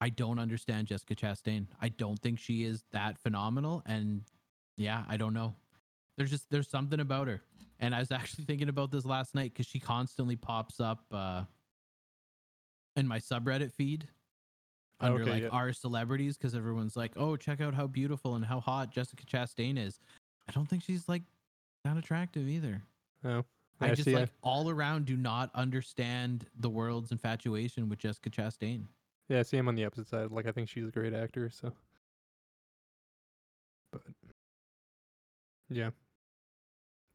I 0.00 0.08
don't 0.10 0.38
understand 0.38 0.86
Jessica 0.86 1.14
Chastain. 1.14 1.66
I 1.80 1.88
don't 1.90 2.18
think 2.20 2.38
she 2.38 2.64
is 2.64 2.84
that 2.92 3.18
phenomenal. 3.18 3.82
And 3.86 4.22
yeah, 4.76 5.04
I 5.08 5.16
don't 5.16 5.34
know. 5.34 5.54
There's 6.16 6.30
just 6.30 6.48
there's 6.50 6.68
something 6.68 6.98
about 7.00 7.28
her. 7.28 7.42
And 7.78 7.94
I 7.94 8.00
was 8.00 8.10
actually 8.10 8.44
thinking 8.44 8.68
about 8.68 8.90
this 8.90 9.04
last 9.04 9.34
night 9.34 9.52
because 9.52 9.66
she 9.66 9.78
constantly 9.80 10.34
pops 10.36 10.80
up 10.80 11.04
uh 11.12 11.44
in 12.96 13.06
my 13.06 13.18
subreddit 13.20 13.72
feed 13.72 14.08
under 15.00 15.22
Okay, 15.22 15.30
like 15.30 15.42
yeah. 15.44 15.48
our 15.50 15.72
celebrities 15.72 16.36
because 16.36 16.54
everyone's 16.54 16.96
like, 16.96 17.12
oh, 17.16 17.36
check 17.36 17.60
out 17.60 17.74
how 17.74 17.86
beautiful 17.86 18.34
and 18.34 18.44
how 18.44 18.60
hot 18.60 18.90
Jessica 18.90 19.24
Chastain 19.24 19.78
is. 19.78 20.00
I 20.48 20.52
don't 20.52 20.66
think 20.66 20.82
she's 20.82 21.08
like 21.08 21.22
that 21.84 21.96
attractive 21.96 22.48
either. 22.48 22.82
oh, 23.24 23.44
I 23.80 23.88
yeah, 23.88 23.94
just 23.94 24.04
see, 24.06 24.14
like 24.16 24.30
all 24.42 24.70
around 24.70 25.04
do 25.06 25.16
not 25.16 25.50
understand 25.54 26.46
the 26.58 26.68
world's 26.68 27.12
infatuation 27.12 27.88
with 27.88 28.00
Jessica 28.00 28.30
Chastain. 28.30 28.84
yeah, 29.28 29.42
see, 29.42 29.56
I'm 29.56 29.68
on 29.68 29.76
the 29.76 29.84
opposite 29.84 30.08
side. 30.08 30.30
Like, 30.32 30.46
I 30.46 30.52
think 30.52 30.68
she's 30.68 30.88
a 30.88 30.90
great 30.90 31.14
actor. 31.14 31.50
So, 31.50 31.72
but 33.92 34.02
yeah, 35.70 35.90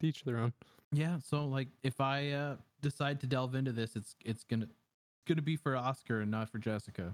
each 0.01 0.23
their 0.23 0.37
own. 0.37 0.53
Yeah, 0.93 1.17
so 1.19 1.45
like 1.45 1.67
if 1.83 1.99
I 1.99 2.29
uh 2.29 2.55
decide 2.81 3.19
to 3.21 3.27
delve 3.27 3.55
into 3.55 3.71
this, 3.71 3.95
it's 3.95 4.15
it's 4.23 4.43
gonna 4.43 4.67
gonna 5.27 5.41
be 5.41 5.55
for 5.55 5.75
Oscar 5.75 6.21
and 6.21 6.31
not 6.31 6.49
for 6.49 6.59
Jessica. 6.59 7.13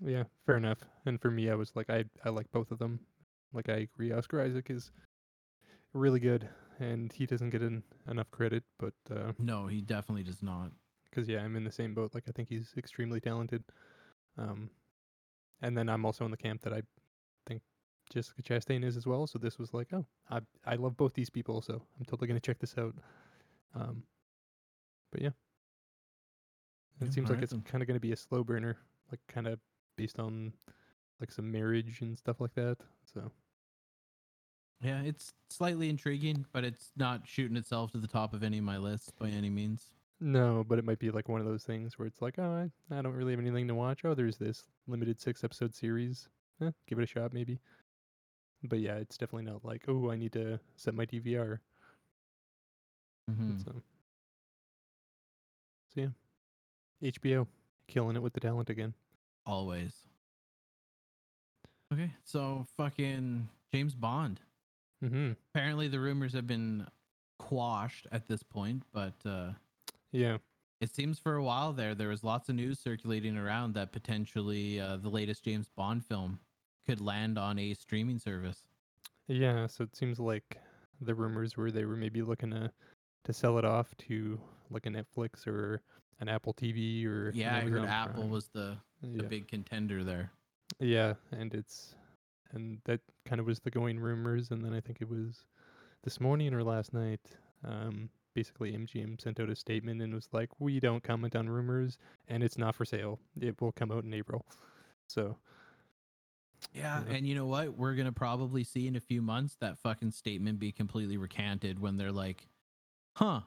Yeah, 0.00 0.24
fair 0.46 0.56
enough. 0.56 0.78
And 1.06 1.20
for 1.20 1.30
me, 1.30 1.50
I 1.50 1.54
was 1.54 1.74
like, 1.76 1.90
I 1.90 2.04
I 2.24 2.30
like 2.30 2.50
both 2.52 2.70
of 2.70 2.78
them. 2.78 3.00
Like, 3.52 3.68
I 3.68 3.76
agree. 3.88 4.12
Oscar 4.12 4.40
Isaac 4.40 4.70
is 4.70 4.90
really 5.92 6.20
good, 6.20 6.48
and 6.80 7.12
he 7.12 7.26
doesn't 7.26 7.50
get 7.50 7.62
en- 7.62 7.84
enough 8.08 8.30
credit. 8.30 8.64
But 8.78 8.94
uh, 9.10 9.32
No, 9.38 9.66
he 9.66 9.80
definitely 9.80 10.24
does 10.24 10.42
not. 10.42 10.72
because 11.08 11.28
yeah, 11.28 11.42
I'm 11.42 11.56
in 11.56 11.64
the 11.64 11.72
same 11.72 11.94
boat. 11.94 12.14
Like 12.14 12.24
I 12.28 12.32
think 12.32 12.48
he's 12.48 12.72
extremely 12.76 13.20
talented. 13.20 13.62
Um, 14.36 14.70
and 15.62 15.76
then 15.78 15.88
I'm 15.88 16.04
also 16.04 16.24
in 16.24 16.30
the 16.30 16.36
camp 16.36 16.62
that 16.62 16.72
I 16.72 16.82
think 17.46 17.62
Jessica 18.12 18.42
Chastain 18.42 18.84
is 18.84 18.96
as 18.96 19.06
well. 19.06 19.26
So 19.26 19.38
this 19.38 19.58
was 19.58 19.72
like, 19.72 19.92
oh, 19.92 20.04
I 20.30 20.40
I 20.66 20.74
love 20.74 20.96
both 20.96 21.14
these 21.14 21.30
people, 21.30 21.62
so 21.62 21.74
I'm 21.98 22.04
totally 22.04 22.26
gonna 22.26 22.40
check 22.40 22.58
this 22.58 22.76
out. 22.76 22.94
Um, 23.74 24.02
but 25.12 25.22
yeah, 25.22 25.30
And 27.00 27.02
Yeah, 27.02 27.06
it 27.08 27.12
seems 27.14 27.28
like 27.30 27.36
alright 27.36 27.44
it's 27.52 27.52
kind 27.70 27.82
of 27.82 27.86
gonna 27.86 28.00
be 28.00 28.12
a 28.12 28.16
slow 28.16 28.42
burner, 28.42 28.76
like 29.10 29.20
kind 29.28 29.46
of 29.46 29.60
based 29.96 30.18
on 30.18 30.52
like 31.20 31.30
some 31.32 31.50
marriage 31.50 32.00
and 32.00 32.16
stuff 32.18 32.40
like 32.40 32.54
that. 32.54 32.76
So 33.12 33.30
Yeah, 34.80 35.02
it's 35.02 35.32
slightly 35.50 35.88
intriguing, 35.88 36.44
but 36.52 36.64
it's 36.64 36.90
not 36.96 37.26
shooting 37.26 37.56
itself 37.56 37.92
to 37.92 37.98
the 37.98 38.08
top 38.08 38.34
of 38.34 38.42
any 38.42 38.58
of 38.58 38.64
my 38.64 38.76
lists 38.78 39.10
by 39.18 39.28
any 39.30 39.50
means. 39.50 39.90
no, 40.20 40.64
but 40.66 40.78
it 40.78 40.84
might 40.84 40.98
be 40.98 41.10
like 41.10 41.28
one 41.28 41.40
of 41.40 41.46
those 41.46 41.64
things 41.64 41.98
where 41.98 42.06
it's 42.06 42.22
like, 42.22 42.38
oh, 42.38 42.68
I, 42.90 42.96
I 42.98 43.02
don't 43.02 43.14
really 43.14 43.32
have 43.32 43.40
anything 43.40 43.68
to 43.68 43.74
watch. 43.74 44.04
Oh, 44.04 44.14
there's 44.14 44.38
this 44.38 44.64
limited 44.86 45.20
six 45.20 45.44
episode 45.44 45.74
series. 45.74 46.28
Eh, 46.60 46.70
give 46.86 46.98
it 46.98 47.02
a 47.04 47.06
shot, 47.06 47.32
maybe. 47.34 47.58
but 48.62 48.78
yeah, 48.80 48.94
it's 48.96 49.16
definitely 49.18 49.50
not 49.50 49.64
like 49.64 49.84
oh 49.88 50.10
I 50.10 50.16
need 50.16 50.32
to 50.32 50.58
set 50.76 50.94
my 50.94 51.04
DVR. 51.06 51.60
Mhm. 53.30 53.64
So, 53.64 53.72
so 55.94 56.00
yeah, 56.00 56.08
HBO 57.02 57.46
killing 57.88 58.16
it 58.16 58.22
with 58.22 58.32
the 58.34 58.40
talent 58.40 58.70
again. 58.70 58.94
Always. 59.46 59.92
Okay, 61.92 62.10
so 62.24 62.66
fucking 62.76 63.48
James 63.72 63.94
Bond. 63.94 64.40
Mm-hmm. 65.04 65.32
Apparently, 65.54 65.88
the 65.88 66.00
rumors 66.00 66.32
have 66.32 66.46
been 66.46 66.86
quashed 67.38 68.06
at 68.10 68.26
this 68.26 68.42
point, 68.42 68.82
but 68.92 69.14
uh, 69.26 69.50
Yeah. 70.12 70.38
it 70.80 70.94
seems 70.94 71.18
for 71.18 71.34
a 71.36 71.42
while 71.44 71.72
there 71.72 71.94
there 71.94 72.08
was 72.08 72.24
lots 72.24 72.48
of 72.48 72.54
news 72.54 72.78
circulating 72.78 73.36
around 73.36 73.74
that 73.74 73.92
potentially 73.92 74.80
uh, 74.80 74.96
the 74.96 75.10
latest 75.10 75.44
James 75.44 75.68
Bond 75.76 76.04
film 76.04 76.38
could 76.86 77.00
land 77.00 77.38
on 77.38 77.58
a 77.58 77.74
streaming 77.74 78.18
service. 78.18 78.64
Yeah, 79.28 79.66
so 79.66 79.84
it 79.84 79.94
seems 79.96 80.18
like 80.18 80.58
the 81.00 81.14
rumors 81.14 81.56
were 81.56 81.70
they 81.70 81.84
were 81.84 81.96
maybe 81.96 82.22
looking 82.22 82.50
to 82.50 82.70
to 83.24 83.32
sell 83.32 83.58
it 83.58 83.64
off 83.64 83.94
to 84.08 84.38
like 84.70 84.86
a 84.86 84.90
Netflix 84.90 85.46
or 85.46 85.80
an 86.20 86.28
Apple 86.28 86.54
TV 86.54 87.04
or 87.06 87.30
Yeah, 87.34 87.56
I 87.56 87.60
heard 87.60 87.68
Amazon 87.78 87.88
Apple 87.88 88.14
Prime. 88.22 88.30
was 88.30 88.48
the, 88.48 88.76
the 89.02 89.22
yeah. 89.22 89.28
big 89.28 89.48
contender 89.48 90.04
there. 90.04 90.30
yeah, 90.80 91.14
and 91.32 91.52
it's 91.54 91.94
and 92.52 92.78
that 92.84 93.00
kind 93.24 93.40
of 93.40 93.46
was 93.46 93.60
the 93.60 93.70
going 93.70 93.98
rumors, 93.98 94.50
and 94.50 94.64
then 94.64 94.72
I 94.72 94.80
think 94.80 94.98
it 95.00 95.08
was 95.08 95.44
this 96.04 96.20
morning 96.20 96.54
or 96.54 96.62
last 96.62 96.92
night. 96.94 97.20
Um, 97.66 98.08
basically, 98.34 98.72
MGM 98.72 99.20
sent 99.20 99.40
out 99.40 99.48
a 99.50 99.56
statement 99.56 100.00
and 100.02 100.14
was 100.14 100.28
like, 100.32 100.50
"We 100.60 100.78
don't 100.80 101.02
comment 101.02 101.34
on 101.34 101.48
rumors, 101.48 101.98
and 102.28 102.42
it's 102.42 102.58
not 102.58 102.74
for 102.74 102.84
sale. 102.84 103.18
It 103.40 103.60
will 103.60 103.72
come 103.72 103.90
out 103.90 104.04
in 104.04 104.14
April." 104.14 104.44
So 105.08 105.36
Yeah, 106.72 107.02
Yeah. 107.06 107.14
and 107.16 107.26
you 107.26 107.34
know 107.34 107.46
what? 107.46 107.76
We're 107.76 107.94
gonna 107.94 108.12
probably 108.12 108.64
see 108.64 108.86
in 108.86 108.96
a 108.96 109.00
few 109.00 109.20
months 109.20 109.56
that 109.56 109.76
fucking 109.78 110.12
statement 110.12 110.58
be 110.58 110.72
completely 110.72 111.16
recanted 111.16 111.78
when 111.78 111.96
they're 111.96 112.12
like, 112.12 112.48
"Huh, 113.16 113.42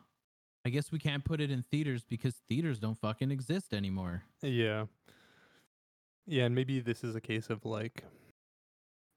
I 0.68 0.69
guess 0.69 0.91
we 0.91 0.99
can't 0.99 1.23
put 1.23 1.39
it 1.39 1.49
in 1.49 1.64
theaters 1.64 2.03
because 2.03 2.35
theaters 2.49 2.77
don't 2.77 2.98
fucking 2.99 3.31
exist 3.31 3.73
anymore." 3.73 4.23
Yeah. 4.41 4.85
Yeah, 6.26 6.44
and 6.45 6.53
maybe 6.53 6.81
this 6.81 7.06
is 7.06 7.15
a 7.15 7.22
case 7.22 7.49
of 7.49 7.64
like 7.64 8.03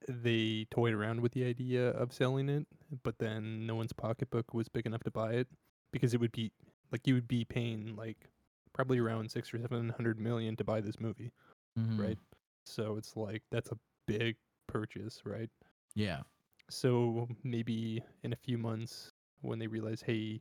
they 0.09 0.67
toyed 0.71 0.95
around 0.95 1.21
with 1.21 1.33
the 1.33 1.45
idea 1.45 1.89
of 1.91 2.13
selling 2.13 2.49
it, 2.49 2.67
but 3.03 3.19
then 3.19 3.67
no 3.67 3.75
one's 3.75 3.93
pocketbook 3.93 4.55
was 4.55 4.69
big 4.69 4.87
enough 4.87 5.03
to 5.03 5.11
buy 5.11 5.33
it 5.33 5.49
because 5.93 6.15
it 6.15 6.21
would 6.21 6.33
be 6.33 6.53
like 6.93 7.07
you 7.07 7.15
would 7.15 7.27
be 7.29 7.45
paying 7.45 7.97
like 7.97 8.29
probably 8.73 8.99
around 9.01 9.31
six 9.31 9.53
or 9.53 9.59
seven 9.61 9.89
hundred 9.91 10.19
million 10.21 10.55
to 10.57 10.65
buy 10.65 10.81
this 10.81 11.01
movie, 11.01 11.33
Mhm. 11.77 11.99
right? 11.99 12.19
So 12.65 12.97
it's 12.97 13.17
like 13.17 13.43
that's 13.51 13.73
a 13.73 13.79
big 14.07 14.37
purchase, 14.69 15.27
right? 15.27 15.51
Yeah. 15.97 16.23
So 16.71 17.29
maybe 17.43 18.03
in 18.23 18.33
a 18.33 18.37
few 18.37 18.57
months 18.57 19.11
when 19.43 19.59
they 19.59 19.67
realize, 19.67 20.01
hey, 20.03 20.41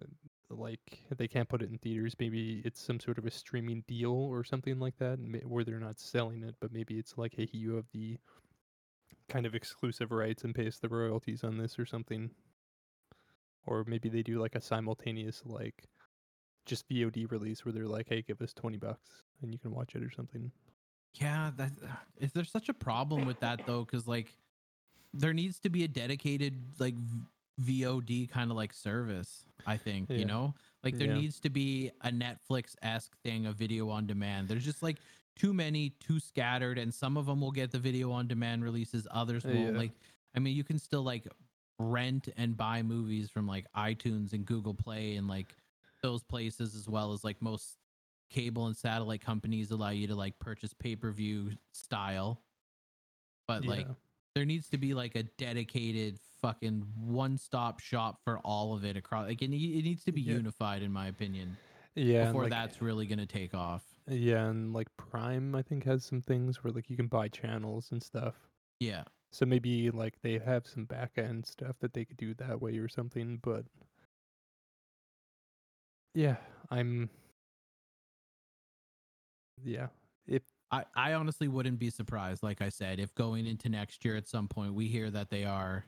Uh, 0.00 0.06
like 0.50 1.02
they 1.16 1.28
can't 1.28 1.48
put 1.48 1.62
it 1.62 1.70
in 1.70 1.78
theaters, 1.78 2.14
maybe 2.18 2.60
it's 2.64 2.80
some 2.80 3.00
sort 3.00 3.16
of 3.16 3.24
a 3.24 3.30
streaming 3.30 3.82
deal 3.88 4.12
or 4.12 4.44
something 4.44 4.78
like 4.78 4.98
that, 4.98 5.18
where 5.46 5.64
they're 5.64 5.80
not 5.80 5.98
selling 5.98 6.42
it, 6.42 6.54
but 6.60 6.72
maybe 6.72 6.98
it's 6.98 7.16
like, 7.16 7.34
hey, 7.34 7.48
you 7.52 7.74
have 7.76 7.86
the 7.92 8.18
kind 9.28 9.46
of 9.46 9.54
exclusive 9.54 10.12
rights 10.12 10.44
and 10.44 10.54
pay 10.54 10.66
us 10.66 10.78
the 10.78 10.88
royalties 10.88 11.42
on 11.42 11.56
this 11.56 11.78
or 11.78 11.86
something. 11.86 12.30
Or 13.64 13.84
maybe 13.86 14.10
they 14.10 14.22
do 14.22 14.40
like 14.40 14.54
a 14.54 14.60
simultaneous 14.60 15.42
like 15.46 15.84
just 16.66 16.88
VOD 16.88 17.30
release 17.30 17.64
where 17.64 17.72
they're 17.72 17.86
like, 17.86 18.08
hey, 18.08 18.20
give 18.20 18.42
us 18.42 18.52
twenty 18.52 18.76
bucks 18.76 19.22
and 19.40 19.52
you 19.52 19.58
can 19.58 19.70
watch 19.70 19.94
it 19.94 20.02
or 20.02 20.10
something. 20.10 20.52
Yeah, 21.14 21.50
that 21.56 21.72
is 22.18 22.32
there 22.32 22.44
such 22.44 22.68
a 22.68 22.74
problem 22.74 23.24
with 23.24 23.40
that 23.40 23.60
though? 23.66 23.84
Because 23.84 24.06
like, 24.06 24.34
there 25.14 25.32
needs 25.32 25.58
to 25.60 25.70
be 25.70 25.84
a 25.84 25.88
dedicated 25.88 26.54
like 26.78 26.94
VOD 27.62 28.28
kind 28.30 28.50
of 28.50 28.56
like 28.56 28.72
service. 28.72 29.44
I 29.66 29.76
think 29.76 30.10
Yeah. 30.10 30.16
you 30.16 30.24
know, 30.24 30.54
like 30.82 30.98
there 30.98 31.08
Yeah. 31.08 31.14
needs 31.20 31.38
to 31.40 31.50
be 31.50 31.90
a 32.00 32.10
Netflix 32.10 32.74
esque 32.82 33.16
thing 33.22 33.46
of 33.46 33.56
video 33.56 33.88
on 33.90 34.06
demand. 34.06 34.48
There's 34.48 34.64
just 34.64 34.82
like 34.82 34.98
too 35.36 35.54
many, 35.54 35.90
too 36.00 36.20
scattered, 36.20 36.78
and 36.78 36.92
some 36.92 37.16
of 37.16 37.26
them 37.26 37.40
will 37.40 37.52
get 37.52 37.70
the 37.70 37.78
video 37.78 38.10
on 38.12 38.26
demand 38.28 38.64
releases, 38.64 39.06
others 39.10 39.44
won't. 39.44 39.72
yeah. 39.72 39.78
Like, 39.78 39.92
I 40.34 40.40
mean, 40.40 40.56
you 40.56 40.64
can 40.64 40.78
still 40.78 41.02
like 41.02 41.26
rent 41.78 42.28
and 42.36 42.56
buy 42.56 42.82
movies 42.82 43.30
from 43.30 43.46
like 43.46 43.66
iTunes 43.74 44.32
and 44.34 44.44
Google 44.44 44.74
Play 44.74 45.16
and 45.16 45.26
like 45.28 45.54
those 46.02 46.22
places 46.22 46.74
as 46.74 46.88
well 46.88 47.12
as 47.12 47.22
like 47.24 47.40
most 47.40 47.78
cable 48.30 48.66
and 48.66 48.76
satellite 48.76 49.20
companies 49.20 49.70
allow 49.70 49.90
you 49.90 50.06
to 50.08 50.14
like 50.14 50.38
purchase 50.38 50.72
pay-per-view 50.74 51.50
style 51.72 52.40
but 53.46 53.64
like 53.66 53.86
there 54.34 54.44
needs 54.46 54.68
to 54.70 54.78
be 54.78 54.94
like 54.94 55.14
a 55.16 55.22
dedicated 55.22 56.18
fucking 56.42 56.84
one-stop 56.98 57.80
shop 57.80 58.18
for 58.24 58.38
all 58.40 58.74
of 58.74 58.84
it 58.84 58.96
across 58.96 59.28
like 59.28 59.40
it, 59.40 59.46
it 59.46 59.82
needs 59.84 60.04
to 60.04 60.12
be 60.12 60.20
Yeah. 60.20 60.34
unified 60.36 60.82
in 60.82 60.92
my 60.92 61.06
opinion 61.06 61.56
yeah, 61.94 62.26
before 62.26 62.42
like, 62.42 62.50
that's 62.50 62.82
really 62.82 63.06
going 63.06 63.18
to 63.18 63.26
take 63.26 63.54
off 63.54 63.82
Yeah, 64.08 64.48
and 64.48 64.72
like 64.72 64.88
Prime, 64.96 65.54
I 65.54 65.62
think 65.62 65.84
has 65.84 66.04
some 66.04 66.20
things 66.20 66.62
where 66.64 66.72
like 66.72 66.90
you 66.90 66.96
can 66.96 67.06
buy 67.06 67.28
channels 67.28 67.92
and 67.92 68.02
stuff. 68.02 68.34
yeah 68.80 69.04
So 69.30 69.46
maybe 69.46 69.90
like 69.90 70.20
they 70.22 70.38
have 70.38 70.66
some 70.66 70.84
back 70.84 71.12
end 71.16 71.46
stuff 71.46 71.76
that 71.80 71.92
they 71.94 72.04
could 72.04 72.16
do 72.18 72.34
that 72.34 72.60
way 72.60 72.78
or 72.78 72.88
something. 72.88 73.38
But 73.42 73.64
yeah, 76.14 76.36
I'm. 76.70 77.08
Yeah, 79.64 79.88
if 80.26 80.42
I, 80.70 80.84
I 80.94 81.12
honestly 81.14 81.48
wouldn't 81.48 81.78
be 81.78 81.90
surprised 81.90 82.42
like 82.42 82.62
i 82.62 82.68
said 82.68 82.98
if 82.98 83.14
going 83.14 83.46
into 83.46 83.68
next 83.68 84.04
year 84.04 84.16
at 84.16 84.26
some 84.26 84.48
point 84.48 84.74
we 84.74 84.88
hear 84.88 85.10
that 85.10 85.30
they 85.30 85.44
are 85.44 85.86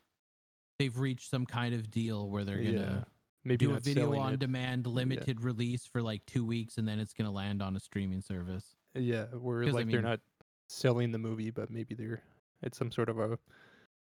they've 0.79 0.97
reached 0.99 1.31
some 1.31 1.47
kind 1.47 1.75
of 1.75 1.91
deal 1.91 2.31
where 2.31 2.45
they're 2.45 2.63
gonna 2.63 3.03
yeah, 3.03 3.05
maybe 3.45 3.67
do 3.67 3.75
a 3.75 3.79
video 3.79 4.17
on 4.17 4.35
it. 4.35 4.41
demand 4.41 4.87
limited 4.87 5.41
release 5.43 5.87
for 5.87 6.03
like 6.03 6.25
two 6.27 6.45
weeks 6.47 6.79
and 6.79 6.89
then 6.89 6.99
it's 7.01 7.13
gonna 7.15 7.33
land 7.33 7.63
on 7.63 7.77
a 7.77 7.81
streaming 7.81 8.21
service 8.23 8.77
Yeah, 8.95 9.27
where 9.35 9.63
'Cause, 9.65 9.79
I 9.79 9.83
like 9.83 9.91
they're 9.91 10.03
not 10.03 10.21
selling 10.69 11.13
the 11.13 11.19
movie, 11.19 11.51
but 11.51 11.71
maybe 11.71 11.95
they're 11.95 12.23
it's 12.63 12.79
some 12.79 12.91
sort 12.93 13.09
of 13.09 13.19
a 13.19 13.39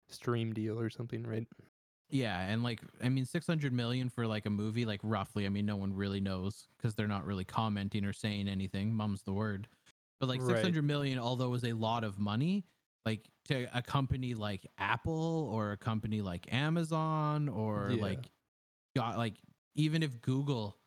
stream 0.10 0.54
deal 0.54 0.80
or 0.80 0.90
something, 0.90 1.24
right? 1.24 1.48
Yeah, 2.10 2.40
and 2.48 2.62
like 2.64 2.82
I 3.02 3.10
mean, 3.10 3.26
six 3.26 3.48
hundred 3.48 3.74
million 3.74 4.10
for 4.10 4.28
like 4.28 4.46
a 4.46 4.50
movie, 4.50 4.86
like 4.86 5.00
roughly. 5.04 5.46
I 5.46 5.50
mean, 5.50 5.66
no 5.66 5.76
one 5.78 5.94
really 5.94 6.20
knows 6.20 6.68
because 6.78 6.96
they're 6.96 7.08
not 7.08 7.26
really 7.26 7.46
commenting 7.46 8.06
or 8.06 8.14
saying 8.14 8.48
anything. 8.48 8.94
Mum's 8.94 9.24
the 9.24 9.34
word, 9.34 9.68
but 10.20 10.30
like 10.30 10.42
Right. 10.42 10.44
six 10.44 10.62
hundred 10.62 10.84
million, 10.84 11.18
although 11.20 11.54
is 11.56 11.64
a 11.66 11.74
lot 11.74 12.04
of 12.04 12.20
money, 12.20 12.66
like 13.06 13.28
to 13.46 13.68
a 13.78 13.82
company 13.82 14.34
like 14.34 14.66
Apple 14.78 15.50
or 15.52 15.72
a 15.74 15.78
company 15.78 16.22
like 16.22 16.52
Amazon 16.54 17.50
or 17.50 17.92
Yeah. 17.92 18.02
like 18.02 18.32
got 18.96 19.18
like 19.18 19.36
even 19.76 20.04
if 20.04 20.22
Google 20.22 20.78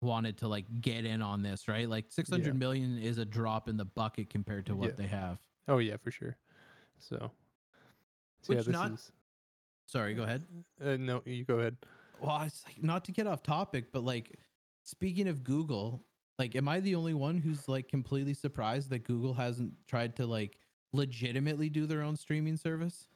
wanted 0.00 0.38
to 0.38 0.48
like 0.48 0.64
get 0.80 1.04
in 1.04 1.22
on 1.22 1.42
this, 1.42 1.68
right? 1.68 1.88
Like 1.88 2.06
six 2.10 2.28
hundred 2.30 2.58
million 2.58 2.98
is 2.98 3.18
a 3.18 3.24
drop 3.24 3.68
in 3.68 3.76
the 3.76 3.84
bucket 3.84 4.30
compared 4.30 4.66
to 4.66 4.74
what 4.74 4.90
Yeah. 4.90 4.94
they 4.96 5.06
have. 5.06 5.38
Oh 5.68 5.78
yeah, 5.78 5.96
for 5.96 6.10
sure. 6.10 6.36
So, 6.98 7.30
so 8.42 8.52
yeah, 8.52 8.58
Which 8.58 8.66
this 8.66 8.72
not- 8.72 8.92
is. 8.92 9.12
Sorry, 9.86 10.14
go 10.14 10.22
ahead. 10.22 10.44
Uh, 10.82 10.96
no, 10.96 11.22
you 11.26 11.44
go 11.44 11.58
ahead. 11.58 11.76
Well, 12.20 12.40
it's 12.42 12.64
like 12.64 12.82
not 12.82 13.04
to 13.06 13.12
get 13.12 13.26
off 13.26 13.42
topic, 13.42 13.92
but 13.92 14.02
like 14.04 14.38
speaking 14.84 15.28
of 15.28 15.44
Google, 15.44 16.02
like 16.38 16.56
am 16.56 16.66
I 16.68 16.80
the 16.80 16.94
only 16.94 17.14
one 17.14 17.36
who's 17.38 17.68
like 17.68 17.88
completely 17.88 18.32
surprised 18.34 18.90
that 18.90 19.04
Google 19.04 19.34
hasn't 19.34 19.72
tried 19.86 20.16
to 20.16 20.26
like 20.26 20.56
legitimately 20.92 21.70
do 21.70 21.86
their 21.86 22.02
own 22.02 22.16
streaming 22.16 22.56
service? 22.56 23.08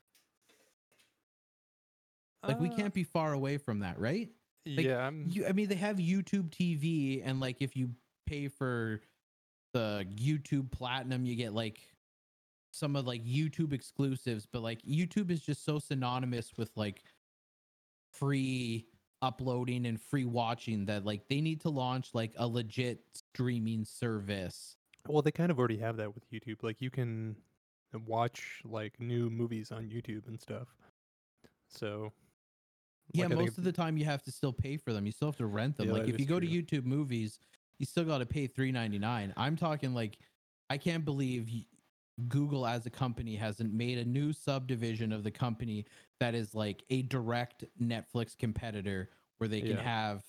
Like 2.46 2.60
we 2.60 2.68
Uh, 2.68 2.76
can't 2.76 2.94
be 2.94 3.04
far 3.04 3.32
away 3.32 3.58
from 3.58 3.80
that, 3.80 3.98
right? 3.98 4.30
like, 4.76 4.86
yeah, 4.86 5.10
You 5.10 5.46
I 5.46 5.52
mean 5.52 5.68
they 5.68 5.74
have 5.76 5.96
YouTube 5.96 6.50
TV 6.50 7.22
and 7.24 7.40
like 7.40 7.56
if 7.60 7.76
you 7.76 7.94
pay 8.26 8.48
for 8.48 9.00
the 9.72 10.06
YouTube 10.16 10.70
Platinum, 10.72 11.24
you 11.26 11.36
get 11.36 11.52
like 11.54 11.88
some 12.72 12.96
of 12.96 13.06
like 13.06 13.24
YouTube 13.24 13.72
exclusives, 13.72 14.46
but 14.46 14.62
like 14.62 14.82
YouTube 14.82 15.30
is 15.30 15.42
just 15.42 15.64
so 15.64 15.78
synonymous 15.78 16.56
with 16.56 16.70
like 16.76 17.04
free 18.12 18.88
uploading 19.22 19.86
and 19.86 20.00
free 20.00 20.24
watching 20.24 20.84
that 20.86 21.04
like 21.04 21.28
they 21.28 21.40
need 21.40 21.60
to 21.62 21.70
launch 21.70 22.14
like 22.14 22.32
a 22.36 22.46
legit 22.46 23.00
streaming 23.14 23.84
service. 23.84 24.76
Well, 25.08 25.22
they 25.22 25.30
kind 25.32 25.50
of 25.50 25.58
already 25.58 25.78
have 25.78 25.96
that 25.98 26.14
with 26.14 26.28
YouTube. 26.30 26.62
Like 26.62 26.80
you 26.80 26.90
can 26.90 27.36
watch 28.04 28.62
like 28.64 29.00
new 29.00 29.30
movies 29.30 29.72
on 29.72 29.88
YouTube 29.88 30.26
and 30.28 30.40
stuff. 30.40 30.68
So 31.68 32.12
yeah, 33.12 33.26
like, 33.26 33.36
most 33.36 33.58
of 33.58 33.64
the 33.64 33.72
time 33.72 33.96
you 33.96 34.04
have 34.04 34.22
to 34.24 34.32
still 34.32 34.52
pay 34.52 34.76
for 34.76 34.92
them. 34.92 35.06
You 35.06 35.12
still 35.12 35.28
have 35.28 35.36
to 35.38 35.46
rent 35.46 35.76
them. 35.76 35.88
Yeah, 35.88 35.92
like 35.94 36.08
if 36.08 36.18
you 36.18 36.26
go 36.26 36.40
to. 36.40 36.46
YouTube 36.46 36.84
movies, 36.84 37.38
you 37.78 37.86
still 37.86 38.04
got 38.04 38.18
to 38.18 38.26
pay 38.26 38.46
three 38.46 38.72
ninety 38.72 38.98
nine. 38.98 39.32
I'm 39.36 39.56
talking 39.56 39.94
like 39.94 40.18
I 40.70 40.78
can't 40.78 41.04
believe 41.04 41.48
Google 42.28 42.66
as 42.66 42.86
a 42.86 42.90
company 42.90 43.36
hasn't 43.36 43.72
made 43.72 43.98
a 43.98 44.04
new 44.04 44.32
subdivision 44.32 45.12
of 45.12 45.22
the 45.22 45.30
company 45.30 45.84
that 46.18 46.34
is 46.34 46.54
like 46.54 46.82
a 46.90 47.02
direct 47.02 47.64
Netflix 47.80 48.36
competitor 48.36 49.10
where 49.38 49.48
they 49.48 49.60
can 49.60 49.76
Yeah. 49.76 49.82
have, 49.82 50.24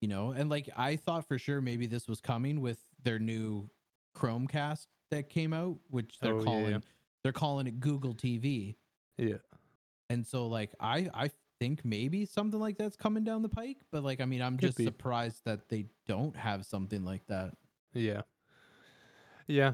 you 0.00 0.08
know, 0.08 0.30
and 0.30 0.48
like 0.48 0.70
I 0.76 0.96
thought 0.96 1.26
for 1.26 1.38
sure 1.38 1.60
maybe 1.60 1.86
this 1.86 2.08
was 2.08 2.20
coming 2.20 2.60
with 2.60 2.78
their 3.02 3.18
new 3.18 3.68
Chromecast 4.16 4.86
that 5.10 5.28
came 5.28 5.52
out, 5.52 5.76
which 5.90 6.18
they're 6.20 6.34
Oh, 6.34 6.44
calling 6.44 6.72
yeah. 6.72 6.78
They're 7.24 7.32
calling 7.32 7.66
it 7.66 7.80
Google 7.80 8.14
TV. 8.14 8.76
Yeah. 9.18 9.38
And 10.10 10.24
so 10.24 10.46
like 10.46 10.70
I 10.78 11.08
I 11.12 11.30
think 11.58 11.84
maybe 11.84 12.26
something 12.26 12.60
like 12.60 12.76
that's 12.78 12.96
coming 12.96 13.24
down 13.24 13.42
the 13.42 13.48
pike, 13.48 13.78
but 13.90 14.04
like 14.04 14.20
I 14.20 14.26
mean 14.26 14.42
I'm 14.42 14.56
Could 14.56 14.66
just 14.68 14.78
be. 14.78 14.84
surprised 14.84 15.40
that 15.46 15.68
they 15.68 15.86
don't 16.06 16.36
have 16.36 16.64
something 16.66 17.04
like 17.04 17.26
that. 17.28 17.54
Yeah. 17.94 18.22
Yeah. 19.48 19.72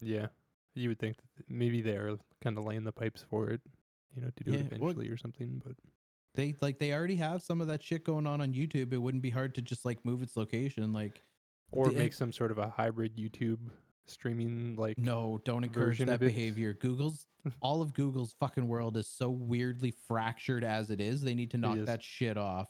Yeah. 0.00 0.26
You 0.74 0.90
would 0.90 0.98
think 0.98 1.16
that 1.16 1.44
maybe 1.48 1.82
they're 1.82 2.16
kind 2.42 2.56
of 2.58 2.64
laying 2.64 2.84
the 2.84 2.92
pipes 2.92 3.24
for 3.28 3.48
it, 3.50 3.60
you 4.14 4.22
know, 4.22 4.30
to 4.36 4.44
do 4.44 4.52
Yeah, 4.52 4.58
it 4.60 4.66
eventually 4.72 5.08
or 5.08 5.16
something. 5.16 5.60
But 5.64 5.74
They 6.34 6.54
like 6.60 6.78
they 6.78 6.92
already 6.92 7.16
have 7.16 7.42
some 7.42 7.60
of 7.60 7.66
that 7.68 7.82
shit 7.82 8.04
going 8.04 8.26
on 8.26 8.40
on 8.40 8.52
YouTube. 8.52 8.92
It 8.92 8.98
wouldn't 8.98 9.22
be 9.22 9.30
hard 9.30 9.54
to 9.56 9.62
just 9.62 9.84
like 9.84 10.04
move 10.04 10.22
its 10.22 10.36
location 10.36 10.92
like 10.92 11.22
or 11.72 11.88
The- 11.88 11.96
make 11.98 12.12
some 12.14 12.30
sort 12.32 12.52
of 12.52 12.58
a 12.58 12.68
hybrid 12.68 13.16
YouTube 13.16 13.58
streaming 14.08 14.76
like 14.76 14.98
No, 14.98 15.40
don't 15.44 15.64
encourage 15.64 15.98
that 15.98 16.20
behavior. 16.20 16.72
Google's 16.74 17.26
all 17.60 17.82
of 17.82 17.92
Google's 17.94 18.34
fucking 18.40 18.66
world 18.66 18.96
is 18.96 19.06
so 19.08 19.30
weirdly 19.30 19.92
fractured 20.08 20.64
as 20.64 20.90
it 20.90 21.00
is. 21.00 21.22
They 21.22 21.34
need 21.34 21.50
to 21.52 21.58
knock 21.58 21.78
that 21.84 22.02
shit 22.02 22.36
off. 22.36 22.68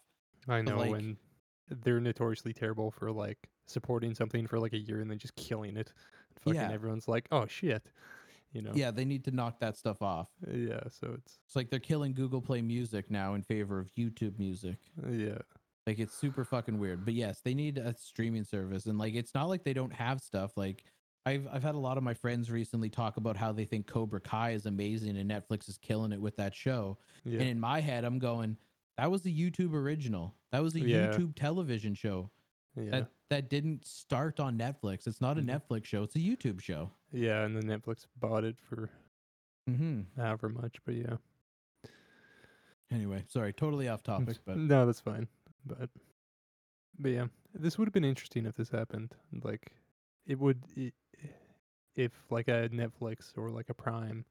I 0.48 0.62
know 0.62 0.78
like- 0.78 0.92
and 1.00 1.16
they're 1.68 2.00
notoriously 2.00 2.52
terrible 2.52 2.90
for 2.90 3.10
like 3.10 3.38
supporting 3.66 4.14
something 4.14 4.46
for 4.46 4.58
like 4.60 4.72
a 4.72 4.78
year 4.78 5.00
and 5.00 5.10
then 5.10 5.18
just 5.18 5.34
killing 5.36 5.76
it. 5.76 5.92
Fucking 6.42 6.60
Yeah. 6.60 6.70
everyone's 6.70 7.08
like, 7.08 7.26
"Oh 7.32 7.46
shit." 7.46 7.82
You 8.52 8.62
know. 8.62 8.70
Yeah, 8.74 8.90
they 8.92 9.04
need 9.04 9.24
to 9.24 9.30
knock 9.32 9.58
that 9.60 9.76
stuff 9.76 10.00
off. 10.00 10.28
Yeah, 10.50 10.80
so 10.88 11.14
it's 11.18 11.38
It's 11.46 11.56
like 11.56 11.68
they're 11.70 11.80
killing 11.80 12.12
Google 12.14 12.40
Play 12.40 12.62
Music 12.62 13.10
now 13.10 13.34
in 13.34 13.42
favor 13.42 13.78
of 13.80 13.92
YouTube 13.96 14.38
Music. 14.38 14.76
yeah. 15.10 15.38
Like 15.86 15.98
it's 15.98 16.14
super 16.16 16.44
fucking 16.44 16.78
weird. 16.78 17.04
But 17.04 17.14
yes, 17.14 17.40
they 17.42 17.54
need 17.54 17.78
a 17.78 17.94
streaming 17.98 18.44
service 18.44 18.86
and 18.86 18.98
like 18.98 19.14
it's 19.14 19.34
not 19.34 19.48
like 19.48 19.64
they 19.64 19.72
don't 19.72 19.92
have 19.92 20.20
stuff. 20.20 20.56
Like 20.56 20.84
I've 21.26 21.46
I've 21.52 21.62
had 21.62 21.74
a 21.74 21.78
lot 21.78 21.98
of 21.98 22.02
my 22.04 22.14
friends 22.14 22.50
recently 22.50 22.88
talk 22.88 23.16
about 23.18 23.36
how 23.36 23.52
they 23.52 23.64
think 23.66 23.86
Cobra 23.86 24.20
Kai 24.20 24.52
is 24.52 24.64
amazing 24.64 25.16
and 25.18 25.28
Netflix 25.30 25.68
is 25.68 25.76
killing 25.76 26.12
it 26.12 26.20
with 26.20 26.36
that 26.36 26.54
show. 26.54 26.96
Yeah. 27.24 27.40
And 27.40 27.48
in 27.50 27.60
my 27.60 27.80
head 27.80 28.04
I'm 28.04 28.18
going 28.18 28.56
that 28.96 29.10
was 29.10 29.26
a 29.26 29.30
YouTube 29.30 29.74
original. 29.74 30.34
That 30.52 30.62
was 30.62 30.74
a 30.76 30.80
Yeah. 30.80 31.08
YouTube 31.12 31.34
television 31.34 31.94
show. 31.94 32.30
yeah. 32.76 32.90
That 32.90 33.10
that 33.28 33.50
didn't 33.50 33.84
start 33.84 34.38
on 34.38 34.56
Netflix. 34.56 35.06
It's 35.08 35.20
not 35.20 35.36
a 35.36 35.42
Mhm. 35.42 35.60
Netflix 35.60 35.84
show. 35.86 36.04
It's 36.04 36.14
a 36.16 36.20
YouTube 36.20 36.60
show. 36.60 36.92
yeah, 37.12 37.44
and 37.44 37.56
then 37.56 37.64
Netflix 37.64 38.06
bought 38.16 38.44
it 38.44 38.56
for 38.60 38.88
Mhm. 39.68 40.06
however 40.16 40.48
much, 40.48 40.76
but 40.84 40.94
yeah. 40.94 41.16
Anyway, 42.90 43.24
sorry, 43.26 43.52
totally 43.52 43.88
off 43.88 44.02
topic, 44.04 44.38
but 44.44 44.56
no, 44.56 44.86
that's 44.86 45.00
fine. 45.00 45.26
But 45.64 45.90
but 46.98 47.10
yeah, 47.10 47.26
this 47.52 47.76
would 47.76 47.88
have 47.88 47.92
been 47.92 48.04
interesting 48.04 48.46
if 48.46 48.54
this 48.54 48.70
happened. 48.70 49.14
Like 49.42 49.72
it 50.26 50.38
would 50.38 50.62
if 51.94 52.12
like 52.30 52.48
a 52.48 52.68
Netflix 52.68 53.32
or 53.36 53.50
like 53.50 53.70
a 53.70 53.74
Prime 53.74 54.24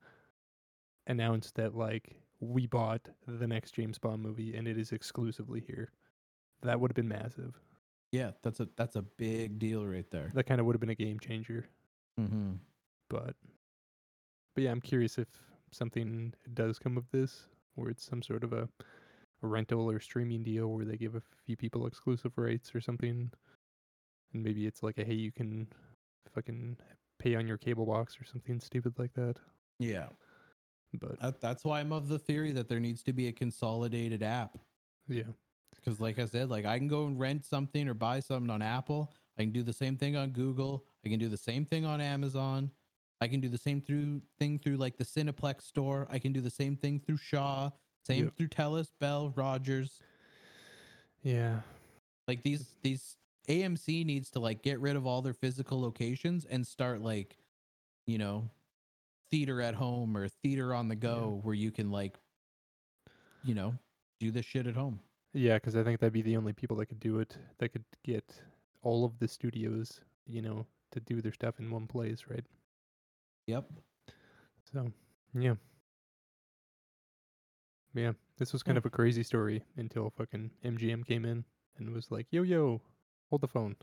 announced 1.07 1.55
that 1.55 1.75
like 1.75 2.15
we 2.39 2.67
bought 2.67 3.07
the 3.27 3.47
next 3.47 3.71
James 3.71 3.97
Bond 3.97 4.21
movie 4.21 4.55
and 4.55 4.67
it 4.67 4.77
is 4.77 4.91
exclusively 4.91 5.63
here. 5.65 5.91
That 6.63 6.79
would 6.79 6.91
have 6.91 6.95
been 6.95 7.07
massive. 7.07 7.59
yeah, 8.11 8.31
that's 8.43 8.59
a 8.59 8.67
that's 8.75 8.95
a 8.95 9.01
big 9.01 9.59
deal 9.59 9.85
right 9.85 10.09
there. 10.11 10.31
That 10.33 10.45
kind 10.45 10.59
of 10.59 10.65
would 10.65 10.75
have 10.75 10.79
been 10.79 10.89
a 10.89 10.95
game 10.95 11.19
changer. 11.19 11.67
Mm-hmm. 12.19 12.53
But 13.09 13.35
but 14.53 14.63
yeah, 14.63 14.71
I'm 14.71 14.81
curious 14.81 15.17
if 15.17 15.27
something 15.71 16.33
does 16.53 16.79
come 16.79 16.97
of 16.97 17.09
this, 17.11 17.47
where 17.75 17.89
it's 17.89 18.05
some 18.05 18.21
sort 18.21 18.43
of 18.43 18.53
a, 18.53 18.69
a 19.43 19.47
rental 19.47 19.89
or 19.89 19.99
streaming 19.99 20.43
deal 20.43 20.67
where 20.67 20.85
they 20.85 20.97
give 20.97 21.15
a 21.15 21.21
few 21.45 21.57
people 21.57 21.87
exclusive 21.87 22.31
rights 22.37 22.73
or 22.73 22.81
something, 22.81 23.31
and 24.33 24.43
maybe 24.43 24.65
it's 24.65 24.81
like 24.81 24.97
a 24.97 25.03
hey, 25.03 25.13
you 25.13 25.31
can 25.31 25.67
fucking 26.33 26.77
pay 27.19 27.35
on 27.35 27.47
your 27.47 27.57
cable 27.57 27.85
box 27.85 28.17
or 28.19 28.25
something 28.25 28.59
stupid 28.59 28.93
like 28.97 29.13
that. 29.13 29.35
Yeah. 29.79 30.07
But 30.93 31.19
That, 31.19 31.41
that's 31.41 31.63
why 31.65 31.79
I'm 31.79 31.91
of 31.91 32.07
the 32.07 32.19
theory 32.19 32.51
that 32.53 32.69
there 32.69 32.79
needs 32.79 33.03
to 33.03 33.13
be 33.13 33.27
a 33.27 33.31
consolidated 33.31 34.23
app. 34.23 34.57
yeah, 35.07 35.23
Because, 35.75 35.99
like 35.99 36.19
I 36.19 36.25
said, 36.25 36.49
like 36.49 36.65
I 36.65 36.77
can 36.77 36.87
go 36.87 37.05
and 37.05 37.19
rent 37.19 37.45
something 37.45 37.87
or 37.87 37.93
buy 37.93 38.19
something 38.21 38.49
on 38.49 38.61
Apple. 38.61 39.11
I 39.37 39.41
can 39.43 39.51
do 39.51 39.63
the 39.63 39.73
same 39.73 39.97
thing 39.97 40.15
on 40.15 40.29
Google. 40.31 40.85
I 41.05 41.09
can 41.09 41.19
do 41.19 41.27
the 41.27 41.37
same 41.37 41.65
thing 41.65 41.85
on 41.85 41.99
Amazon. 41.99 42.71
I 43.21 43.27
can 43.27 43.39
do 43.41 43.49
the 43.49 43.57
same 43.57 43.81
through 43.81 44.21
thing 44.39 44.59
through 44.59 44.77
like 44.77 44.97
the 44.97 45.03
Cineplex 45.03 45.63
store. 45.63 46.07
I 46.09 46.19
can 46.19 46.31
do 46.33 46.41
the 46.41 46.49
same 46.49 46.75
thing 46.77 46.99
through 46.99 47.17
Shaw. 47.17 47.71
Same 48.05 48.25
Yep. 48.25 48.35
through 48.37 48.47
Telus, 48.49 48.91
Bell, 48.99 49.33
Rogers. 49.35 49.99
yeah, 51.23 51.61
Like 52.27 52.43
these 52.43 52.75
these 52.83 53.17
AMC 53.47 54.05
needs 54.05 54.29
to 54.31 54.39
like 54.39 54.61
get 54.61 54.79
rid 54.79 54.95
of 54.95 55.05
all 55.05 55.21
their 55.21 55.33
physical 55.33 55.81
locations 55.81 56.45
and 56.45 56.65
start 56.65 57.01
like, 57.01 57.37
you 58.07 58.17
know, 58.17 58.49
theater 59.31 59.61
at 59.61 59.75
home 59.75 60.15
or 60.17 60.27
theater 60.27 60.73
on 60.73 60.87
the 60.87 60.95
go 60.95 61.39
where 61.43 61.55
you 61.55 61.71
can 61.71 61.91
like, 61.91 62.19
you 63.43 63.53
know, 63.55 63.75
do 64.19 64.31
this 64.31 64.45
shit 64.45 64.67
at 64.67 64.75
home. 64.75 64.99
yeah, 65.33 65.55
because 65.55 65.75
I 65.75 65.83
think 65.83 65.99
that'd 65.99 66.13
be 66.13 66.21
the 66.21 66.37
only 66.37 66.53
people 66.53 66.77
that 66.77 66.87
could 66.87 66.99
do 66.99 67.19
it. 67.19 67.37
That 67.59 67.69
could 67.69 67.85
get 68.03 68.41
all 68.81 69.03
of 69.05 69.19
the 69.19 69.27
studios, 69.27 70.01
you 70.25 70.41
know, 70.41 70.65
to 70.91 70.99
do 70.99 71.21
their 71.21 71.33
stuff 71.33 71.59
in 71.59 71.69
one 71.71 71.87
place, 71.87 72.25
right? 72.29 72.45
Yep. 73.47 73.69
So, 74.71 74.91
yeah. 75.33 75.55
Yeah, 77.93 78.13
this 78.37 78.51
was 78.53 78.63
kind 78.63 78.75
Yeah. 78.75 78.77
of 78.77 78.85
a 78.85 78.89
crazy 78.89 79.23
story 79.23 79.63
until 79.77 80.09
fucking 80.09 80.51
MGM 80.63 81.03
came 81.03 81.25
in 81.25 81.45
and 81.77 81.91
was 81.93 82.11
like, 82.11 82.27
"Yo, 82.31 82.41
yo, 82.43 82.81
hold 83.35 83.41
the 83.41 83.47
phone." 83.47 83.75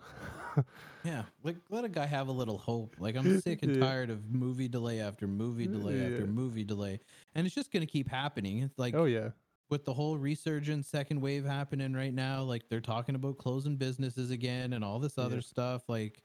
Yeah. 1.05 1.25
Like 1.43 1.57
let 1.69 1.85
a 1.85 1.89
guy 1.89 2.07
have 2.07 2.29
a 2.29 2.33
little 2.33 2.59
hope. 2.59 2.95
Like 3.01 3.17
I'm 3.17 3.41
sick 3.41 3.65
and 3.65 3.75
Yeah. 3.75 3.81
tired 3.81 4.09
of 4.09 4.31
movie 4.31 4.69
delay 4.69 5.01
after 5.01 5.27
movie 5.27 5.67
delay 5.67 5.99
Yeah. 5.99 6.05
after 6.05 6.27
movie 6.29 6.63
delay. 6.63 7.01
And 7.35 7.45
it's 7.45 7.57
just 7.57 7.73
gonna 7.73 7.87
keep 7.87 8.09
happening. 8.09 8.63
It's 8.63 8.79
like 8.79 8.95
oh 8.95 9.07
yeah, 9.07 9.31
with 9.69 9.85
the 9.85 9.93
whole 9.93 10.17
resurgence 10.17 10.87
second 10.87 11.21
wave 11.21 11.45
happening 11.45 11.93
right 11.93 12.15
now, 12.15 12.43
like 12.43 12.69
they're 12.69 12.81
talking 12.81 13.17
about 13.17 13.39
closing 13.39 13.77
businesses 13.77 14.31
again 14.31 14.75
and 14.75 14.85
all 14.85 15.01
this 15.01 15.19
other 15.19 15.37
Yeah. 15.37 15.41
stuff. 15.41 15.89
Like 15.89 16.23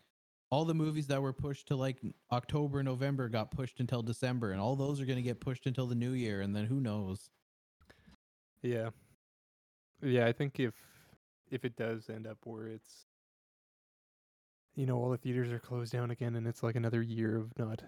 all 0.52 0.64
the 0.64 0.76
movies 0.76 1.08
that 1.08 1.24
were 1.24 1.34
pushed 1.34 1.70
to 1.70 1.76
like 1.76 1.98
October, 2.32 2.84
November 2.84 3.30
got 3.30 3.49
pushed 3.49 3.80
until 3.80 4.04
December, 4.04 4.52
and 4.52 4.62
all 4.62 4.76
those 4.76 5.02
are 5.02 5.08
to 5.08 5.22
get 5.24 5.40
pushed 5.40 5.66
until 5.66 5.88
the 5.88 5.95
new 5.95 6.12
year, 6.12 6.41
and 6.41 6.56
then 6.56 6.66
who 6.66 6.80
knows? 6.80 7.32
yeah, 8.62 8.91
yeah. 10.04 10.28
I 10.28 10.34
think 10.34 10.60
if 10.60 10.76
if 11.49 11.66
it 11.66 11.76
does 11.76 12.12
end 12.12 12.28
up 12.28 12.38
where 12.44 12.68
it's, 12.68 13.06
you 14.78 14.88
know, 14.88 14.98
all 14.98 15.12
the 15.12 15.18
theaters 15.18 15.52
are 15.52 15.60
closed 15.60 15.94
down 15.94 16.12
again, 16.12 16.38
and 16.38 16.48
it's 16.48 16.64
like 16.64 16.78
another 16.78 17.04
year 17.04 17.38
of 17.38 17.58
not 17.60 17.84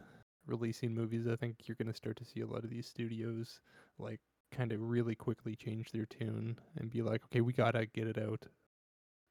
releasing 0.48 0.96
movies, 0.96 1.28
I 1.28 1.38
think 1.38 1.68
you're 1.68 1.78
gonna 1.80 1.96
start 1.96 2.18
to 2.18 2.26
see 2.26 2.42
a 2.42 2.48
lot 2.48 2.66
of 2.66 2.72
these 2.72 2.88
studios 2.88 3.62
like 4.00 4.22
kind 4.52 4.74
of 4.74 4.82
really 4.82 5.16
quickly 5.16 5.56
change 5.56 5.92
their 5.92 6.08
tune 6.08 6.60
and 6.78 6.92
be 6.92 7.04
like, 7.04 7.24
okay, 7.26 7.42
we 7.42 7.54
gotta 7.54 7.88
get 7.88 8.08
it 8.08 8.20
out 8.20 8.48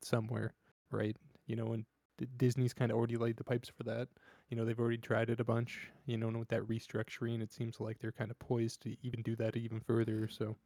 somewhere, 0.03 0.55
right? 0.91 1.17
You 1.47 1.57
know, 1.57 1.73
and 1.75 1.87
D- 2.19 2.29
Disney's 2.39 2.75
kind 2.75 2.93
of 2.93 2.99
already 2.99 3.17
laid 3.17 3.37
the 3.39 3.45
pipes 3.45 3.69
for 3.69 3.85
that. 3.85 4.09
You 4.51 4.57
know, 4.57 4.65
they've 4.65 4.81
already 4.81 4.99
tried 4.99 5.31
it 5.31 5.41
a 5.41 5.45
bunch. 5.45 5.91
You 6.07 6.19
know, 6.19 6.29
and 6.29 6.39
with 6.39 6.49
that 6.51 6.63
restructuring, 6.69 7.43
it 7.43 7.53
seems 7.53 7.81
like 7.81 8.01
they're 8.01 8.13
kind 8.13 8.31
of 8.33 8.39
poised 8.41 8.83
to 8.83 8.97
even 9.03 9.23
do 9.23 9.37
that 9.37 9.57
even 9.57 9.81
further. 9.81 10.29
So, 10.29 10.57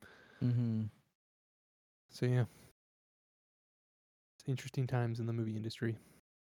Mm-hmm. 0.44 0.86
so 2.10 2.26
yeah, 2.26 2.44
it's 4.38 4.48
interesting 4.48 4.86
times 4.86 5.20
in 5.20 5.26
the 5.26 5.32
movie 5.32 5.56
industry. 5.56 5.96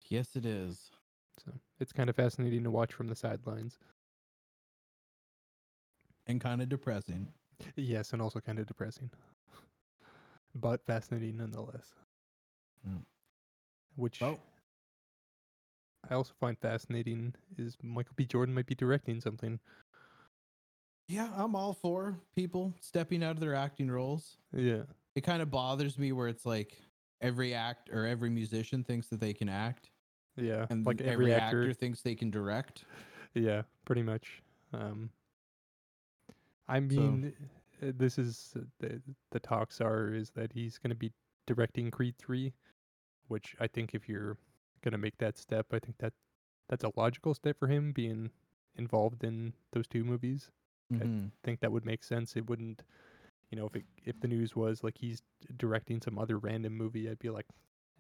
Yes, 0.08 0.36
it 0.36 0.44
is. 0.44 0.90
So 1.44 1.52
it's 1.80 1.92
kind 1.92 2.10
of 2.10 2.16
fascinating 2.16 2.64
to 2.64 2.70
watch 2.70 2.92
from 2.92 3.08
the 3.08 3.14
sidelines. 3.14 3.78
And 6.26 6.40
kind 6.40 6.62
of 6.62 6.68
depressing. 6.68 7.28
Yes, 7.76 8.12
and 8.12 8.20
also 8.20 8.40
kind 8.40 8.58
of 8.58 8.66
depressing, 8.66 9.10
but 10.54 10.84
fascinating 10.84 11.36
nonetheless. 11.36 11.94
Mm. 12.88 13.02
Which 13.96 14.20
Oh. 14.22 14.38
I 16.08 16.14
also 16.14 16.32
find 16.40 16.58
fascinating 16.58 17.34
is 17.56 17.76
Michael 17.82 18.14
B. 18.16 18.24
Jordan 18.26 18.54
might 18.54 18.66
be 18.66 18.74
directing 18.74 19.20
something. 19.20 19.60
Yeah, 21.08 21.28
I'm 21.36 21.54
all 21.54 21.72
for 21.72 22.18
people 22.34 22.74
stepping 22.80 23.22
out 23.22 23.32
of 23.32 23.40
their 23.40 23.54
acting 23.54 23.90
roles. 23.90 24.36
Yeah, 24.52 24.82
It 25.14 25.22
kind 25.22 25.42
of 25.42 25.50
bothers 25.50 25.98
me 25.98 26.10
where 26.12 26.28
it's 26.28 26.46
like 26.46 26.78
every 27.22 27.54
act 27.54 27.88
or 27.90 28.06
every 28.06 28.28
musician 28.28 28.84
thinks 28.84 29.06
that 29.08 29.20
they 29.20 29.32
can 29.32 29.48
act, 29.48 29.90
yeah, 30.36 30.66
and 30.68 30.84
like 30.84 31.00
every, 31.00 31.32
every, 31.32 31.34
actor. 31.34 31.62
actor. 31.62 31.74
thinks 31.74 32.02
they 32.02 32.14
can 32.14 32.30
direct. 32.30 32.84
Yeah, 33.34 33.62
pretty 33.86 34.02
much. 34.02 34.42
Um, 34.74 35.08
I 36.68 36.80
mean, 36.80 37.32
uh, 37.82 37.92
this 37.96 38.18
is 38.18 38.52
uh, 38.56 38.60
the 38.80 39.00
the 39.30 39.40
talks 39.40 39.80
are 39.80 40.12
is 40.12 40.30
that 40.30 40.52
he's 40.52 40.78
going 40.78 40.90
to 40.90 40.96
be 40.96 41.12
directing 41.46 41.90
Creed 41.90 42.16
three, 42.18 42.52
which 43.28 43.56
I 43.60 43.66
think 43.66 43.94
if 43.94 44.08
you're 44.08 44.36
going 44.82 44.92
to 44.92 44.98
make 44.98 45.16
that 45.18 45.38
step, 45.38 45.66
I 45.72 45.78
think 45.78 45.96
that 45.98 46.12
that's 46.68 46.84
a 46.84 46.92
logical 46.96 47.34
step 47.34 47.58
for 47.58 47.68
him 47.68 47.92
being 47.92 48.30
involved 48.76 49.24
in 49.24 49.52
those 49.72 49.86
two 49.86 50.04
movies. 50.04 50.50
Mhm. 50.92 51.30
think 51.42 51.60
that 51.60 51.72
would 51.72 51.86
make 51.86 52.04
sense. 52.04 52.36
It 52.36 52.48
wouldn't, 52.50 52.82
you 53.52 53.58
know, 53.58 53.66
if 53.66 53.76
it, 53.76 53.84
if 54.04 54.18
the 54.20 54.28
news 54.28 54.56
was 54.56 54.82
like 54.82 54.96
he's 54.98 55.22
directing 55.58 56.00
some 56.00 56.18
other 56.18 56.38
random 56.38 56.76
movie, 56.76 57.08
I'd 57.08 57.18
be 57.18 57.28
like, 57.30 57.46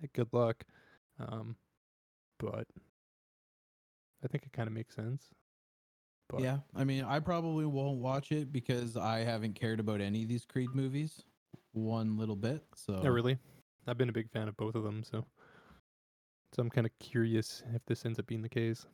"Eh, 0.02 0.06
good 0.14 0.28
luck. 0.32 0.64
Um, 1.20 1.56
but 2.38 2.66
I 4.24 4.28
think 4.28 4.44
it 4.44 4.52
kind 4.52 4.66
of 4.66 4.72
makes 4.72 4.96
sense. 4.96 5.28
But 6.30 6.40
Yeah, 6.40 6.58
I 6.74 6.84
mean, 6.84 7.04
I 7.04 7.20
probably 7.20 7.66
won't 7.66 7.98
watch 7.98 8.32
it 8.32 8.50
because 8.50 8.96
I 8.96 9.20
haven't 9.20 9.54
cared 9.54 9.78
about 9.78 10.00
any 10.00 10.22
of 10.22 10.28
these 10.30 10.46
Creed 10.46 10.74
movies 10.74 11.22
one 11.72 12.16
little 12.16 12.36
bit. 12.36 12.62
So 12.74 12.94
Not 12.94 13.12
really. 13.12 13.38
I've 13.86 13.98
been 13.98 14.08
a 14.08 14.12
big 14.12 14.30
fan 14.30 14.48
of 14.48 14.56
both 14.56 14.74
of 14.74 14.84
them, 14.84 15.04
so 15.04 15.26
so 16.54 16.62
I'm 16.62 16.70
kind 16.70 16.86
of 16.86 16.98
curious 16.98 17.62
if 17.74 17.84
this 17.86 18.06
ends 18.06 18.18
up 18.18 18.26
being 18.26 18.42
the 18.42 18.48
case. 18.48 18.86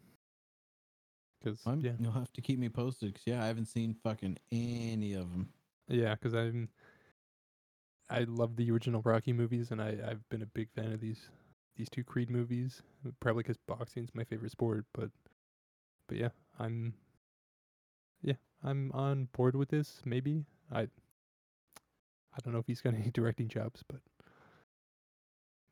Because 1.40 1.62
yeah, 1.78 1.92
you'll 2.00 2.10
have 2.12 2.32
to 2.32 2.40
keep 2.40 2.58
me 2.58 2.68
posted. 2.68 3.14
Cause 3.14 3.22
yeah, 3.26 3.44
I 3.44 3.46
haven't 3.46 3.66
seen 3.66 3.94
fucking 4.02 4.38
any 4.50 5.12
of 5.12 5.30
them. 5.30 5.50
Yeah, 5.88 6.14
because 6.14 6.34
I'm 6.34 6.68
I 8.10 8.20
love 8.24 8.56
the 8.56 8.70
original 8.70 9.02
Rocky 9.02 9.32
movies, 9.32 9.70
and 9.70 9.80
I 9.82 9.96
I've 10.06 10.28
been 10.30 10.42
a 10.42 10.46
big 10.46 10.70
fan 10.72 10.92
of 10.92 11.00
these 11.00 11.28
these 11.76 11.88
two 11.90 12.04
Creed 12.04 12.30
movies. 12.30 12.82
Probably 13.20 13.42
because 13.42 13.56
boxing's 13.58 14.14
my 14.14 14.24
favorite 14.24 14.52
sport, 14.52 14.86
but 14.94 15.10
but 16.08 16.16
yeah, 16.18 16.30
I'm 16.58 16.94
yeah 18.22 18.34
I'm 18.62 18.90
on 18.92 19.28
board 19.32 19.56
with 19.56 19.68
this. 19.70 20.02
Maybe 20.04 20.46
I 20.72 20.82
I 20.82 22.38
don't 22.42 22.52
know 22.52 22.60
if 22.60 22.66
he's 22.66 22.80
got 22.80 22.94
any 22.96 23.10
directing 23.10 23.48
jobs, 23.48 23.82
but 23.86 24.00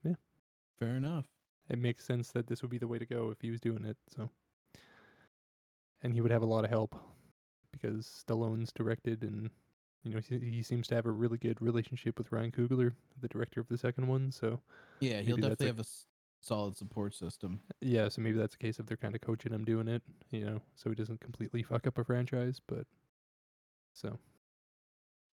yeah, 0.04 0.14
Fair 0.78 0.96
enough. 0.96 1.26
it 1.68 1.78
makes 1.78 2.04
sense 2.04 2.30
that 2.32 2.46
this 2.46 2.62
would 2.62 2.70
be 2.70 2.78
the 2.78 2.88
way 2.88 2.98
to 2.98 3.06
go 3.06 3.30
if 3.30 3.40
he 3.40 3.50
was 3.50 3.60
doing 3.60 3.84
it. 3.84 3.96
So, 4.14 4.30
and 6.02 6.12
he 6.14 6.20
would 6.20 6.30
have 6.30 6.42
a 6.42 6.46
lot 6.46 6.64
of 6.64 6.70
help 6.70 6.94
because 7.72 8.06
Stallone's 8.26 8.72
directed, 8.72 9.22
and 9.22 9.50
you 10.06 10.14
know 10.14 10.20
he, 10.20 10.38
he 10.38 10.62
seems 10.62 10.86
to 10.88 10.94
have 10.94 11.06
a 11.06 11.10
really 11.10 11.36
good 11.36 11.60
relationship 11.60 12.16
with 12.16 12.30
Ryan 12.30 12.52
Coogler, 12.52 12.92
the 13.20 13.28
director 13.28 13.60
of 13.60 13.66
the 13.68 13.76
second 13.76 14.06
one. 14.06 14.30
So 14.30 14.60
Yeah, 15.00 15.20
he'll 15.20 15.36
definitely 15.36 15.66
a- 15.66 15.70
have 15.70 15.80
a 15.80 15.84
solid 16.40 16.76
support 16.76 17.12
system. 17.12 17.60
yeah, 17.80 18.08
so 18.08 18.22
maybe 18.22 18.38
that's 18.38 18.54
a 18.54 18.58
case 18.58 18.78
of 18.78 18.86
they're 18.86 18.96
kind 18.96 19.16
of 19.16 19.20
coaching 19.20 19.52
him 19.52 19.64
doing 19.64 19.88
it, 19.88 20.02
you 20.30 20.44
know, 20.44 20.60
so 20.76 20.88
he 20.90 20.94
doesn't 20.94 21.20
completely 21.20 21.62
fuck 21.64 21.88
up 21.88 21.98
a 21.98 22.04
franchise. 22.04 22.60
But 22.64 22.86
so 23.94 24.16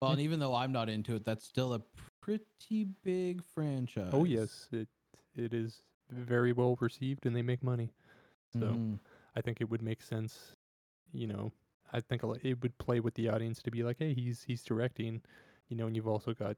Well, 0.01 0.11
and 0.11 0.21
even 0.21 0.39
though 0.39 0.55
I'm 0.55 0.71
not 0.71 0.89
into 0.89 1.15
it, 1.15 1.23
that's 1.23 1.45
still 1.45 1.73
a 1.75 1.81
pretty 2.19 2.85
big 3.03 3.43
franchise. 3.43 4.09
oh 4.11 4.23
yes, 4.25 4.69
it 4.71 4.87
it 5.35 5.53
is 5.53 5.83
very 6.09 6.51
well 6.51 6.77
received, 6.81 7.25
and 7.27 7.35
they 7.35 7.43
make 7.43 7.61
money. 7.63 7.91
So. 8.53 8.59
Mhm. 8.65 8.99
I 9.35 9.41
think 9.41 9.61
it 9.61 9.69
would 9.71 9.81
make 9.81 10.03
sense. 10.03 10.55
You 11.11 11.25
know, 11.25 11.51
I 11.93 12.01
think 12.01 12.23
it 12.43 12.63
would 12.63 12.77
play 12.79 12.99
with 12.99 13.15
the 13.15 13.29
audience 13.29 13.61
to 13.63 13.71
be 13.71 13.83
like, 13.83 13.97
hey, 13.99 14.13
he's 14.13 14.43
he's 14.43 14.63
directing, 14.63 15.21
you 15.69 15.77
know, 15.77 15.87
and 15.87 15.95
you've 15.95 16.07
also 16.07 16.33
got 16.33 16.57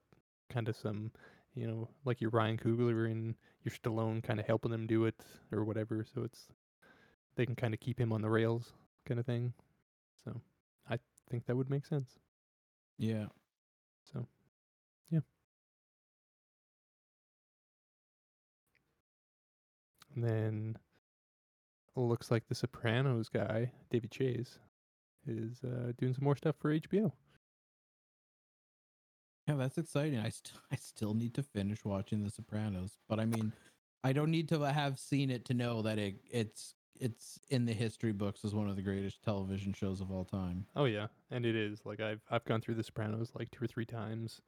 kind 0.50 0.70
of 0.70 0.76
some, 0.78 1.12
you 1.56 1.68
know, 1.68 1.90
like 2.06 2.22
your 2.22 2.32
Ryan 2.32 2.58
Coogler 2.58 3.12
and 3.12 3.36
your 3.64 3.74
Stallone 3.74 4.24
kind 4.24 4.40
of 4.40 4.48
helping 4.48 4.72
them 4.72 4.88
do 4.88 5.06
it 5.06 5.16
or 5.52 5.64
whatever. 5.66 6.06
So 6.14 6.24
it's 6.24 6.48
they 7.36 7.46
can 7.46 7.56
kind 7.56 7.74
of 7.74 7.80
keep 7.82 8.00
him 8.00 8.14
on 8.14 8.22
the 8.22 8.30
rails, 8.30 8.74
kind 9.06 9.20
of 9.20 9.26
thing. 9.26 9.54
So 10.24 10.42
I 10.90 11.00
think 11.30 11.46
that 11.48 11.58
would 11.58 11.70
make 11.70 11.86
sense. 11.86 12.20
yeah. 12.98 13.28
So 14.14 14.28
yeah. 15.10 15.22
And 20.16 20.24
then 20.24 20.78
looks 21.96 22.32
like 22.32 22.48
the 22.48 22.56
Sopranos 22.56 23.30
guy, 23.30 23.72
David 23.90 24.12
Chase, 24.12 24.60
is 25.28 25.64
uh, 25.64 25.92
doing 25.98 26.14
some 26.14 26.24
more 26.24 26.36
stuff 26.36 26.56
for 26.60 26.72
HBO. 26.72 27.12
Yeah, 29.48 29.56
that's 29.56 29.78
exciting. 29.78 30.20
I 30.20 30.30
st- 30.30 30.58
I 30.72 30.76
still 30.76 31.14
need 31.14 31.34
to 31.36 31.44
finish 31.44 31.86
watching 31.86 32.24
The 32.24 32.32
Sopranos, 32.32 32.98
but 33.08 33.20
I 33.20 33.26
mean, 33.26 33.54
I 34.04 34.14
don't 34.14 34.32
need 34.32 34.50
to 34.50 34.60
have 34.62 34.98
seen 34.98 35.30
it 35.30 35.46
to 35.46 35.54
know 35.54 35.82
that 35.84 36.00
it 36.00 36.16
it's 36.32 36.74
it's 37.00 37.40
in 37.50 37.66
the 37.66 37.74
history 37.74 38.14
books 38.14 38.44
as 38.46 38.56
one 38.56 38.70
of 38.70 38.76
the 38.76 38.82
greatest 38.82 39.22
television 39.22 39.74
shows 39.74 40.02
of 40.02 40.12
all 40.12 40.26
time. 40.26 40.66
Oh 40.76 40.86
yeah, 40.86 41.08
and 41.30 41.46
it 41.46 41.56
is 41.56 41.86
like 41.86 42.00
I've 42.00 42.22
I've 42.30 42.46
gone 42.46 42.62
through 42.62 42.76
the 42.76 42.84
Sopranos 42.84 43.32
like 43.38 43.52
two 43.52 43.64
or 43.64 43.68
three 43.68 43.86
times, 43.86 44.42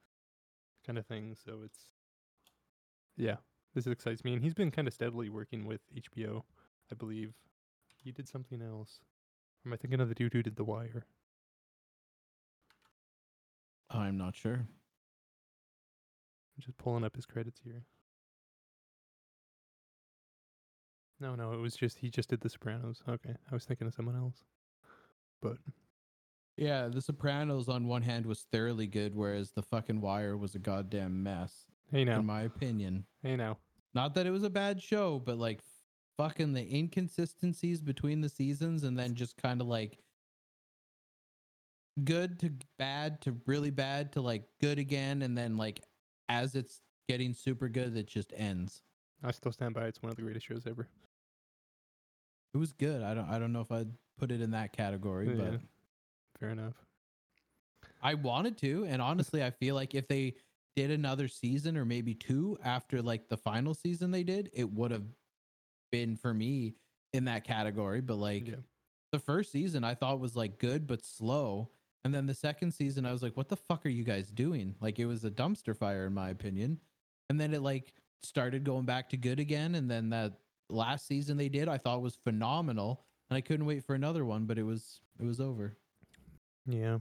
kind 0.84 0.98
of 0.98 1.06
thing. 1.06 1.36
So 1.44 1.60
it's 1.64 1.90
yeah, 3.16 3.36
this 3.74 3.86
excites 3.86 4.24
me, 4.24 4.32
and 4.32 4.42
he's 4.42 4.54
been 4.54 4.70
kind 4.70 4.88
of 4.88 4.94
steadily 4.94 5.28
working 5.28 5.66
with 5.66 5.80
HBO, 5.96 6.44
I 6.90 6.94
believe. 6.94 7.34
He 8.02 8.12
did 8.12 8.28
something 8.28 8.62
else. 8.62 9.00
Am 9.66 9.72
I 9.72 9.76
thinking 9.76 10.00
of 10.00 10.08
the 10.08 10.14
dude 10.14 10.32
who 10.32 10.42
did 10.42 10.56
The 10.56 10.64
Wire? 10.64 11.04
I'm 13.90 14.16
not 14.18 14.34
sure. 14.36 14.54
I'm 14.54 14.66
just 16.60 16.76
pulling 16.78 17.04
up 17.04 17.16
his 17.16 17.26
credits 17.26 17.60
here. 17.64 17.84
No, 21.20 21.34
no, 21.34 21.52
it 21.52 21.56
was 21.58 21.74
just 21.74 21.98
he 21.98 22.10
just 22.10 22.28
did 22.30 22.40
The 22.40 22.48
Sopranos. 22.48 23.02
Okay, 23.08 23.34
I 23.50 23.54
was 23.54 23.64
thinking 23.64 23.86
of 23.86 23.94
someone 23.94 24.16
else. 24.16 24.44
But 25.42 25.58
Yeah, 26.56 26.88
The 26.88 27.00
Sopranos 27.00 27.68
on 27.68 27.86
one 27.88 28.02
hand 28.02 28.26
was 28.26 28.46
thoroughly 28.52 28.86
good, 28.86 29.14
whereas 29.14 29.50
The 29.52 29.62
fucking 29.62 30.00
Wire 30.00 30.36
was 30.36 30.54
a 30.54 30.58
goddamn 30.60 31.22
mess, 31.22 31.66
hey 31.90 32.04
now, 32.04 32.20
in 32.20 32.26
my 32.26 32.42
opinion. 32.42 33.04
hey 33.22 33.36
now. 33.36 33.58
Not 33.94 34.14
that 34.14 34.26
it 34.26 34.30
was 34.30 34.42
a 34.44 34.50
bad 34.50 34.82
show, 34.82 35.18
but 35.18 35.38
like 35.38 35.60
fucking 36.18 36.52
the 36.52 36.76
inconsistencies 36.76 37.80
between 37.80 38.20
the 38.20 38.28
seasons 38.28 38.84
and 38.84 38.98
then 38.98 39.14
just 39.14 39.36
kind 39.36 39.60
of 39.62 39.66
like 39.68 39.98
good 42.04 42.38
to 42.40 42.52
bad 42.78 43.20
to 43.22 43.34
really 43.46 43.70
bad 43.70 44.12
to 44.12 44.20
like 44.20 44.42
good 44.60 44.78
again 44.78 45.22
and 45.22 45.36
then 45.36 45.56
like 45.56 45.80
as 46.28 46.54
it's 46.54 46.80
getting 47.08 47.32
super 47.32 47.68
good 47.68 47.96
it 47.96 48.06
just 48.06 48.32
ends. 48.36 48.82
I 49.24 49.30
still 49.32 49.50
stand 49.52 49.74
by. 49.74 49.86
It's 49.86 50.00
one 50.02 50.10
of 50.10 50.16
the 50.16 50.22
greatest 50.22 50.46
shows 50.46 50.64
ever. 50.66 50.86
It 52.54 52.58
was 52.58 52.72
good. 52.72 53.02
I 53.02 53.14
don't 53.14 53.28
I 53.28 53.38
don't 53.38 53.52
know 53.52 53.60
if 53.60 53.72
I'd 53.72 53.90
put 54.18 54.30
it 54.30 54.40
in 54.40 54.50
that 54.52 54.72
category, 54.72 55.28
Yeah. 55.28 55.34
but 55.52 55.60
Fair 56.38 56.50
enough. 56.50 56.74
I 58.02 58.14
wanted 58.14 58.58
to 58.58 58.84
and 58.88 59.00
honestly 59.02 59.42
I 59.42 59.50
feel 59.50 59.74
like 59.74 59.94
if 59.94 60.06
they 60.08 60.34
did 60.76 60.90
another 60.92 61.26
season 61.26 61.76
or 61.76 61.84
maybe 61.84 62.14
two 62.14 62.56
after 62.64 63.02
like 63.02 63.28
the 63.28 63.36
final 63.36 63.74
season 63.74 64.10
they 64.12 64.22
did, 64.22 64.50
it 64.52 64.70
would 64.72 64.90
have 64.92 65.02
been 65.90 66.16
for 66.16 66.32
me 66.32 66.74
in 67.12 67.24
that 67.24 67.44
category, 67.44 68.00
but 68.00 68.16
like 68.16 68.48
yeah. 68.48 68.56
the 69.12 69.18
first 69.18 69.52
season 69.52 69.84
I 69.84 69.94
thought 69.94 70.20
was 70.20 70.36
like 70.36 70.58
good 70.58 70.86
but 70.86 71.04
slow. 71.04 71.70
And 72.04 72.14
then 72.14 72.26
the 72.26 72.34
second 72.34 72.72
season 72.72 73.04
I 73.04 73.12
was 73.12 73.22
like, 73.22 73.36
what 73.36 73.48
the 73.48 73.56
fuck 73.56 73.84
are 73.84 73.90
you 73.90 74.04
guys 74.04 74.30
doing? 74.30 74.74
Like 74.80 74.98
it 74.98 75.06
was 75.06 75.24
a 75.24 75.30
dumpster 75.30 75.76
fire 75.76 76.06
in 76.06 76.14
my 76.14 76.30
opinion. 76.30 76.78
And 77.28 77.40
then 77.40 77.52
it 77.52 77.62
like 77.62 77.92
started 78.22 78.64
going 78.64 78.84
back 78.84 79.10
to 79.10 79.16
good 79.16 79.40
again. 79.40 79.74
And 79.74 79.90
then 79.90 80.10
that 80.10 80.34
last 80.70 81.06
season 81.06 81.36
they 81.36 81.48
did, 81.48 81.68
I 81.68 81.78
thought 81.78 82.02
was 82.02 82.16
phenomenal. 82.16 83.04
And 83.30 83.36
I 83.36 83.40
couldn't 83.40 83.66
wait 83.66 83.84
for 83.84 83.94
another 83.94 84.24
one, 84.24 84.46
but 84.46 84.58
it 84.58 84.62
was 84.62 85.00
it 85.20 85.24
was 85.24 85.40
over. 85.40 85.76
Yeah. 86.66 86.98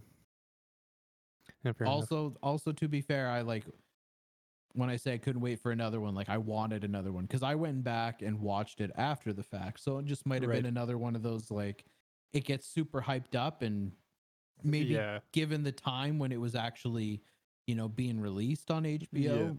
Yeah, 1.64 1.72
fair 1.74 1.88
enough. 1.88 1.96
also 1.96 2.36
also 2.44 2.72
to 2.72 2.88
be 2.88 3.02
fair, 3.02 3.30
I 3.30 3.42
like 3.42 3.64
when 4.74 4.90
I 4.90 4.96
say 4.98 5.14
I 5.14 5.18
couldn't 5.18 5.42
wait 5.42 5.60
for 5.60 5.72
another 5.72 6.00
one, 6.00 6.14
like 6.16 6.30
I 6.30 6.38
wanted 6.38 6.84
another 6.84 7.12
one 7.12 7.26
because 7.26 7.44
I 7.44 7.56
went 7.56 7.84
back 7.84 8.22
and 8.22 8.40
watched 8.40 8.82
it 8.82 8.92
after 8.96 9.34
the 9.34 9.44
fact. 9.44 9.80
So 9.80 9.98
it 9.98 10.06
just 10.06 10.26
might 10.26 10.42
have 10.44 10.50
Right. 10.50 10.58
been 10.58 10.66
another 10.66 10.98
one 10.98 11.16
of 11.16 11.24
those 11.24 11.50
like 11.52 11.86
it 12.34 12.44
gets 12.46 12.68
super 12.68 13.02
hyped 13.02 13.36
up 13.36 13.62
and 13.62 13.92
maybe 14.64 14.94
yeah, 14.94 15.20
given 15.32 15.64
the 15.64 15.72
time 15.72 16.20
when 16.20 16.32
it 16.32 16.40
was 16.40 16.56
actually, 16.56 17.22
you 17.66 17.76
know, 17.76 17.88
being 17.88 18.20
released 18.20 18.70
on 18.72 18.84
HBO, 18.84 19.58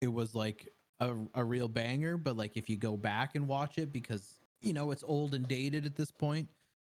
it 0.00 0.08
was 0.12 0.34
like 0.34 0.68
a, 1.00 1.14
a 1.34 1.44
real 1.44 1.68
banger. 1.68 2.16
But 2.16 2.36
like 2.36 2.56
if 2.56 2.68
you 2.68 2.76
go 2.76 2.96
back 2.96 3.34
and 3.34 3.48
watch 3.48 3.78
it 3.78 3.92
because 3.92 4.40
you 4.60 4.72
know 4.72 4.90
it's 4.92 5.02
old 5.04 5.34
and 5.34 5.48
dated 5.48 5.86
at 5.86 5.96
this 5.96 6.10
point, 6.10 6.48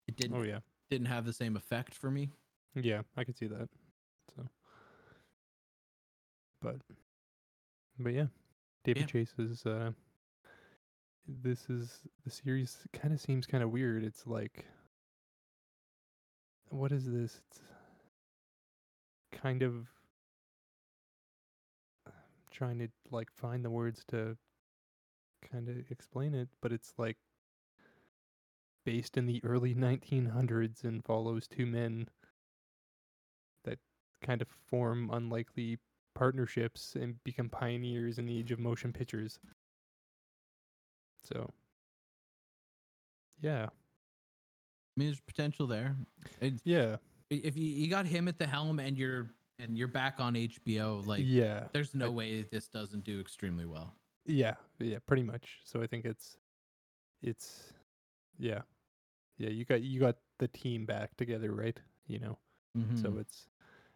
it 0.08 0.16
didn't 0.18 0.38
oh 0.38 0.44
yeah, 0.44 0.60
didn't 0.90 1.08
have 1.08 1.26
the 1.26 1.34
same 1.34 1.56
effect 1.56 1.94
for 1.94 2.12
me. 2.12 2.30
yeah. 2.76 3.02
I 3.16 3.24
could 3.24 3.38
see 3.38 3.48
that. 3.48 3.70
So, 4.36 4.48
but, 6.62 6.76
but 8.04 8.14
yeah, 8.14 8.28
David 8.84 9.02
Yeah. 9.02 9.06
Chase 9.08 9.34
is. 9.38 9.66
uh 9.66 9.92
This 11.28 11.70
is 11.70 12.02
the 12.24 12.30
series. 12.32 12.78
Kind 12.94 13.14
of 13.14 13.22
seems 13.22 13.46
kind 13.48 13.64
of 13.64 13.72
weird. 13.72 14.04
It's 14.04 14.28
like, 14.28 14.66
what 16.70 16.92
is 16.92 17.06
this? 17.06 17.40
It's 17.50 17.62
kind 19.32 19.62
of 19.64 19.88
trying 22.52 22.80
to 22.80 22.88
like 23.12 23.32
find 23.32 23.64
the 23.64 23.70
words 23.70 24.04
to 24.10 24.38
kind 25.52 25.70
of 25.70 25.76
explain 25.90 26.34
it, 26.36 26.50
but 26.62 26.72
it's 26.72 26.94
like 26.98 27.18
based 28.86 29.18
in 29.18 29.26
the 29.26 29.42
early 29.44 29.74
1900s 29.76 30.84
and 30.84 31.04
follows 31.04 31.48
two 31.48 31.66
men 31.66 32.08
that 33.64 33.80
kind 34.22 34.42
of 34.42 34.48
form 34.48 35.10
unlikely 35.12 35.78
partnerships 36.14 36.96
and 36.96 37.22
become 37.24 37.50
pioneers 37.50 38.18
in 38.20 38.26
the 38.26 38.38
age 38.38 38.52
of 38.52 38.60
motion 38.60 38.92
pictures. 38.94 39.40
So, 41.24 41.52
yeah, 43.40 43.66
I 43.66 43.70
mean, 44.98 45.08
there's 45.10 45.22
potential 45.22 45.68
there. 45.68 45.96
It's, 46.42 46.62
yeah, 46.66 46.98
if 47.30 47.56
you, 47.56 47.66
you 47.66 47.90
got 47.90 48.06
him 48.06 48.28
at 48.28 48.38
the 48.38 48.48
helm 48.48 48.80
and 48.80 48.98
you're 48.98 49.32
and 49.60 49.78
you're 49.78 49.88
back 49.88 50.16
on 50.20 50.34
HBO, 50.34 51.06
like 51.06 51.24
yeah, 51.26 51.68
there's 51.72 51.94
no 51.94 52.08
I- 52.08 52.10
way 52.10 52.42
this 52.44 52.68
doesn't 52.68 53.04
do 53.04 53.20
extremely 53.20 53.66
well. 53.66 53.94
yeah, 54.26 54.56
yeah, 54.80 54.98
pretty 55.06 55.24
much. 55.24 55.60
So 55.64 55.82
I 55.82 55.88
think 55.88 56.06
it's, 56.06 56.38
it's, 57.22 57.74
yeah, 58.40 58.62
yeah. 59.38 59.50
You 59.50 59.66
got 59.66 59.82
you 59.84 60.00
got 60.00 60.18
the 60.40 60.48
team 60.48 60.86
back 60.86 61.16
together, 61.16 61.54
right? 61.54 61.80
You 62.08 62.20
know, 62.20 62.38
Mhm. 62.78 63.00
so 63.02 63.18
it's, 63.20 63.51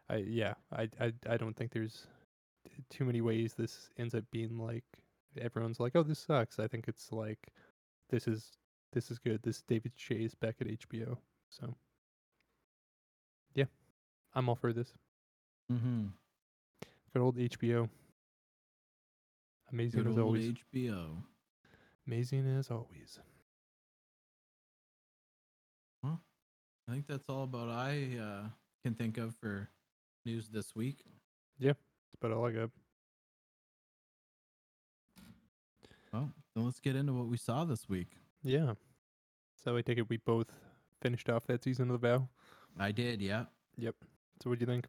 I 0.09 0.17
yeah, 0.17 0.53
I 0.71 0.89
I 0.99 1.13
I 1.29 1.37
don't 1.37 1.55
think 1.55 1.71
there's 1.71 2.07
too 2.89 3.05
many 3.05 3.21
ways 3.21 3.53
this 3.53 3.89
ends 3.97 4.15
up 4.15 4.23
being 4.31 4.57
like 4.57 4.83
everyone's 5.39 5.79
like, 5.79 5.93
oh, 5.95 6.03
this 6.03 6.19
sucks. 6.19 6.59
I 6.59 6.67
think 6.67 6.87
it's 6.87 7.11
like 7.11 7.51
this 8.09 8.27
is 8.27 8.51
this 8.93 9.11
is 9.11 9.19
good. 9.19 9.41
This 9.43 9.61
David 9.61 9.95
Chase 9.95 10.35
back 10.35 10.55
at 10.61 10.67
HBO. 10.67 11.17
So 11.49 11.75
yeah, 13.53 13.65
I'm 14.33 14.49
all 14.49 14.55
for 14.55 14.73
this. 14.73 14.93
Mm-hmm. 15.71 16.05
Good 17.13 17.21
old 17.21 17.37
HBO. 17.37 17.89
Amazing 19.71 20.03
Good 20.03 20.11
as 20.11 20.17
old 20.17 20.27
always. 20.27 20.53
HBO. 20.73 21.07
Amazing 22.07 22.57
as 22.57 22.69
always. 22.69 23.19
Well, 26.03 26.21
I 26.87 26.91
think 26.91 27.07
that's 27.07 27.27
all 27.29 27.43
about 27.43 27.69
I 27.69 28.09
uh, 28.21 28.47
can 28.83 28.93
think 28.93 29.17
of 29.17 29.33
for 29.41 29.69
news 30.25 30.49
this 30.49 30.75
week. 30.75 31.05
That's 31.59 31.77
about 32.21 32.37
all 32.37 32.45
I 32.45 32.51
got. 32.51 32.69
Well, 36.11 36.31
then 36.55 36.65
let's 36.65 36.79
get 36.79 36.95
into 36.95 37.13
what 37.13 37.27
we 37.27 37.37
saw 37.37 37.65
this 37.65 37.89
week. 37.89 38.07
Yeah. 38.43 38.73
So 39.63 39.75
I 39.77 39.81
take 39.81 39.97
it 39.97 40.09
we 40.09 40.17
both 40.17 40.47
finished 41.01 41.29
off 41.29 41.45
that 41.47 41.63
season 41.63 41.89
of 41.89 42.01
The 42.01 42.07
Vow. 42.07 42.29
I 42.79 42.91
did, 42.91 43.21
yeah. 43.21 43.45
Yep. 43.77 43.95
So 44.41 44.49
what 44.49 44.59
do 44.59 44.63
you 44.63 44.71
think? 44.71 44.85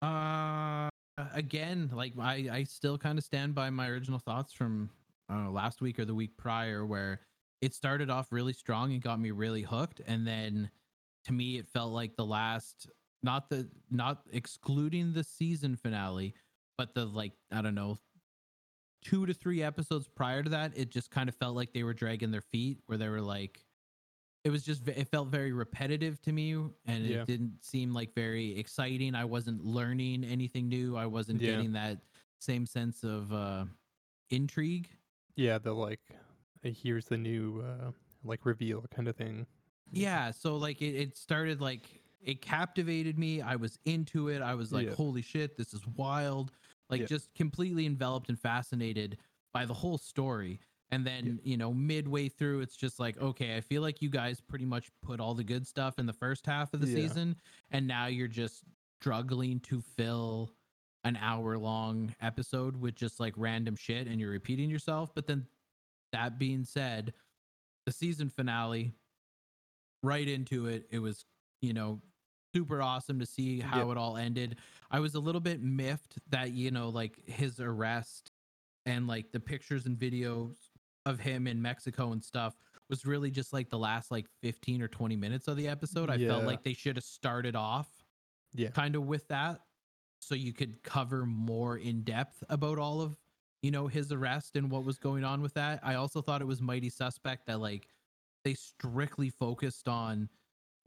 Uh, 0.00 0.88
again, 1.34 1.90
like 1.92 2.12
I, 2.18 2.48
I 2.50 2.64
still 2.64 2.98
kind 2.98 3.18
of 3.18 3.24
stand 3.24 3.54
by 3.54 3.70
my 3.70 3.88
original 3.88 4.18
thoughts 4.18 4.52
from 4.52 4.90
I 5.28 5.34
don't 5.34 5.44
know, 5.44 5.50
last 5.50 5.80
week 5.80 5.98
or 5.98 6.04
the 6.04 6.14
week 6.14 6.36
prior, 6.36 6.86
where 6.86 7.20
it 7.60 7.74
started 7.74 8.10
off 8.10 8.28
really 8.30 8.52
strong 8.52 8.92
and 8.92 9.02
got 9.02 9.20
me 9.20 9.30
really 9.30 9.62
hooked, 9.62 10.00
and 10.06 10.26
then 10.26 10.70
to 11.24 11.32
me, 11.32 11.58
it 11.58 11.68
felt 11.68 11.92
like 11.92 12.16
the 12.16 12.24
last, 12.24 12.88
not 13.22 13.48
the, 13.50 13.68
not 13.90 14.22
excluding 14.32 15.12
the 15.12 15.24
season 15.24 15.76
finale, 15.76 16.34
but 16.76 16.94
the 16.94 17.04
like 17.04 17.32
I 17.52 17.62
don't 17.62 17.74
know, 17.74 17.98
two 19.02 19.26
to 19.26 19.34
three 19.34 19.62
episodes 19.62 20.08
prior 20.08 20.42
to 20.42 20.50
that, 20.50 20.72
it 20.76 20.90
just 20.90 21.10
kind 21.10 21.28
of 21.28 21.34
felt 21.36 21.56
like 21.56 21.72
they 21.72 21.82
were 21.82 21.94
dragging 21.94 22.30
their 22.30 22.40
feet, 22.42 22.78
where 22.86 22.98
they 22.98 23.08
were 23.08 23.20
like. 23.22 23.64
It 24.44 24.50
was 24.50 24.62
just, 24.62 24.86
it 24.86 25.08
felt 25.08 25.28
very 25.28 25.52
repetitive 25.52 26.22
to 26.22 26.32
me, 26.32 26.52
and 26.52 26.72
Yeah. 27.04 27.16
it 27.22 27.26
didn't 27.26 27.58
seem 27.60 27.92
like 27.92 28.14
very 28.14 28.56
exciting. 28.56 29.14
I 29.16 29.24
wasn't 29.24 29.64
learning 29.64 30.24
anything 30.24 30.68
new. 30.68 30.96
I 30.96 31.06
wasn't 31.06 31.40
Yeah. 31.42 31.50
getting 31.56 31.72
that 31.72 31.98
same 32.38 32.64
sense 32.64 33.02
of 33.02 33.30
uh, 33.32 33.64
intrigue. 34.30 34.88
Yeah, 35.34 35.58
the 35.58 35.72
like 35.74 36.00
uh, 36.64 36.70
here's 36.70 37.06
the 37.06 37.18
new 37.18 37.60
uh 37.62 37.90
like 38.24 38.46
reveal 38.46 38.84
kind 38.90 39.08
of 39.08 39.16
thing. 39.16 39.44
Yeah, 39.92 40.30
so 40.30 40.56
like 40.56 40.80
it, 40.80 40.94
it 40.94 41.16
started 41.16 41.60
like 41.60 41.82
it 42.20 42.42
captivated 42.42 43.18
me. 43.18 43.40
I 43.40 43.56
was 43.56 43.78
into 43.84 44.28
it. 44.28 44.42
I 44.42 44.54
was 44.54 44.72
like, 44.72 44.88
Yeah. 44.88 44.94
holy 44.94 45.22
shit, 45.22 45.56
this 45.56 45.72
is 45.72 45.86
wild. 45.86 46.52
Like 46.90 47.02
Yeah. 47.02 47.06
just 47.06 47.32
completely 47.34 47.86
enveloped 47.86 48.28
and 48.28 48.38
fascinated 48.38 49.18
by 49.52 49.64
the 49.66 49.74
whole 49.74 49.98
story. 49.98 50.60
And 50.90 51.06
then, 51.06 51.38
you 51.44 51.56
know, 51.58 51.72
midway 51.74 52.28
through, 52.30 52.60
it's 52.60 52.76
just 52.76 52.98
like, 52.98 53.18
okay, 53.18 53.56
I 53.56 53.60
feel 53.60 53.82
like 53.82 54.00
you 54.00 54.08
guys 54.08 54.40
pretty 54.40 54.64
much 54.64 54.90
put 55.02 55.20
all 55.20 55.34
the 55.34 55.44
good 55.44 55.66
stuff 55.66 55.98
in 55.98 56.06
the 56.06 56.12
first 56.14 56.46
half 56.46 56.72
of 56.72 56.80
the 56.80 56.86
Yeah. 56.86 56.94
season. 56.94 57.36
And 57.70 57.86
now 57.86 58.06
you're 58.06 58.26
just 58.26 58.64
struggling 59.00 59.60
to 59.60 59.80
fill 59.82 60.50
an 61.04 61.16
hour 61.16 61.58
long 61.58 62.14
episode 62.20 62.74
with 62.76 62.94
just 62.94 63.20
like 63.20 63.34
random 63.36 63.76
shit 63.76 64.06
and 64.08 64.18
you're 64.18 64.30
repeating 64.30 64.70
yourself. 64.70 65.14
But 65.14 65.26
then 65.26 65.46
that 66.12 66.38
being 66.38 66.64
said, 66.64 67.12
the 67.84 67.92
season 67.92 68.30
finale, 68.30 68.94
right 70.02 70.26
into 70.26 70.66
it, 70.66 70.86
it 70.90 70.98
was, 71.00 71.24
you 71.60 71.72
know, 71.72 72.00
super 72.54 72.80
awesome 72.82 73.18
to 73.18 73.26
see 73.26 73.60
how 73.60 73.78
Yep. 73.78 73.88
it 73.90 73.98
all 73.98 74.16
ended. 74.16 74.58
I 74.90 75.00
was 75.00 75.14
a 75.14 75.20
little 75.20 75.40
bit 75.40 75.60
miffed 75.62 76.18
that, 76.30 76.52
you 76.52 76.70
know, 76.70 76.88
like 76.88 77.18
his 77.26 77.60
arrest 77.60 78.32
and 78.86 79.06
like 79.06 79.32
the 79.32 79.40
pictures 79.40 79.86
and 79.86 79.98
videos 79.98 80.56
of 81.06 81.18
him 81.20 81.46
in 81.46 81.60
Mexico 81.60 82.12
and 82.12 82.22
stuff 82.22 82.56
was 82.88 83.04
really 83.04 83.30
just 83.30 83.52
like 83.52 83.68
the 83.68 83.78
last 83.78 84.10
like 84.10 84.26
15 84.42 84.82
or 84.82 84.88
20 84.88 85.16
minutes 85.16 85.48
of 85.48 85.56
the 85.56 85.68
episode. 85.68 86.10
I 86.10 86.18
felt 86.18 86.44
like 86.44 86.62
they 86.62 86.72
should 86.74 86.96
have 86.96 87.04
started 87.04 87.54
off 87.56 87.88
Yeah. 88.54 88.70
kind 88.70 88.96
of 88.96 89.04
with 89.06 89.28
that 89.28 89.60
so 90.20 90.34
you 90.34 90.52
could 90.52 90.82
cover 90.82 91.26
more 91.26 91.76
in 91.78 92.02
depth 92.02 92.42
about 92.48 92.78
all 92.78 93.00
of 93.00 93.16
you 93.62 93.70
know 93.70 93.86
his 93.86 94.10
arrest 94.12 94.56
and 94.56 94.70
what 94.70 94.84
was 94.84 94.98
going 94.98 95.24
on 95.24 95.40
with 95.42 95.54
that 95.54 95.80
i 95.82 95.94
also 95.94 96.20
thought 96.22 96.40
it 96.40 96.46
was 96.46 96.60
mighty 96.60 96.88
suspect 96.90 97.46
that 97.46 97.60
like 97.60 97.88
they 98.44 98.54
strictly 98.54 99.30
focused 99.30 99.88
on 99.88 100.28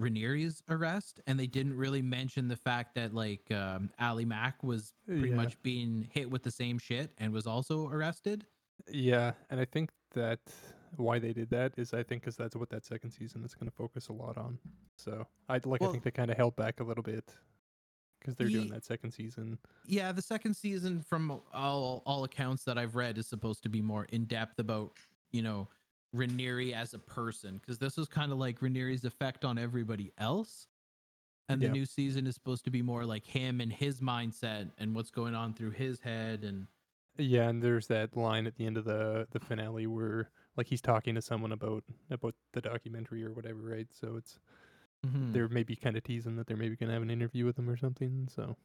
Raniere's 0.02 0.61
arrest 0.69 1.19
and 1.28 1.40
they 1.40 1.48
didn't 1.48 1.76
really 1.78 2.02
mention 2.02 2.48
the 2.48 2.56
fact 2.57 2.95
that 2.95 3.14
like 3.14 3.49
um 3.52 3.90
ali 3.99 4.26
mack 4.26 4.64
was 4.64 4.94
pretty 5.06 5.30
Yeah. 5.30 5.36
much 5.36 5.61
being 5.64 6.07
hit 6.11 6.30
with 6.30 6.44
the 6.44 6.52
same 6.52 6.78
shit 6.80 7.11
and 7.19 7.32
was 7.32 7.48
also 7.48 7.88
arrested 7.88 8.45
Yeah, 8.91 9.34
and 9.49 9.60
I 9.60 9.65
think 9.65 9.91
that 10.14 10.40
why 10.98 11.19
they 11.19 11.32
did 11.34 11.49
that 11.52 11.73
is 11.78 11.94
I 11.94 12.03
think 12.03 12.22
because 12.23 12.36
that's 12.36 12.56
what 12.56 12.69
that 12.72 12.84
second 12.86 13.11
season 13.11 13.44
is 13.45 13.53
going 13.56 13.69
to 13.69 13.76
focus 13.76 14.10
a 14.10 14.14
lot 14.14 14.38
on. 14.38 14.57
So 14.98 15.26
I 15.48 15.60
like 15.64 15.82
I 15.82 15.88
think 15.88 16.03
they 16.03 16.11
kind 16.11 16.30
of 16.32 16.38
held 16.38 16.56
back 16.57 16.80
a 16.80 16.84
little 16.84 17.03
bit 17.03 17.23
because 18.19 18.36
they're 18.36 18.49
doing 18.49 18.69
that 18.69 18.84
second 18.86 19.11
season. 19.11 19.57
yeah 19.88 20.11
the 20.11 20.22
second 20.22 20.53
season 20.56 21.02
from 21.02 21.40
all 21.53 22.03
all 22.06 22.23
accounts 22.23 22.64
that 22.65 22.78
i've 22.78 22.95
read 22.95 23.18
is 23.18 23.26
supposed 23.28 23.64
to 23.64 23.69
be 23.69 23.82
more 23.82 24.06
in 24.11 24.26
depth 24.26 24.60
about 24.60 24.91
you 25.32 25.41
know 25.41 25.68
Raniere 26.15 26.73
as 26.73 26.93
a 26.93 26.99
person 26.99 27.57
because 27.59 27.79
this 27.79 27.97
was 27.97 28.07
kind 28.07 28.31
of 28.31 28.38
like 28.38 28.59
Raniere's 28.59 29.05
effect 29.05 29.45
on 29.45 29.57
everybody 29.57 30.11
else 30.17 30.67
and 31.49 31.63
the 31.63 31.69
new 31.69 31.85
season 31.85 32.27
is 32.27 32.35
supposed 32.35 32.65
to 32.65 32.71
be 32.71 32.81
more 32.81 33.05
like 33.05 33.25
him 33.25 33.61
and 33.61 33.73
his 33.73 34.01
mindset 34.01 34.73
and 34.77 34.95
what's 34.95 35.11
going 35.11 35.35
on 35.35 35.53
through 35.55 35.71
his 35.71 36.01
head 36.01 36.43
and 36.43 36.67
Yeah, 37.17 37.49
and 37.49 37.61
there's 37.61 37.88
that 37.88 38.15
line 38.15 38.47
at 38.47 38.55
the 38.55 38.65
end 38.65 38.77
of 38.77 38.85
the 38.85 39.27
the 39.31 39.39
finale 39.39 39.85
where 39.88 40.31
like 40.55 40.67
he's 40.67 40.81
talking 40.81 41.15
to 41.15 41.21
someone 41.21 41.51
about 41.51 41.83
about 42.09 42.35
the 42.53 42.61
documentary 42.61 43.23
or 43.23 43.33
whatever, 43.33 43.61
right? 43.61 43.91
So 43.93 44.15
it's 44.15 44.39
Mhm. 45.03 45.33
they're 45.33 45.49
maybe 45.49 45.75
kind 45.75 45.97
of 45.97 46.03
teasing 46.03 46.38
that 46.38 46.47
they're 46.47 46.57
maybe 46.57 46.75
going 46.77 46.89
to 46.89 46.93
have 46.93 47.03
an 47.03 47.11
interview 47.11 47.45
with 47.45 47.59
him 47.59 47.69
or 47.69 47.77
something. 47.77 48.27
So 48.29 48.57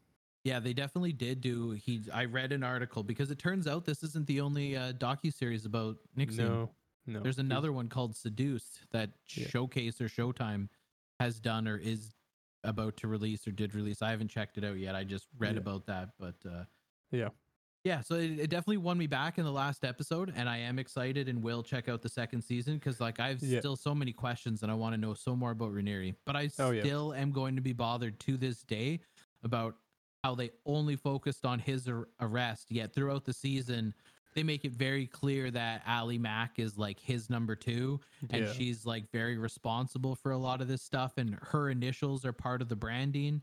yeah 0.44 0.60
they 0.60 0.73
definitely 0.73 1.12
did 1.12 1.40
do 1.40 1.70
he 1.73 2.02
i 2.12 2.24
read 2.24 2.52
an 2.52 2.62
article 2.62 3.02
because 3.02 3.31
it 3.31 3.39
turns 3.39 3.66
out 3.66 3.85
this 3.85 4.02
isn't 4.02 4.27
the 4.27 4.40
only 4.40 4.77
uh 4.77 4.93
docu-series 4.93 5.64
about 5.64 5.97
nixon 6.14 6.59
no, 6.59 6.77
no. 7.07 7.20
There's 7.20 7.39
another 7.39 7.73
one 7.73 7.89
called 7.89 8.16
Seduced 8.16 8.81
that 8.93 9.11
Yeah. 9.35 9.47
Showcase 9.49 10.01
or 10.01 10.09
Showtime 10.09 10.69
has 11.20 11.41
done 11.41 11.66
or 11.69 11.77
is 11.77 12.15
about 12.65 12.97
to 12.99 13.09
release 13.09 13.47
or 13.47 13.53
did 13.53 13.74
release. 13.74 14.03
I 14.03 14.11
haven't 14.11 14.28
checked 14.28 14.59
it 14.59 14.65
out 14.65 14.78
yet. 14.78 14.95
I 14.95 15.05
just 15.05 15.27
read 15.39 15.55
Yeah. 15.55 15.61
about 15.61 15.87
that, 15.87 16.11
but 16.19 16.35
uh, 16.45 16.65
Yeah. 17.12 17.28
yeah. 17.85 18.01
So 18.01 18.16
it, 18.16 18.39
it 18.41 18.51
definitely 18.51 18.78
won 18.78 18.99
me 18.99 19.07
back 19.07 19.39
in 19.39 19.45
the 19.45 19.53
last 19.53 19.85
episode, 19.85 20.33
and 20.35 20.49
I 20.49 20.59
am 20.59 20.78
excited 20.78 21.28
and 21.28 21.43
will 21.43 21.62
check 21.62 21.89
out 21.89 22.03
the 22.03 22.09
second 22.09 22.43
season 22.43 22.74
because 22.74 23.01
like 23.01 23.20
I've 23.20 23.43
Yeah. 23.43 23.61
still 23.61 23.77
so 23.77 23.95
many 23.95 24.12
questions 24.12 24.62
and 24.62 24.70
I 24.73 24.74
want 24.74 24.95
to 24.95 24.99
know 25.01 25.15
so 25.15 25.37
more 25.37 25.53
about 25.53 25.73
Raniere. 25.73 26.16
But 26.24 26.35
I 26.37 26.51
Oh, 26.59 26.70
yeah. 26.73 26.83
still 26.83 27.15
am 27.15 27.31
going 27.31 27.55
to 27.57 27.62
be 27.62 27.73
bothered 27.73 28.19
to 28.20 28.37
this 28.37 28.62
day 28.65 29.01
about 29.45 29.77
how 30.24 30.35
they 30.35 30.51
only 30.65 30.97
focused 30.97 31.47
on 31.47 31.61
his 31.61 31.87
ar- 31.89 32.09
arrest, 32.19 32.73
yet 32.73 32.93
throughout 32.93 33.24
the 33.24 33.33
season 33.33 33.95
they 34.37 34.43
make 34.43 34.65
it 34.65 34.73
very 34.73 35.07
clear 35.07 35.51
that 35.51 35.83
Ali 35.89 36.19
Mack 36.19 36.59
is 36.59 36.79
like 36.79 37.01
his 37.01 37.29
number 37.31 37.57
two, 37.57 37.99
and 38.31 38.47
yeah. 38.47 38.53
she's 38.53 38.85
like 38.87 39.11
very 39.11 39.39
responsible 39.39 40.15
for 40.15 40.31
a 40.31 40.39
lot 40.39 40.61
of 40.61 40.69
this 40.69 40.83
stuff, 40.83 41.15
and 41.17 41.39
her 41.41 41.71
initials 41.71 42.25
are 42.25 42.33
part 42.33 42.63
of 42.63 42.69
the 42.69 42.77
branding. 42.77 43.41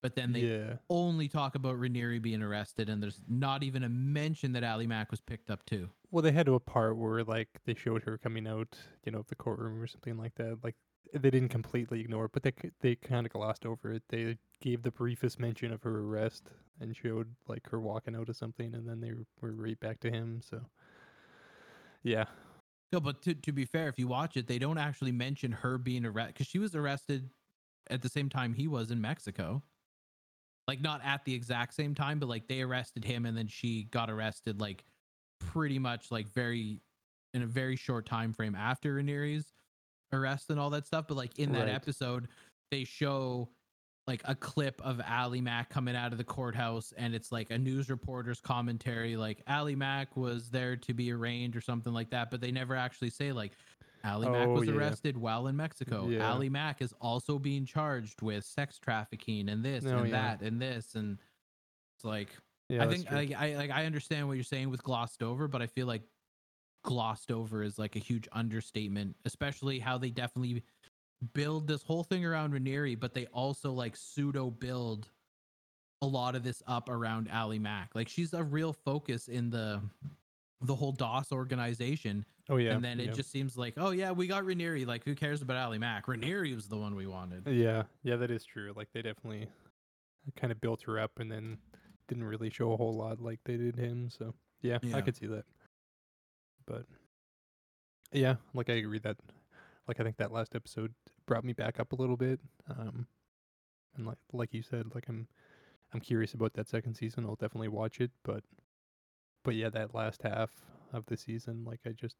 But 0.00 0.14
then 0.14 0.32
they 0.32 0.42
yeah. 0.42 0.74
only 0.88 1.26
talk 1.26 1.56
about 1.56 1.74
Raniere 1.74 2.22
being 2.22 2.40
arrested, 2.40 2.88
and 2.88 3.02
there's 3.02 3.20
not 3.28 3.64
even 3.64 3.82
a 3.82 3.88
mention 3.88 4.52
that 4.52 4.62
Ali 4.62 4.86
Mack 4.86 5.10
was 5.10 5.20
picked 5.20 5.50
up 5.50 5.66
too. 5.66 5.90
Well, 6.12 6.22
they 6.22 6.30
had 6.30 6.46
to 6.46 6.54
a 6.54 6.60
part 6.60 6.96
where 6.96 7.24
like 7.24 7.48
they 7.66 7.74
showed 7.74 8.04
her 8.04 8.16
coming 8.16 8.46
out, 8.46 8.78
you 9.04 9.10
know, 9.10 9.18
of 9.18 9.26
the 9.26 9.34
courtroom 9.34 9.82
or 9.82 9.88
something 9.88 10.16
like 10.16 10.36
that. 10.36 10.58
Like 10.62 10.76
they 11.12 11.30
didn't 11.30 11.48
completely 11.50 12.00
ignore 12.00 12.26
it, 12.26 12.32
but 12.32 12.42
they 12.42 12.52
they 12.80 12.94
kind 12.96 13.26
of 13.26 13.32
glossed 13.32 13.66
over 13.66 13.92
it. 13.92 14.02
They 14.08 14.38
gave 14.60 14.82
the 14.82 14.90
briefest 14.90 15.38
mention 15.40 15.72
of 15.72 15.82
her 15.82 16.00
arrest 16.00 16.50
and 16.80 16.96
showed 16.96 17.34
like 17.48 17.68
her 17.70 17.80
walking 17.80 18.14
out 18.16 18.28
of 18.28 18.36
something, 18.36 18.74
and 18.74 18.88
then 18.88 19.00
they 19.00 19.12
were 19.40 19.52
right 19.52 19.78
back 19.80 20.00
to 20.00 20.10
him. 20.10 20.40
So, 20.42 20.60
yeah, 22.02 22.24
No, 22.92 23.00
but 23.00 23.22
to 23.22 23.34
to 23.34 23.52
be 23.52 23.64
fair, 23.66 23.88
if 23.88 23.98
you 23.98 24.08
watch 24.08 24.36
it, 24.36 24.46
they 24.46 24.58
don't 24.58 24.78
actually 24.78 25.12
mention 25.12 25.52
her 25.52 25.78
being 25.78 26.06
arrested 26.06 26.34
because 26.34 26.46
she 26.46 26.58
was 26.58 26.74
arrested 26.74 27.30
at 27.90 28.02
the 28.02 28.08
same 28.08 28.28
time 28.28 28.54
he 28.54 28.68
was 28.68 28.90
in 28.90 29.00
Mexico. 29.00 29.62
Like 30.66 30.80
not 30.82 31.00
at 31.04 31.24
the 31.24 31.34
exact 31.34 31.74
same 31.74 31.94
time, 31.94 32.18
but 32.18 32.28
like 32.28 32.46
they 32.48 32.60
arrested 32.62 33.04
him 33.04 33.26
and 33.26 33.36
then 33.36 33.48
she 33.48 33.84
got 33.84 34.10
arrested 34.10 34.60
like 34.60 34.84
pretty 35.40 35.78
much 35.78 36.10
like 36.10 36.28
very 36.28 36.80
in 37.34 37.42
a 37.42 37.46
very 37.46 37.76
short 37.76 38.06
time 38.06 38.32
frame 38.32 38.54
after 38.54 38.96
Raniere's 38.96 39.52
arrest 40.12 40.50
and 40.50 40.58
all 40.58 40.70
that 40.70 40.86
stuff. 40.86 41.06
But 41.08 41.16
like 41.16 41.38
in 41.38 41.52
that 41.52 41.66
Right. 41.66 41.74
episode, 41.74 42.28
they 42.70 42.84
show 42.84 43.48
like 44.06 44.22
a 44.24 44.34
clip 44.34 44.80
of 44.82 45.00
Ali 45.06 45.40
Mack 45.42 45.68
coming 45.68 45.94
out 45.94 46.12
of 46.12 46.18
the 46.18 46.24
courthouse, 46.24 46.92
and 46.96 47.14
it's 47.14 47.30
like 47.30 47.50
a 47.50 47.58
news 47.58 47.90
reporter's 47.90 48.40
commentary, 48.40 49.16
like 49.16 49.42
Ali 49.46 49.74
Mack 49.74 50.16
was 50.16 50.48
there 50.50 50.76
to 50.76 50.94
be 50.94 51.12
arraigned 51.12 51.54
or 51.54 51.60
something 51.60 51.92
like 51.92 52.10
that. 52.10 52.30
But 52.30 52.40
they 52.40 52.50
never 52.50 52.74
actually 52.74 53.10
say 53.10 53.32
like 53.32 53.52
Ali 54.04 54.28
Mack 54.28 54.48
Oh, 54.48 54.52
was 54.54 54.68
yeah. 54.68 54.74
arrested 54.74 55.16
while 55.16 55.46
in 55.48 55.56
Mexico. 55.56 56.08
Yeah. 56.08 56.30
Ali 56.30 56.48
Mack 56.48 56.80
is 56.80 56.94
also 57.00 57.38
being 57.38 57.66
charged 57.66 58.22
with 58.22 58.44
sex 58.44 58.78
trafficking 58.78 59.48
and 59.50 59.62
this 59.64 59.84
Oh, 59.84 59.98
and 59.98 60.08
yeah. 60.08 60.36
that 60.36 60.42
and 60.46 60.60
this 60.62 60.94
and 60.94 61.18
it's 61.96 62.04
like 62.04 62.28
Yeah, 62.70 62.84
I 62.84 62.88
think. 62.88 63.12
I, 63.12 63.34
I 63.36 63.56
like 63.56 63.70
I 63.70 63.84
understand 63.84 64.26
what 64.26 64.34
you're 64.34 64.44
saying 64.44 64.70
with 64.70 64.82
glossed 64.82 65.22
over, 65.22 65.48
but 65.48 65.60
I 65.60 65.66
feel 65.66 65.86
like 65.86 66.02
glossed 66.82 67.30
over 67.30 67.62
is 67.62 67.78
like 67.78 67.96
a 67.96 68.00
huge 68.00 68.28
understatement, 68.32 69.16
especially 69.24 69.78
how 69.78 69.98
they 69.98 70.10
definitely 70.10 70.62
build 71.34 71.66
this 71.66 71.82
whole 71.82 72.04
thing 72.04 72.24
around 72.24 72.52
Raniere, 72.52 72.98
but 72.98 73.14
they 73.14 73.26
also 73.26 73.72
like 73.72 73.96
pseudo 73.96 74.50
build 74.50 75.08
a 76.00 76.06
lot 76.06 76.34
of 76.36 76.44
this 76.44 76.62
up 76.66 76.88
around 76.88 77.28
Ali 77.32 77.58
Mack. 77.58 77.90
Like 77.94 78.08
she's 78.08 78.32
a 78.32 78.42
real 78.42 78.72
focus 78.72 79.28
in 79.28 79.50
the 79.50 79.80
the 80.60 80.74
whole 80.74 80.92
DOS 80.92 81.30
organization. 81.32 82.24
oh 82.48 82.56
yeah, 82.56 82.72
and 82.72 82.84
then 82.84 82.98
it 83.00 83.06
yeah. 83.06 83.12
just 83.12 83.30
seems 83.30 83.56
like, 83.56 83.74
oh 83.76 83.90
yeah, 83.90 84.10
we 84.10 84.26
got 84.26 84.44
Raniere. 84.44 84.86
Like 84.86 85.04
who 85.04 85.14
cares 85.14 85.42
about 85.42 85.56
Ali 85.56 85.78
Mack? 85.78 86.06
Raniere 86.06 86.54
was 86.54 86.68
the 86.68 86.76
one 86.76 86.94
we 86.94 87.06
wanted. 87.06 87.46
Yeah, 87.46 87.84
yeah, 88.02 88.16
that 88.16 88.30
is 88.30 88.44
true. 88.44 88.72
Like 88.76 88.88
they 88.92 89.02
definitely 89.02 89.48
kind 90.36 90.52
of 90.52 90.60
built 90.60 90.82
her 90.82 90.98
up 90.98 91.12
and 91.18 91.30
then 91.30 91.58
didn't 92.06 92.24
really 92.24 92.50
show 92.50 92.72
a 92.72 92.76
whole 92.76 92.94
lot 92.94 93.20
like 93.20 93.40
they 93.44 93.56
did 93.56 93.76
him. 93.76 94.08
So 94.10 94.34
yeah, 94.62 94.78
Yeah. 94.82 94.96
I 94.96 95.00
could 95.00 95.16
see 95.16 95.26
that. 95.26 95.44
But 96.68 96.84
yeah, 98.12 98.36
like 98.54 98.68
I 98.70 98.74
agree 98.74 98.98
that 99.00 99.16
like 99.88 99.98
I 99.98 100.02
think 100.04 100.18
that 100.18 100.30
last 100.32 100.54
episode 100.54 100.92
brought 101.26 101.44
me 101.44 101.54
back 101.54 101.80
up 101.80 101.92
a 101.92 101.96
little 101.96 102.16
bit. 102.16 102.40
Um 102.68 103.06
and 103.96 104.06
like 104.06 104.18
like 104.32 104.52
you 104.54 104.62
said, 104.62 104.94
like 104.94 105.08
I'm 105.08 105.26
I'm 105.94 106.00
curious 106.00 106.34
about 106.34 106.52
that 106.54 106.68
second 106.68 106.94
season. 106.94 107.24
I'll 107.24 107.36
definitely 107.36 107.68
watch 107.68 108.00
it, 108.00 108.10
but 108.22 108.44
but 109.44 109.54
yeah, 109.54 109.70
that 109.70 109.94
last 109.94 110.22
half 110.22 110.50
of 110.92 111.06
the 111.06 111.16
season, 111.16 111.64
like 111.64 111.80
I 111.86 111.90
just 111.92 112.16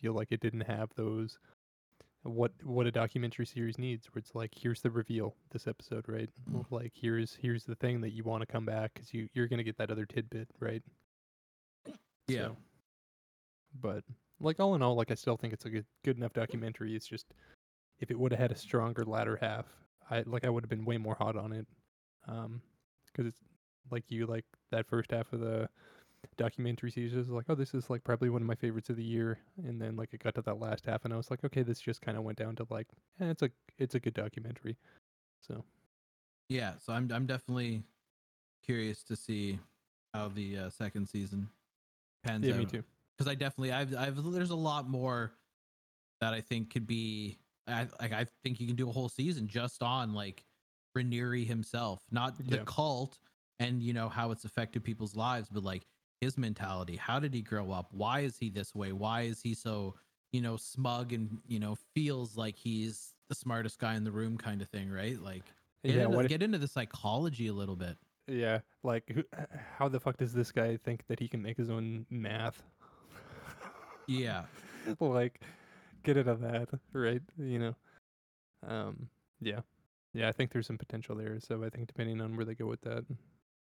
feel 0.00 0.14
like 0.14 0.28
it 0.30 0.40
didn't 0.40 0.62
have 0.62 0.90
those 0.96 1.38
what 2.22 2.52
what 2.64 2.86
a 2.86 2.90
documentary 2.90 3.46
series 3.46 3.78
needs 3.78 4.06
where 4.06 4.18
it's 4.20 4.34
like 4.34 4.52
here's 4.60 4.80
the 4.80 4.90
reveal 4.90 5.34
this 5.52 5.66
episode 5.68 6.04
right 6.08 6.28
Mm. 6.50 6.64
like 6.70 6.92
here's 6.94 7.34
here's 7.40 7.64
the 7.64 7.76
thing 7.76 8.00
that 8.00 8.10
you 8.10 8.24
want 8.24 8.40
to 8.42 8.46
come 8.46 8.64
back 8.66 8.94
because 8.94 9.14
you 9.14 9.28
you're 9.32 9.46
gonna 9.46 9.62
get 9.62 9.76
that 9.78 9.90
other 9.92 10.06
tidbit 10.06 10.48
right 10.58 10.82
Yeah. 12.26 12.46
So- 12.48 12.56
but 13.80 14.04
like 14.40 14.60
all 14.60 14.74
in 14.74 14.82
all 14.82 14.94
like 14.94 15.10
i 15.10 15.14
still 15.14 15.36
think 15.36 15.52
it's 15.52 15.64
a 15.64 15.70
good 15.70 15.86
good 16.04 16.16
enough 16.16 16.32
documentary. 16.32 16.94
It's 16.94 17.06
just 17.06 17.26
if 18.00 18.10
it 18.10 18.18
would 18.18 18.32
have 18.32 18.40
had 18.40 18.52
a 18.52 18.56
stronger 18.56 19.04
latter 19.04 19.38
half 19.40 19.64
i 20.10 20.22
like 20.26 20.44
i 20.44 20.50
would 20.50 20.62
have 20.62 20.70
been 20.70 20.84
way 20.84 20.98
more 20.98 21.14
hot 21.14 21.36
on 21.36 21.52
it 21.52 21.66
um 22.28 22.60
because 23.06 23.26
it's 23.26 23.40
like 23.90 24.04
you 24.08 24.26
like 24.26 24.44
that 24.70 24.86
first 24.86 25.10
half 25.10 25.32
of 25.32 25.40
the 25.40 25.68
documentary 26.36 26.90
series 26.90 27.14
is 27.14 27.28
like 27.28 27.46
oh 27.48 27.54
this 27.54 27.72
is 27.72 27.88
like 27.88 28.02
probably 28.04 28.28
one 28.28 28.42
of 28.42 28.48
my 28.48 28.54
favorites 28.54 28.90
of 28.90 28.96
the 28.96 29.04
year. 29.04 29.38
And 29.64 29.80
then 29.80 29.96
like 29.96 30.12
it 30.12 30.22
got 30.22 30.34
to 30.34 30.42
that 30.42 30.60
last 30.60 30.86
half 30.86 31.04
and 31.04 31.14
i 31.14 31.16
was 31.16 31.30
like 31.30 31.44
okay 31.44 31.62
this 31.62 31.80
just 31.80 32.02
kind 32.02 32.18
of 32.18 32.24
went 32.24 32.38
down 32.38 32.56
to 32.56 32.66
like 32.70 32.88
eh, 33.20 33.30
it's 33.30 33.42
a 33.42 33.50
it's 33.78 33.94
a 33.94 34.00
good 34.00 34.14
documentary. 34.14 34.76
So. 35.40 35.64
Yeah, 36.48 36.74
so 36.80 36.92
I'm 36.92 37.10
I'm 37.12 37.26
definitely 37.26 37.82
curious 38.64 39.02
to 39.04 39.16
see 39.16 39.58
how 40.14 40.28
the 40.28 40.58
uh, 40.58 40.70
second 40.70 41.08
season 41.08 41.48
pans 42.24 42.46
yeah 42.46 42.54
out. 42.54 42.58
me 42.58 42.66
too 42.66 42.84
Because 43.16 43.30
I 43.30 43.34
definitely 43.34 43.72
I've 43.72 43.94
I've 43.96 44.32
there's 44.32 44.50
a 44.50 44.56
lot 44.56 44.88
more 44.88 45.32
that 46.20 46.32
I 46.34 46.40
think 46.40 46.72
could 46.72 46.86
be 46.86 47.38
I 47.66 47.86
like 48.00 48.12
I 48.12 48.26
think 48.42 48.60
you 48.60 48.66
can 48.66 48.76
do 48.76 48.88
a 48.88 48.92
whole 48.92 49.08
season 49.08 49.46
just 49.48 49.82
on 49.82 50.12
like 50.14 50.44
Raniere 50.96 51.46
himself, 51.46 52.02
not 52.10 52.36
the 52.38 52.56
Yeah. 52.56 52.62
cult 52.66 53.18
and 53.58 53.82
you 53.82 53.92
know 53.92 54.08
how 54.08 54.30
it's 54.32 54.44
affected 54.44 54.84
people's 54.84 55.16
lives, 55.16 55.48
but 55.50 55.62
like 55.62 55.86
his 56.20 56.36
mentality. 56.38 56.96
How 56.96 57.18
did 57.18 57.34
he 57.34 57.42
grow 57.42 57.70
up? 57.72 57.88
Why 57.92 58.20
is 58.20 58.38
he 58.38 58.48
this 58.50 58.74
way? 58.74 58.92
Why 58.92 59.22
is 59.22 59.40
he 59.42 59.54
so 59.54 59.94
you 60.32 60.40
know 60.40 60.56
smug 60.56 61.12
and 61.12 61.38
you 61.46 61.58
know 61.58 61.76
feels 61.94 62.36
like 62.36 62.56
he's 62.56 63.14
the 63.28 63.34
smartest 63.34 63.78
guy 63.78 63.94
in 63.96 64.04
the 64.04 64.12
room 64.12 64.36
kind 64.38 64.60
of 64.62 64.68
thing, 64.68 64.90
right? 64.90 65.18
Like 65.20 65.42
get, 65.84 65.94
yeah 65.96 66.04
into, 66.04 66.20
if- 66.20 66.28
get 66.28 66.42
into 66.42 66.58
the 66.58 66.68
psychology 66.68 67.46
a 67.48 67.52
little 67.54 67.76
bit. 67.76 67.96
yeah 68.28 68.60
like 68.82 69.04
who, 69.08 69.22
how 69.78 69.88
the 69.88 70.00
fuck 70.00 70.16
does 70.16 70.32
this 70.32 70.50
guy 70.52 70.76
think 70.76 71.06
that 71.08 71.18
he 71.20 71.28
can 71.28 71.40
make 71.42 71.56
his 71.56 71.70
own 71.70 72.06
math 72.10 72.62
Yeah. 74.08 74.44
like 75.00 75.40
get 76.04 76.16
out 76.16 76.28
of 76.28 76.40
that 76.40 76.68
right 76.92 77.22
you 77.38 77.58
know 77.58 77.74
um 78.66 79.08
yeah 79.40 79.60
yeah 80.14 80.28
i 80.28 80.32
think 80.32 80.52
there's 80.52 80.66
some 80.68 80.78
potential 80.78 81.16
there 81.16 81.40
so 81.40 81.64
i 81.64 81.68
think 81.68 81.88
depending 81.88 82.20
on 82.20 82.36
where 82.36 82.44
they 82.44 82.54
go 82.54 82.66
with 82.66 82.80
that 82.82 83.04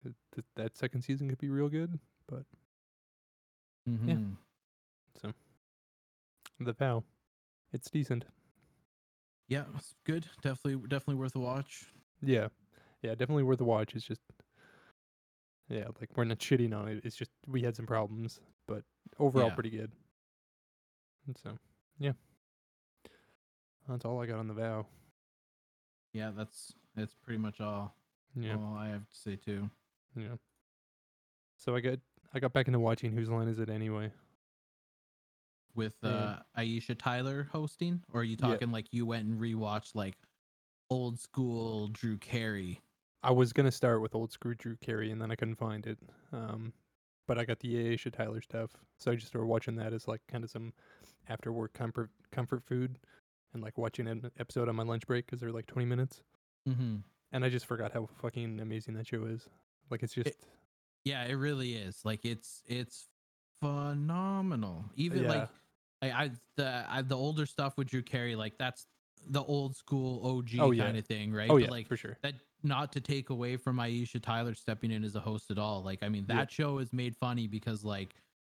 th- 0.04 0.16
th- 0.36 0.46
that 0.56 0.78
second 0.78 1.02
season 1.02 1.28
could 1.28 1.40
be 1.40 1.50
real 1.50 1.68
good 1.70 1.98
but 2.28 2.44
mm-hmm. 3.90 4.34
So, 5.20 5.34
the 6.60 6.74
vow 6.74 7.04
it's 7.74 7.90
decent 7.90 8.26
Yeah, 9.48 9.64
it's 9.76 9.96
good. 10.06 10.28
Definitely 10.44 10.88
definitely 10.88 11.16
worth 11.16 11.36
a 11.36 11.40
watch. 11.40 11.86
yeah 12.22 12.50
yeah 13.02 13.12
definitely 13.16 13.44
worth 13.44 13.62
a 13.62 13.66
watch 13.66 13.96
it's 13.96 14.06
just 14.06 14.22
yeah 15.70 15.86
like 16.00 16.10
we're 16.16 16.24
not 16.26 16.38
shitting 16.40 16.76
on 16.78 16.88
it 16.88 17.02
it's 17.04 17.16
just 17.16 17.32
we 17.48 17.64
had 17.64 17.76
some 17.76 17.88
problems 17.88 18.40
but 18.68 18.84
overall 19.20 19.48
Yeah. 19.48 19.54
pretty 19.56 19.72
good 19.72 19.92
and 21.28 21.38
so 21.38 21.58
yeah 22.00 22.14
that's 23.88 24.06
all 24.06 24.22
i 24.22 24.26
got 24.26 24.40
on 24.40 24.48
the 24.48 24.54
vow 24.54 24.86
Yeah, 26.14 26.32
that's 26.36 26.74
that's 26.96 27.14
pretty 27.14 27.38
much 27.38 27.62
all, 27.62 27.96
yeah 28.36 28.56
all 28.56 28.76
I 28.76 28.88
have 28.90 29.08
to 29.08 29.16
say 29.16 29.36
too. 29.36 29.70
Yeah. 30.16 30.38
So 31.58 31.76
I 31.76 31.80
got 31.80 32.00
I 32.34 32.40
got 32.40 32.54
back 32.54 32.68
into 32.68 32.80
watching 32.80 33.12
Whose 33.12 33.30
Line 33.30 33.48
Is 33.48 33.60
It 33.60 33.70
Anyway? 33.70 34.12
With 35.76 35.94
Yeah. 36.02 36.10
uh 36.10 36.40
Aisha 36.58 36.98
Tyler 36.98 37.50
hosting, 37.52 38.02
or 38.12 38.22
are 38.22 38.24
you 38.24 38.36
Yeah. 38.40 38.48
talking 38.48 38.72
like 38.72 38.88
you 38.92 39.06
went 39.06 39.28
and 39.28 39.40
rewatched 39.40 39.94
like 39.94 40.16
old 40.90 41.20
school 41.20 41.90
Drew 41.90 42.18
Carey? 42.18 42.82
I 43.22 43.32
was 43.32 43.54
gonna 43.54 43.72
start 43.72 44.02
with 44.02 44.16
old 44.16 44.32
school 44.32 44.54
Drew 44.58 44.76
Carey 44.78 45.12
and 45.12 45.22
then 45.22 45.30
I 45.32 45.36
couldn't 45.36 45.56
find 45.60 45.86
it. 45.86 46.00
Um, 46.32 46.74
but 47.28 47.38
I 47.38 47.46
got 47.46 47.60
the 47.60 47.76
Aisha 47.76 48.12
Tyler 48.12 48.42
stuff, 48.42 48.72
so 48.98 49.12
I 49.12 49.16
just 49.16 49.28
started 49.28 49.48
watching 49.48 49.76
that 49.76 49.94
as 49.94 50.08
like 50.08 50.22
kind 50.28 50.44
of 50.44 50.50
some 50.50 50.74
after 51.30 51.52
work 51.52 51.74
comfort 51.74 52.10
comfort 52.32 52.64
food, 52.64 52.98
and 53.54 53.62
like 53.64 53.78
watching 53.78 54.08
an 54.08 54.32
episode 54.40 54.70
on 54.70 54.76
my 54.76 54.84
lunch 54.84 55.06
break 55.08 55.26
because 55.26 55.40
they're 55.40 55.52
like 55.52 55.68
twenty 55.68 55.86
minutes. 55.88 56.22
Mm-hmm. 56.68 56.98
And 57.32 57.44
I 57.46 57.50
just 57.50 57.66
forgot 57.66 57.92
how 57.92 58.08
fucking 58.22 58.60
amazing 58.60 58.94
that 58.96 59.08
show 59.08 59.26
is. 59.26 59.48
Like 59.90 60.04
it's 60.04 60.14
just 60.14 60.30
Yeah, 61.06 61.24
it 61.26 61.34
really 61.36 61.74
is. 61.76 62.02
Like 62.04 62.26
it's 62.26 62.64
it's 62.68 63.08
phenomenal. 63.62 64.86
Even 64.96 65.24
yeah, 65.24 65.30
like 65.30 65.50
I, 66.02 66.12
I 66.26 66.32
the 66.56 66.86
I, 66.90 67.02
the 67.02 67.16
older 67.18 67.46
stuff 67.46 67.78
with 67.78 67.88
Drew 67.88 68.02
Carey, 68.02 68.36
like 68.36 68.58
that's 68.58 68.86
the 69.30 69.44
old 69.44 69.76
school 69.76 70.22
OG 70.38 70.50
Oh, 70.60 70.72
yeah. 70.72 70.86
kind 70.86 70.98
of 70.98 71.06
thing, 71.06 71.34
right? 71.34 71.50
oh 71.50 71.56
But, 71.56 71.64
yeah, 71.64 71.70
like 71.70 71.88
for 71.88 71.98
sure. 71.98 72.18
that 72.22 72.36
not 72.64 72.92
to 72.94 73.02
take 73.02 73.30
away 73.30 73.58
from 73.58 73.78
Aisha 73.78 74.22
Tyler 74.22 74.54
stepping 74.54 74.92
in 74.92 75.04
as 75.04 75.16
a 75.16 75.20
host 75.20 75.52
at 75.52 75.58
all. 75.58 75.84
Like, 75.84 76.02
I 76.04 76.10
mean, 76.10 76.26
that 76.28 76.36
Yeah. 76.36 76.46
show 76.66 76.78
is 76.80 76.92
made 76.94 77.16
funny 77.16 77.48
because 77.48 77.84
like 77.84 78.16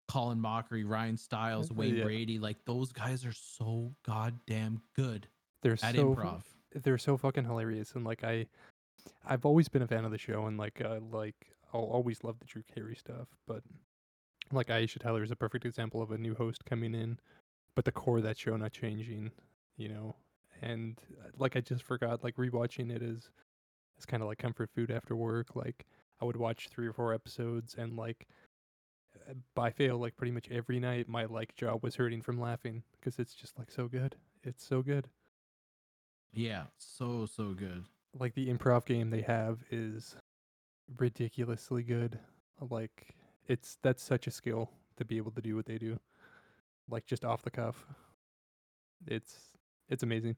Colin 0.08 0.38
Mochrie, 0.38 0.88
Ryan 0.88 1.16
Stiles, 1.16 1.70
Wayne 1.70 1.96
Yeah. 1.96 2.04
Brady, 2.04 2.38
like 2.38 2.56
those 2.64 2.92
guys 2.92 3.24
are 3.24 3.32
so 3.32 3.92
goddamn 4.06 4.80
good 4.96 5.28
They're 5.62 5.72
at 5.74 5.94
so 5.94 6.14
improv. 6.14 6.42
they're 6.74 6.98
so 6.98 7.16
fucking 7.16 7.44
hilarious 7.44 7.92
and 7.92 8.04
like 8.04 8.24
I 8.24 8.46
I've 9.26 9.44
always 9.46 9.68
been 9.68 9.82
a 9.82 9.86
fan 9.86 10.04
of 10.04 10.10
the 10.10 10.18
show 10.18 10.46
and 10.46 10.58
like 10.58 10.80
uh, 10.84 11.00
like 11.10 11.36
I'll 11.72 11.80
always 11.82 12.24
love 12.24 12.38
the 12.38 12.46
Drew 12.46 12.62
Carey 12.62 12.96
stuff, 12.96 13.28
but 13.46 13.62
like 14.50 14.68
Aisha 14.68 14.98
Tyler 14.98 15.22
is 15.22 15.30
a 15.30 15.36
perfect 15.36 15.66
example 15.66 16.00
of 16.00 16.10
a 16.10 16.18
new 16.18 16.34
host 16.34 16.64
coming 16.64 16.94
in, 16.94 17.18
but 17.74 17.84
the 17.84 17.92
core 17.92 18.16
of 18.18 18.22
that 18.24 18.38
show 18.38 18.56
not 18.56 18.72
changing, 18.72 19.30
you 19.76 19.88
know. 19.90 20.16
And 20.62 20.98
uh, 21.22 21.28
like 21.36 21.56
I 21.56 21.60
just 21.60 21.82
forgot 21.82 22.24
like 22.24 22.36
rewatching 22.36 22.90
it 22.90 23.02
is 23.02 23.30
is 23.98 24.06
kind 24.06 24.22
of 24.22 24.28
like 24.28 24.38
comfort 24.38 24.70
food 24.74 24.90
after 24.90 25.14
work. 25.14 25.54
Like 25.54 25.84
I 26.20 26.24
would 26.24 26.36
watch 26.36 26.68
three 26.68 26.86
or 26.86 26.92
four 26.94 27.12
episodes 27.12 27.74
and 27.78 27.96
like 27.96 28.26
by 29.54 29.70
fail 29.70 29.98
like 29.98 30.16
pretty 30.16 30.32
much 30.32 30.48
every 30.50 30.80
night 30.80 31.08
my 31.08 31.24
like 31.26 31.54
jaw 31.56 31.76
was 31.82 31.96
hurting 31.96 32.22
from 32.22 32.40
laughing 32.40 32.82
because 32.98 33.18
it's 33.18 33.34
just 33.34 33.58
like 33.58 33.70
so 33.70 33.88
good. 33.88 34.16
It's 34.42 34.64
so 34.64 34.82
good 34.82 35.08
Yeah, 36.32 36.68
so 36.78 37.26
so 37.26 37.52
good. 37.54 37.84
like 38.18 38.34
the 38.34 38.48
improv 38.52 38.84
game 38.84 39.10
they 39.10 39.22
have 39.22 39.64
is 39.70 40.16
ridiculously 40.98 41.82
good. 41.82 42.18
Like 42.60 43.14
it's 43.46 43.78
that's 43.82 44.02
such 44.02 44.26
a 44.26 44.30
skill 44.30 44.70
to 44.96 45.04
be 45.04 45.16
able 45.16 45.32
to 45.32 45.42
do 45.42 45.56
what 45.56 45.66
they 45.66 45.78
do. 45.78 45.98
Like 46.88 47.06
just 47.06 47.24
off 47.24 47.42
the 47.42 47.50
cuff. 47.50 47.86
It's 49.06 49.50
it's 49.88 50.02
amazing. 50.02 50.36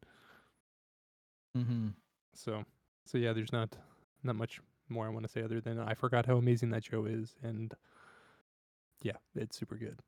Mm-hmm. 1.57 1.89
So 2.35 2.65
so 3.07 3.19
yeah, 3.19 3.33
there's 3.33 3.53
not 3.53 3.77
not 4.23 4.37
much 4.37 4.61
more 4.89 5.07
I 5.07 5.11
want 5.11 5.25
to 5.25 5.33
say 5.33 5.43
other 5.43 5.61
than 5.61 5.79
I 5.79 5.95
forgot 5.95 6.27
how 6.27 6.37
amazing 6.37 6.71
that 6.71 6.85
show 6.85 7.05
is 7.05 7.37
and 7.43 7.75
yeah, 9.03 9.17
it's 9.35 9.59
super 9.59 9.77
good. 9.77 10.01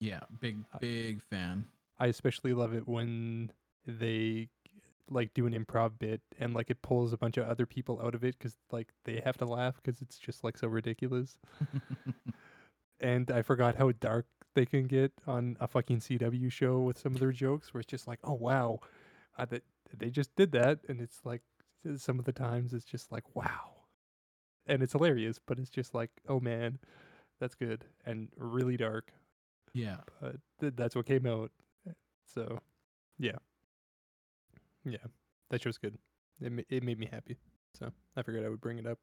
Yeah, 0.00 0.20
big 0.40 0.58
big 0.80 1.22
fan. 1.30 1.66
I 1.98 2.06
especially 2.06 2.52
love 2.52 2.74
it 2.74 2.88
when 2.88 3.52
they 3.86 4.48
like 5.10 5.34
do 5.34 5.46
an 5.46 5.52
improv 5.52 5.98
bit 5.98 6.22
and 6.38 6.54
like 6.54 6.70
it 6.70 6.80
pulls 6.82 7.12
a 7.12 7.18
bunch 7.18 7.36
of 7.36 7.46
other 7.46 7.66
people 7.66 8.00
out 8.02 8.14
of 8.14 8.24
it 8.24 8.36
because 8.38 8.56
like 8.72 8.88
they 9.04 9.20
have 9.24 9.36
to 9.36 9.44
laugh 9.44 9.76
because 9.82 10.00
it's 10.00 10.18
just 10.18 10.42
like 10.42 10.58
so 10.58 10.66
ridiculous. 10.66 11.36
and 13.00 13.30
I 13.30 13.42
forgot 13.42 13.76
how 13.76 13.92
dark 13.92 14.26
they 14.54 14.66
can 14.66 14.86
get 14.86 15.12
on 15.26 15.56
a 15.60 15.68
fucking 15.68 16.00
CW 16.00 16.50
show 16.50 16.80
with 16.80 16.98
some 16.98 17.14
of 17.14 17.20
their 17.20 17.32
jokes, 17.32 17.74
where 17.74 17.80
it's 17.80 17.90
just 17.90 18.06
like, 18.06 18.20
oh 18.24 18.34
wow, 18.34 18.80
uh, 19.38 19.44
that 19.46 19.62
they 19.96 20.10
just 20.10 20.34
did 20.36 20.52
that, 20.52 20.80
and 20.88 21.00
it's 21.00 21.20
like 21.24 21.42
some 21.96 22.18
of 22.18 22.24
the 22.24 22.32
times 22.32 22.72
it's 22.72 22.84
just 22.84 23.12
like 23.12 23.24
wow, 23.34 23.72
and 24.66 24.82
it's 24.82 24.92
hilarious, 24.92 25.38
but 25.44 25.58
it's 25.58 25.70
just 25.70 25.94
like, 25.94 26.10
oh 26.28 26.40
man, 26.40 26.78
that's 27.40 27.54
good 27.54 27.84
and 28.04 28.28
really 28.36 28.76
dark, 28.76 29.12
Yeah. 29.72 29.98
but 30.20 30.36
th- 30.60 30.74
that's 30.76 30.94
what 30.96 31.06
came 31.06 31.26
out. 31.26 31.50
So, 32.26 32.58
yeah, 33.18 33.36
yeah, 34.84 34.96
that 35.50 35.62
show's 35.62 35.78
good. 35.78 35.98
It 36.40 36.50
ma- 36.52 36.62
it 36.68 36.82
made 36.82 36.98
me 36.98 37.06
happy. 37.06 37.36
So 37.78 37.92
I 38.16 38.22
figured 38.22 38.44
I 38.44 38.48
would 38.48 38.60
bring 38.60 38.78
it 38.78 38.86
up. 38.86 38.98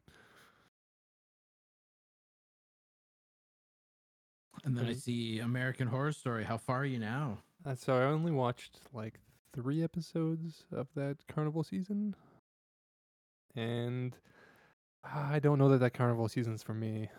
And 4.63 4.77
then 4.77 4.85
I 4.85 4.93
see 4.93 5.39
American 5.39 5.87
Horror 5.87 6.11
Story. 6.11 6.43
How 6.43 6.57
far 6.57 6.77
are 6.79 6.85
you 6.85 6.99
now? 6.99 7.39
Uh, 7.65 7.75
so 7.75 7.95
I 7.95 8.03
only 8.03 8.31
watched 8.31 8.79
like 8.93 9.19
three 9.53 9.83
episodes 9.83 10.65
of 10.71 10.87
that 10.95 11.17
carnival 11.27 11.63
season, 11.63 12.15
and 13.55 14.15
I 15.03 15.39
don't 15.39 15.57
know 15.57 15.69
that 15.69 15.79
that 15.79 15.93
carnival 15.93 16.27
season's 16.27 16.63
for 16.63 16.73
me. 16.73 17.09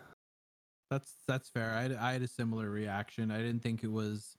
That's 0.93 1.13
that's 1.27 1.49
fair. 1.49 1.71
I 1.71 1.81
had, 1.81 1.95
I 1.95 2.13
had 2.13 2.21
a 2.21 2.27
similar 2.27 2.69
reaction. 2.69 3.31
I 3.31 3.37
didn't 3.37 3.61
think 3.63 3.83
it 3.83 3.91
was 3.91 4.37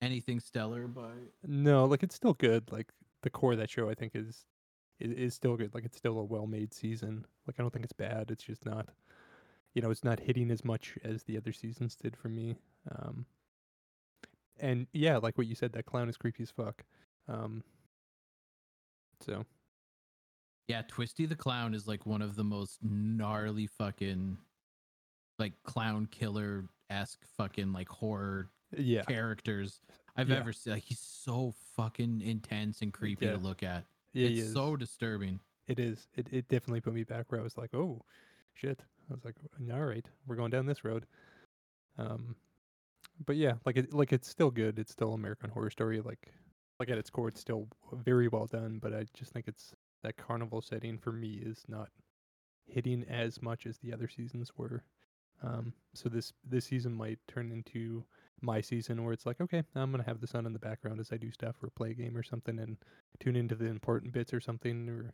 anything 0.00 0.38
stellar, 0.38 0.86
but 0.86 1.10
No, 1.44 1.86
like 1.86 2.04
it's 2.04 2.14
still 2.14 2.34
good. 2.34 2.70
Like 2.70 2.92
the 3.22 3.30
core 3.30 3.52
of 3.52 3.58
that 3.58 3.68
show, 3.70 3.90
I 3.90 3.94
think 3.94 4.12
is 4.14 4.46
is, 5.00 5.12
is 5.12 5.34
still 5.34 5.56
good. 5.56 5.74
Like 5.74 5.84
it's 5.84 5.96
still 5.96 6.20
a 6.20 6.24
well-made 6.24 6.72
season. 6.72 7.26
Like 7.48 7.56
I 7.58 7.62
don't 7.62 7.72
think 7.72 7.84
it's 7.84 7.92
bad. 7.92 8.30
It's 8.30 8.44
just 8.44 8.64
not, 8.64 8.90
you 9.74 9.82
know, 9.82 9.90
it's 9.90 10.04
not 10.04 10.20
hitting 10.20 10.52
as 10.52 10.64
much 10.64 10.96
as 11.02 11.24
the 11.24 11.36
other 11.36 11.52
seasons 11.52 11.96
did 11.96 12.16
for 12.16 12.28
me. 12.28 12.54
Um, 12.90 13.26
and 14.60 14.86
yeah, 14.92 15.16
like 15.16 15.36
what 15.36 15.48
you 15.48 15.56
said, 15.56 15.72
that 15.72 15.86
clown 15.86 16.08
is 16.08 16.16
creepy 16.16 16.44
as 16.44 16.50
fuck. 16.52 16.84
Um, 17.28 17.64
so 19.20 19.44
yeah, 20.68 20.82
Twisty 20.86 21.26
the 21.26 21.34
Clown 21.34 21.74
is 21.74 21.88
like 21.88 22.06
one 22.06 22.22
of 22.22 22.36
the 22.36 22.44
most 22.44 22.78
gnarly 22.82 23.66
fucking 23.66 24.38
like 25.38 25.52
clown 25.64 26.06
killer 26.10 26.64
esque 26.90 27.20
fucking 27.36 27.72
like 27.72 27.88
horror 27.88 28.48
yeah, 28.76 29.02
characters 29.02 29.80
I've 30.16 30.28
Yeah. 30.30 30.36
ever 30.36 30.52
seen. 30.52 30.74
Like 30.74 30.82
he's 30.82 30.98
so 30.98 31.54
fucking 31.76 32.20
intense 32.22 32.80
and 32.82 32.92
creepy 32.92 33.26
Yeah. 33.26 33.32
to 33.32 33.38
look 33.38 33.62
at. 33.62 33.84
yeah, 34.12 34.28
it's 34.28 34.52
so 34.52 34.76
disturbing. 34.76 35.40
It 35.68 35.78
is. 35.78 36.06
It 36.14 36.28
it 36.32 36.48
definitely 36.48 36.80
put 36.80 36.92
me 36.94 37.04
back 37.04 37.30
where 37.30 37.40
I 37.40 37.44
was 37.44 37.56
like, 37.56 37.74
oh, 37.74 38.02
shit. 38.54 38.82
I 39.10 39.14
was 39.14 39.24
like, 39.24 39.36
all 39.72 39.84
right, 39.84 40.06
we're 40.26 40.36
going 40.36 40.50
down 40.50 40.66
this 40.66 40.84
road. 40.84 41.06
Um, 41.98 42.36
but 43.26 43.36
yeah, 43.36 43.54
like 43.64 43.76
it 43.76 43.92
like 43.94 44.12
it's 44.12 44.28
still 44.28 44.50
good. 44.50 44.78
It's 44.78 44.92
still 44.92 45.14
American 45.14 45.50
Horror 45.50 45.70
Story. 45.70 46.00
Like 46.00 46.32
like 46.80 46.90
at 46.90 46.98
its 46.98 47.10
core, 47.10 47.28
it's 47.28 47.40
still 47.40 47.68
very 48.04 48.28
well 48.28 48.46
done. 48.46 48.78
But 48.82 48.92
I 48.94 49.06
just 49.14 49.32
think 49.32 49.48
it's 49.48 49.72
that 50.02 50.16
carnival 50.16 50.60
setting 50.60 50.98
for 50.98 51.12
me 51.12 51.34
is 51.34 51.62
not 51.68 51.88
hitting 52.66 53.04
as 53.08 53.40
much 53.42 53.66
as 53.66 53.78
the 53.78 53.92
other 53.92 54.08
seasons 54.08 54.50
were. 54.56 54.82
Um, 55.42 55.72
so 55.94 56.08
this 56.08 56.32
this 56.48 56.64
season 56.66 56.94
might 56.94 57.18
turn 57.28 57.50
into 57.52 58.04
my 58.40 58.60
season 58.60 59.02
where 59.04 59.12
it's 59.12 59.26
like, 59.26 59.40
okay, 59.40 59.62
I'm 59.74 59.90
gonna 59.90 60.02
have 60.04 60.20
the 60.20 60.26
sun 60.26 60.46
in 60.46 60.52
the 60.52 60.58
background 60.58 61.00
as 61.00 61.12
I 61.12 61.16
do 61.16 61.30
stuff 61.30 61.56
or 61.62 61.70
play 61.70 61.90
a 61.90 61.94
game 61.94 62.16
or 62.16 62.22
something, 62.22 62.58
and 62.58 62.76
tune 63.20 63.36
into 63.36 63.54
the 63.54 63.66
important 63.66 64.12
bits 64.12 64.32
or 64.32 64.40
something, 64.40 64.88
or 64.88 65.12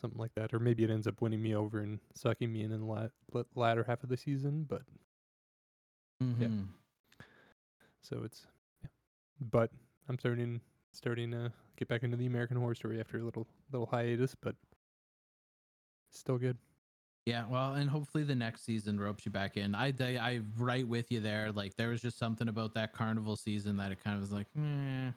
something 0.00 0.18
like 0.20 0.34
that. 0.34 0.52
Or 0.54 0.58
maybe 0.58 0.84
it 0.84 0.90
ends 0.90 1.06
up 1.06 1.20
winning 1.22 1.42
me 1.42 1.54
over 1.54 1.80
and 1.80 1.98
sucking 2.14 2.52
me 2.52 2.62
in 2.62 2.72
in 2.72 2.80
the 2.80 2.86
la- 2.86 3.08
la- 3.32 3.44
latter 3.54 3.84
half 3.84 4.02
of 4.02 4.08
the 4.10 4.16
season. 4.16 4.64
But 4.64 4.82
Mhm. 6.22 6.68
so 8.02 8.22
it's, 8.24 8.46
yeah. 8.82 8.88
but 9.40 9.70
I'm 10.08 10.18
starting 10.18 10.60
starting 10.92 11.30
to 11.32 11.52
get 11.76 11.88
back 11.88 12.02
into 12.02 12.16
the 12.16 12.26
American 12.26 12.56
Horror 12.56 12.74
Story 12.74 13.00
after 13.00 13.18
a 13.18 13.22
little 13.24 13.46
little 13.70 13.86
hiatus, 13.86 14.34
but 14.34 14.56
still 16.10 16.38
good. 16.38 16.56
Yeah, 17.26 17.44
well, 17.48 17.74
and 17.74 17.90
hopefully 17.90 18.22
the 18.22 18.36
next 18.36 18.64
season 18.64 19.00
ropes 19.00 19.26
you 19.26 19.32
back 19.32 19.56
in. 19.56 19.74
I 19.74 19.92
I 19.98 20.16
I 20.16 20.40
right 20.56 20.86
with 20.86 21.10
you 21.10 21.20
there. 21.20 21.50
Like 21.50 21.74
there 21.76 21.88
was 21.88 22.00
just 22.00 22.18
something 22.18 22.48
about 22.48 22.74
that 22.74 22.92
carnival 22.92 23.36
season 23.36 23.76
that 23.78 23.90
it 23.90 24.02
kind 24.02 24.14
of 24.14 24.20
was 24.20 24.32
like, 24.32 24.46
eh. 24.56 25.10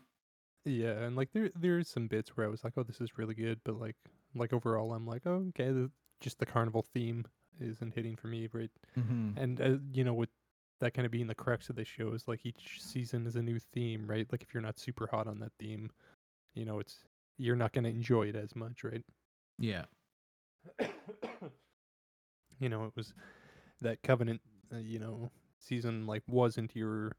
Yeah, 0.65 0.99
and 1.03 1.15
like 1.15 1.31
there 1.33 1.49
there's 1.55 1.87
some 1.89 2.07
bits 2.07 2.35
where 2.35 2.45
I 2.45 2.49
was 2.49 2.63
like, 2.63 2.73
oh, 2.77 2.83
this 2.83 2.99
is 3.01 3.17
really 3.17 3.35
good, 3.35 3.61
but 3.63 3.79
like 3.79 3.95
like 4.35 4.53
overall, 4.53 4.93
I'm 4.93 5.05
like, 5.07 5.23
oh, 5.25 5.45
okay, 5.49 5.71
the, 5.71 5.91
just 6.19 6.39
the 6.39 6.45
carnival 6.45 6.81
theme 6.93 7.25
isn't 7.59 7.93
hitting 7.95 8.15
for 8.15 8.27
me, 8.27 8.49
right? 8.51 8.71
Mhm. 8.97 9.37
And 9.37 9.61
uh, 9.61 9.77
you 9.91 10.03
know, 10.03 10.13
with 10.13 10.29
that 10.81 10.93
kind 10.93 11.05
of 11.05 11.11
being 11.11 11.27
the 11.27 11.35
crux 11.35 11.69
of 11.69 11.75
the 11.75 11.85
show 11.85 12.13
is 12.13 12.27
like 12.27 12.45
each 12.45 12.81
season 12.81 13.25
is 13.27 13.35
a 13.35 13.41
new 13.43 13.59
theme, 13.59 14.07
right? 14.07 14.27
Like 14.31 14.41
if 14.43 14.53
you're 14.53 14.61
not 14.63 14.79
super 14.79 15.07
hot 15.07 15.27
on 15.27 15.39
that 15.39 15.53
theme, 15.59 15.91
you 16.55 16.65
know, 16.65 16.79
it's 16.79 17.05
you're 17.37 17.55
not 17.55 17.73
going 17.73 17.85
to 17.85 17.89
enjoy 17.91 18.23
it 18.29 18.35
as 18.35 18.55
much, 18.55 18.83
right? 18.83 19.03
yeah, 19.57 19.85
you 22.59 22.69
know, 22.69 22.85
it 22.85 22.93
was 22.95 23.13
that 23.81 24.01
Covenant, 24.03 24.41
uh, 24.73 24.77
you 24.77 24.99
know, 24.99 25.31
season 25.59 26.05
like 26.07 26.23
wasn't 26.27 26.75
your, 26.75 27.13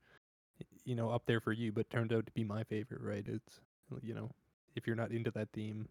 you 0.84 0.94
know, 0.94 1.10
up 1.10 1.26
there 1.26 1.40
for 1.40 1.52
you, 1.52 1.72
but 1.72 1.90
turned 1.90 2.12
out 2.12 2.26
to 2.26 2.32
be 2.32 2.44
my 2.44 2.64
favorite, 2.64 3.00
right? 3.02 3.26
It's, 3.26 3.60
you 4.02 4.14
know, 4.14 4.30
if 4.76 4.86
you're 4.86 4.96
not 4.96 5.12
into 5.12 5.30
that 5.32 5.48
theme, 5.52 5.88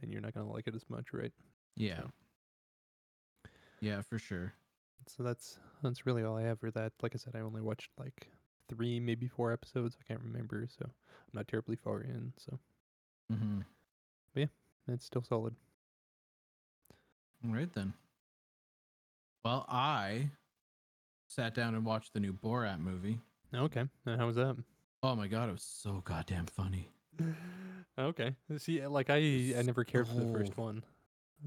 then 0.00 0.10
you're 0.10 0.20
not 0.22 0.34
going 0.34 0.46
to 0.46 0.52
like 0.52 0.66
it 0.68 0.74
as 0.74 0.88
much, 0.88 1.12
right? 1.12 1.32
yeah, 1.76 2.04
yeah, 3.80 4.02
for 4.02 4.18
sure. 4.18 4.54
So 5.06 5.22
that's 5.22 5.58
that's 5.82 6.06
really 6.06 6.22
all 6.22 6.36
I 6.36 6.42
have 6.42 6.60
for 6.60 6.70
that. 6.72 6.92
Like 7.02 7.14
I 7.14 7.18
said, 7.18 7.34
I 7.36 7.40
only 7.40 7.60
watched 7.60 7.90
like 7.98 8.28
three, 8.68 9.00
maybe 9.00 9.28
four 9.28 9.52
episodes. 9.52 9.96
I 10.00 10.04
can't 10.06 10.22
remember, 10.22 10.66
so 10.68 10.84
I'm 10.86 10.92
not 11.34 11.48
terribly 11.48 11.76
far 11.76 12.00
in. 12.02 12.32
So 12.38 12.58
Mm-hmm. 13.32 13.60
yeah, 14.34 14.46
it's 14.88 15.04
still 15.04 15.22
solid. 15.22 15.54
All 17.44 17.52
right 17.54 17.72
then. 17.72 17.94
Well, 19.44 19.64
I 19.68 20.30
sat 21.28 21.54
down 21.54 21.74
and 21.74 21.84
watched 21.84 22.12
the 22.12 22.20
new 22.20 22.32
Borat 22.32 22.78
movie. 22.80 23.20
Okay, 23.54 23.84
and 24.06 24.20
how 24.20 24.26
was 24.26 24.36
that? 24.36 24.56
Oh 25.02 25.14
my 25.16 25.28
god, 25.28 25.48
it 25.48 25.52
was 25.52 25.62
so 25.62 26.00
goddamn 26.04 26.46
funny. 26.46 26.90
okay, 27.98 28.36
see, 28.58 28.86
like 28.86 29.10
I 29.10 29.16
I 29.56 29.62
never 29.62 29.84
cared 29.84 30.08
for 30.08 30.14
the 30.14 30.26
first 30.26 30.56
one, 30.56 30.82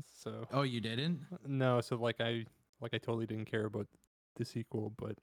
so 0.06 0.48
Oh, 0.52 0.64
you 0.64 0.82
didn't? 0.82 1.22
no, 1.46 1.82
so 1.82 1.96
like 1.96 2.20
I 2.22 2.46
like 2.82 2.94
I 2.94 2.98
totally 2.98 3.26
didn't 3.26 3.46
care 3.46 3.66
about 3.66 3.88
the 4.36 4.46
sequel, 4.46 4.92
but 4.98 5.18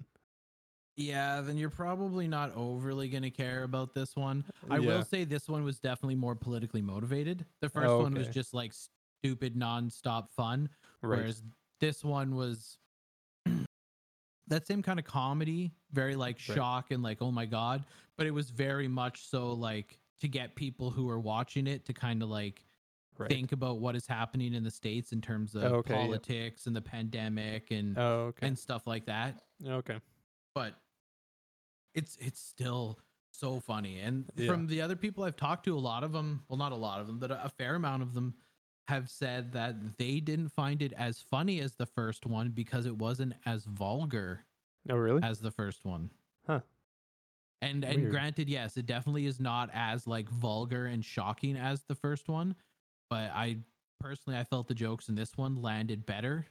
Yeah, 0.96 1.40
then 1.40 1.56
you're 1.56 1.70
probably 1.70 2.28
not 2.28 2.52
overly 2.54 3.08
gonna 3.08 3.30
care 3.30 3.62
about 3.62 3.94
this 3.94 4.16
one. 4.16 4.44
I 4.68 4.80
yeah, 4.80 4.98
will 4.98 5.02
say 5.04 5.24
this 5.24 5.48
one 5.48 5.64
was 5.64 5.80
definitely 5.80 6.16
more 6.16 6.34
politically 6.34 6.82
motivated. 6.82 7.46
The 7.60 7.68
first 7.70 7.92
Oh, 7.92 8.02
one 8.02 8.14
was 8.14 8.28
just 8.28 8.52
like 8.52 8.72
stupid 9.22 9.54
nonstop 9.56 10.30
fun, 10.30 10.68
right. 11.02 11.18
whereas 11.18 11.42
this 11.80 12.04
one 12.04 12.34
was 12.36 12.78
that 14.48 14.66
same 14.66 14.82
kind 14.82 14.98
of 14.98 15.04
comedy, 15.04 15.72
very 15.92 16.16
like 16.16 16.36
Right. 16.48 16.54
shock 16.56 16.90
and 16.90 17.02
like 17.02 17.18
oh 17.20 17.30
my 17.30 17.46
god, 17.46 17.84
but 18.16 18.26
it 18.26 18.32
was 18.32 18.50
very 18.50 18.88
much 18.88 19.26
so 19.28 19.52
like 19.52 19.98
to 20.20 20.28
get 20.28 20.54
people 20.54 20.90
who 20.90 21.08
are 21.08 21.18
watching 21.20 21.66
it 21.66 21.84
to 21.86 21.92
kind 21.92 22.22
of 22.22 22.28
like 22.28 22.64
right. 23.16 23.30
think 23.30 23.52
about 23.52 23.78
what 23.80 23.96
is 23.96 24.06
happening 24.06 24.52
in 24.54 24.62
the 24.62 24.70
states 24.70 25.12
in 25.12 25.20
terms 25.20 25.54
of 25.54 25.62
Oh, 25.64 25.74
okay, 25.76 25.94
politics 25.94 26.66
and 26.66 26.76
the 26.76 26.82
pandemic 26.82 27.70
and 27.70 27.96
Oh, 27.98 28.26
okay. 28.28 28.46
and 28.46 28.58
stuff 28.58 28.86
like 28.86 29.06
that 29.06 29.42
okay. 29.66 29.98
but 30.54 30.74
it's 31.94 32.16
it's 32.20 32.38
still 32.40 32.98
so 33.32 33.60
funny 33.60 34.00
and 34.00 34.26
Yeah. 34.36 34.48
from 34.48 34.66
the 34.66 34.82
other 34.82 34.96
people 34.96 35.24
i've 35.24 35.36
talked 35.36 35.64
to 35.64 35.76
a 35.76 35.80
lot 35.80 36.04
of 36.04 36.12
them 36.12 36.42
well 36.48 36.58
not 36.58 36.72
a 36.72 36.76
lot 36.76 37.00
of 37.00 37.06
them 37.06 37.18
but 37.18 37.30
a 37.30 37.50
fair 37.56 37.76
amount 37.76 38.02
of 38.02 38.12
them 38.12 38.34
have 38.90 39.08
said 39.08 39.52
that 39.52 39.98
they 39.98 40.20
didn't 40.20 40.48
find 40.50 40.82
it 40.82 40.92
as 40.94 41.20
funny 41.20 41.60
as 41.60 41.74
the 41.76 41.86
first 41.86 42.26
one 42.26 42.50
because 42.50 42.86
it 42.86 42.96
wasn't 42.98 43.32
as 43.46 43.64
vulgar 43.64 44.44
Oh, 44.88 44.96
really? 44.96 45.22
as 45.22 45.40
the 45.40 45.50
first 45.50 45.84
one 45.84 46.10
Huh. 46.46 46.60
and 47.62 47.84
and 47.84 48.10
granted 48.10 48.48
yes 48.48 48.76
it 48.76 48.86
definitely 48.86 49.26
is 49.26 49.38
not 49.40 49.70
as 49.72 50.06
like 50.06 50.28
vulgar 50.28 50.86
and 50.86 51.04
shocking 51.04 51.56
as 51.56 51.82
the 51.84 51.94
first 51.94 52.28
one 52.28 52.54
but 53.08 53.30
i 53.32 53.56
personally 53.98 54.38
i 54.38 54.44
felt 54.44 54.66
the 54.68 54.74
jokes 54.74 55.08
in 55.08 55.14
this 55.14 55.36
one 55.36 55.56
landed 55.62 56.04
better 56.06 56.46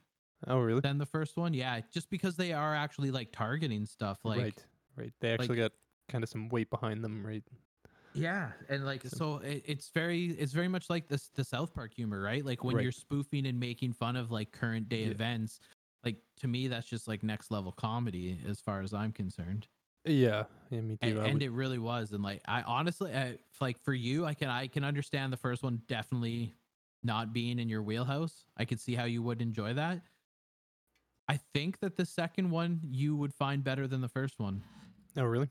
Oh, 0.48 0.60
really? 0.60 0.80
than 0.80 0.98
the 0.98 1.06
first 1.06 1.36
one 1.38 1.54
yeah 1.54 1.82
just 1.92 2.10
because 2.10 2.36
they 2.38 2.54
are 2.54 2.74
actually 2.74 3.12
like 3.12 3.32
targeting 3.32 3.86
stuff 3.86 4.20
like 4.24 4.40
right. 4.40 4.66
Right. 4.96 5.14
They 5.22 5.32
actually 5.32 5.56
got 5.58 5.72
kind 6.10 6.24
of 6.26 6.30
some 6.30 6.50
weight 6.50 6.70
behind 6.70 7.04
them, 7.06 7.26
right? 7.26 7.44
Yeah, 8.14 8.52
and 8.70 8.86
like 8.86 9.06
So- 9.06 9.38
it, 9.38 9.64
it's 9.66 9.90
very 9.90 10.28
it's 10.32 10.54
very 10.54 10.68
much 10.68 10.90
like 10.90 11.08
this 11.08 11.30
the 11.30 11.44
South 11.44 11.74
Park 11.74 11.94
humor, 11.94 12.22
right? 12.22 12.44
Like 12.44 12.64
when 12.64 12.76
Right. 12.76 12.84
you're 12.84 12.92
spoofing 12.92 13.46
and 13.46 13.60
making 13.60 13.94
fun 13.94 14.16
of 14.16 14.32
like 14.32 14.52
current 14.52 14.90
day 14.90 15.04
Yeah. 15.04 15.12
events. 15.12 15.60
Like 16.04 16.18
to 16.38 16.48
me, 16.48 16.68
that's 16.68 16.88
just 16.88 17.08
like 17.08 17.24
next 17.24 17.52
level 17.52 17.72
comedy 17.72 18.40
as 18.48 18.60
far 18.62 18.82
as 18.82 18.94
I'm 18.94 19.12
concerned. 19.12 19.68
Yeah. 20.06 20.46
Yeah, 20.70 20.82
me 20.82 20.96
too. 20.96 21.08
And, 21.08 21.18
and 21.20 21.34
would- 21.34 21.44
it 21.44 21.52
really 21.52 21.78
was. 21.78 22.12
And 22.14 22.24
like 22.24 22.42
I 22.48 22.62
honestly, 22.64 23.14
I, 23.14 23.38
like 23.62 23.78
for 23.80 23.94
you, 23.94 24.26
I 24.26 24.34
can 24.34 24.50
I 24.50 24.68
can 24.68 24.84
understand 24.84 25.32
the 25.34 25.38
first 25.38 25.62
one 25.62 25.82
definitely 25.88 26.56
not 27.04 27.32
being 27.34 27.60
in 27.60 27.70
your 27.70 27.84
wheelhouse. 27.84 28.44
I 28.58 28.66
could 28.66 28.80
see 28.80 28.96
how 28.96 29.06
you 29.06 29.22
would 29.24 29.42
enjoy 29.42 29.74
that. 29.76 30.02
I 31.28 31.38
think 31.54 31.80
that 31.82 31.96
the 31.96 32.06
second 32.06 32.50
one 32.50 32.82
you 32.84 33.16
would 33.16 33.34
find 33.34 33.64
better 33.64 33.88
than 33.88 34.02
the 34.02 34.10
first 34.10 34.40
one. 34.40 34.64
Oh, 35.16 35.24
really? 35.24 35.50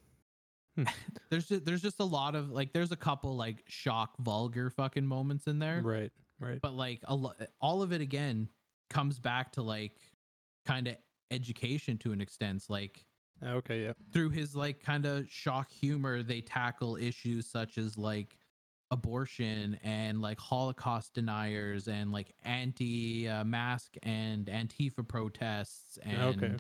There's 1.31 1.47
just, 1.49 1.65
there's 1.65 1.83
just 1.83 2.01
a 2.01 2.05
lot 2.05 2.35
of 2.35 2.51
like 2.51 2.73
there's 2.73 2.93
a 2.93 2.97
couple 2.97 3.37
like 3.37 3.65
shock 3.69 4.17
vulgar 4.19 4.71
fucking 4.71 5.05
moments 5.07 5.47
in 5.47 5.59
there. 5.59 5.83
Right. 5.83 6.11
Right. 6.41 6.61
but 6.63 6.73
like 6.75 7.01
a 7.05 7.15
lo- 7.17 7.35
all 7.61 7.83
of 7.83 7.93
it 7.93 8.01
again 8.01 8.49
comes 8.91 9.19
back 9.19 9.53
to 9.53 9.63
like 9.63 9.93
kind 10.67 10.87
of 10.87 10.95
education 11.33 11.99
to 11.99 12.13
an 12.13 12.21
extent 12.21 12.63
like 12.69 13.05
Okay. 13.45 13.83
Yeah. 13.85 13.93
through 14.13 14.31
his 14.31 14.55
like 14.57 14.81
kind 14.83 15.05
of 15.05 15.29
shock 15.29 15.69
humor 15.71 16.23
they 16.23 16.41
tackle 16.41 16.97
issues 16.97 17.47
such 17.47 17.77
as 17.77 17.99
like 17.99 18.39
abortion 18.91 19.79
and 19.83 20.23
like 20.23 20.39
holocaust 20.39 21.13
deniers 21.15 21.89
and 21.89 22.11
like 22.13 22.33
anti 22.45 23.29
uh, 23.29 23.45
mask 23.45 23.95
and 24.03 24.47
antifa 24.47 25.07
protests 25.07 25.99
and 26.05 26.23
Okay. 26.43 26.57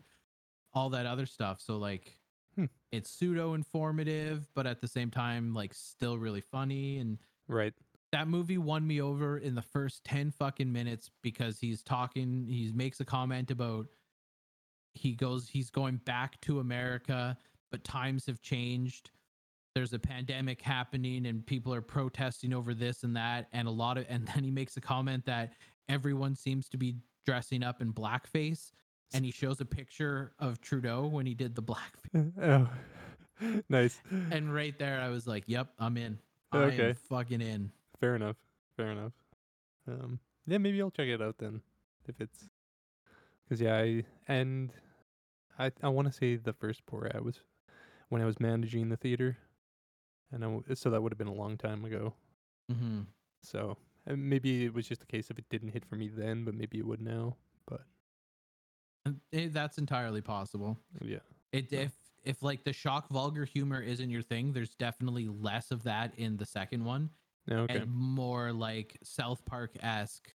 all 0.74 0.90
that 0.90 1.07
other 1.07 1.24
stuff 1.27 1.61
so 1.61 1.78
like 1.78 2.18
Hmm. 2.59 2.64
it's 2.90 3.09
pseudo 3.09 3.55
informative 3.55 4.48
but 4.55 4.66
at 4.66 4.80
the 4.80 4.89
same 4.89 5.12
time 5.12 5.55
like 5.55 5.72
still 5.74 6.18
really 6.18 6.40
funny 6.40 6.98
and 6.98 7.18
Right. 7.47 7.72
that 8.10 8.26
movie 8.26 8.59
won 8.59 8.85
me 8.85 9.01
over 9.01 9.39
in 9.39 9.55
the 9.55 9.62
first 9.62 10.02
10 10.05 10.32
fucking 10.32 10.72
minutes 10.72 11.09
because 11.22 11.60
he's 11.60 11.82
talking 11.85 12.47
he 12.48 12.72
makes 12.74 12.98
a 12.98 13.05
comment 13.05 13.52
about 13.52 13.86
he 14.94 15.12
goes 15.14 15.48
he's 15.48 15.70
going 15.70 15.98
back 15.98 16.40
to 16.40 16.59
america 16.59 17.36
but 17.70 17.85
times 17.85 18.26
have 18.26 18.40
changed 18.43 19.10
there's 19.76 19.93
a 19.93 19.98
pandemic 19.98 20.60
happening 20.60 21.26
and 21.26 21.47
people 21.47 21.72
are 21.72 21.80
protesting 21.82 22.52
over 22.52 22.74
this 22.74 23.05
and 23.05 23.14
that 23.14 23.47
and 23.52 23.68
a 23.68 23.70
lot 23.70 23.97
of 23.97 24.05
and 24.09 24.26
then 24.35 24.43
he 24.43 24.51
makes 24.51 24.76
a 24.76 24.80
comment 24.80 25.24
that 25.26 25.52
everyone 25.89 26.35
seems 26.35 26.68
to 26.68 26.76
be 26.76 26.97
dressing 27.24 27.62
up 27.62 27.80
in 27.80 27.93
blackface 27.93 28.72
and 29.14 29.24
he 29.24 29.30
shows 29.30 29.60
a 29.60 29.64
picture 29.64 30.32
of 30.39 30.60
trudeau 30.60 31.06
when 31.06 31.26
he 31.26 31.35
did 31.35 31.55
the 31.55 31.62
black. 31.62 31.94
oh. 32.43 32.68
nice. 33.68 34.01
and 34.32 34.52
right 34.52 34.78
there 34.78 35.01
i 35.01 35.09
was 35.09 35.26
like 35.26 35.44
yep 35.47 35.68
i'm 35.78 35.97
in 35.97 36.18
i 36.52 36.59
Okay. 36.59 36.89
am 36.90 36.94
fucking 36.94 37.40
in 37.40 37.70
Fair 38.01 38.14
enough. 38.14 38.36
Fair 38.76 38.93
enough. 38.93 39.12
Um, 39.89 40.20
yeah, 40.47 40.59
maybe 40.59 40.80
I'll 40.80 40.90
check 40.93 41.09
it 41.09 41.20
out 41.20 41.39
then, 41.39 41.62
if 42.06 42.20
it's, 42.20 42.48
because 43.44 43.60
yeah, 43.60 43.76
I 43.76 44.05
and 44.28 44.70
I 45.59 45.72
I 45.82 45.89
want 45.89 46.06
to 46.06 46.12
say 46.14 46.36
the 46.36 46.52
first 46.52 46.86
Borat 46.86 47.22
was 47.24 47.40
when 48.09 48.22
I 48.22 48.24
was 48.24 48.39
managing 48.39 48.89
the 48.89 48.97
theater, 48.97 49.36
and 50.30 50.44
I 50.44 50.74
so 50.74 50.90
that 50.90 51.02
would 51.02 51.10
have 51.10 51.18
been 51.18 51.26
a 51.26 51.32
long 51.35 51.56
time 51.56 51.85
ago. 51.85 52.14
mm-hmm. 52.70 53.01
So 53.43 53.76
maybe 54.06 54.64
it 54.66 54.74
was 54.74 54.86
just 54.86 55.02
a 55.02 55.06
case 55.06 55.28
of 55.30 55.39
it 55.39 55.47
didn't 55.51 55.70
hit 55.70 55.85
for 55.85 55.97
me 55.97 56.06
then, 56.09 56.44
but 56.44 56.55
maybe 56.55 56.78
it 56.78 56.86
would 56.86 57.02
now. 57.02 57.35
It- 59.32 59.52
that's 59.52 59.78
entirely 59.78 60.20
possible. 60.20 60.78
yeah, 61.01 61.18
It 61.52 61.70
Yeah. 61.72 61.80
if 61.80 61.93
if 62.24 62.43
like 62.43 62.64
the 62.64 62.72
shock 62.72 63.09
vulgar 63.09 63.44
humor 63.44 63.80
isn't 63.80 64.10
your 64.10 64.22
thing, 64.22 64.52
there's 64.52 64.74
definitely 64.74 65.28
less 65.28 65.70
of 65.70 65.85
that 65.85 66.14
in 66.18 66.36
the 66.36 66.44
second 66.44 66.85
one, 66.85 67.10
okay, 67.51 67.78
and 67.78 67.90
more 67.90 68.52
like 68.52 68.98
South 69.02 69.44
Park 69.47 69.76
esque. 69.82 70.35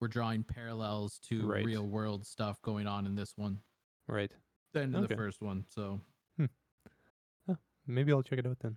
We're 0.00 0.08
drawing 0.08 0.44
parallels 0.44 1.18
to 1.28 1.46
Right. 1.46 1.64
real 1.64 1.86
world 1.86 2.26
stuff 2.26 2.60
going 2.62 2.86
on 2.86 3.06
in 3.06 3.14
this 3.14 3.36
one 3.36 3.62
right. 4.08 4.30
than 4.72 4.94
in 4.94 5.04
Okay. 5.04 5.14
the 5.14 5.16
first 5.16 5.40
one. 5.40 5.64
So 5.68 6.00
Maybe 7.86 8.12
I'll 8.12 8.22
check 8.22 8.38
it 8.38 8.46
out 8.46 8.60
then. 8.60 8.76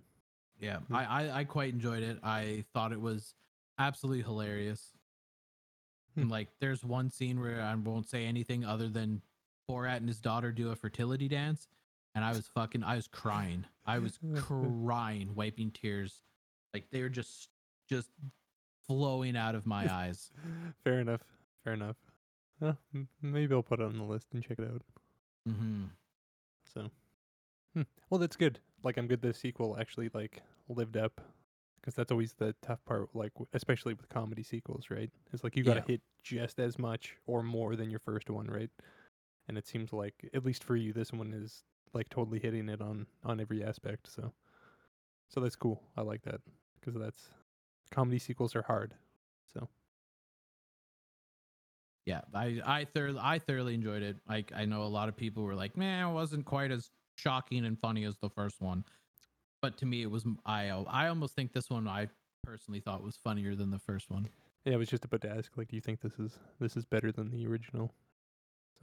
yeah, 0.58 0.78
Hmm. 0.80 0.94
I, 0.96 1.04
I 1.04 1.38
I 1.40 1.44
quite 1.44 1.72
enjoyed 1.72 2.02
it. 2.02 2.18
I 2.24 2.64
thought 2.72 2.92
it 2.92 3.00
was 3.00 3.34
absolutely 3.78 4.22
hilarious. 4.24 4.92
Hmm. 6.16 6.28
Like, 6.28 6.48
there's 6.58 6.82
one 6.82 7.10
scene 7.10 7.38
where 7.38 7.60
I 7.62 7.72
won't 7.76 8.08
say 8.08 8.24
anything 8.26 8.64
other 8.64 8.88
than 8.88 9.22
Borat 9.68 9.96
and 9.96 10.08
his 10.08 10.20
daughter 10.20 10.52
do 10.52 10.70
a 10.70 10.76
fertility 10.76 11.28
dance, 11.28 11.68
and 12.14 12.24
I 12.24 12.32
was 12.32 12.46
fucking, 12.48 12.84
I 12.84 12.96
was 12.96 13.08
crying. 13.08 13.66
I 13.84 13.98
was 13.98 14.18
crying, 14.84 15.34
wiping 15.34 15.70
tears, 15.70 16.22
like 16.72 16.90
they 16.90 17.02
were 17.02 17.08
just 17.08 17.48
just 17.88 18.10
flowing 18.86 19.36
out 19.36 19.54
of 19.54 19.66
my 19.66 19.90
eyes. 19.92 20.30
Fair 20.84 21.00
enough. 21.00 21.22
Fair 21.64 21.74
enough. 21.74 21.96
Uh, 22.62 22.72
maybe 23.20 23.54
I'll 23.54 23.62
put 23.62 23.80
it 23.80 23.84
on 23.84 23.98
the 23.98 24.04
list 24.04 24.28
and 24.32 24.42
check 24.42 24.58
it 24.58 24.68
out. 24.72 24.82
hmm 25.46 25.84
So, 26.72 26.90
hmm. 27.74 27.82
well, 28.10 28.18
that's 28.18 28.36
good. 28.36 28.60
Like, 28.82 28.96
I'm 28.96 29.06
good 29.06 29.20
the 29.22 29.34
sequel 29.34 29.76
actually 29.78 30.10
like 30.14 30.42
lived 30.68 30.96
up, 30.96 31.20
because 31.80 31.94
that's 31.94 32.10
always 32.12 32.34
the 32.34 32.54
tough 32.62 32.84
part. 32.84 33.08
Like, 33.14 33.32
especially 33.52 33.94
with 33.94 34.08
comedy 34.08 34.42
sequels, 34.42 34.86
right? 34.90 35.10
It's 35.32 35.44
like 35.44 35.56
you 35.56 35.64
got 35.64 35.74
to 35.74 35.80
Yeah. 35.80 35.86
hit 35.86 36.02
just 36.22 36.58
as 36.58 36.78
much 36.78 37.16
or 37.26 37.42
more 37.42 37.76
than 37.76 37.90
your 37.90 38.00
first 38.00 38.30
one, 38.30 38.46
right? 38.46 38.70
And 39.48 39.56
it 39.58 39.66
seems 39.66 39.92
like 39.92 40.28
at 40.34 40.44
least 40.44 40.64
for 40.64 40.76
you, 40.76 40.92
this 40.92 41.12
one 41.12 41.32
is 41.32 41.64
like 41.92 42.08
totally 42.08 42.38
hitting 42.40 42.68
it 42.68 42.80
on 42.80 43.06
on 43.24 43.40
every 43.40 43.62
aspect. 43.64 44.08
So, 44.08 44.34
so 45.28 45.40
that's 45.40 45.56
cool. 45.56 45.82
I 45.96 46.02
like 46.02 46.22
that 46.22 46.40
because 46.80 46.94
that's 46.94 47.30
comedy 47.90 48.18
sequels 48.18 48.56
are 48.56 48.62
hard. 48.62 48.94
So, 49.46 49.68
Yeah, 52.04 52.22
I 52.34 52.60
I 52.64 52.84
thoroughly 52.84 53.18
I 53.20 53.38
thoroughly 53.38 53.74
enjoyed 53.74 54.02
it. 54.02 54.20
Like 54.28 54.52
I 54.54 54.64
know 54.64 54.84
a 54.84 54.86
lot 54.88 55.08
of 55.08 55.16
people 55.16 55.42
were 55.42 55.54
like, 55.56 55.76
"Man, 55.76 56.08
it 56.08 56.12
wasn't 56.12 56.46
quite 56.46 56.70
as 56.70 56.90
shocking 57.16 57.64
and 57.64 57.78
funny 57.78 58.04
as 58.04 58.16
the 58.18 58.30
first 58.30 58.60
one," 58.60 58.84
but 59.62 59.78
to 59.78 59.86
me, 59.86 60.02
it 60.02 60.08
was. 60.08 60.26
I 60.46 60.68
I 60.70 61.08
almost 61.08 61.34
think 61.36 61.52
this 61.52 61.70
one 61.70 61.88
I 61.88 62.08
personally 62.44 62.80
thought 62.80 63.02
was 63.02 63.16
funnier 63.18 63.56
than 63.56 63.70
the 63.70 63.80
first 63.80 64.10
one. 64.10 64.30
yeah, 64.64 64.74
I 64.74 64.76
was 64.76 64.88
just 64.88 65.04
about 65.04 65.20
to 65.22 65.30
ask, 65.30 65.56
like, 65.56 65.68
do 65.68 65.76
you 65.76 65.80
think 65.82 66.00
this 66.00 66.18
is 66.18 66.38
this 66.58 66.76
is 66.76 66.84
better 66.84 67.12
than 67.12 67.30
the 67.30 67.46
original? 67.46 67.92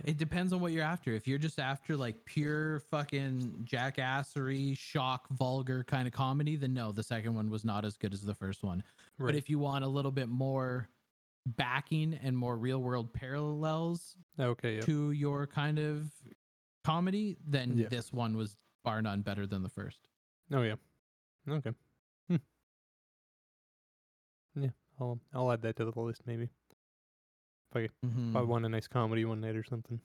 It 0.04 0.18
depends 0.18 0.52
on 0.54 0.60
what 0.60 0.72
you're 0.72 0.84
after. 0.84 1.14
If 1.14 1.28
you're 1.28 1.38
just 1.38 1.60
after 1.60 1.96
like 1.96 2.26
pure 2.26 2.80
fucking 2.92 3.68
jackassery, 3.70 4.78
shock, 4.78 5.28
vulgar 5.30 5.84
kind 5.84 6.08
of 6.08 6.14
comedy, 6.14 6.56
then 6.56 6.74
no, 6.74 6.92
the 6.92 7.04
second 7.04 7.36
one 7.36 7.50
was 7.50 7.64
not 7.64 7.86
as 7.86 7.96
good 7.96 8.14
as 8.14 8.22
the 8.22 8.34
first 8.34 8.64
one. 8.64 8.84
But 9.20 9.36
if 9.36 9.50
you 9.50 9.60
want 9.60 9.84
a 9.86 9.88
little 9.88 10.12
bit 10.12 10.28
more 10.30 10.90
backing 11.46 12.20
and 12.24 12.36
more 12.38 12.58
real 12.58 12.80
world 12.80 13.14
parallels 13.14 14.16
okay, 14.40 14.76
yeah. 14.76 14.82
to 14.82 15.12
your 15.12 15.46
kind 15.46 15.78
of 15.78 16.10
comedy, 16.84 17.38
then 17.46 17.78
Yeah. 17.78 17.88
this 17.90 18.12
one 18.12 18.36
was 18.36 18.58
bar 18.84 19.02
none 19.02 19.22
better 19.22 19.46
than 19.46 19.62
the 19.64 19.70
first. 19.70 20.00
Oh 20.52 20.64
yeah. 20.64 20.76
Okay. 21.48 21.72
Hmm. 22.28 22.36
Yeah, 24.56 24.70
I'll 25.00 25.20
I'll 25.34 25.52
add 25.52 25.62
that 25.62 25.76
to 25.78 25.86
the 25.86 26.00
list 26.00 26.22
maybe. 26.26 26.50
If 27.74 27.78
I 27.78 28.08
if 28.30 28.36
I 28.36 28.42
want 28.42 28.66
a 28.66 28.70
nice 28.70 28.88
comedy 28.88 29.26
one 29.26 29.42
night 29.42 29.56
or 29.56 29.64
something. 29.64 30.00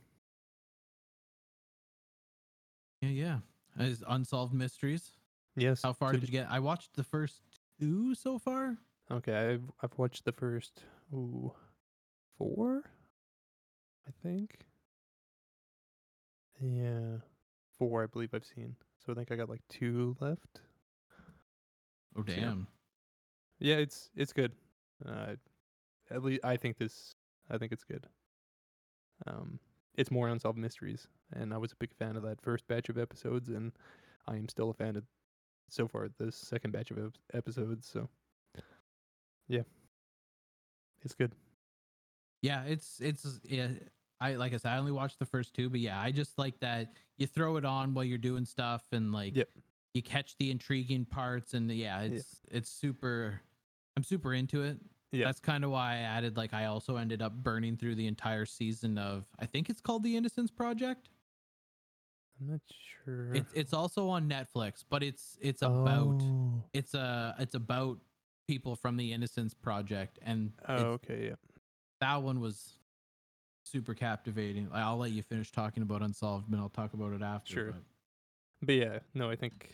Yeah, 3.03 3.11
yeah. 3.11 3.39
As 3.78 4.03
unsolved 4.09 4.55
mysteries. 4.55 5.12
Yes. 5.57 5.82
How 5.82 5.93
far 5.93 6.12
so 6.12 6.19
did 6.19 6.28
you 6.28 6.32
get? 6.32 6.51
I 6.51 6.61
watched 6.61 6.95
the 6.95 7.05
first 7.05 7.43
two 7.81 8.15
so 8.15 8.39
far. 8.39 8.78
Okay, 9.11 9.35
I've 9.35 9.70
I've 9.82 9.97
watched 9.99 10.24
the 10.24 10.32
first 10.32 10.82
ooh 11.12 11.53
four, 12.39 12.85
I 14.07 14.11
think. 14.23 14.61
Yeah, 16.61 17.19
four 17.78 18.03
I 18.03 18.07
believe 18.07 18.31
I've 18.32 18.45
seen. 18.45 18.77
So 19.05 19.12
I 19.12 19.15
think 19.15 19.31
I 19.31 19.36
got 19.36 19.49
like 19.49 19.62
two 19.69 20.16
left. 20.20 20.61
Oh 22.16 22.24
So, 22.27 22.35
damn. 22.35 22.66
Yeah, 23.59 23.77
it's 23.77 24.11
it's 24.16 24.32
good. 24.32 24.53
Uh, 25.05 25.35
at 26.11 26.23
least 26.23 26.45
I 26.45 26.57
think 26.57 26.78
this. 26.78 27.15
I 27.51 27.59
think 27.59 27.73
it's 27.73 27.85
good. 27.85 28.07
Um, 29.27 29.59
it's 29.97 30.11
more 30.11 30.29
unsolved 30.29 30.59
mysteries, 30.59 31.09
and 31.33 31.53
I 31.53 31.59
was 31.59 31.73
a 31.73 31.77
big 31.77 31.93
fan 31.95 32.16
of 32.16 32.23
that 32.23 32.41
first 32.41 32.66
batch 32.69 32.89
of 32.89 32.99
episodes, 32.99 33.49
and 33.49 33.73
I 34.27 34.37
am 34.37 34.49
still 34.49 34.70
a 34.70 34.75
fan 34.75 34.97
of 34.97 35.05
so 35.69 35.89
far 35.89 36.09
the 36.19 36.31
second 36.33 36.70
batch 36.73 36.91
of 36.91 37.15
episodes. 37.35 37.87
So, 37.87 38.09
yeah, 39.49 39.62
it's 41.03 41.15
good. 41.15 41.33
Yeah, 42.43 42.65
it's 42.65 43.01
it's 43.01 43.41
yeah. 43.45 43.69
I 44.20 44.35
like 44.35 44.53
I 44.53 44.57
said, 44.57 44.73
I 44.73 44.79
only 44.79 44.93
watched 44.93 45.19
the 45.19 45.27
first 45.27 45.55
two, 45.55 45.69
but 45.69 45.81
yeah, 45.81 46.01
I 46.01 46.11
just 46.12 46.39
like 46.39 46.59
that 46.61 46.93
you 47.19 47.27
throw 47.27 47.57
it 47.57 47.65
on 47.65 47.95
while 47.95 48.05
you're 48.05 48.19
doing 48.19 48.45
stuff 48.45 48.85
and 48.93 49.12
like 49.12 49.35
Yep. 49.37 49.49
you 49.95 50.03
catch 50.03 50.37
the 50.39 50.51
intriguing 50.51 51.05
parts 51.05 51.55
and 51.55 51.70
yeah, 51.70 52.01
it's 52.03 52.41
it's 52.51 52.70
super 52.70 53.41
I'm 53.97 54.03
super 54.05 54.35
into 54.35 54.62
it. 54.62 54.79
Yeah. 55.12 55.24
That's 55.26 55.40
kind 55.40 55.64
of 55.64 55.70
why 55.70 55.94
I 55.94 55.98
added 55.98 56.36
like 56.36 56.52
I 56.52 56.66
also 56.66 56.97
ended 56.97 57.22
up 57.22 57.32
burning 57.35 57.76
through 57.76 57.94
the 57.94 58.06
entire 58.06 58.44
season 58.44 58.98
of 58.98 59.24
I 59.39 59.47
think 59.47 59.70
it's 59.70 59.80
called 59.80 60.02
The 60.02 60.16
Innocence 60.16 60.51
Project. 60.51 61.09
I'm 62.40 62.51
not 62.51 62.60
sure. 63.05 63.32
It's 63.35 63.52
it's 63.55 63.72
also 63.72 64.09
on 64.09 64.28
Netflix, 64.28 64.85
but 64.89 65.02
it's 65.02 65.39
it's 65.40 65.62
about 65.62 66.20
Oh, 66.22 66.62
it's 66.72 66.94
a 66.94 67.35
it's 67.39 67.55
about 67.55 67.98
people 68.47 68.76
from 68.76 68.97
the 68.97 69.12
Innocence 69.12 69.55
Project 69.55 70.18
and 70.22 70.52
oh 70.68 70.74
okay, 70.98 71.26
yeah. 71.28 71.35
that 72.01 72.22
one 72.22 72.40
was 72.40 72.76
super 73.64 73.94
captivating. 73.94 74.68
I- 74.72 74.82
I'll 74.82 74.97
let 74.98 75.10
you 75.12 75.22
finish 75.22 75.51
talking 75.52 75.82
about 75.82 76.02
Unsolved, 76.02 76.48
and 76.51 76.60
I'll 76.60 76.68
talk 76.70 76.94
about 76.94 77.12
it 77.12 77.22
after. 77.22 77.52
Sure. 77.52 77.72
but- 77.72 77.82
But 78.66 78.74
yeah, 78.74 78.98
no, 79.14 79.30
I 79.30 79.36
think 79.36 79.70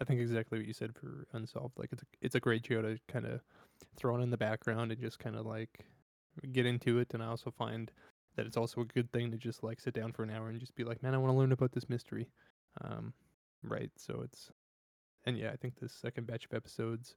I 0.00 0.04
think 0.04 0.20
exactly 0.20 0.58
what 0.58 0.66
you 0.66 0.72
said 0.72 0.94
for 0.94 1.26
Unsolved. 1.34 1.78
Like 1.78 1.90
it's 1.92 2.02
a, 2.02 2.06
it's 2.20 2.34
a 2.34 2.40
great 2.40 2.66
show 2.66 2.82
to 2.82 2.98
kind 3.08 3.26
of 3.26 3.40
throw 3.96 4.14
on 4.14 4.22
in 4.22 4.30
the 4.30 4.36
background 4.36 4.92
and 4.92 5.00
just 5.00 5.18
kind 5.18 5.36
of 5.36 5.46
like 5.46 5.86
get 6.52 6.66
into 6.66 6.98
it. 6.98 7.14
And 7.14 7.22
I 7.22 7.26
also 7.26 7.50
find 7.50 7.90
that 8.36 8.46
it's 8.46 8.56
also 8.56 8.80
a 8.80 8.86
good 8.86 9.12
thing 9.12 9.30
to 9.30 9.36
just 9.36 9.62
like 9.62 9.80
sit 9.80 9.94
down 9.94 10.12
for 10.12 10.22
an 10.22 10.30
hour 10.30 10.48
and 10.48 10.58
just 10.58 10.74
be 10.74 10.84
like, 10.84 11.02
man, 11.02 11.14
I 11.14 11.18
want 11.18 11.32
to 11.32 11.38
learn 11.38 11.52
about 11.52 11.72
this 11.72 11.88
mystery. 11.88 12.28
Um, 12.82 13.12
right? 13.62 13.90
So 13.96 14.22
it's 14.24 14.50
and 15.24 15.38
yeah, 15.38 15.50
I 15.52 15.56
think 15.56 15.78
the 15.78 15.88
second 15.88 16.26
batch 16.26 16.46
of 16.46 16.54
episodes 16.54 17.16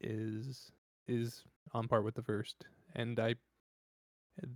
is 0.00 0.72
is 1.06 1.44
on 1.72 1.88
par 1.88 2.02
with 2.02 2.14
the 2.14 2.22
first, 2.22 2.66
and 2.94 3.18
I 3.20 3.36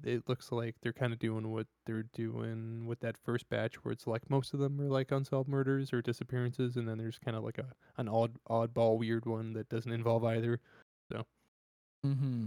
it 0.02 0.26
looks 0.26 0.50
like 0.50 0.74
they're 0.80 0.92
kind 0.92 1.12
of 1.12 1.18
doing 1.18 1.52
what 1.52 1.66
they're 1.84 2.06
doing 2.14 2.86
with 2.86 3.00
that 3.00 3.16
first 3.18 3.48
batch, 3.50 3.84
where 3.84 3.92
it's 3.92 4.06
like 4.06 4.28
most 4.30 4.54
of 4.54 4.60
them 4.60 4.80
are 4.80 4.84
like 4.88 5.12
unsolved 5.12 5.48
murders 5.48 5.92
or 5.92 6.00
disappearances, 6.02 6.76
and 6.76 6.88
then 6.88 6.98
there's 6.98 7.18
kind 7.18 7.36
of 7.36 7.44
like 7.44 7.58
a 7.58 7.66
an 7.98 8.08
odd 8.08 8.32
oddball 8.48 8.98
weird 8.98 9.26
one 9.26 9.52
that 9.52 9.68
doesn't 9.68 9.92
involve 9.92 10.24
either. 10.24 10.60
Mm-hmm. 12.06 12.46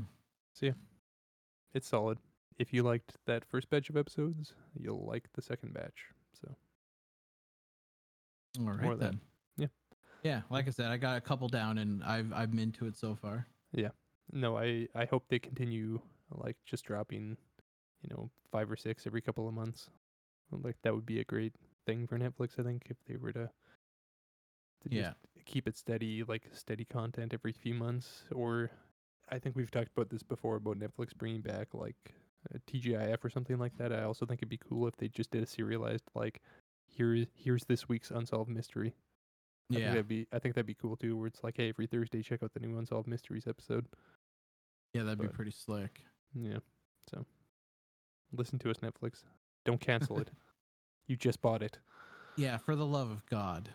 It's 1.73 1.87
solid. 1.87 2.17
If 2.57 2.73
you 2.73 2.81
liked 2.83 3.13
that 3.27 3.45
first 3.45 3.69
batch 3.69 3.89
of 3.89 3.95
episodes, 3.97 4.53
you'll 4.77 5.05
like 5.05 5.29
the 5.33 5.41
second 5.41 5.73
batch. 5.73 6.05
So 6.41 6.55
all 8.59 8.65
right, 8.71 8.81
More 8.81 8.93
of 8.93 8.99
that. 8.99 9.11
then. 9.11 9.21
Yeah. 9.57 9.67
Yeah, 10.23 10.41
like 10.49 10.67
I 10.67 10.71
said, 10.71 10.87
I 10.87 10.97
got 10.97 11.17
a 11.17 11.21
couple 11.21 11.47
down 11.47 11.77
and 11.77 12.03
I've 12.03 12.33
I'm 12.33 12.57
into 12.59 12.87
it 12.87 12.97
so 12.97 13.15
far. 13.15 13.47
Yeah. 13.71 13.89
No, 14.33 14.57
I 14.57 14.87
I 14.95 15.05
hope 15.05 15.25
they 15.29 15.39
continue 15.39 16.01
like 16.31 16.57
just 16.65 16.85
dropping, 16.85 17.37
you 18.01 18.09
know, 18.09 18.29
five 18.51 18.69
or 18.71 18.75
six 18.75 19.05
every 19.07 19.21
couple 19.21 19.47
of 19.47 19.53
months. 19.53 19.89
Like 20.51 20.77
that 20.83 20.93
would 20.95 21.05
be 21.05 21.19
a 21.19 21.23
great 21.23 21.53
thing 21.85 22.07
for 22.07 22.17
Netflix. 22.17 22.59
I 22.59 22.63
think 22.63 22.87
if 22.89 22.97
they 23.07 23.15
were 23.15 23.31
to, 23.33 23.49
to 24.83 24.89
Yeah. 24.89 25.13
keep 25.45 25.67
it 25.67 25.77
steady, 25.77 26.23
like 26.23 26.49
steady 26.53 26.85
content 26.85 27.33
every 27.33 27.53
few 27.53 27.75
months. 27.75 28.23
Or 28.33 28.71
I 29.31 29.39
think 29.39 29.55
we've 29.55 29.71
talked 29.71 29.91
about 29.95 30.09
this 30.09 30.23
before 30.23 30.55
about 30.55 30.79
Netflix 30.79 31.15
bringing 31.15 31.41
back 31.41 31.73
like 31.73 32.13
a 32.53 32.59
TGIF 32.71 33.23
or 33.23 33.29
something 33.29 33.57
like 33.57 33.77
that. 33.77 33.91
I 33.93 34.03
also 34.03 34.25
think 34.25 34.39
it'd 34.39 34.49
be 34.49 34.57
cool 34.57 34.87
if 34.87 34.95
they 34.97 35.07
just 35.07 35.31
did 35.31 35.43
a 35.43 35.45
serialized 35.45 36.05
like 36.15 36.41
here's 36.87 37.27
here's 37.35 37.65
this 37.65 37.87
week's 37.89 38.11
unsolved 38.11 38.49
mystery. 38.49 38.95
I 39.69 39.73
think 39.73 39.81
Yeah. 39.83 39.89
that'd 39.89 40.07
be 40.07 40.27
I 40.33 40.39
think 40.39 40.55
that'd 40.55 40.65
be 40.65 40.73
cool 40.73 40.95
too, 40.97 41.15
where 41.17 41.27
it's 41.27 41.43
like, 41.43 41.57
hey, 41.57 41.69
every 41.69 41.85
Thursday 41.87 42.21
check 42.23 42.41
out 42.43 42.53
the 42.53 42.59
new 42.59 42.77
Unsolved 42.77 43.07
Mysteries 43.07 43.45
episode. 43.47 43.85
Yeah, 44.93 45.03
that'd 45.03 45.19
be 45.19 45.27
pretty 45.27 45.51
slick. 45.51 46.01
Yeah. 46.33 46.57
So 47.11 47.25
listen 48.31 48.57
to 48.59 48.71
us, 48.71 48.77
Netflix. 48.77 49.23
Don't 49.65 49.81
cancel 49.81 50.19
it. 50.19 50.31
You 51.07 51.15
just 51.15 51.41
bought 51.41 51.63
it. 51.63 51.79
Yeah, 52.35 52.57
for 52.57 52.75
the 52.75 52.85
love 52.85 53.09
of 53.09 53.25
God. 53.25 53.69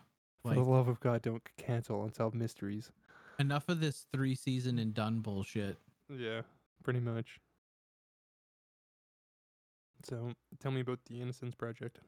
For 0.44 0.54
the 0.54 0.60
love 0.60 0.86
of 0.86 1.00
God, 1.00 1.20
don't 1.20 1.42
cancel 1.56 2.04
Unsolved 2.04 2.36
Mysteries. 2.36 2.92
Enough 3.38 3.68
of 3.68 3.80
this 3.80 4.06
three 4.12 4.34
season 4.34 4.78
and 4.78 4.94
done 4.94 5.20
bullshit. 5.20 5.78
Yeah, 6.08 6.42
pretty 6.82 7.00
much. 7.00 7.40
So 10.04 10.32
tell 10.60 10.70
me 10.70 10.80
about 10.80 11.00
the 11.06 11.20
Innocence 11.20 11.54
Project. 11.54 11.98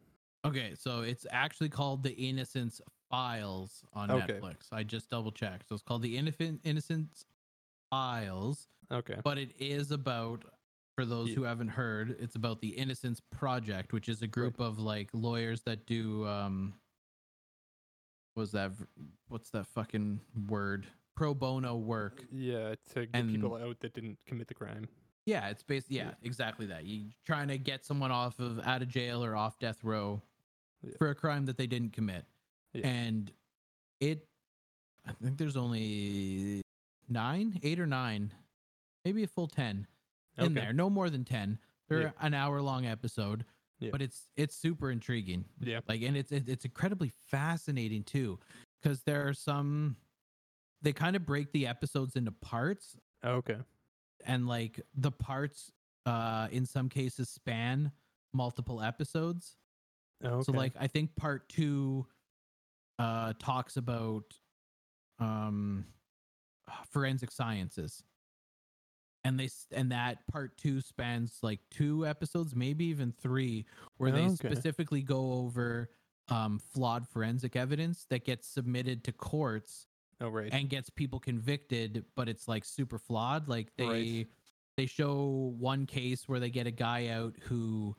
Okay, 0.44 0.74
so 0.78 1.00
it's 1.00 1.26
actually 1.30 1.68
called 1.70 2.02
the 2.02 2.12
Innocence 2.12 2.80
Files 3.10 3.82
on 3.94 4.10
Okay. 4.10 4.34
Netflix. 4.34 4.66
I 4.72 4.82
just 4.82 5.08
double 5.10 5.32
checked. 5.32 5.68
So 5.68 5.74
it's 5.74 5.82
called 5.82 6.02
the 6.02 6.16
Innocent 6.16 6.60
Innocence 6.64 7.24
Files, 7.90 8.68
Okay. 8.92 9.18
but 9.24 9.38
it 9.38 9.50
is 9.58 9.90
about 9.90 10.44
for 10.94 11.04
those 11.04 11.28
Ye- 11.28 11.34
who 11.34 11.42
haven't 11.42 11.68
heard, 11.68 12.16
it's 12.20 12.36
about 12.36 12.60
the 12.60 12.68
Innocence 12.70 13.20
Project, 13.30 13.92
which 13.92 14.08
is 14.08 14.22
a 14.22 14.26
group 14.26 14.60
of 14.60 14.78
like 14.78 15.08
lawyers 15.12 15.62
that 15.62 15.86
do 15.86 16.26
um 16.26 16.74
was 18.34 18.52
that 18.52 18.72
what's 19.28 19.50
that 19.50 19.66
fucking 19.66 20.20
word? 20.48 20.86
Pro 21.16 21.34
bono 21.34 21.76
work. 21.76 22.24
Yeah, 22.30 22.74
to 22.92 23.06
get 23.06 23.10
And- 23.14 23.30
people 23.30 23.56
out 23.56 23.80
that 23.80 23.94
didn't 23.94 24.18
commit 24.26 24.46
the 24.48 24.54
crime. 24.54 24.88
Yeah, 25.24 25.48
it's 25.48 25.62
based. 25.64 25.90
Yeah, 25.90 26.08
Yeah. 26.10 26.14
exactly 26.22 26.66
that. 26.66 26.84
You 26.84 27.10
trying 27.24 27.48
to 27.48 27.58
get 27.58 27.84
someone 27.84 28.12
off 28.12 28.38
of 28.38 28.60
out 28.60 28.82
of 28.82 28.88
jail 28.88 29.24
or 29.24 29.34
off 29.34 29.58
death 29.58 29.82
row 29.82 30.22
Yeah. 30.82 30.90
for 30.98 31.10
a 31.10 31.14
crime 31.16 31.46
that 31.46 31.56
they 31.56 31.66
didn't 31.66 31.92
commit, 31.94 32.26
Yeah. 32.74 32.86
and 32.86 33.32
it. 33.98 34.28
I 35.04 35.12
think 35.14 35.38
there's 35.38 35.56
only 35.56 36.62
nine, 37.08 37.58
eight 37.62 37.80
or 37.80 37.86
nine, 37.86 38.32
maybe 39.04 39.22
a 39.22 39.26
full 39.26 39.48
ten 39.48 39.86
in 40.36 40.44
Okay. 40.44 40.54
there. 40.54 40.72
No 40.72 40.90
more 40.90 41.08
than 41.10 41.24
ten. 41.24 41.58
They're 41.88 42.12
an 42.20 42.34
hour 42.34 42.60
long 42.60 42.84
episode, 42.86 43.44
but 43.80 44.02
it's 44.02 44.28
it's 44.36 44.54
super 44.54 44.90
intriguing. 44.90 45.44
Yeah. 45.60 45.80
Like, 45.88 46.02
and 46.02 46.16
it's 46.16 46.30
it's 46.30 46.64
incredibly 46.64 47.08
fascinating 47.08 48.04
too, 48.04 48.38
because 48.82 49.02
there 49.04 49.26
are 49.26 49.34
some. 49.34 49.96
They 50.86 50.92
kind 50.92 51.16
of 51.16 51.26
break 51.26 51.50
the 51.50 51.66
episodes 51.66 52.14
into 52.14 52.30
parts 52.30 52.96
Okay. 53.24 53.56
and 54.24 54.46
like 54.46 54.80
the 54.94 55.10
parts 55.10 55.72
uh 56.06 56.46
in 56.52 56.64
some 56.64 56.88
cases 56.88 57.28
span 57.28 57.90
multiple 58.32 58.80
episodes 58.80 59.56
Okay. 60.24 60.44
so 60.44 60.52
like 60.52 60.74
i 60.78 60.86
think 60.86 61.10
part 61.16 61.48
2 61.48 62.06
uh 63.00 63.32
talks 63.40 63.76
about 63.76 64.22
um 65.18 65.86
forensic 66.92 67.32
sciences 67.32 68.04
and 69.24 69.40
they 69.40 69.48
and 69.72 69.90
that 69.90 70.18
part 70.28 70.56
2 70.56 70.80
spans 70.80 71.38
like 71.42 71.58
two 71.68 72.06
episodes 72.06 72.54
maybe 72.54 72.84
even 72.84 73.12
3 73.20 73.66
where 73.96 74.12
they 74.12 74.26
Okay. 74.26 74.36
specifically 74.50 75.02
go 75.02 75.32
over 75.32 75.90
um 76.28 76.60
flawed 76.60 77.08
forensic 77.08 77.56
evidence 77.56 78.06
that 78.08 78.24
gets 78.24 78.46
submitted 78.46 79.02
to 79.02 79.10
courts 79.10 79.88
oh 80.20 80.28
right. 80.28 80.48
and 80.52 80.68
gets 80.68 80.90
people 80.90 81.18
convicted 81.18 82.04
but 82.14 82.28
it's 82.28 82.48
like 82.48 82.64
super 82.64 82.98
flawed. 82.98 83.48
Like 83.48 83.68
they 83.76 83.86
Right. 83.86 84.26
they 84.76 84.86
show 84.86 85.54
one 85.58 85.86
case 85.86 86.28
where 86.28 86.40
they 86.40 86.50
get 86.50 86.66
a 86.66 86.70
guy 86.72 87.08
out 87.08 87.34
who 87.42 87.96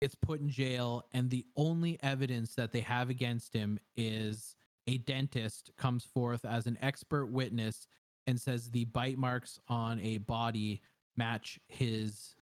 gets 0.00 0.14
put 0.14 0.40
in 0.40 0.48
jail 0.48 1.04
and 1.12 1.28
the 1.30 1.44
only 1.56 1.98
evidence 2.02 2.54
that 2.54 2.72
they 2.72 2.80
have 2.80 3.10
against 3.10 3.52
him 3.52 3.78
is 3.96 4.56
a 4.86 4.98
dentist 4.98 5.70
comes 5.76 6.04
forth 6.04 6.44
as 6.44 6.66
an 6.66 6.78
expert 6.80 7.26
witness 7.26 7.86
and 8.26 8.40
says 8.40 8.70
the 8.70 8.84
bite 8.86 9.18
marks 9.18 9.60
on 9.68 10.00
a 10.00 10.18
body 10.18 10.80
match 11.16 11.58
his 11.68 12.34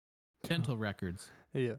dental 0.45 0.75
uh-huh. 0.75 0.83
records. 0.83 1.29
Yeah. 1.55 1.75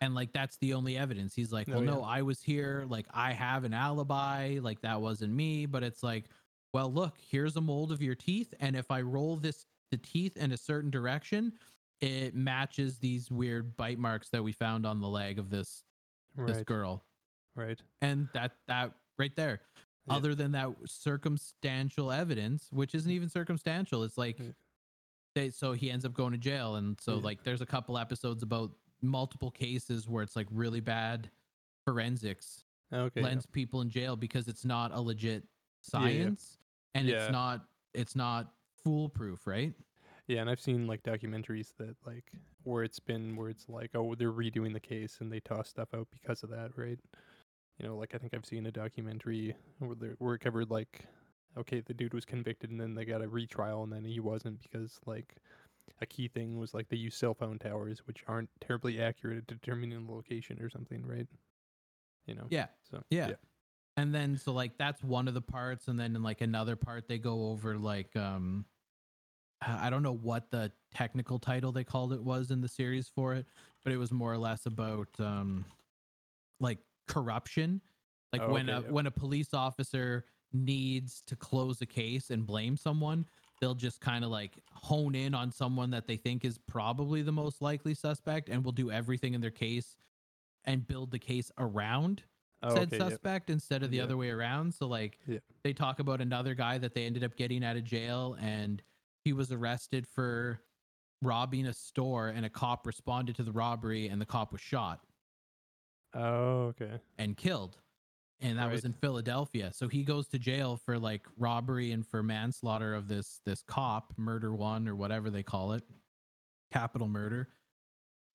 and 0.00 0.14
like 0.14 0.32
that's 0.32 0.56
the 0.56 0.72
only 0.74 0.96
evidence. 0.96 1.34
He's 1.34 1.52
like 1.52 1.68
Oh, 1.68 1.74
well 1.74 1.82
no 1.82 2.02
i 2.02 2.22
was 2.22 2.40
here. 2.42 2.86
Like 2.88 3.06
i 3.12 3.32
have 3.32 3.64
an 3.64 3.74
alibi. 3.74 4.58
Like 4.62 4.80
that 4.80 5.00
wasn't 5.00 5.32
me. 5.34 5.66
But 5.66 5.82
it's 5.82 6.02
like 6.02 6.24
well 6.72 6.92
look 6.92 7.16
here's 7.30 7.56
a 7.56 7.60
mold 7.60 7.92
of 7.92 8.02
your 8.02 8.14
teeth 8.14 8.52
and 8.60 8.76
if 8.76 8.90
i 8.90 9.00
roll 9.00 9.36
this 9.36 9.66
the 9.90 9.96
teeth 9.96 10.36
in 10.36 10.52
a 10.52 10.56
certain 10.56 10.90
direction 10.90 11.52
it 12.00 12.34
matches 12.34 12.98
these 12.98 13.30
weird 13.30 13.76
bite 13.76 13.98
marks 13.98 14.28
that 14.30 14.42
we 14.42 14.52
found 14.52 14.86
on 14.86 15.00
the 15.00 15.08
leg 15.08 15.38
of 15.38 15.50
this 15.50 15.84
this 16.36 16.62
girl 16.64 17.04
Right. 17.56 17.80
and 18.00 18.28
that 18.32 18.52
that 18.68 18.92
right 19.18 19.34
there 19.36 19.60
Yeah. 20.06 20.14
other 20.14 20.34
than 20.34 20.52
that 20.52 20.68
circumstantial 20.86 22.10
evidence 22.12 22.68
which 22.70 22.94
isn't 22.94 23.10
even 23.10 23.28
circumstantial 23.28 24.04
it's 24.04 24.16
like 24.16 24.38
Yeah. 24.38 24.52
they 25.34 25.50
so 25.50 25.72
he 25.72 25.90
ends 25.90 26.04
up 26.04 26.14
going 26.14 26.32
to 26.32 26.38
jail 26.38 26.76
and 26.76 26.98
so 27.00 27.16
Yeah. 27.16 27.22
like 27.24 27.42
there's 27.42 27.60
a 27.60 27.66
couple 27.66 27.98
episodes 27.98 28.42
about 28.42 28.70
multiple 29.02 29.50
cases 29.50 30.08
where 30.08 30.22
it's 30.22 30.36
like 30.36 30.46
really 30.50 30.80
bad 30.80 31.30
forensics 31.84 32.64
Okay. 32.92 33.22
lands 33.22 33.46
people 33.46 33.80
in 33.82 33.90
jail 33.90 34.16
because 34.16 34.46
it's 34.48 34.64
not 34.64 34.92
a 34.92 35.00
legit 35.00 35.44
science 35.82 36.58
and 36.94 37.08
Yeah. 37.08 37.24
it's 37.24 37.32
not 37.32 37.60
it's 37.94 38.16
not 38.16 38.52
foolproof 38.82 39.46
right 39.46 39.74
Yeah, 40.26 40.40
and 40.40 40.50
I've 40.50 40.60
seen 40.60 40.86
like 40.86 41.02
documentaries 41.02 41.74
that 41.78 41.96
like 42.06 42.32
where 42.62 42.84
it's 42.84 43.00
been 43.00 43.36
where 43.36 43.48
it's 43.50 43.68
like 43.68 43.90
oh 43.94 44.14
they're 44.14 44.32
redoing 44.32 44.72
the 44.72 44.80
case 44.80 45.18
and 45.20 45.32
they 45.32 45.40
toss 45.40 45.68
stuff 45.68 45.88
out 45.94 46.08
because 46.12 46.42
of 46.42 46.50
that, 46.50 46.70
right? 46.76 46.98
You 47.78 47.86
know, 47.88 47.96
like 47.96 48.14
I 48.14 48.18
think 48.18 48.34
I've 48.34 48.46
seen 48.46 48.66
a 48.66 48.70
documentary 48.72 49.56
where 49.78 49.94
they 49.96 50.08
where 50.18 50.34
it 50.34 50.40
covered 50.40 50.70
like 50.70 51.06
okay 51.56 51.80
the 51.80 51.94
dude 51.94 52.14
was 52.14 52.24
convicted 52.24 52.70
and 52.70 52.80
then 52.80 52.94
they 52.94 53.04
got 53.04 53.22
a 53.22 53.28
retrial 53.28 53.82
and 53.82 53.92
then 53.92 54.04
he 54.04 54.20
wasn't 54.20 54.60
because 54.62 55.00
like 55.06 55.36
a 56.00 56.06
key 56.06 56.28
thing 56.28 56.58
was 56.58 56.74
like 56.74 56.88
they 56.88 56.96
use 56.96 57.16
cell 57.16 57.34
phone 57.34 57.58
towers 57.58 58.06
which 58.06 58.22
aren't 58.28 58.50
terribly 58.60 59.00
accurate 59.00 59.38
at 59.38 59.46
determining 59.46 60.06
the 60.06 60.12
location 60.12 60.60
or 60.62 60.70
something, 60.70 61.04
right? 61.06 61.26
You 62.26 62.34
know. 62.36 62.46
yeah 62.50 62.66
So 62.90 63.02
yeah. 63.10 63.32
And 64.00 64.14
then 64.14 64.36
so 64.36 64.52
like 64.52 64.76
that's 64.78 65.02
one 65.04 65.28
of 65.28 65.34
the 65.34 65.40
parts 65.42 65.88
and 65.88 66.00
then 66.00 66.16
in 66.16 66.22
like 66.22 66.40
another 66.40 66.74
part 66.76 67.06
they 67.06 67.18
go 67.18 67.50
over 67.50 67.76
like 67.76 68.14
um 68.16 68.64
i 69.60 69.90
don't 69.90 70.02
know 70.02 70.14
what 70.16 70.50
the 70.50 70.72
technical 70.92 71.38
title 71.38 71.70
they 71.70 71.84
called 71.84 72.12
it 72.12 72.22
was 72.22 72.50
in 72.50 72.60
the 72.60 72.68
series 72.68 73.08
for 73.08 73.34
it 73.34 73.46
but 73.84 73.92
it 73.92 73.98
was 73.98 74.10
more 74.10 74.32
or 74.32 74.38
less 74.38 74.66
about 74.66 75.08
um 75.18 75.64
like 76.60 76.78
corruption 77.06 77.80
like 78.32 78.42
Oh, 78.42 78.52
when 78.52 78.70
okay, 78.70 78.78
a 78.78 78.82
yeah. 78.82 78.90
when 78.90 79.06
a 79.06 79.10
police 79.10 79.52
officer 79.52 80.24
needs 80.52 81.22
to 81.26 81.36
close 81.36 81.80
a 81.80 81.86
case 81.86 82.30
and 82.30 82.46
blame 82.46 82.76
someone 82.76 83.26
they'll 83.60 83.74
just 83.74 84.00
kind 84.00 84.24
of 84.24 84.30
like 84.30 84.58
hone 84.72 85.14
in 85.14 85.34
on 85.34 85.52
someone 85.52 85.90
that 85.90 86.06
they 86.06 86.16
think 86.16 86.44
is 86.44 86.58
probably 86.66 87.22
the 87.22 87.32
most 87.32 87.60
likely 87.60 87.94
suspect 87.94 88.48
and 88.48 88.64
will 88.64 88.72
do 88.72 88.90
everything 88.90 89.34
in 89.34 89.40
their 89.40 89.50
case 89.50 89.96
and 90.64 90.86
build 90.86 91.10
the 91.10 91.18
case 91.18 91.52
around 91.58 92.22
Oh, 92.62 92.74
said 92.74 92.88
okay, 92.92 92.98
suspect 92.98 93.48
instead 93.50 93.82
of 93.82 93.90
the 93.90 93.98
Yeah. 93.98 94.02
other 94.04 94.16
way 94.16 94.30
around. 94.30 94.74
So 94.74 94.86
like 94.86 95.18
Yeah. 95.26 95.38
they 95.62 95.72
talk 95.72 95.98
about 95.98 96.20
another 96.20 96.54
guy 96.54 96.78
that 96.78 96.94
they 96.94 97.06
ended 97.06 97.24
up 97.24 97.36
getting 97.36 97.64
out 97.64 97.76
of 97.76 97.84
jail 97.84 98.36
and 98.40 98.82
he 99.24 99.32
was 99.32 99.50
arrested 99.52 100.06
for 100.06 100.60
robbing 101.22 101.66
a 101.66 101.72
store 101.72 102.28
and 102.28 102.44
a 102.46 102.50
cop 102.50 102.86
responded 102.86 103.36
to 103.36 103.42
the 103.42 103.52
robbery 103.52 104.08
and 104.08 104.20
the 104.20 104.26
cop 104.26 104.52
was 104.52 104.60
shot 104.60 105.04
Oh, 106.14 106.66
okay. 106.68 107.00
and 107.18 107.36
killed. 107.36 107.78
and 108.42 108.58
that 108.58 108.70
was 108.72 108.86
in 108.86 108.94
Philadelphia. 108.94 109.70
So 109.74 109.86
he 109.86 110.02
goes 110.02 110.26
to 110.28 110.38
jail 110.38 110.78
for 110.78 110.98
like 110.98 111.26
robbery 111.36 111.92
and 111.92 112.06
for 112.06 112.22
manslaughter 112.22 112.94
of 112.94 113.06
this 113.06 113.40
this 113.44 113.62
cop, 113.62 114.14
murder 114.16 114.54
one 114.54 114.88
or 114.88 114.96
whatever 114.96 115.28
they 115.28 115.42
call 115.42 115.72
it, 115.74 115.84
capital 116.72 117.06
murder. 117.06 117.50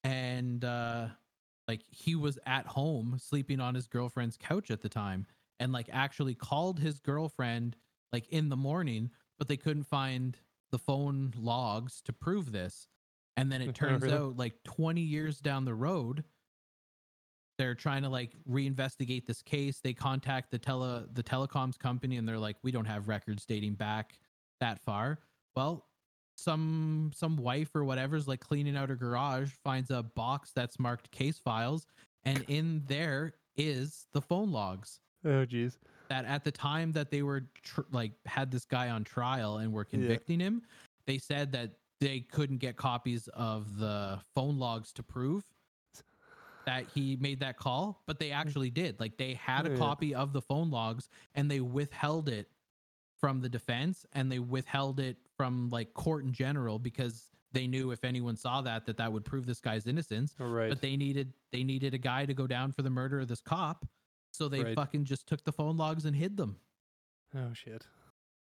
And 0.04 0.64
uh 0.64 1.08
like 1.68 1.82
he 1.90 2.14
was 2.14 2.38
at 2.46 2.66
home 2.66 3.18
sleeping 3.20 3.60
on 3.60 3.74
his 3.74 3.86
girlfriend's 3.86 4.36
couch 4.36 4.70
at 4.70 4.82
the 4.82 4.88
time 4.88 5.26
and 5.58 5.72
like 5.72 5.88
actually 5.92 6.34
called 6.34 6.78
his 6.78 6.98
girlfriend 7.00 7.76
like 8.12 8.28
in 8.28 8.48
the 8.48 8.56
morning, 8.56 9.10
but 9.38 9.48
they 9.48 9.56
couldn't 9.56 9.84
find 9.84 10.38
the 10.70 10.78
phone 10.78 11.32
logs 11.36 12.00
to 12.02 12.12
prove 12.12 12.52
this. 12.52 12.88
And 13.36 13.50
then 13.50 13.62
it 13.62 13.74
turns 13.74 14.02
Really? 14.02 14.14
out 14.16 14.36
like 14.36 14.62
20 14.64 15.00
years 15.00 15.40
down 15.40 15.64
the 15.64 15.74
road, 15.74 16.24
they're 17.58 17.74
trying 17.74 18.02
to 18.02 18.08
like 18.08 18.32
reinvestigate 18.48 19.26
this 19.26 19.42
case. 19.42 19.80
They 19.80 19.94
contact 19.94 20.50
the 20.50 20.58
tele 20.58 21.06
the 21.12 21.22
telecoms 21.22 21.78
company 21.78 22.16
and 22.16 22.28
they're 22.28 22.38
like, 22.38 22.56
we 22.62 22.70
don't 22.70 22.84
have 22.84 23.08
records 23.08 23.44
dating 23.46 23.74
back 23.74 24.18
that 24.60 24.80
far. 24.84 25.18
Well, 25.54 25.86
some 26.36 27.10
some 27.14 27.36
wife 27.36 27.74
or 27.74 27.84
whatever's 27.84 28.28
like 28.28 28.40
cleaning 28.40 28.76
out 28.76 28.88
her 28.88 28.96
garage 28.96 29.50
finds 29.64 29.90
a 29.90 30.02
box 30.02 30.52
that's 30.54 30.78
marked 30.78 31.10
case 31.10 31.38
files, 31.38 31.86
and 32.24 32.44
in 32.48 32.82
there 32.86 33.34
is 33.56 34.06
the 34.12 34.20
phone 34.20 34.52
logs 34.52 35.00
Oh 35.24 35.44
jeez. 35.46 35.78
that 36.08 36.24
at 36.26 36.44
the 36.44 36.52
time 36.52 36.92
that 36.92 37.10
they 37.10 37.22
were 37.22 37.44
tr- 37.62 37.80
like 37.90 38.12
had 38.26 38.50
this 38.50 38.64
guy 38.64 38.90
on 38.90 39.02
trial 39.02 39.58
and 39.58 39.72
were 39.72 39.86
Yeah. 39.90 39.98
convicting 39.98 40.38
him, 40.40 40.62
they 41.06 41.18
said 41.18 41.52
that 41.52 41.70
they 42.00 42.20
couldn't 42.20 42.58
get 42.58 42.76
copies 42.76 43.28
of 43.28 43.78
the 43.78 44.20
phone 44.34 44.58
logs 44.58 44.92
to 44.92 45.02
prove 45.02 45.44
that 46.66 46.84
he 46.92 47.16
made 47.16 47.40
that 47.40 47.56
call, 47.56 48.02
but 48.06 48.18
they 48.18 48.30
mm. 48.30 48.36
actually 48.36 48.70
did. 48.70 48.98
Like 49.00 49.16
they 49.16 49.34
had 49.34 49.66
a 49.66 49.70
Yeah. 49.70 49.76
copy 49.78 50.14
of 50.14 50.32
the 50.32 50.42
phone 50.42 50.70
logs 50.70 51.08
and 51.34 51.50
they 51.50 51.60
withheld 51.60 52.28
it 52.28 52.50
from 53.20 53.40
the 53.40 53.48
defense 53.48 54.04
and 54.12 54.30
they 54.30 54.40
withheld 54.40 55.00
it 55.00 55.16
from 55.36 55.68
like 55.70 55.92
court 55.94 56.24
in 56.24 56.32
general 56.32 56.78
because 56.78 57.30
they 57.52 57.66
knew 57.66 57.90
if 57.90 58.04
anyone 58.04 58.36
saw 58.36 58.60
that 58.62 58.86
that 58.86 58.96
that 58.96 59.12
would 59.12 59.24
prove 59.24 59.46
this 59.46 59.60
guy's 59.60 59.86
innocence 59.86 60.34
All 60.40 60.48
right. 60.48 60.68
but 60.68 60.80
they 60.80 60.96
needed 60.96 61.32
they 61.52 61.64
needed 61.64 61.94
a 61.94 61.98
guy 61.98 62.26
to 62.26 62.34
go 62.34 62.46
down 62.46 62.72
for 62.72 62.82
the 62.82 62.90
murder 62.90 63.20
of 63.20 63.28
this 63.28 63.40
cop 63.40 63.86
so 64.32 64.48
they 64.48 64.62
Right. 64.62 64.74
fucking 64.74 65.04
just 65.04 65.26
took 65.26 65.42
the 65.44 65.52
phone 65.52 65.76
logs 65.76 66.04
and 66.04 66.14
hid 66.16 66.36
them 66.36 66.56
oh 67.34 67.52
shit. 67.54 67.86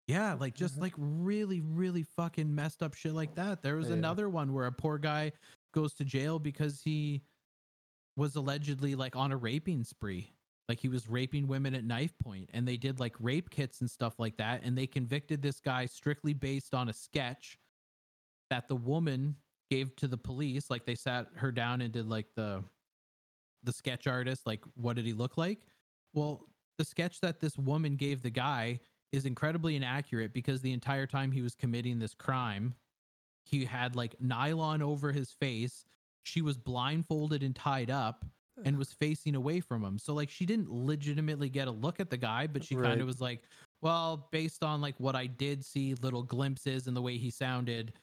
yeah 0.07 0.33
like 0.33 0.53
just 0.55 0.77
Mhm. 0.77 0.81
like 0.81 0.93
really 0.97 1.61
really 1.61 2.03
fucking 2.03 2.53
messed 2.53 2.83
up 2.83 2.93
shit 2.93 3.13
like 3.13 3.35
that 3.35 3.61
there 3.61 3.75
was 3.77 3.87
Yeah. 3.89 3.95
another 3.95 4.29
one 4.29 4.53
where 4.53 4.65
a 4.67 4.71
poor 4.71 4.97
guy 4.97 5.31
goes 5.73 5.93
to 5.95 6.05
jail 6.05 6.39
because 6.39 6.81
he 6.81 7.21
was 8.17 8.35
allegedly 8.35 8.95
like 8.95 9.15
on 9.15 9.31
a 9.31 9.37
raping 9.37 9.83
spree 9.83 10.33
like 10.71 10.79
he 10.79 10.87
was 10.87 11.09
raping 11.09 11.49
women 11.49 11.75
at 11.75 11.83
knife 11.83 12.13
point 12.23 12.49
and 12.53 12.65
they 12.65 12.77
did 12.77 12.97
like 12.97 13.13
rape 13.19 13.49
kits 13.49 13.81
and 13.81 13.91
stuff 13.91 14.13
like 14.19 14.37
that 14.37 14.61
and 14.63 14.77
they 14.77 14.87
convicted 14.87 15.41
this 15.41 15.59
guy 15.59 15.85
strictly 15.85 16.33
based 16.33 16.73
on 16.73 16.87
a 16.87 16.93
sketch 16.93 17.57
that 18.49 18.69
the 18.69 18.75
woman 18.77 19.35
gave 19.69 19.93
to 19.97 20.07
the 20.07 20.15
police. 20.15 20.69
Like 20.69 20.85
they 20.85 20.95
sat 20.95 21.27
her 21.35 21.51
down 21.51 21.81
and 21.81 21.91
did 21.91 22.07
like 22.07 22.27
the 22.37 22.63
the 23.63 23.73
sketch 23.73 24.07
artist 24.07 24.47
like 24.47 24.61
what 24.75 24.95
did 24.95 25.05
he 25.05 25.11
look 25.11 25.37
like? 25.37 25.59
Well 26.13 26.47
the 26.77 26.85
sketch 26.85 27.19
that 27.19 27.41
this 27.41 27.57
woman 27.57 27.97
gave 27.97 28.21
the 28.21 28.29
guy 28.29 28.79
is 29.11 29.25
incredibly 29.25 29.75
inaccurate 29.75 30.31
because 30.31 30.61
the 30.61 30.71
entire 30.71 31.05
time 31.05 31.33
he 31.33 31.41
was 31.41 31.53
committing 31.53 31.99
this 31.99 32.13
crime 32.13 32.75
he 33.43 33.65
had 33.65 33.97
like 33.97 34.15
nylon 34.21 34.81
over 34.81 35.11
his 35.11 35.31
face. 35.33 35.83
She 36.23 36.41
was 36.41 36.57
blindfolded 36.57 37.43
and 37.43 37.53
tied 37.53 37.89
up 37.89 38.23
and 38.65 38.77
was 38.77 38.93
facing 38.93 39.35
away 39.35 39.59
from 39.59 39.83
him. 39.83 39.97
So 39.99 40.13
like 40.13 40.29
she 40.29 40.45
didn't 40.45 40.71
legitimately 40.71 41.49
get 41.49 41.67
a 41.67 41.71
look 41.71 41.99
at 41.99 42.09
the 42.09 42.17
guy 42.17 42.47
but 42.47 42.63
she 42.63 42.75
kind 42.75 43.01
of 43.01 43.07
was 43.07 43.21
like 43.21 43.43
well 43.81 44.27
based 44.31 44.63
on 44.63 44.79
like 44.81 44.95
what 44.99 45.15
i 45.15 45.25
did 45.25 45.63
see 45.65 45.95
little 45.95 46.21
glimpses 46.23 46.87
and 46.87 46.95
the 46.95 47.01
way 47.01 47.17
he 47.17 47.31
sounded 47.31 47.93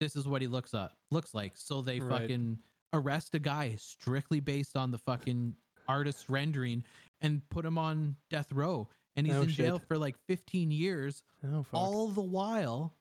this 0.00 0.16
is 0.16 0.26
what 0.28 0.42
he 0.42 0.48
looks 0.48 0.74
up 0.74 0.92
looks 1.10 1.32
like. 1.34 1.52
So 1.56 1.80
they 1.80 2.00
Right. 2.00 2.20
fucking 2.22 2.58
arrest 2.92 3.34
a 3.34 3.38
guy 3.38 3.76
strictly 3.76 4.40
based 4.40 4.76
on 4.76 4.90
the 4.90 4.98
fucking 4.98 5.54
artist's 5.88 6.28
rendering 6.28 6.84
and 7.22 7.48
put 7.48 7.64
him 7.64 7.78
on 7.78 8.16
death 8.30 8.52
row. 8.52 8.88
And 9.16 9.26
he's 9.26 9.36
Oh, 9.36 9.42
in 9.42 9.48
jail 9.48 9.78
for 9.78 9.96
like 9.96 10.16
15 10.28 10.70
years 10.70 11.22
Oh 11.44 11.64
all 11.72 12.08
the 12.08 12.20
while 12.22 12.92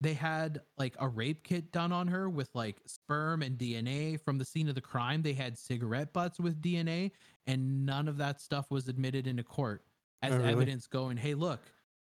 they 0.00 0.14
had 0.14 0.60
like 0.76 0.94
a 1.00 1.08
rape 1.08 1.42
kit 1.42 1.72
done 1.72 1.92
on 1.92 2.06
her 2.08 2.28
with 2.30 2.48
like 2.54 2.76
sperm 2.86 3.42
and 3.42 3.58
DNA 3.58 4.20
from 4.20 4.38
the 4.38 4.44
scene 4.44 4.68
of 4.68 4.74
the 4.74 4.80
crime. 4.80 5.22
They 5.22 5.32
had 5.32 5.58
cigarette 5.58 6.12
butts 6.12 6.38
with 6.38 6.62
DNA, 6.62 7.10
and 7.46 7.84
none 7.84 8.06
of 8.08 8.16
that 8.18 8.40
stuff 8.40 8.70
was 8.70 8.88
admitted 8.88 9.26
into 9.26 9.42
court 9.42 9.82
as 10.22 10.32
Oh, 10.32 10.38
really? 10.38 10.52
evidence 10.52 10.86
going, 10.86 11.16
hey, 11.16 11.34
look, 11.34 11.60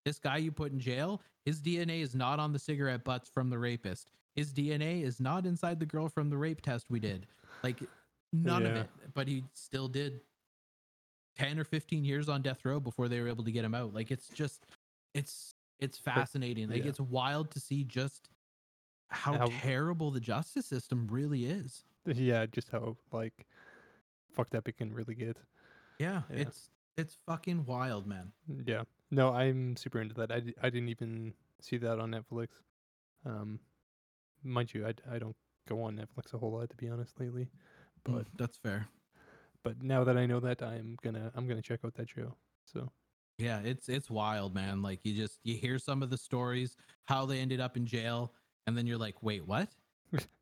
this 0.03 0.19
guy 0.19 0.37
you 0.37 0.51
put 0.51 0.71
in 0.71 0.79
jail, 0.79 1.21
his 1.45 1.61
DNA 1.61 2.01
is 2.01 2.15
not 2.15 2.39
on 2.39 2.53
the 2.53 2.59
cigarette 2.59 3.03
butts 3.03 3.29
from 3.29 3.49
the 3.49 3.57
rapist. 3.57 4.11
His 4.35 4.51
DNA 4.51 5.03
is 5.03 5.19
not 5.19 5.45
inside 5.45 5.79
the 5.79 5.85
girl 5.85 6.09
from 6.09 6.29
the 6.29 6.37
rape 6.37 6.61
test 6.61 6.87
we 6.89 6.99
did. 6.99 7.25
Like, 7.63 7.77
none 8.33 8.65
of 8.65 8.75
it. 8.75 8.89
But 9.13 9.27
he 9.27 9.43
still 9.53 9.87
did 9.87 10.19
10 11.37 11.57
or 11.59 11.63
15 11.63 12.03
years 12.05 12.29
on 12.29 12.41
death 12.41 12.63
row 12.65 12.79
before 12.79 13.07
they 13.07 13.19
were 13.21 13.27
able 13.27 13.43
to 13.43 13.51
get 13.51 13.65
him 13.65 13.73
out. 13.73 13.93
Like, 13.93 14.11
it's 14.11 14.27
just, 14.29 14.65
it's, 15.13 15.54
it's 15.79 15.97
fascinating. 15.97 16.69
Like 16.69 16.83
yeah. 16.83 16.89
it's 16.89 16.99
wild 16.99 17.51
to 17.51 17.59
see 17.59 17.83
just 17.83 18.29
how, 19.09 19.37
How- 19.37 19.47
terrible 19.61 20.11
the 20.11 20.19
justice 20.19 20.65
system 20.65 21.07
really 21.09 21.45
is. 21.45 21.83
yeah, 22.05 22.45
just 22.45 22.69
how 22.69 22.97
like 23.11 23.45
fucked 24.33 24.55
up 24.55 24.67
it 24.67 24.77
can 24.77 24.93
really 24.93 25.15
get. 25.15 25.37
Yeah, 25.99 26.21
Yeah. 26.29 26.37
it's 26.41 26.69
it's 26.97 27.17
fucking 27.25 27.65
wild, 27.65 28.07
man. 28.07 28.31
Yeah. 28.65 28.83
No, 29.11 29.33
I'm 29.33 29.75
super 29.75 29.99
into 30.01 30.15
that. 30.15 30.31
I, 30.31 30.41
I 30.61 30.69
didn't 30.69 30.89
even 30.89 31.33
see 31.61 31.77
that 31.77 31.99
on 31.99 32.11
Netflix. 32.11 32.47
Um, 33.25 33.59
mind 34.43 34.73
you, 34.73 34.85
I, 34.87 34.93
d- 34.93 35.03
I 35.11 35.19
don't 35.19 35.35
go 35.67 35.81
on 35.83 35.95
Netflix 35.97 36.33
a 36.33 36.37
whole 36.37 36.51
lot 36.53 36.69
to 36.69 36.75
be 36.75 36.87
honest 36.89 37.19
lately. 37.19 37.47
But 38.03 38.13
But 38.13 38.25
that's 38.37 38.57
fair. 38.57 38.87
but 39.63 39.81
now 39.83 40.03
that 40.03 40.17
I 40.17 40.25
know 40.25 40.39
that, 40.39 40.61
I'm 40.61 40.97
gonna 41.01 41.31
I'm 41.35 41.47
gonna 41.47 41.61
check 41.61 41.79
out 41.83 41.95
that 41.95 42.09
show. 42.09 42.35
So 42.65 42.91
Yeah, 43.37 43.59
it's 43.61 43.89
it's 43.89 44.09
wild, 44.09 44.55
man. 44.55 44.81
Like 44.81 45.01
you 45.03 45.13
just 45.13 45.39
you 45.43 45.55
hear 45.55 45.77
some 45.77 46.01
of 46.01 46.09
the 46.09 46.17
stories 46.17 46.77
how 47.05 47.25
they 47.25 47.39
ended 47.39 47.59
up 47.59 47.75
in 47.75 47.85
jail 47.85 48.33
and 48.65 48.77
then 48.77 48.87
you're 48.87 48.97
like, 48.97 49.21
"Wait, 49.21 49.45
what?" 49.45 49.69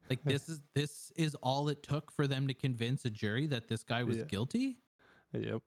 like 0.10 0.24
this 0.28 0.48
is 0.48 0.62
this 0.76 1.12
is 1.16 1.36
all 1.36 1.70
it 1.70 1.82
took 1.82 2.12
for 2.12 2.28
them 2.28 2.48
to 2.48 2.54
convince 2.54 3.06
a 3.06 3.10
jury 3.10 3.48
that 3.48 3.68
this 3.68 3.84
guy 3.84 4.04
was 4.04 4.18
Yeah. 4.18 4.26
guilty? 4.26 4.78
yep. 5.34 5.62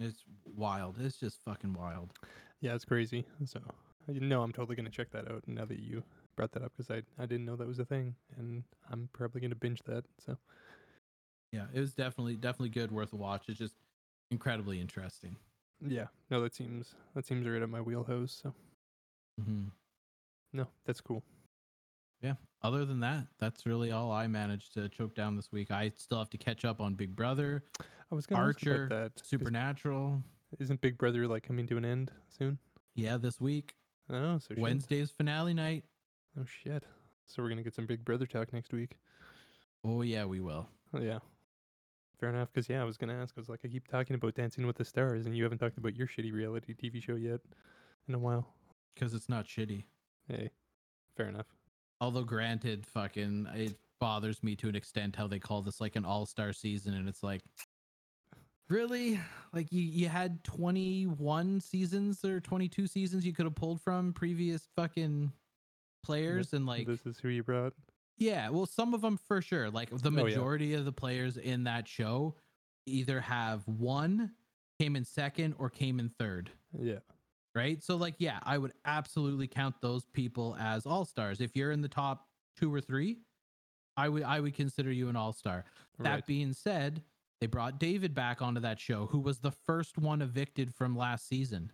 It's 0.00 0.24
wild. 0.44 0.96
It's 1.00 1.18
just 1.18 1.40
fucking 1.44 1.72
wild. 1.72 2.12
Yeah, 2.60 2.74
it's 2.74 2.84
crazy. 2.84 3.24
So 3.44 3.60
you 4.08 4.20
know, 4.20 4.42
I'm 4.42 4.52
totally 4.52 4.76
gonna 4.76 4.90
check 4.90 5.10
that 5.12 5.30
out 5.30 5.46
now 5.46 5.64
that 5.64 5.78
you 5.78 6.02
brought 6.36 6.52
that 6.52 6.62
up 6.62 6.72
because 6.76 6.90
I 6.90 7.02
I 7.22 7.26
didn't 7.26 7.44
know 7.46 7.56
that 7.56 7.66
was 7.66 7.78
a 7.78 7.84
thing, 7.84 8.16
and 8.36 8.64
I'm 8.90 9.08
probably 9.12 9.40
gonna 9.40 9.54
binge 9.54 9.82
that. 9.84 10.04
So 10.18 10.36
Yeah, 11.52 11.66
it 11.72 11.80
was 11.80 11.94
definitely 11.94 12.36
definitely 12.36 12.70
good, 12.70 12.90
worth 12.90 13.12
a 13.12 13.16
watch. 13.16 13.48
It's 13.48 13.58
just 13.58 13.76
incredibly 14.30 14.80
interesting. 14.80 15.36
Yeah, 15.86 16.06
no, 16.30 16.42
that 16.42 16.54
seems 16.54 16.94
that 17.14 17.26
seems 17.26 17.46
right 17.46 17.62
up 17.62 17.68
my 17.68 17.80
wheelhouse. 17.80 18.40
So 18.42 18.54
hmm 19.42 19.64
no, 20.52 20.68
that's 20.86 21.00
cool. 21.00 21.22
Yeah. 22.22 22.34
Other 22.62 22.84
than 22.84 23.00
that, 23.00 23.26
that's 23.38 23.66
really 23.66 23.90
all 23.90 24.12
I 24.12 24.26
managed 24.28 24.72
to 24.74 24.88
choke 24.88 25.14
down 25.14 25.36
this 25.36 25.50
week. 25.52 25.70
I 25.70 25.90
still 25.96 26.18
have 26.18 26.30
to 26.30 26.38
catch 26.38 26.64
up 26.64 26.80
on 26.80 26.94
Big 26.94 27.14
Brother, 27.14 27.64
I 27.80 28.14
was 28.14 28.26
gonna 28.26 28.42
Archer, 28.42 28.84
ask 28.84 28.92
about 28.92 29.12
Supernatural. 29.22 30.22
Isn't 30.58 30.80
Big 30.80 30.96
Brother 30.96 31.26
like 31.26 31.42
coming 31.42 31.66
to 31.66 31.76
an 31.76 31.84
end 31.84 32.12
soon? 32.28 32.58
Yeah, 32.94 33.16
this 33.16 33.40
week, 33.40 33.74
Oh, 34.08 34.38
so 34.38 34.54
shit. 34.54 34.58
Wednesday's 34.58 35.10
finale 35.10 35.54
night. 35.54 35.84
Oh 36.38 36.44
shit. 36.44 36.84
So 37.26 37.42
we're 37.42 37.48
gonna 37.48 37.62
get 37.62 37.74
some 37.74 37.86
Big 37.86 38.04
Brother 38.04 38.26
talk 38.26 38.52
next 38.52 38.72
week. 38.72 38.96
Oh 39.84 40.02
yeah, 40.02 40.24
we 40.24 40.40
will. 40.40 40.68
Yeah. 40.98 41.18
Fair 42.18 42.30
enough. 42.30 42.48
Because 42.52 42.68
yeah, 42.68 42.80
I 42.80 42.84
was 42.84 42.96
gonna 42.96 43.14
ask. 43.14 43.34
I 43.36 43.40
was 43.40 43.48
like, 43.48 43.60
I 43.64 43.68
keep 43.68 43.88
talking 43.88 44.14
about 44.14 44.34
Dancing 44.34 44.66
with 44.66 44.76
the 44.76 44.84
Stars, 44.84 45.26
and 45.26 45.36
you 45.36 45.42
haven't 45.42 45.58
talked 45.58 45.78
about 45.78 45.96
your 45.96 46.06
shitty 46.06 46.32
reality 46.32 46.74
TV 46.74 47.02
show 47.02 47.16
yet 47.16 47.40
in 48.08 48.14
a 48.14 48.18
while. 48.18 48.46
Because 48.94 49.14
it's 49.14 49.28
not 49.28 49.46
shitty. 49.46 49.84
Hey, 50.28 50.50
fair 51.16 51.26
enough. 51.26 51.46
Although 52.00 52.24
granted, 52.24 52.86
fucking 52.86 53.48
it 53.54 53.76
bothers 54.00 54.42
me 54.42 54.56
to 54.56 54.68
an 54.68 54.76
extent 54.76 55.16
how 55.16 55.26
they 55.26 55.38
call 55.38 55.62
this 55.62 55.80
like 55.80 55.96
an 55.96 56.04
all-star 56.04 56.52
season 56.52 56.94
and 56.94 57.08
it's 57.08 57.22
like 57.22 57.40
really 58.68 59.20
like 59.52 59.70
you 59.72 59.82
you 59.82 60.08
had 60.08 60.42
21 60.44 61.60
seasons 61.60 62.24
or 62.24 62.40
22 62.40 62.86
seasons 62.86 63.24
you 63.24 63.32
could 63.32 63.46
have 63.46 63.54
pulled 63.54 63.80
from 63.80 64.12
previous 64.12 64.68
fucking 64.76 65.32
players 66.02 66.52
and 66.52 66.66
like 66.66 66.86
this 66.86 67.06
is 67.06 67.18
who 67.18 67.28
you 67.28 67.42
brought. 67.42 67.72
Yeah 68.18 68.48
well 68.48 68.66
some 68.66 68.94
of 68.94 69.00
them 69.00 69.16
for 69.16 69.40
sure 69.42 69.70
like 69.70 69.90
the 69.90 69.96
Oh, 70.10 70.16
yeah. 70.16 70.22
majority 70.24 70.74
of 70.74 70.84
the 70.84 70.92
players 70.92 71.36
in 71.36 71.64
that 71.64 71.88
show 71.88 72.34
either 72.86 73.20
have 73.20 73.66
one 73.66 74.32
came 74.80 74.96
in 74.96 75.04
second 75.04 75.54
or 75.58 75.70
came 75.70 75.98
in 76.00 76.08
third 76.10 76.50
Yeah. 76.78 76.98
right? 77.54 77.82
So 77.82 77.96
like 77.96 78.16
yeah, 78.18 78.38
I 78.42 78.58
would 78.58 78.72
absolutely 78.84 79.46
count 79.46 79.76
those 79.80 80.04
people 80.12 80.56
as 80.58 80.84
all-stars. 80.86 81.40
If 81.40 81.54
you're 81.56 81.70
in 81.72 81.80
the 81.82 81.88
top 81.88 82.28
2 82.58 82.72
or 82.74 82.80
3, 82.80 83.18
I 83.96 84.08
would 84.08 84.22
I 84.24 84.40
would 84.40 84.54
consider 84.54 84.90
you 84.92 85.08
an 85.08 85.16
all-star. 85.16 85.64
That 86.00 86.26
being 86.26 86.52
said, 86.52 87.02
They 87.40 87.46
brought 87.46 87.78
David 87.78 88.14
back 88.14 88.42
onto 88.42 88.60
that 88.60 88.80
show, 88.80 89.06
who 89.06 89.20
was 89.20 89.38
the 89.38 89.52
first 89.52 89.96
one 89.98 90.20
evicted 90.22 90.74
from 90.74 90.96
last 90.96 91.28
season. 91.28 91.72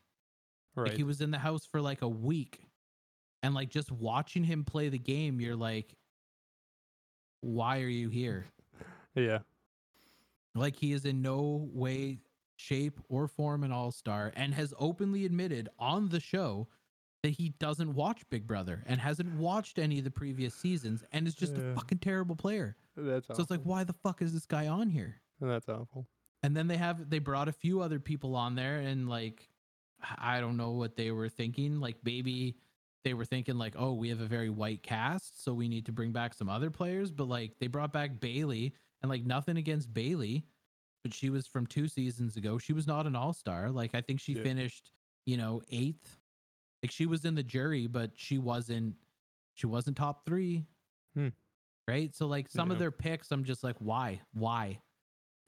Right. 0.76 0.88
Like 0.88 0.96
he 0.96 1.02
was 1.04 1.20
in 1.22 1.30
the 1.30 1.38
house 1.38 1.64
for 1.66 1.80
like 1.80 2.02
a 2.02 2.08
week. 2.08 2.60
And 3.42 3.54
like 3.54 3.70
just 3.70 3.90
watching 3.90 4.44
him 4.44 4.64
play 4.64 4.90
the 4.90 4.98
game, 4.98 5.40
you're 5.40 5.56
like, 5.56 5.94
why 7.40 7.80
are 7.80 7.88
you 7.88 8.08
here? 8.08 8.46
yeah. 9.14 9.38
Like 10.54 10.76
he 10.76 10.92
is 10.92 11.04
in 11.04 11.22
no 11.22 11.68
way, 11.72 12.18
shape, 12.56 12.98
or 13.08 13.28
form 13.28 13.62
an 13.64 13.72
all 13.72 13.92
star 13.92 14.32
and 14.34 14.52
has 14.54 14.74
openly 14.78 15.24
admitted 15.24 15.68
on 15.78 16.08
the 16.08 16.20
show 16.20 16.66
that 17.22 17.30
he 17.30 17.50
doesn't 17.58 17.94
watch 17.94 18.22
Big 18.30 18.46
Brother 18.46 18.82
and 18.86 19.00
hasn't 19.00 19.32
watched 19.34 19.78
any 19.78 19.98
of 19.98 20.04
the 20.04 20.10
previous 20.10 20.54
seasons 20.54 21.04
and 21.12 21.26
is 21.28 21.34
just 21.34 21.54
Yeah. 21.54 21.64
a 21.64 21.74
fucking 21.74 21.98
terrible 21.98 22.34
player. 22.34 22.76
That's 22.96 23.26
So 23.28 23.34
it's 23.42 23.50
like, 23.50 23.62
why 23.62 23.84
the 23.84 23.92
fuck 23.92 24.22
is 24.22 24.32
this 24.32 24.46
guy 24.46 24.66
on 24.66 24.88
here? 24.88 25.20
That's 25.40 25.68
awful. 25.68 26.06
And 26.42 26.56
then 26.56 26.66
they 26.66 26.78
have 26.78 27.08
they 27.10 27.18
brought 27.18 27.48
a 27.48 27.52
few 27.52 27.80
other 27.82 28.00
people 28.00 28.34
on 28.34 28.54
there 28.54 28.78
and 28.80 29.08
like 29.08 29.48
I 30.18 30.40
don't 30.40 30.56
know 30.56 30.70
what 30.72 30.96
they 30.96 31.10
were 31.10 31.28
thinking. 31.28 31.78
Like 31.78 31.96
maybe 32.02 32.56
they 33.05 33.14
were 33.14 33.24
thinking 33.24 33.56
like, 33.56 33.74
oh, 33.78 33.93
we 33.94 34.09
have 34.10 34.20
a 34.20 34.27
very 34.27 34.51
white 34.51 34.82
cast, 34.82 35.43
so 35.43 35.55
we 35.55 35.68
need 35.68 35.86
to 35.86 35.93
bring 35.93 36.12
back 36.12 36.35
some 36.35 36.48
other 36.48 36.70
players. 36.70 37.10
But 37.10 37.28
like 37.28 37.52
they 37.60 37.66
brought 37.66 37.93
back 37.93 38.20
Bailey 38.20 38.74
and 39.02 39.10
like 39.10 39.24
nothing 39.24 39.56
against 39.56 39.93
Bailey, 39.94 40.44
but 41.02 41.14
she 41.14 41.31
was 41.31 41.47
from 41.47 41.66
two 41.66 41.89
seasons 41.89 42.36
ago. 42.36 42.59
She 42.59 42.72
was 42.72 42.86
not 42.86 43.06
an 43.06 43.16
all 43.16 43.32
star. 43.32 43.70
Like 43.70 43.94
I 43.94 44.01
think 44.02 44.20
she 44.20 44.32
Yeah. 44.35 44.43
finished, 44.43 44.93
you 45.27 45.36
know, 45.36 45.62
eighth. 45.70 46.18
Like 46.82 46.90
she 46.90 47.06
was 47.06 47.24
in 47.24 47.35
the 47.35 47.43
jury, 47.43 47.86
but 47.86 48.10
she 48.14 48.39
wasn't 48.39 48.94
she 49.55 49.66
wasn't 49.66 49.97
top 49.97 50.24
three. 50.27 50.64
Hmm. 51.14 51.28
Right. 51.89 52.14
So 52.14 52.27
like 52.27 52.48
some 52.51 52.70
of 52.70 52.78
their 52.78 52.90
picks, 52.93 53.31
I'm 53.32 53.44
just 53.44 53.64
like, 53.64 53.77
why? 53.78 54.20
Why? 54.32 54.81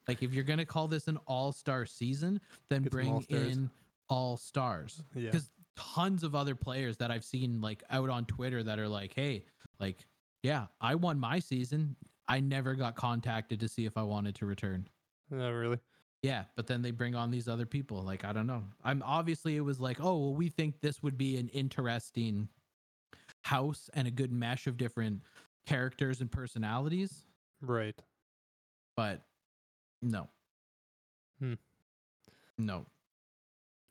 Like 0.08 0.22
if 0.22 0.32
you're 0.34 0.44
gonna 0.44 0.66
call 0.66 0.88
this 0.88 1.06
an 1.06 1.18
all-star 1.26 1.86
season, 1.86 2.40
then 2.68 2.82
bring 2.82 3.08
all-stars. 3.10 3.56
in 3.56 3.70
all 4.08 4.36
stars. 4.36 5.02
Yeah. 5.14 5.30
Because 5.30 5.50
tons 5.76 6.22
of 6.22 6.34
other 6.34 6.54
players 6.54 6.96
that 6.98 7.10
I've 7.10 7.24
seen 7.24 7.60
like 7.60 7.82
out 7.90 8.10
on 8.10 8.24
Twitter 8.26 8.62
that 8.62 8.78
are 8.78 8.88
like, 8.88 9.12
hey, 9.14 9.44
like, 9.80 9.98
yeah, 10.42 10.66
I 10.80 10.94
won 10.94 11.18
my 11.18 11.38
season. 11.38 11.96
I 12.28 12.40
never 12.40 12.74
got 12.74 12.94
contacted 12.94 13.60
to 13.60 13.68
see 13.68 13.84
if 13.84 13.96
I 13.96 14.02
wanted 14.02 14.34
to 14.36 14.46
return. 14.46 14.88
Not 15.30 15.50
really. 15.50 15.78
Yeah, 16.22 16.44
but 16.54 16.66
then 16.68 16.82
they 16.82 16.92
bring 16.92 17.14
on 17.16 17.30
these 17.30 17.48
other 17.48 17.66
people. 17.66 18.00
Like, 18.02 18.24
I 18.24 18.32
don't 18.32 18.46
know. 18.46 18.62
I'm 18.84 19.02
obviously 19.04 19.56
it 19.56 19.60
was 19.60 19.80
like, 19.80 19.98
oh, 20.00 20.16
well, 20.18 20.34
we 20.34 20.48
think 20.48 20.80
this 20.80 21.02
would 21.02 21.18
be 21.18 21.36
an 21.36 21.48
interesting 21.48 22.48
house 23.42 23.90
and 23.94 24.06
a 24.06 24.10
good 24.10 24.30
mesh 24.32 24.66
of 24.68 24.76
different 24.76 25.20
characters 25.66 26.20
and 26.20 26.30
personalities, 26.30 27.24
Right. 27.60 27.94
but 28.96 29.22
no. 30.00 30.28
Hmm. 31.40 31.54
No. 32.58 32.86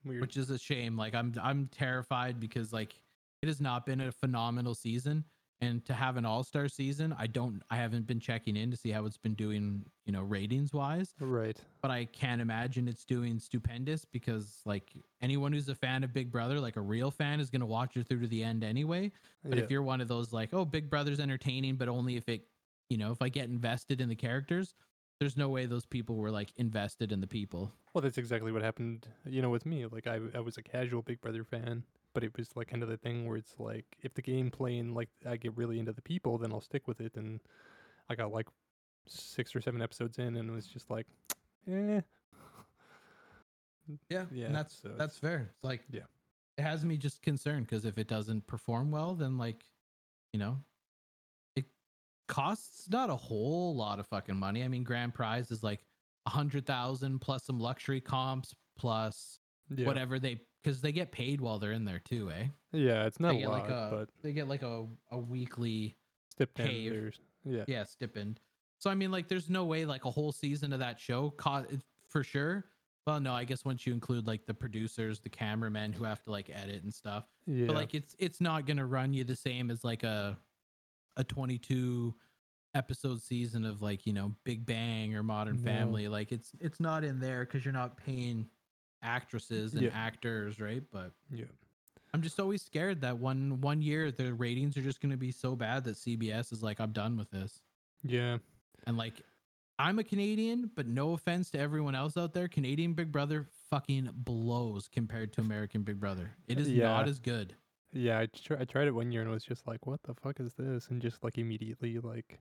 Weird. 0.05 0.21
which 0.21 0.37
is 0.37 0.49
a 0.49 0.57
shame. 0.57 0.97
Like 0.97 1.15
I'm 1.15 1.33
I'm 1.41 1.69
terrified 1.71 2.39
because 2.39 2.73
like 2.73 2.99
it 3.41 3.47
has 3.47 3.61
not 3.61 3.85
been 3.85 4.01
a 4.01 4.11
phenomenal 4.11 4.75
season 4.75 5.25
and 5.61 5.85
to 5.85 5.93
have 5.93 6.17
an 6.17 6.25
all-star 6.25 6.67
season, 6.67 7.15
I 7.17 7.27
don't 7.27 7.61
I 7.69 7.75
haven't 7.75 8.07
been 8.07 8.19
checking 8.19 8.57
in 8.57 8.71
to 8.71 8.77
see 8.77 8.89
how 8.89 9.05
it's 9.05 9.17
been 9.17 9.35
doing, 9.35 9.85
you 10.05 10.11
know, 10.11 10.21
ratings 10.21 10.73
wise, 10.73 11.13
right. 11.19 11.55
but 11.83 11.91
I 11.91 12.05
can't 12.05 12.41
imagine 12.41 12.87
it's 12.87 13.05
doing 13.05 13.37
stupendous 13.37 14.03
because 14.03 14.61
like 14.65 14.91
anyone 15.21 15.53
who's 15.53 15.69
a 15.69 15.75
fan 15.75 16.03
of 16.03 16.13
Big 16.13 16.31
Brother, 16.31 16.59
like 16.59 16.77
a 16.77 16.81
real 16.81 17.11
fan 17.11 17.39
is 17.39 17.51
going 17.51 17.59
to 17.59 17.67
watch 17.67 17.95
it 17.95 18.07
through 18.07 18.21
to 18.21 18.27
the 18.27 18.43
end 18.43 18.63
anyway. 18.63 19.11
But 19.45 19.59
yeah. 19.59 19.63
if 19.63 19.69
you're 19.69 19.83
one 19.83 20.01
of 20.01 20.07
those 20.07 20.33
like, 20.33 20.49
oh, 20.51 20.65
Big 20.65 20.89
Brother's 20.89 21.19
entertaining, 21.19 21.75
but 21.75 21.87
only 21.87 22.17
if 22.17 22.27
it, 22.27 22.41
you 22.89 22.97
know, 22.97 23.11
if 23.11 23.21
I 23.21 23.29
get 23.29 23.47
invested 23.47 24.01
in 24.01 24.09
the 24.09 24.15
characters, 24.15 24.73
there's 25.21 25.37
no 25.37 25.49
way 25.49 25.67
those 25.67 25.85
people 25.85 26.15
were 26.15 26.31
like 26.31 26.51
invested 26.57 27.11
in 27.11 27.21
the 27.21 27.27
people. 27.27 27.71
Well, 27.93 28.01
that's 28.01 28.17
exactly 28.17 28.51
what 28.51 28.63
happened, 28.63 29.05
you 29.23 29.39
know, 29.43 29.51
with 29.51 29.67
me. 29.67 29.85
Like, 29.85 30.07
I, 30.07 30.19
I 30.33 30.39
was 30.39 30.57
a 30.57 30.63
casual 30.63 31.03
Big 31.03 31.21
Brother 31.21 31.43
fan, 31.43 31.83
but 32.15 32.23
it 32.23 32.35
was 32.35 32.49
like 32.55 32.69
kind 32.69 32.81
of 32.81 32.89
the 32.89 32.97
thing 32.97 33.27
where 33.27 33.37
it's 33.37 33.53
like, 33.59 33.85
if 34.01 34.15
the 34.15 34.23
game 34.23 34.49
playing, 34.49 34.95
like, 34.95 35.09
I 35.29 35.37
get 35.37 35.55
really 35.55 35.77
into 35.77 35.93
the 35.93 36.01
people, 36.01 36.39
then 36.39 36.51
I'll 36.51 36.59
stick 36.59 36.87
with 36.87 37.01
it. 37.01 37.17
And 37.17 37.39
I 38.09 38.15
got 38.15 38.31
like 38.31 38.47
six 39.07 39.55
or 39.55 39.61
seven 39.61 39.79
episodes 39.79 40.17
in, 40.17 40.35
and 40.37 40.49
it 40.49 40.53
was 40.53 40.65
just 40.65 40.89
like, 40.89 41.05
eh. 41.71 42.01
Yeah, 44.09 44.25
Yeah, 44.31 44.45
and 44.47 44.55
that's 44.55 44.81
so 44.81 44.89
that's 44.97 45.17
it's- 45.17 45.19
fair. 45.19 45.51
It's 45.53 45.63
like 45.63 45.81
Yeah. 45.91 46.01
it 46.57 46.63
has 46.63 46.83
me 46.83 46.97
just 46.97 47.21
concerned 47.21 47.67
because 47.67 47.85
if 47.85 47.99
it 47.99 48.07
doesn't 48.07 48.47
perform 48.47 48.89
well, 48.89 49.13
then 49.13 49.37
like, 49.37 49.65
you 50.33 50.39
know, 50.39 50.57
costs 52.27 52.87
not 52.89 53.09
a 53.09 53.15
whole 53.15 53.75
lot 53.75 53.99
of 53.99 54.07
fucking 54.07 54.35
money. 54.37 54.63
I 54.63 54.67
mean, 54.67 54.83
grand 54.83 55.13
prize 55.13 55.51
is 55.51 55.63
like 55.63 55.83
a 56.25 56.29
hundred 56.29 56.65
thousand 56.65 57.19
plus 57.19 57.43
some 57.43 57.59
luxury 57.59 58.01
comps 58.01 58.53
plus 58.77 59.39
Yeah. 59.69 59.85
whatever 59.87 60.19
they 60.19 60.41
because 60.63 60.79
they 60.81 60.91
get 60.91 61.11
paid 61.11 61.41
while 61.41 61.57
they're 61.59 61.71
in 61.71 61.85
there 61.85 61.99
too, 61.99 62.29
eh? 62.31 62.45
Yeah, 62.71 63.05
it's 63.05 63.19
not 63.19 63.33
they 63.33 63.43
a 63.43 63.49
lot, 63.49 63.61
like 63.63 63.69
a 63.71 63.87
but 63.91 64.09
they 64.21 64.31
get 64.33 64.47
like 64.47 64.61
a 64.61 64.85
a 65.11 65.17
weekly 65.17 65.95
stipend, 66.29 67.17
yeah. 67.43 67.63
yeah 67.67 67.83
stipend. 67.83 68.39
So 68.77 68.89
I 68.89 68.95
mean, 68.95 69.11
like, 69.11 69.27
there's 69.27 69.49
no 69.49 69.65
way 69.65 69.85
like 69.85 70.05
a 70.05 70.11
whole 70.11 70.31
season 70.31 70.73
of 70.73 70.79
that 70.79 70.99
show 70.99 71.29
cost 71.31 71.67
for 72.07 72.23
sure. 72.23 72.65
Well, 73.05 73.19
no, 73.19 73.33
I 73.33 73.43
guess 73.43 73.65
once 73.65 73.85
you 73.87 73.93
include 73.93 74.27
like 74.27 74.45
the 74.45 74.53
producers, 74.53 75.19
the 75.19 75.29
cameramen 75.29 75.93
who 75.93 76.03
have 76.03 76.23
to 76.23 76.31
like 76.31 76.49
edit 76.53 76.83
and 76.83 76.93
stuff, 76.93 77.25
Yeah. 77.47 77.65
but 77.67 77.75
like 77.75 77.93
it's 77.95 78.15
it's 78.19 78.39
not 78.41 78.65
gonna 78.67 78.85
run 78.85 79.13
you 79.13 79.23
the 79.23 79.35
same 79.35 79.71
as 79.71 79.83
like 79.83 80.03
a 80.03 80.37
a 81.17 81.23
22 81.23 82.13
episode 82.73 83.21
season 83.21 83.65
of 83.65 83.81
like 83.81 84.05
you 84.05 84.13
know 84.13 84.33
Big 84.45 84.65
Bang 84.65 85.15
or 85.15 85.23
Modern 85.23 85.57
No. 85.61 85.63
Family. 85.71 86.07
Like 86.07 86.31
it's 86.31 86.51
it's 86.59 86.79
not 86.79 87.03
in 87.03 87.19
there 87.19 87.41
because 87.45 87.65
you're 87.65 87.73
not 87.73 87.97
paying 87.97 88.47
actresses 89.03 89.73
and 89.73 89.83
Yeah. 89.83 89.89
actors, 89.93 90.59
right? 90.59 90.83
But 90.91 91.11
yeah. 91.31 91.45
I'm 92.13 92.21
just 92.21 92.39
always 92.39 92.61
scared 92.61 93.01
that 93.01 93.17
one 93.17 93.61
one 93.61 93.81
year 93.81 94.11
the 94.11 94.33
ratings 94.33 94.77
are 94.77 94.81
just 94.81 95.01
gonna 95.01 95.17
be 95.17 95.31
so 95.31 95.55
bad 95.55 95.83
that 95.85 95.95
CBS 95.97 96.51
is 96.53 96.61
like, 96.63 96.79
I'm 96.79 96.91
done 96.91 97.17
with 97.17 97.29
this. 97.31 97.61
Yeah. 98.03 98.37
And 98.87 98.97
like, 98.97 99.21
I'm 99.79 99.97
a 99.99 100.03
Canadian, 100.03 100.69
but 100.75 100.87
no 100.87 101.13
offense 101.13 101.49
to 101.51 101.59
everyone 101.59 101.95
else 101.95 102.15
out 102.17 102.33
there, 102.33 102.47
Canadian 102.47 102.93
Big 102.93 103.11
Brother 103.11 103.47
fucking 103.69 104.09
blows 104.13 104.87
compared 104.87 105.33
to 105.33 105.41
American 105.41 105.83
Big 105.83 105.99
Brother. 105.99 106.31
It 106.47 106.59
is 106.59 106.69
Yeah. 106.69 106.87
not 106.89 107.07
as 107.07 107.19
good. 107.19 107.55
Yeah, 107.93 108.19
I, 108.19 108.25
tr- 108.27 108.57
I 108.59 108.65
tried 108.65 108.87
it 108.87 108.95
one 108.95 109.11
year 109.11 109.21
and 109.21 109.31
was 109.31 109.43
just 109.43 109.67
like, 109.67 109.85
what 109.85 110.01
the 110.03 110.13
fuck 110.13 110.39
is 110.39 110.53
this? 110.53 110.87
And 110.87 111.01
just 111.01 111.23
like 111.23 111.37
immediately 111.37 111.99
like 111.99 112.39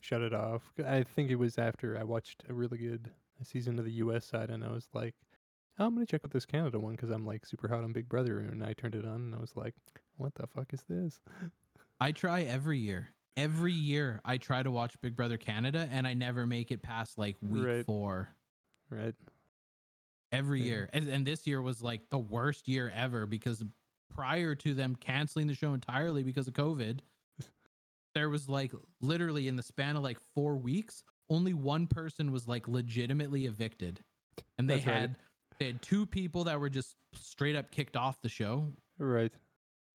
shut 0.00 0.20
it 0.20 0.34
off. 0.34 0.62
I 0.86 1.02
think 1.02 1.30
it 1.30 1.36
was 1.36 1.56
after 1.58 1.98
I 1.98 2.04
watched 2.04 2.42
a 2.48 2.52
really 2.54 2.78
good 2.78 3.10
season 3.42 3.78
of 3.78 3.84
the 3.86 3.92
US 3.92 4.26
side 4.26 4.50
and 4.50 4.62
I 4.62 4.70
was 4.70 4.88
like, 4.92 5.14
oh, 5.78 5.86
I'm 5.86 5.94
going 5.94 6.06
to 6.06 6.10
check 6.10 6.20
out 6.24 6.30
this 6.32 6.44
Canada 6.46 6.78
one 6.78 6.92
because 6.92 7.10
I'm 7.10 7.24
like 7.26 7.46
super 7.46 7.68
hot 7.68 7.82
on 7.82 7.92
Big 7.92 8.08
Brother. 8.08 8.40
And 8.40 8.62
I 8.62 8.74
turned 8.74 8.94
it 8.94 9.06
on 9.06 9.16
and 9.16 9.34
I 9.34 9.38
was 9.38 9.56
like, 9.56 9.74
what 10.16 10.34
the 10.34 10.46
fuck 10.46 10.72
is 10.74 10.82
this? 10.88 11.18
I 12.00 12.12
try 12.12 12.42
every 12.42 12.78
year. 12.78 13.08
Every 13.36 13.72
year 13.72 14.20
I 14.24 14.36
try 14.36 14.62
to 14.62 14.70
watch 14.70 15.00
Big 15.00 15.16
Brother 15.16 15.38
Canada 15.38 15.88
and 15.90 16.06
I 16.06 16.14
never 16.14 16.46
make 16.46 16.70
it 16.70 16.82
past 16.82 17.16
like 17.18 17.36
week 17.40 17.64
Right. 17.66 17.86
four. 17.86 18.28
Right. 18.90 19.14
Every 20.30 20.62
year. 20.62 20.90
And, 20.92 21.08
and 21.08 21.26
this 21.26 21.46
year 21.46 21.62
was 21.62 21.82
like 21.82 22.02
the 22.10 22.18
worst 22.18 22.68
year 22.68 22.92
ever 22.94 23.24
because 23.26 23.64
prior 24.10 24.54
to 24.56 24.74
them 24.74 24.96
canceling 24.96 25.46
the 25.46 25.54
show 25.54 25.74
entirely 25.74 26.22
because 26.22 26.46
of 26.48 26.54
COVID, 26.54 27.00
there 28.14 28.28
was 28.28 28.48
like 28.48 28.72
literally 29.00 29.48
in 29.48 29.56
the 29.56 29.62
span 29.62 29.96
of 29.96 30.02
like 30.02 30.18
four 30.34 30.56
weeks, 30.56 31.02
only 31.30 31.54
one 31.54 31.86
person 31.86 32.30
was 32.32 32.46
like 32.46 32.68
legitimately 32.68 33.46
evicted. 33.46 34.00
And 34.58 34.68
they 34.68 34.76
That's 34.76 34.86
right. 34.86 34.96
had 35.00 35.16
they 35.58 35.66
had 35.66 35.82
two 35.82 36.06
people 36.06 36.44
that 36.44 36.58
were 36.58 36.68
just 36.68 36.96
straight 37.14 37.56
up 37.56 37.70
kicked 37.70 37.96
off 37.96 38.20
the 38.22 38.28
show 38.28 38.72
Right. 38.98 39.32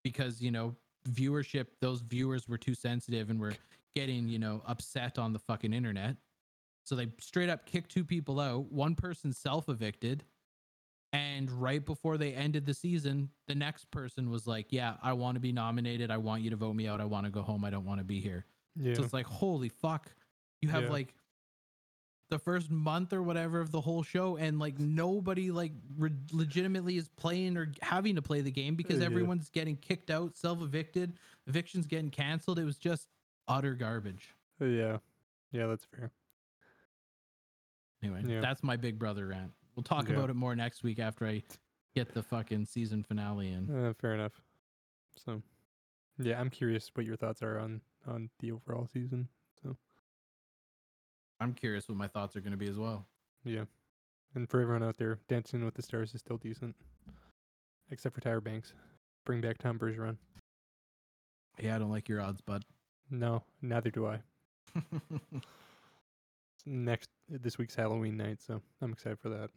because, 0.04 0.42
you 0.42 0.52
know, 0.52 0.76
viewership, 1.10 1.68
those 1.82 2.02
viewers 2.02 2.48
were 2.48 2.58
too 2.58 2.74
sensitive 2.74 3.30
and 3.30 3.40
were 3.40 3.54
getting, 3.96 4.30
you 4.30 4.40
know, 4.40 4.62
upset 4.66 5.18
on 5.20 5.34
the 5.34 5.40
fucking 5.40 5.74
internet. 5.74 6.16
So 6.86 6.96
they 6.96 7.08
straight 7.20 7.50
up 7.50 7.66
kicked 7.66 7.92
two 7.92 8.04
people 8.06 8.40
out. 8.40 8.72
One 8.72 8.96
person 8.96 9.34
self 9.34 9.70
evicted. 9.70 10.24
And 11.12 11.50
right 11.52 11.84
before 11.84 12.18
they 12.20 12.34
ended 12.34 12.66
the 12.68 12.74
season, 12.74 13.30
the 13.48 13.56
next 13.56 13.90
person 13.90 14.30
was 14.30 14.46
like, 14.46 14.68
Yeah, 14.72 14.96
I 15.02 15.14
want 15.14 15.36
to 15.36 15.40
be 15.40 15.52
nominated. 15.52 16.12
I 16.12 16.18
want 16.18 16.44
you 16.44 16.52
to 16.52 16.56
vote 16.56 16.76
me 16.76 16.88
out. 16.88 17.02
I 17.02 17.06
want 17.06 17.26
to 17.26 17.32
go 17.32 17.42
home. 17.42 17.66
I 17.66 17.70
don't 17.72 17.86
want 17.86 18.00
to 18.00 18.04
be 18.04 18.20
here. 18.20 18.46
Yeah. 18.76 18.94
So 18.94 19.04
it's 19.04 19.14
like, 19.14 19.26
holy 19.26 19.70
fuck. 19.70 20.12
You 20.62 20.70
have 20.70 20.84
Yeah. 20.84 20.90
like 20.92 21.16
the 22.30 22.38
first 22.38 22.70
month 22.70 23.12
or 23.12 23.24
whatever 23.24 23.60
of 23.60 23.72
the 23.72 23.82
whole 23.82 24.04
show, 24.04 24.38
and 24.38 24.60
like 24.60 24.78
nobody 24.78 25.50
like 25.50 25.72
re- 25.98 26.12
legitimately 26.32 26.96
is 26.96 27.10
playing 27.18 27.58
or 27.58 27.72
having 27.82 28.16
to 28.18 28.22
play 28.22 28.42
the 28.42 28.52
game 28.52 28.76
because 28.76 29.00
Yeah. 29.00 29.06
everyone's 29.08 29.50
getting 29.50 29.76
kicked 29.78 30.12
out, 30.12 30.38
self 30.38 30.62
evicted, 30.62 31.18
evictions 31.48 31.88
getting 31.88 32.12
canceled. 32.12 32.60
It 32.60 32.66
was 32.66 32.78
just 32.78 33.08
utter 33.48 33.74
garbage. 33.74 34.36
yeah. 34.60 34.98
Yeah, 35.52 35.66
that's 35.66 35.86
fair. 35.86 36.12
Anyway, 38.04 38.24
Yeah. 38.28 38.42
that's 38.42 38.62
my 38.62 38.78
big 38.78 39.00
brother 39.00 39.26
rant. 39.28 39.52
We'll 39.80 39.84
talk 39.86 40.10
Yeah. 40.10 40.16
about 40.18 40.30
it 40.30 40.34
more 40.34 40.58
next 40.58 40.84
week 40.84 41.00
after 41.00 41.26
I 41.26 41.42
get 41.96 42.14
the 42.14 42.22
fucking 42.22 42.66
season 42.66 43.02
finale 43.02 43.48
in. 43.48 43.74
Uh, 43.74 43.94
fair 43.94 44.14
enough. 44.14 44.42
So, 45.16 45.42
yeah, 46.18 46.38
I'm 46.38 46.50
curious 46.50 46.92
what 46.96 47.06
your 47.06 47.16
thoughts 47.16 47.42
are 47.42 47.58
on 47.58 47.80
on 48.06 48.30
the 48.40 48.52
overall 48.52 48.88
season. 48.88 49.30
So, 49.64 49.78
I'm 51.40 51.54
curious 51.54 51.88
what 51.88 51.98
my 51.98 52.10
thoughts 52.10 52.36
are 52.36 52.42
going 52.42 52.52
to 52.52 52.58
be 52.58 52.68
as 52.68 52.76
well. 52.78 53.06
Yeah. 53.46 53.64
And 54.36 54.50
for 54.50 54.60
everyone 54.60 54.84
out 54.84 54.98
there, 54.98 55.18
Dancing 55.30 55.64
with 55.64 55.76
the 55.76 55.82
Stars 55.82 56.14
is 56.14 56.20
still 56.20 56.36
decent. 56.36 56.76
Except 57.90 58.14
for 58.14 58.20
Tyra 58.20 58.44
Banks. 58.44 58.74
Bring 59.26 59.40
back 59.40 59.60
Tom 59.60 59.80
Bergeron. 59.80 60.18
Yeah, 61.58 61.78
I 61.78 61.80
don't 61.80 61.90
like 61.90 62.10
your 62.10 62.20
odds, 62.20 62.42
bud. 62.42 62.66
No, 63.10 63.46
neither 63.62 63.92
do 63.92 64.08
I. 64.08 64.20
Next 66.66 67.10
this 67.30 67.58
week's 67.58 67.76
Halloween 67.76 68.18
night, 68.18 68.42
so 68.42 68.62
I'm 68.82 68.92
excited 68.92 69.20
for 69.20 69.30
that. 69.30 69.52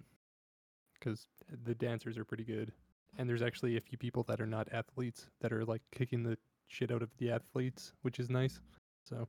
Cuz 1.03 1.29
the 1.65 1.75
dancers 1.75 2.19
are 2.19 2.25
pretty 2.25 2.45
good. 2.45 2.73
And 3.19 3.29
there's 3.29 3.43
actually 3.43 3.77
a 3.77 3.83
few 3.83 3.99
people 3.99 4.25
that 4.25 4.41
are 4.41 4.47
not 4.47 4.73
athletes 4.73 5.29
that 5.43 5.53
are 5.53 5.67
like 5.67 5.83
kicking 5.93 6.25
the 6.25 6.39
shit 6.69 6.91
out 6.93 7.03
of 7.03 7.17
the 7.19 7.31
athletes, 7.33 7.93
which 8.03 8.21
is 8.21 8.31
nice. 8.31 8.61
So, 9.05 9.29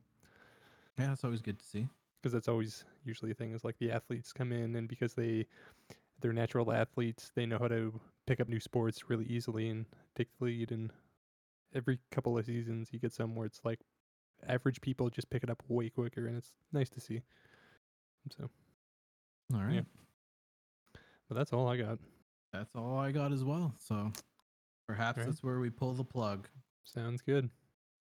yeah, 0.98 1.12
it's 1.12 1.24
always 1.24 1.42
good 1.42 1.58
to 1.58 1.64
see. 1.66 1.88
because 2.22 2.32
that's 2.32 2.48
always 2.48 2.84
usually 3.04 3.30
a 3.30 3.34
thing 3.34 3.52
is 3.52 3.64
like 3.64 3.78
the 3.78 3.92
athletes 3.92 4.32
come 4.32 4.52
in 4.52 4.76
and 4.76 4.88
because 4.88 5.14
they 5.14 5.46
they're 6.20 6.32
natural 6.32 6.72
athletes 6.72 7.32
they 7.34 7.46
know 7.46 7.58
how 7.58 7.68
to 7.68 8.00
pick 8.26 8.40
up 8.40 8.48
new 8.48 8.60
sports 8.60 9.10
really 9.10 9.26
easily 9.26 9.68
and 9.68 9.86
take 10.16 10.28
the 10.38 10.44
lead 10.46 10.72
and 10.72 10.92
every 11.74 11.98
couple 12.10 12.38
of 12.38 12.46
seasons 12.46 12.90
you 12.92 12.98
get 13.00 13.12
some 13.12 13.34
where 13.36 13.46
it's 13.46 13.60
like 13.64 13.80
average 14.48 14.80
people 14.80 15.10
just 15.10 15.30
pick 15.30 15.44
it 15.44 15.50
up 15.50 15.62
way 15.68 15.90
quicker 15.90 16.26
and 16.26 16.36
it's 16.38 16.54
nice 16.72 16.90
to 16.90 17.00
see 17.00 17.22
so 18.36 18.50
All 19.52 19.60
right. 19.60 19.84
But 21.28 21.36
that's 21.36 21.52
all 21.52 21.68
i 21.68 21.76
got 21.76 21.98
That's 22.52 22.74
all 22.76 22.98
I 22.98 23.10
got 23.12 23.32
as 23.32 23.42
well. 23.42 23.74
So 23.78 24.12
perhaps 24.86 25.18
Right. 25.18 25.26
that's 25.26 25.42
where 25.42 25.58
we 25.58 25.70
pull 25.70 25.92
the 25.94 26.04
plug. 26.04 26.48
sounds 26.84 27.20
good 27.22 27.48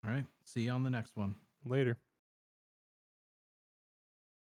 All 0.06 0.12
right. 0.12 0.26
See 0.46 0.62
you 0.62 0.72
on 0.72 0.84
the 0.84 0.90
next 0.90 1.16
one. 1.18 1.36
later 1.66 1.98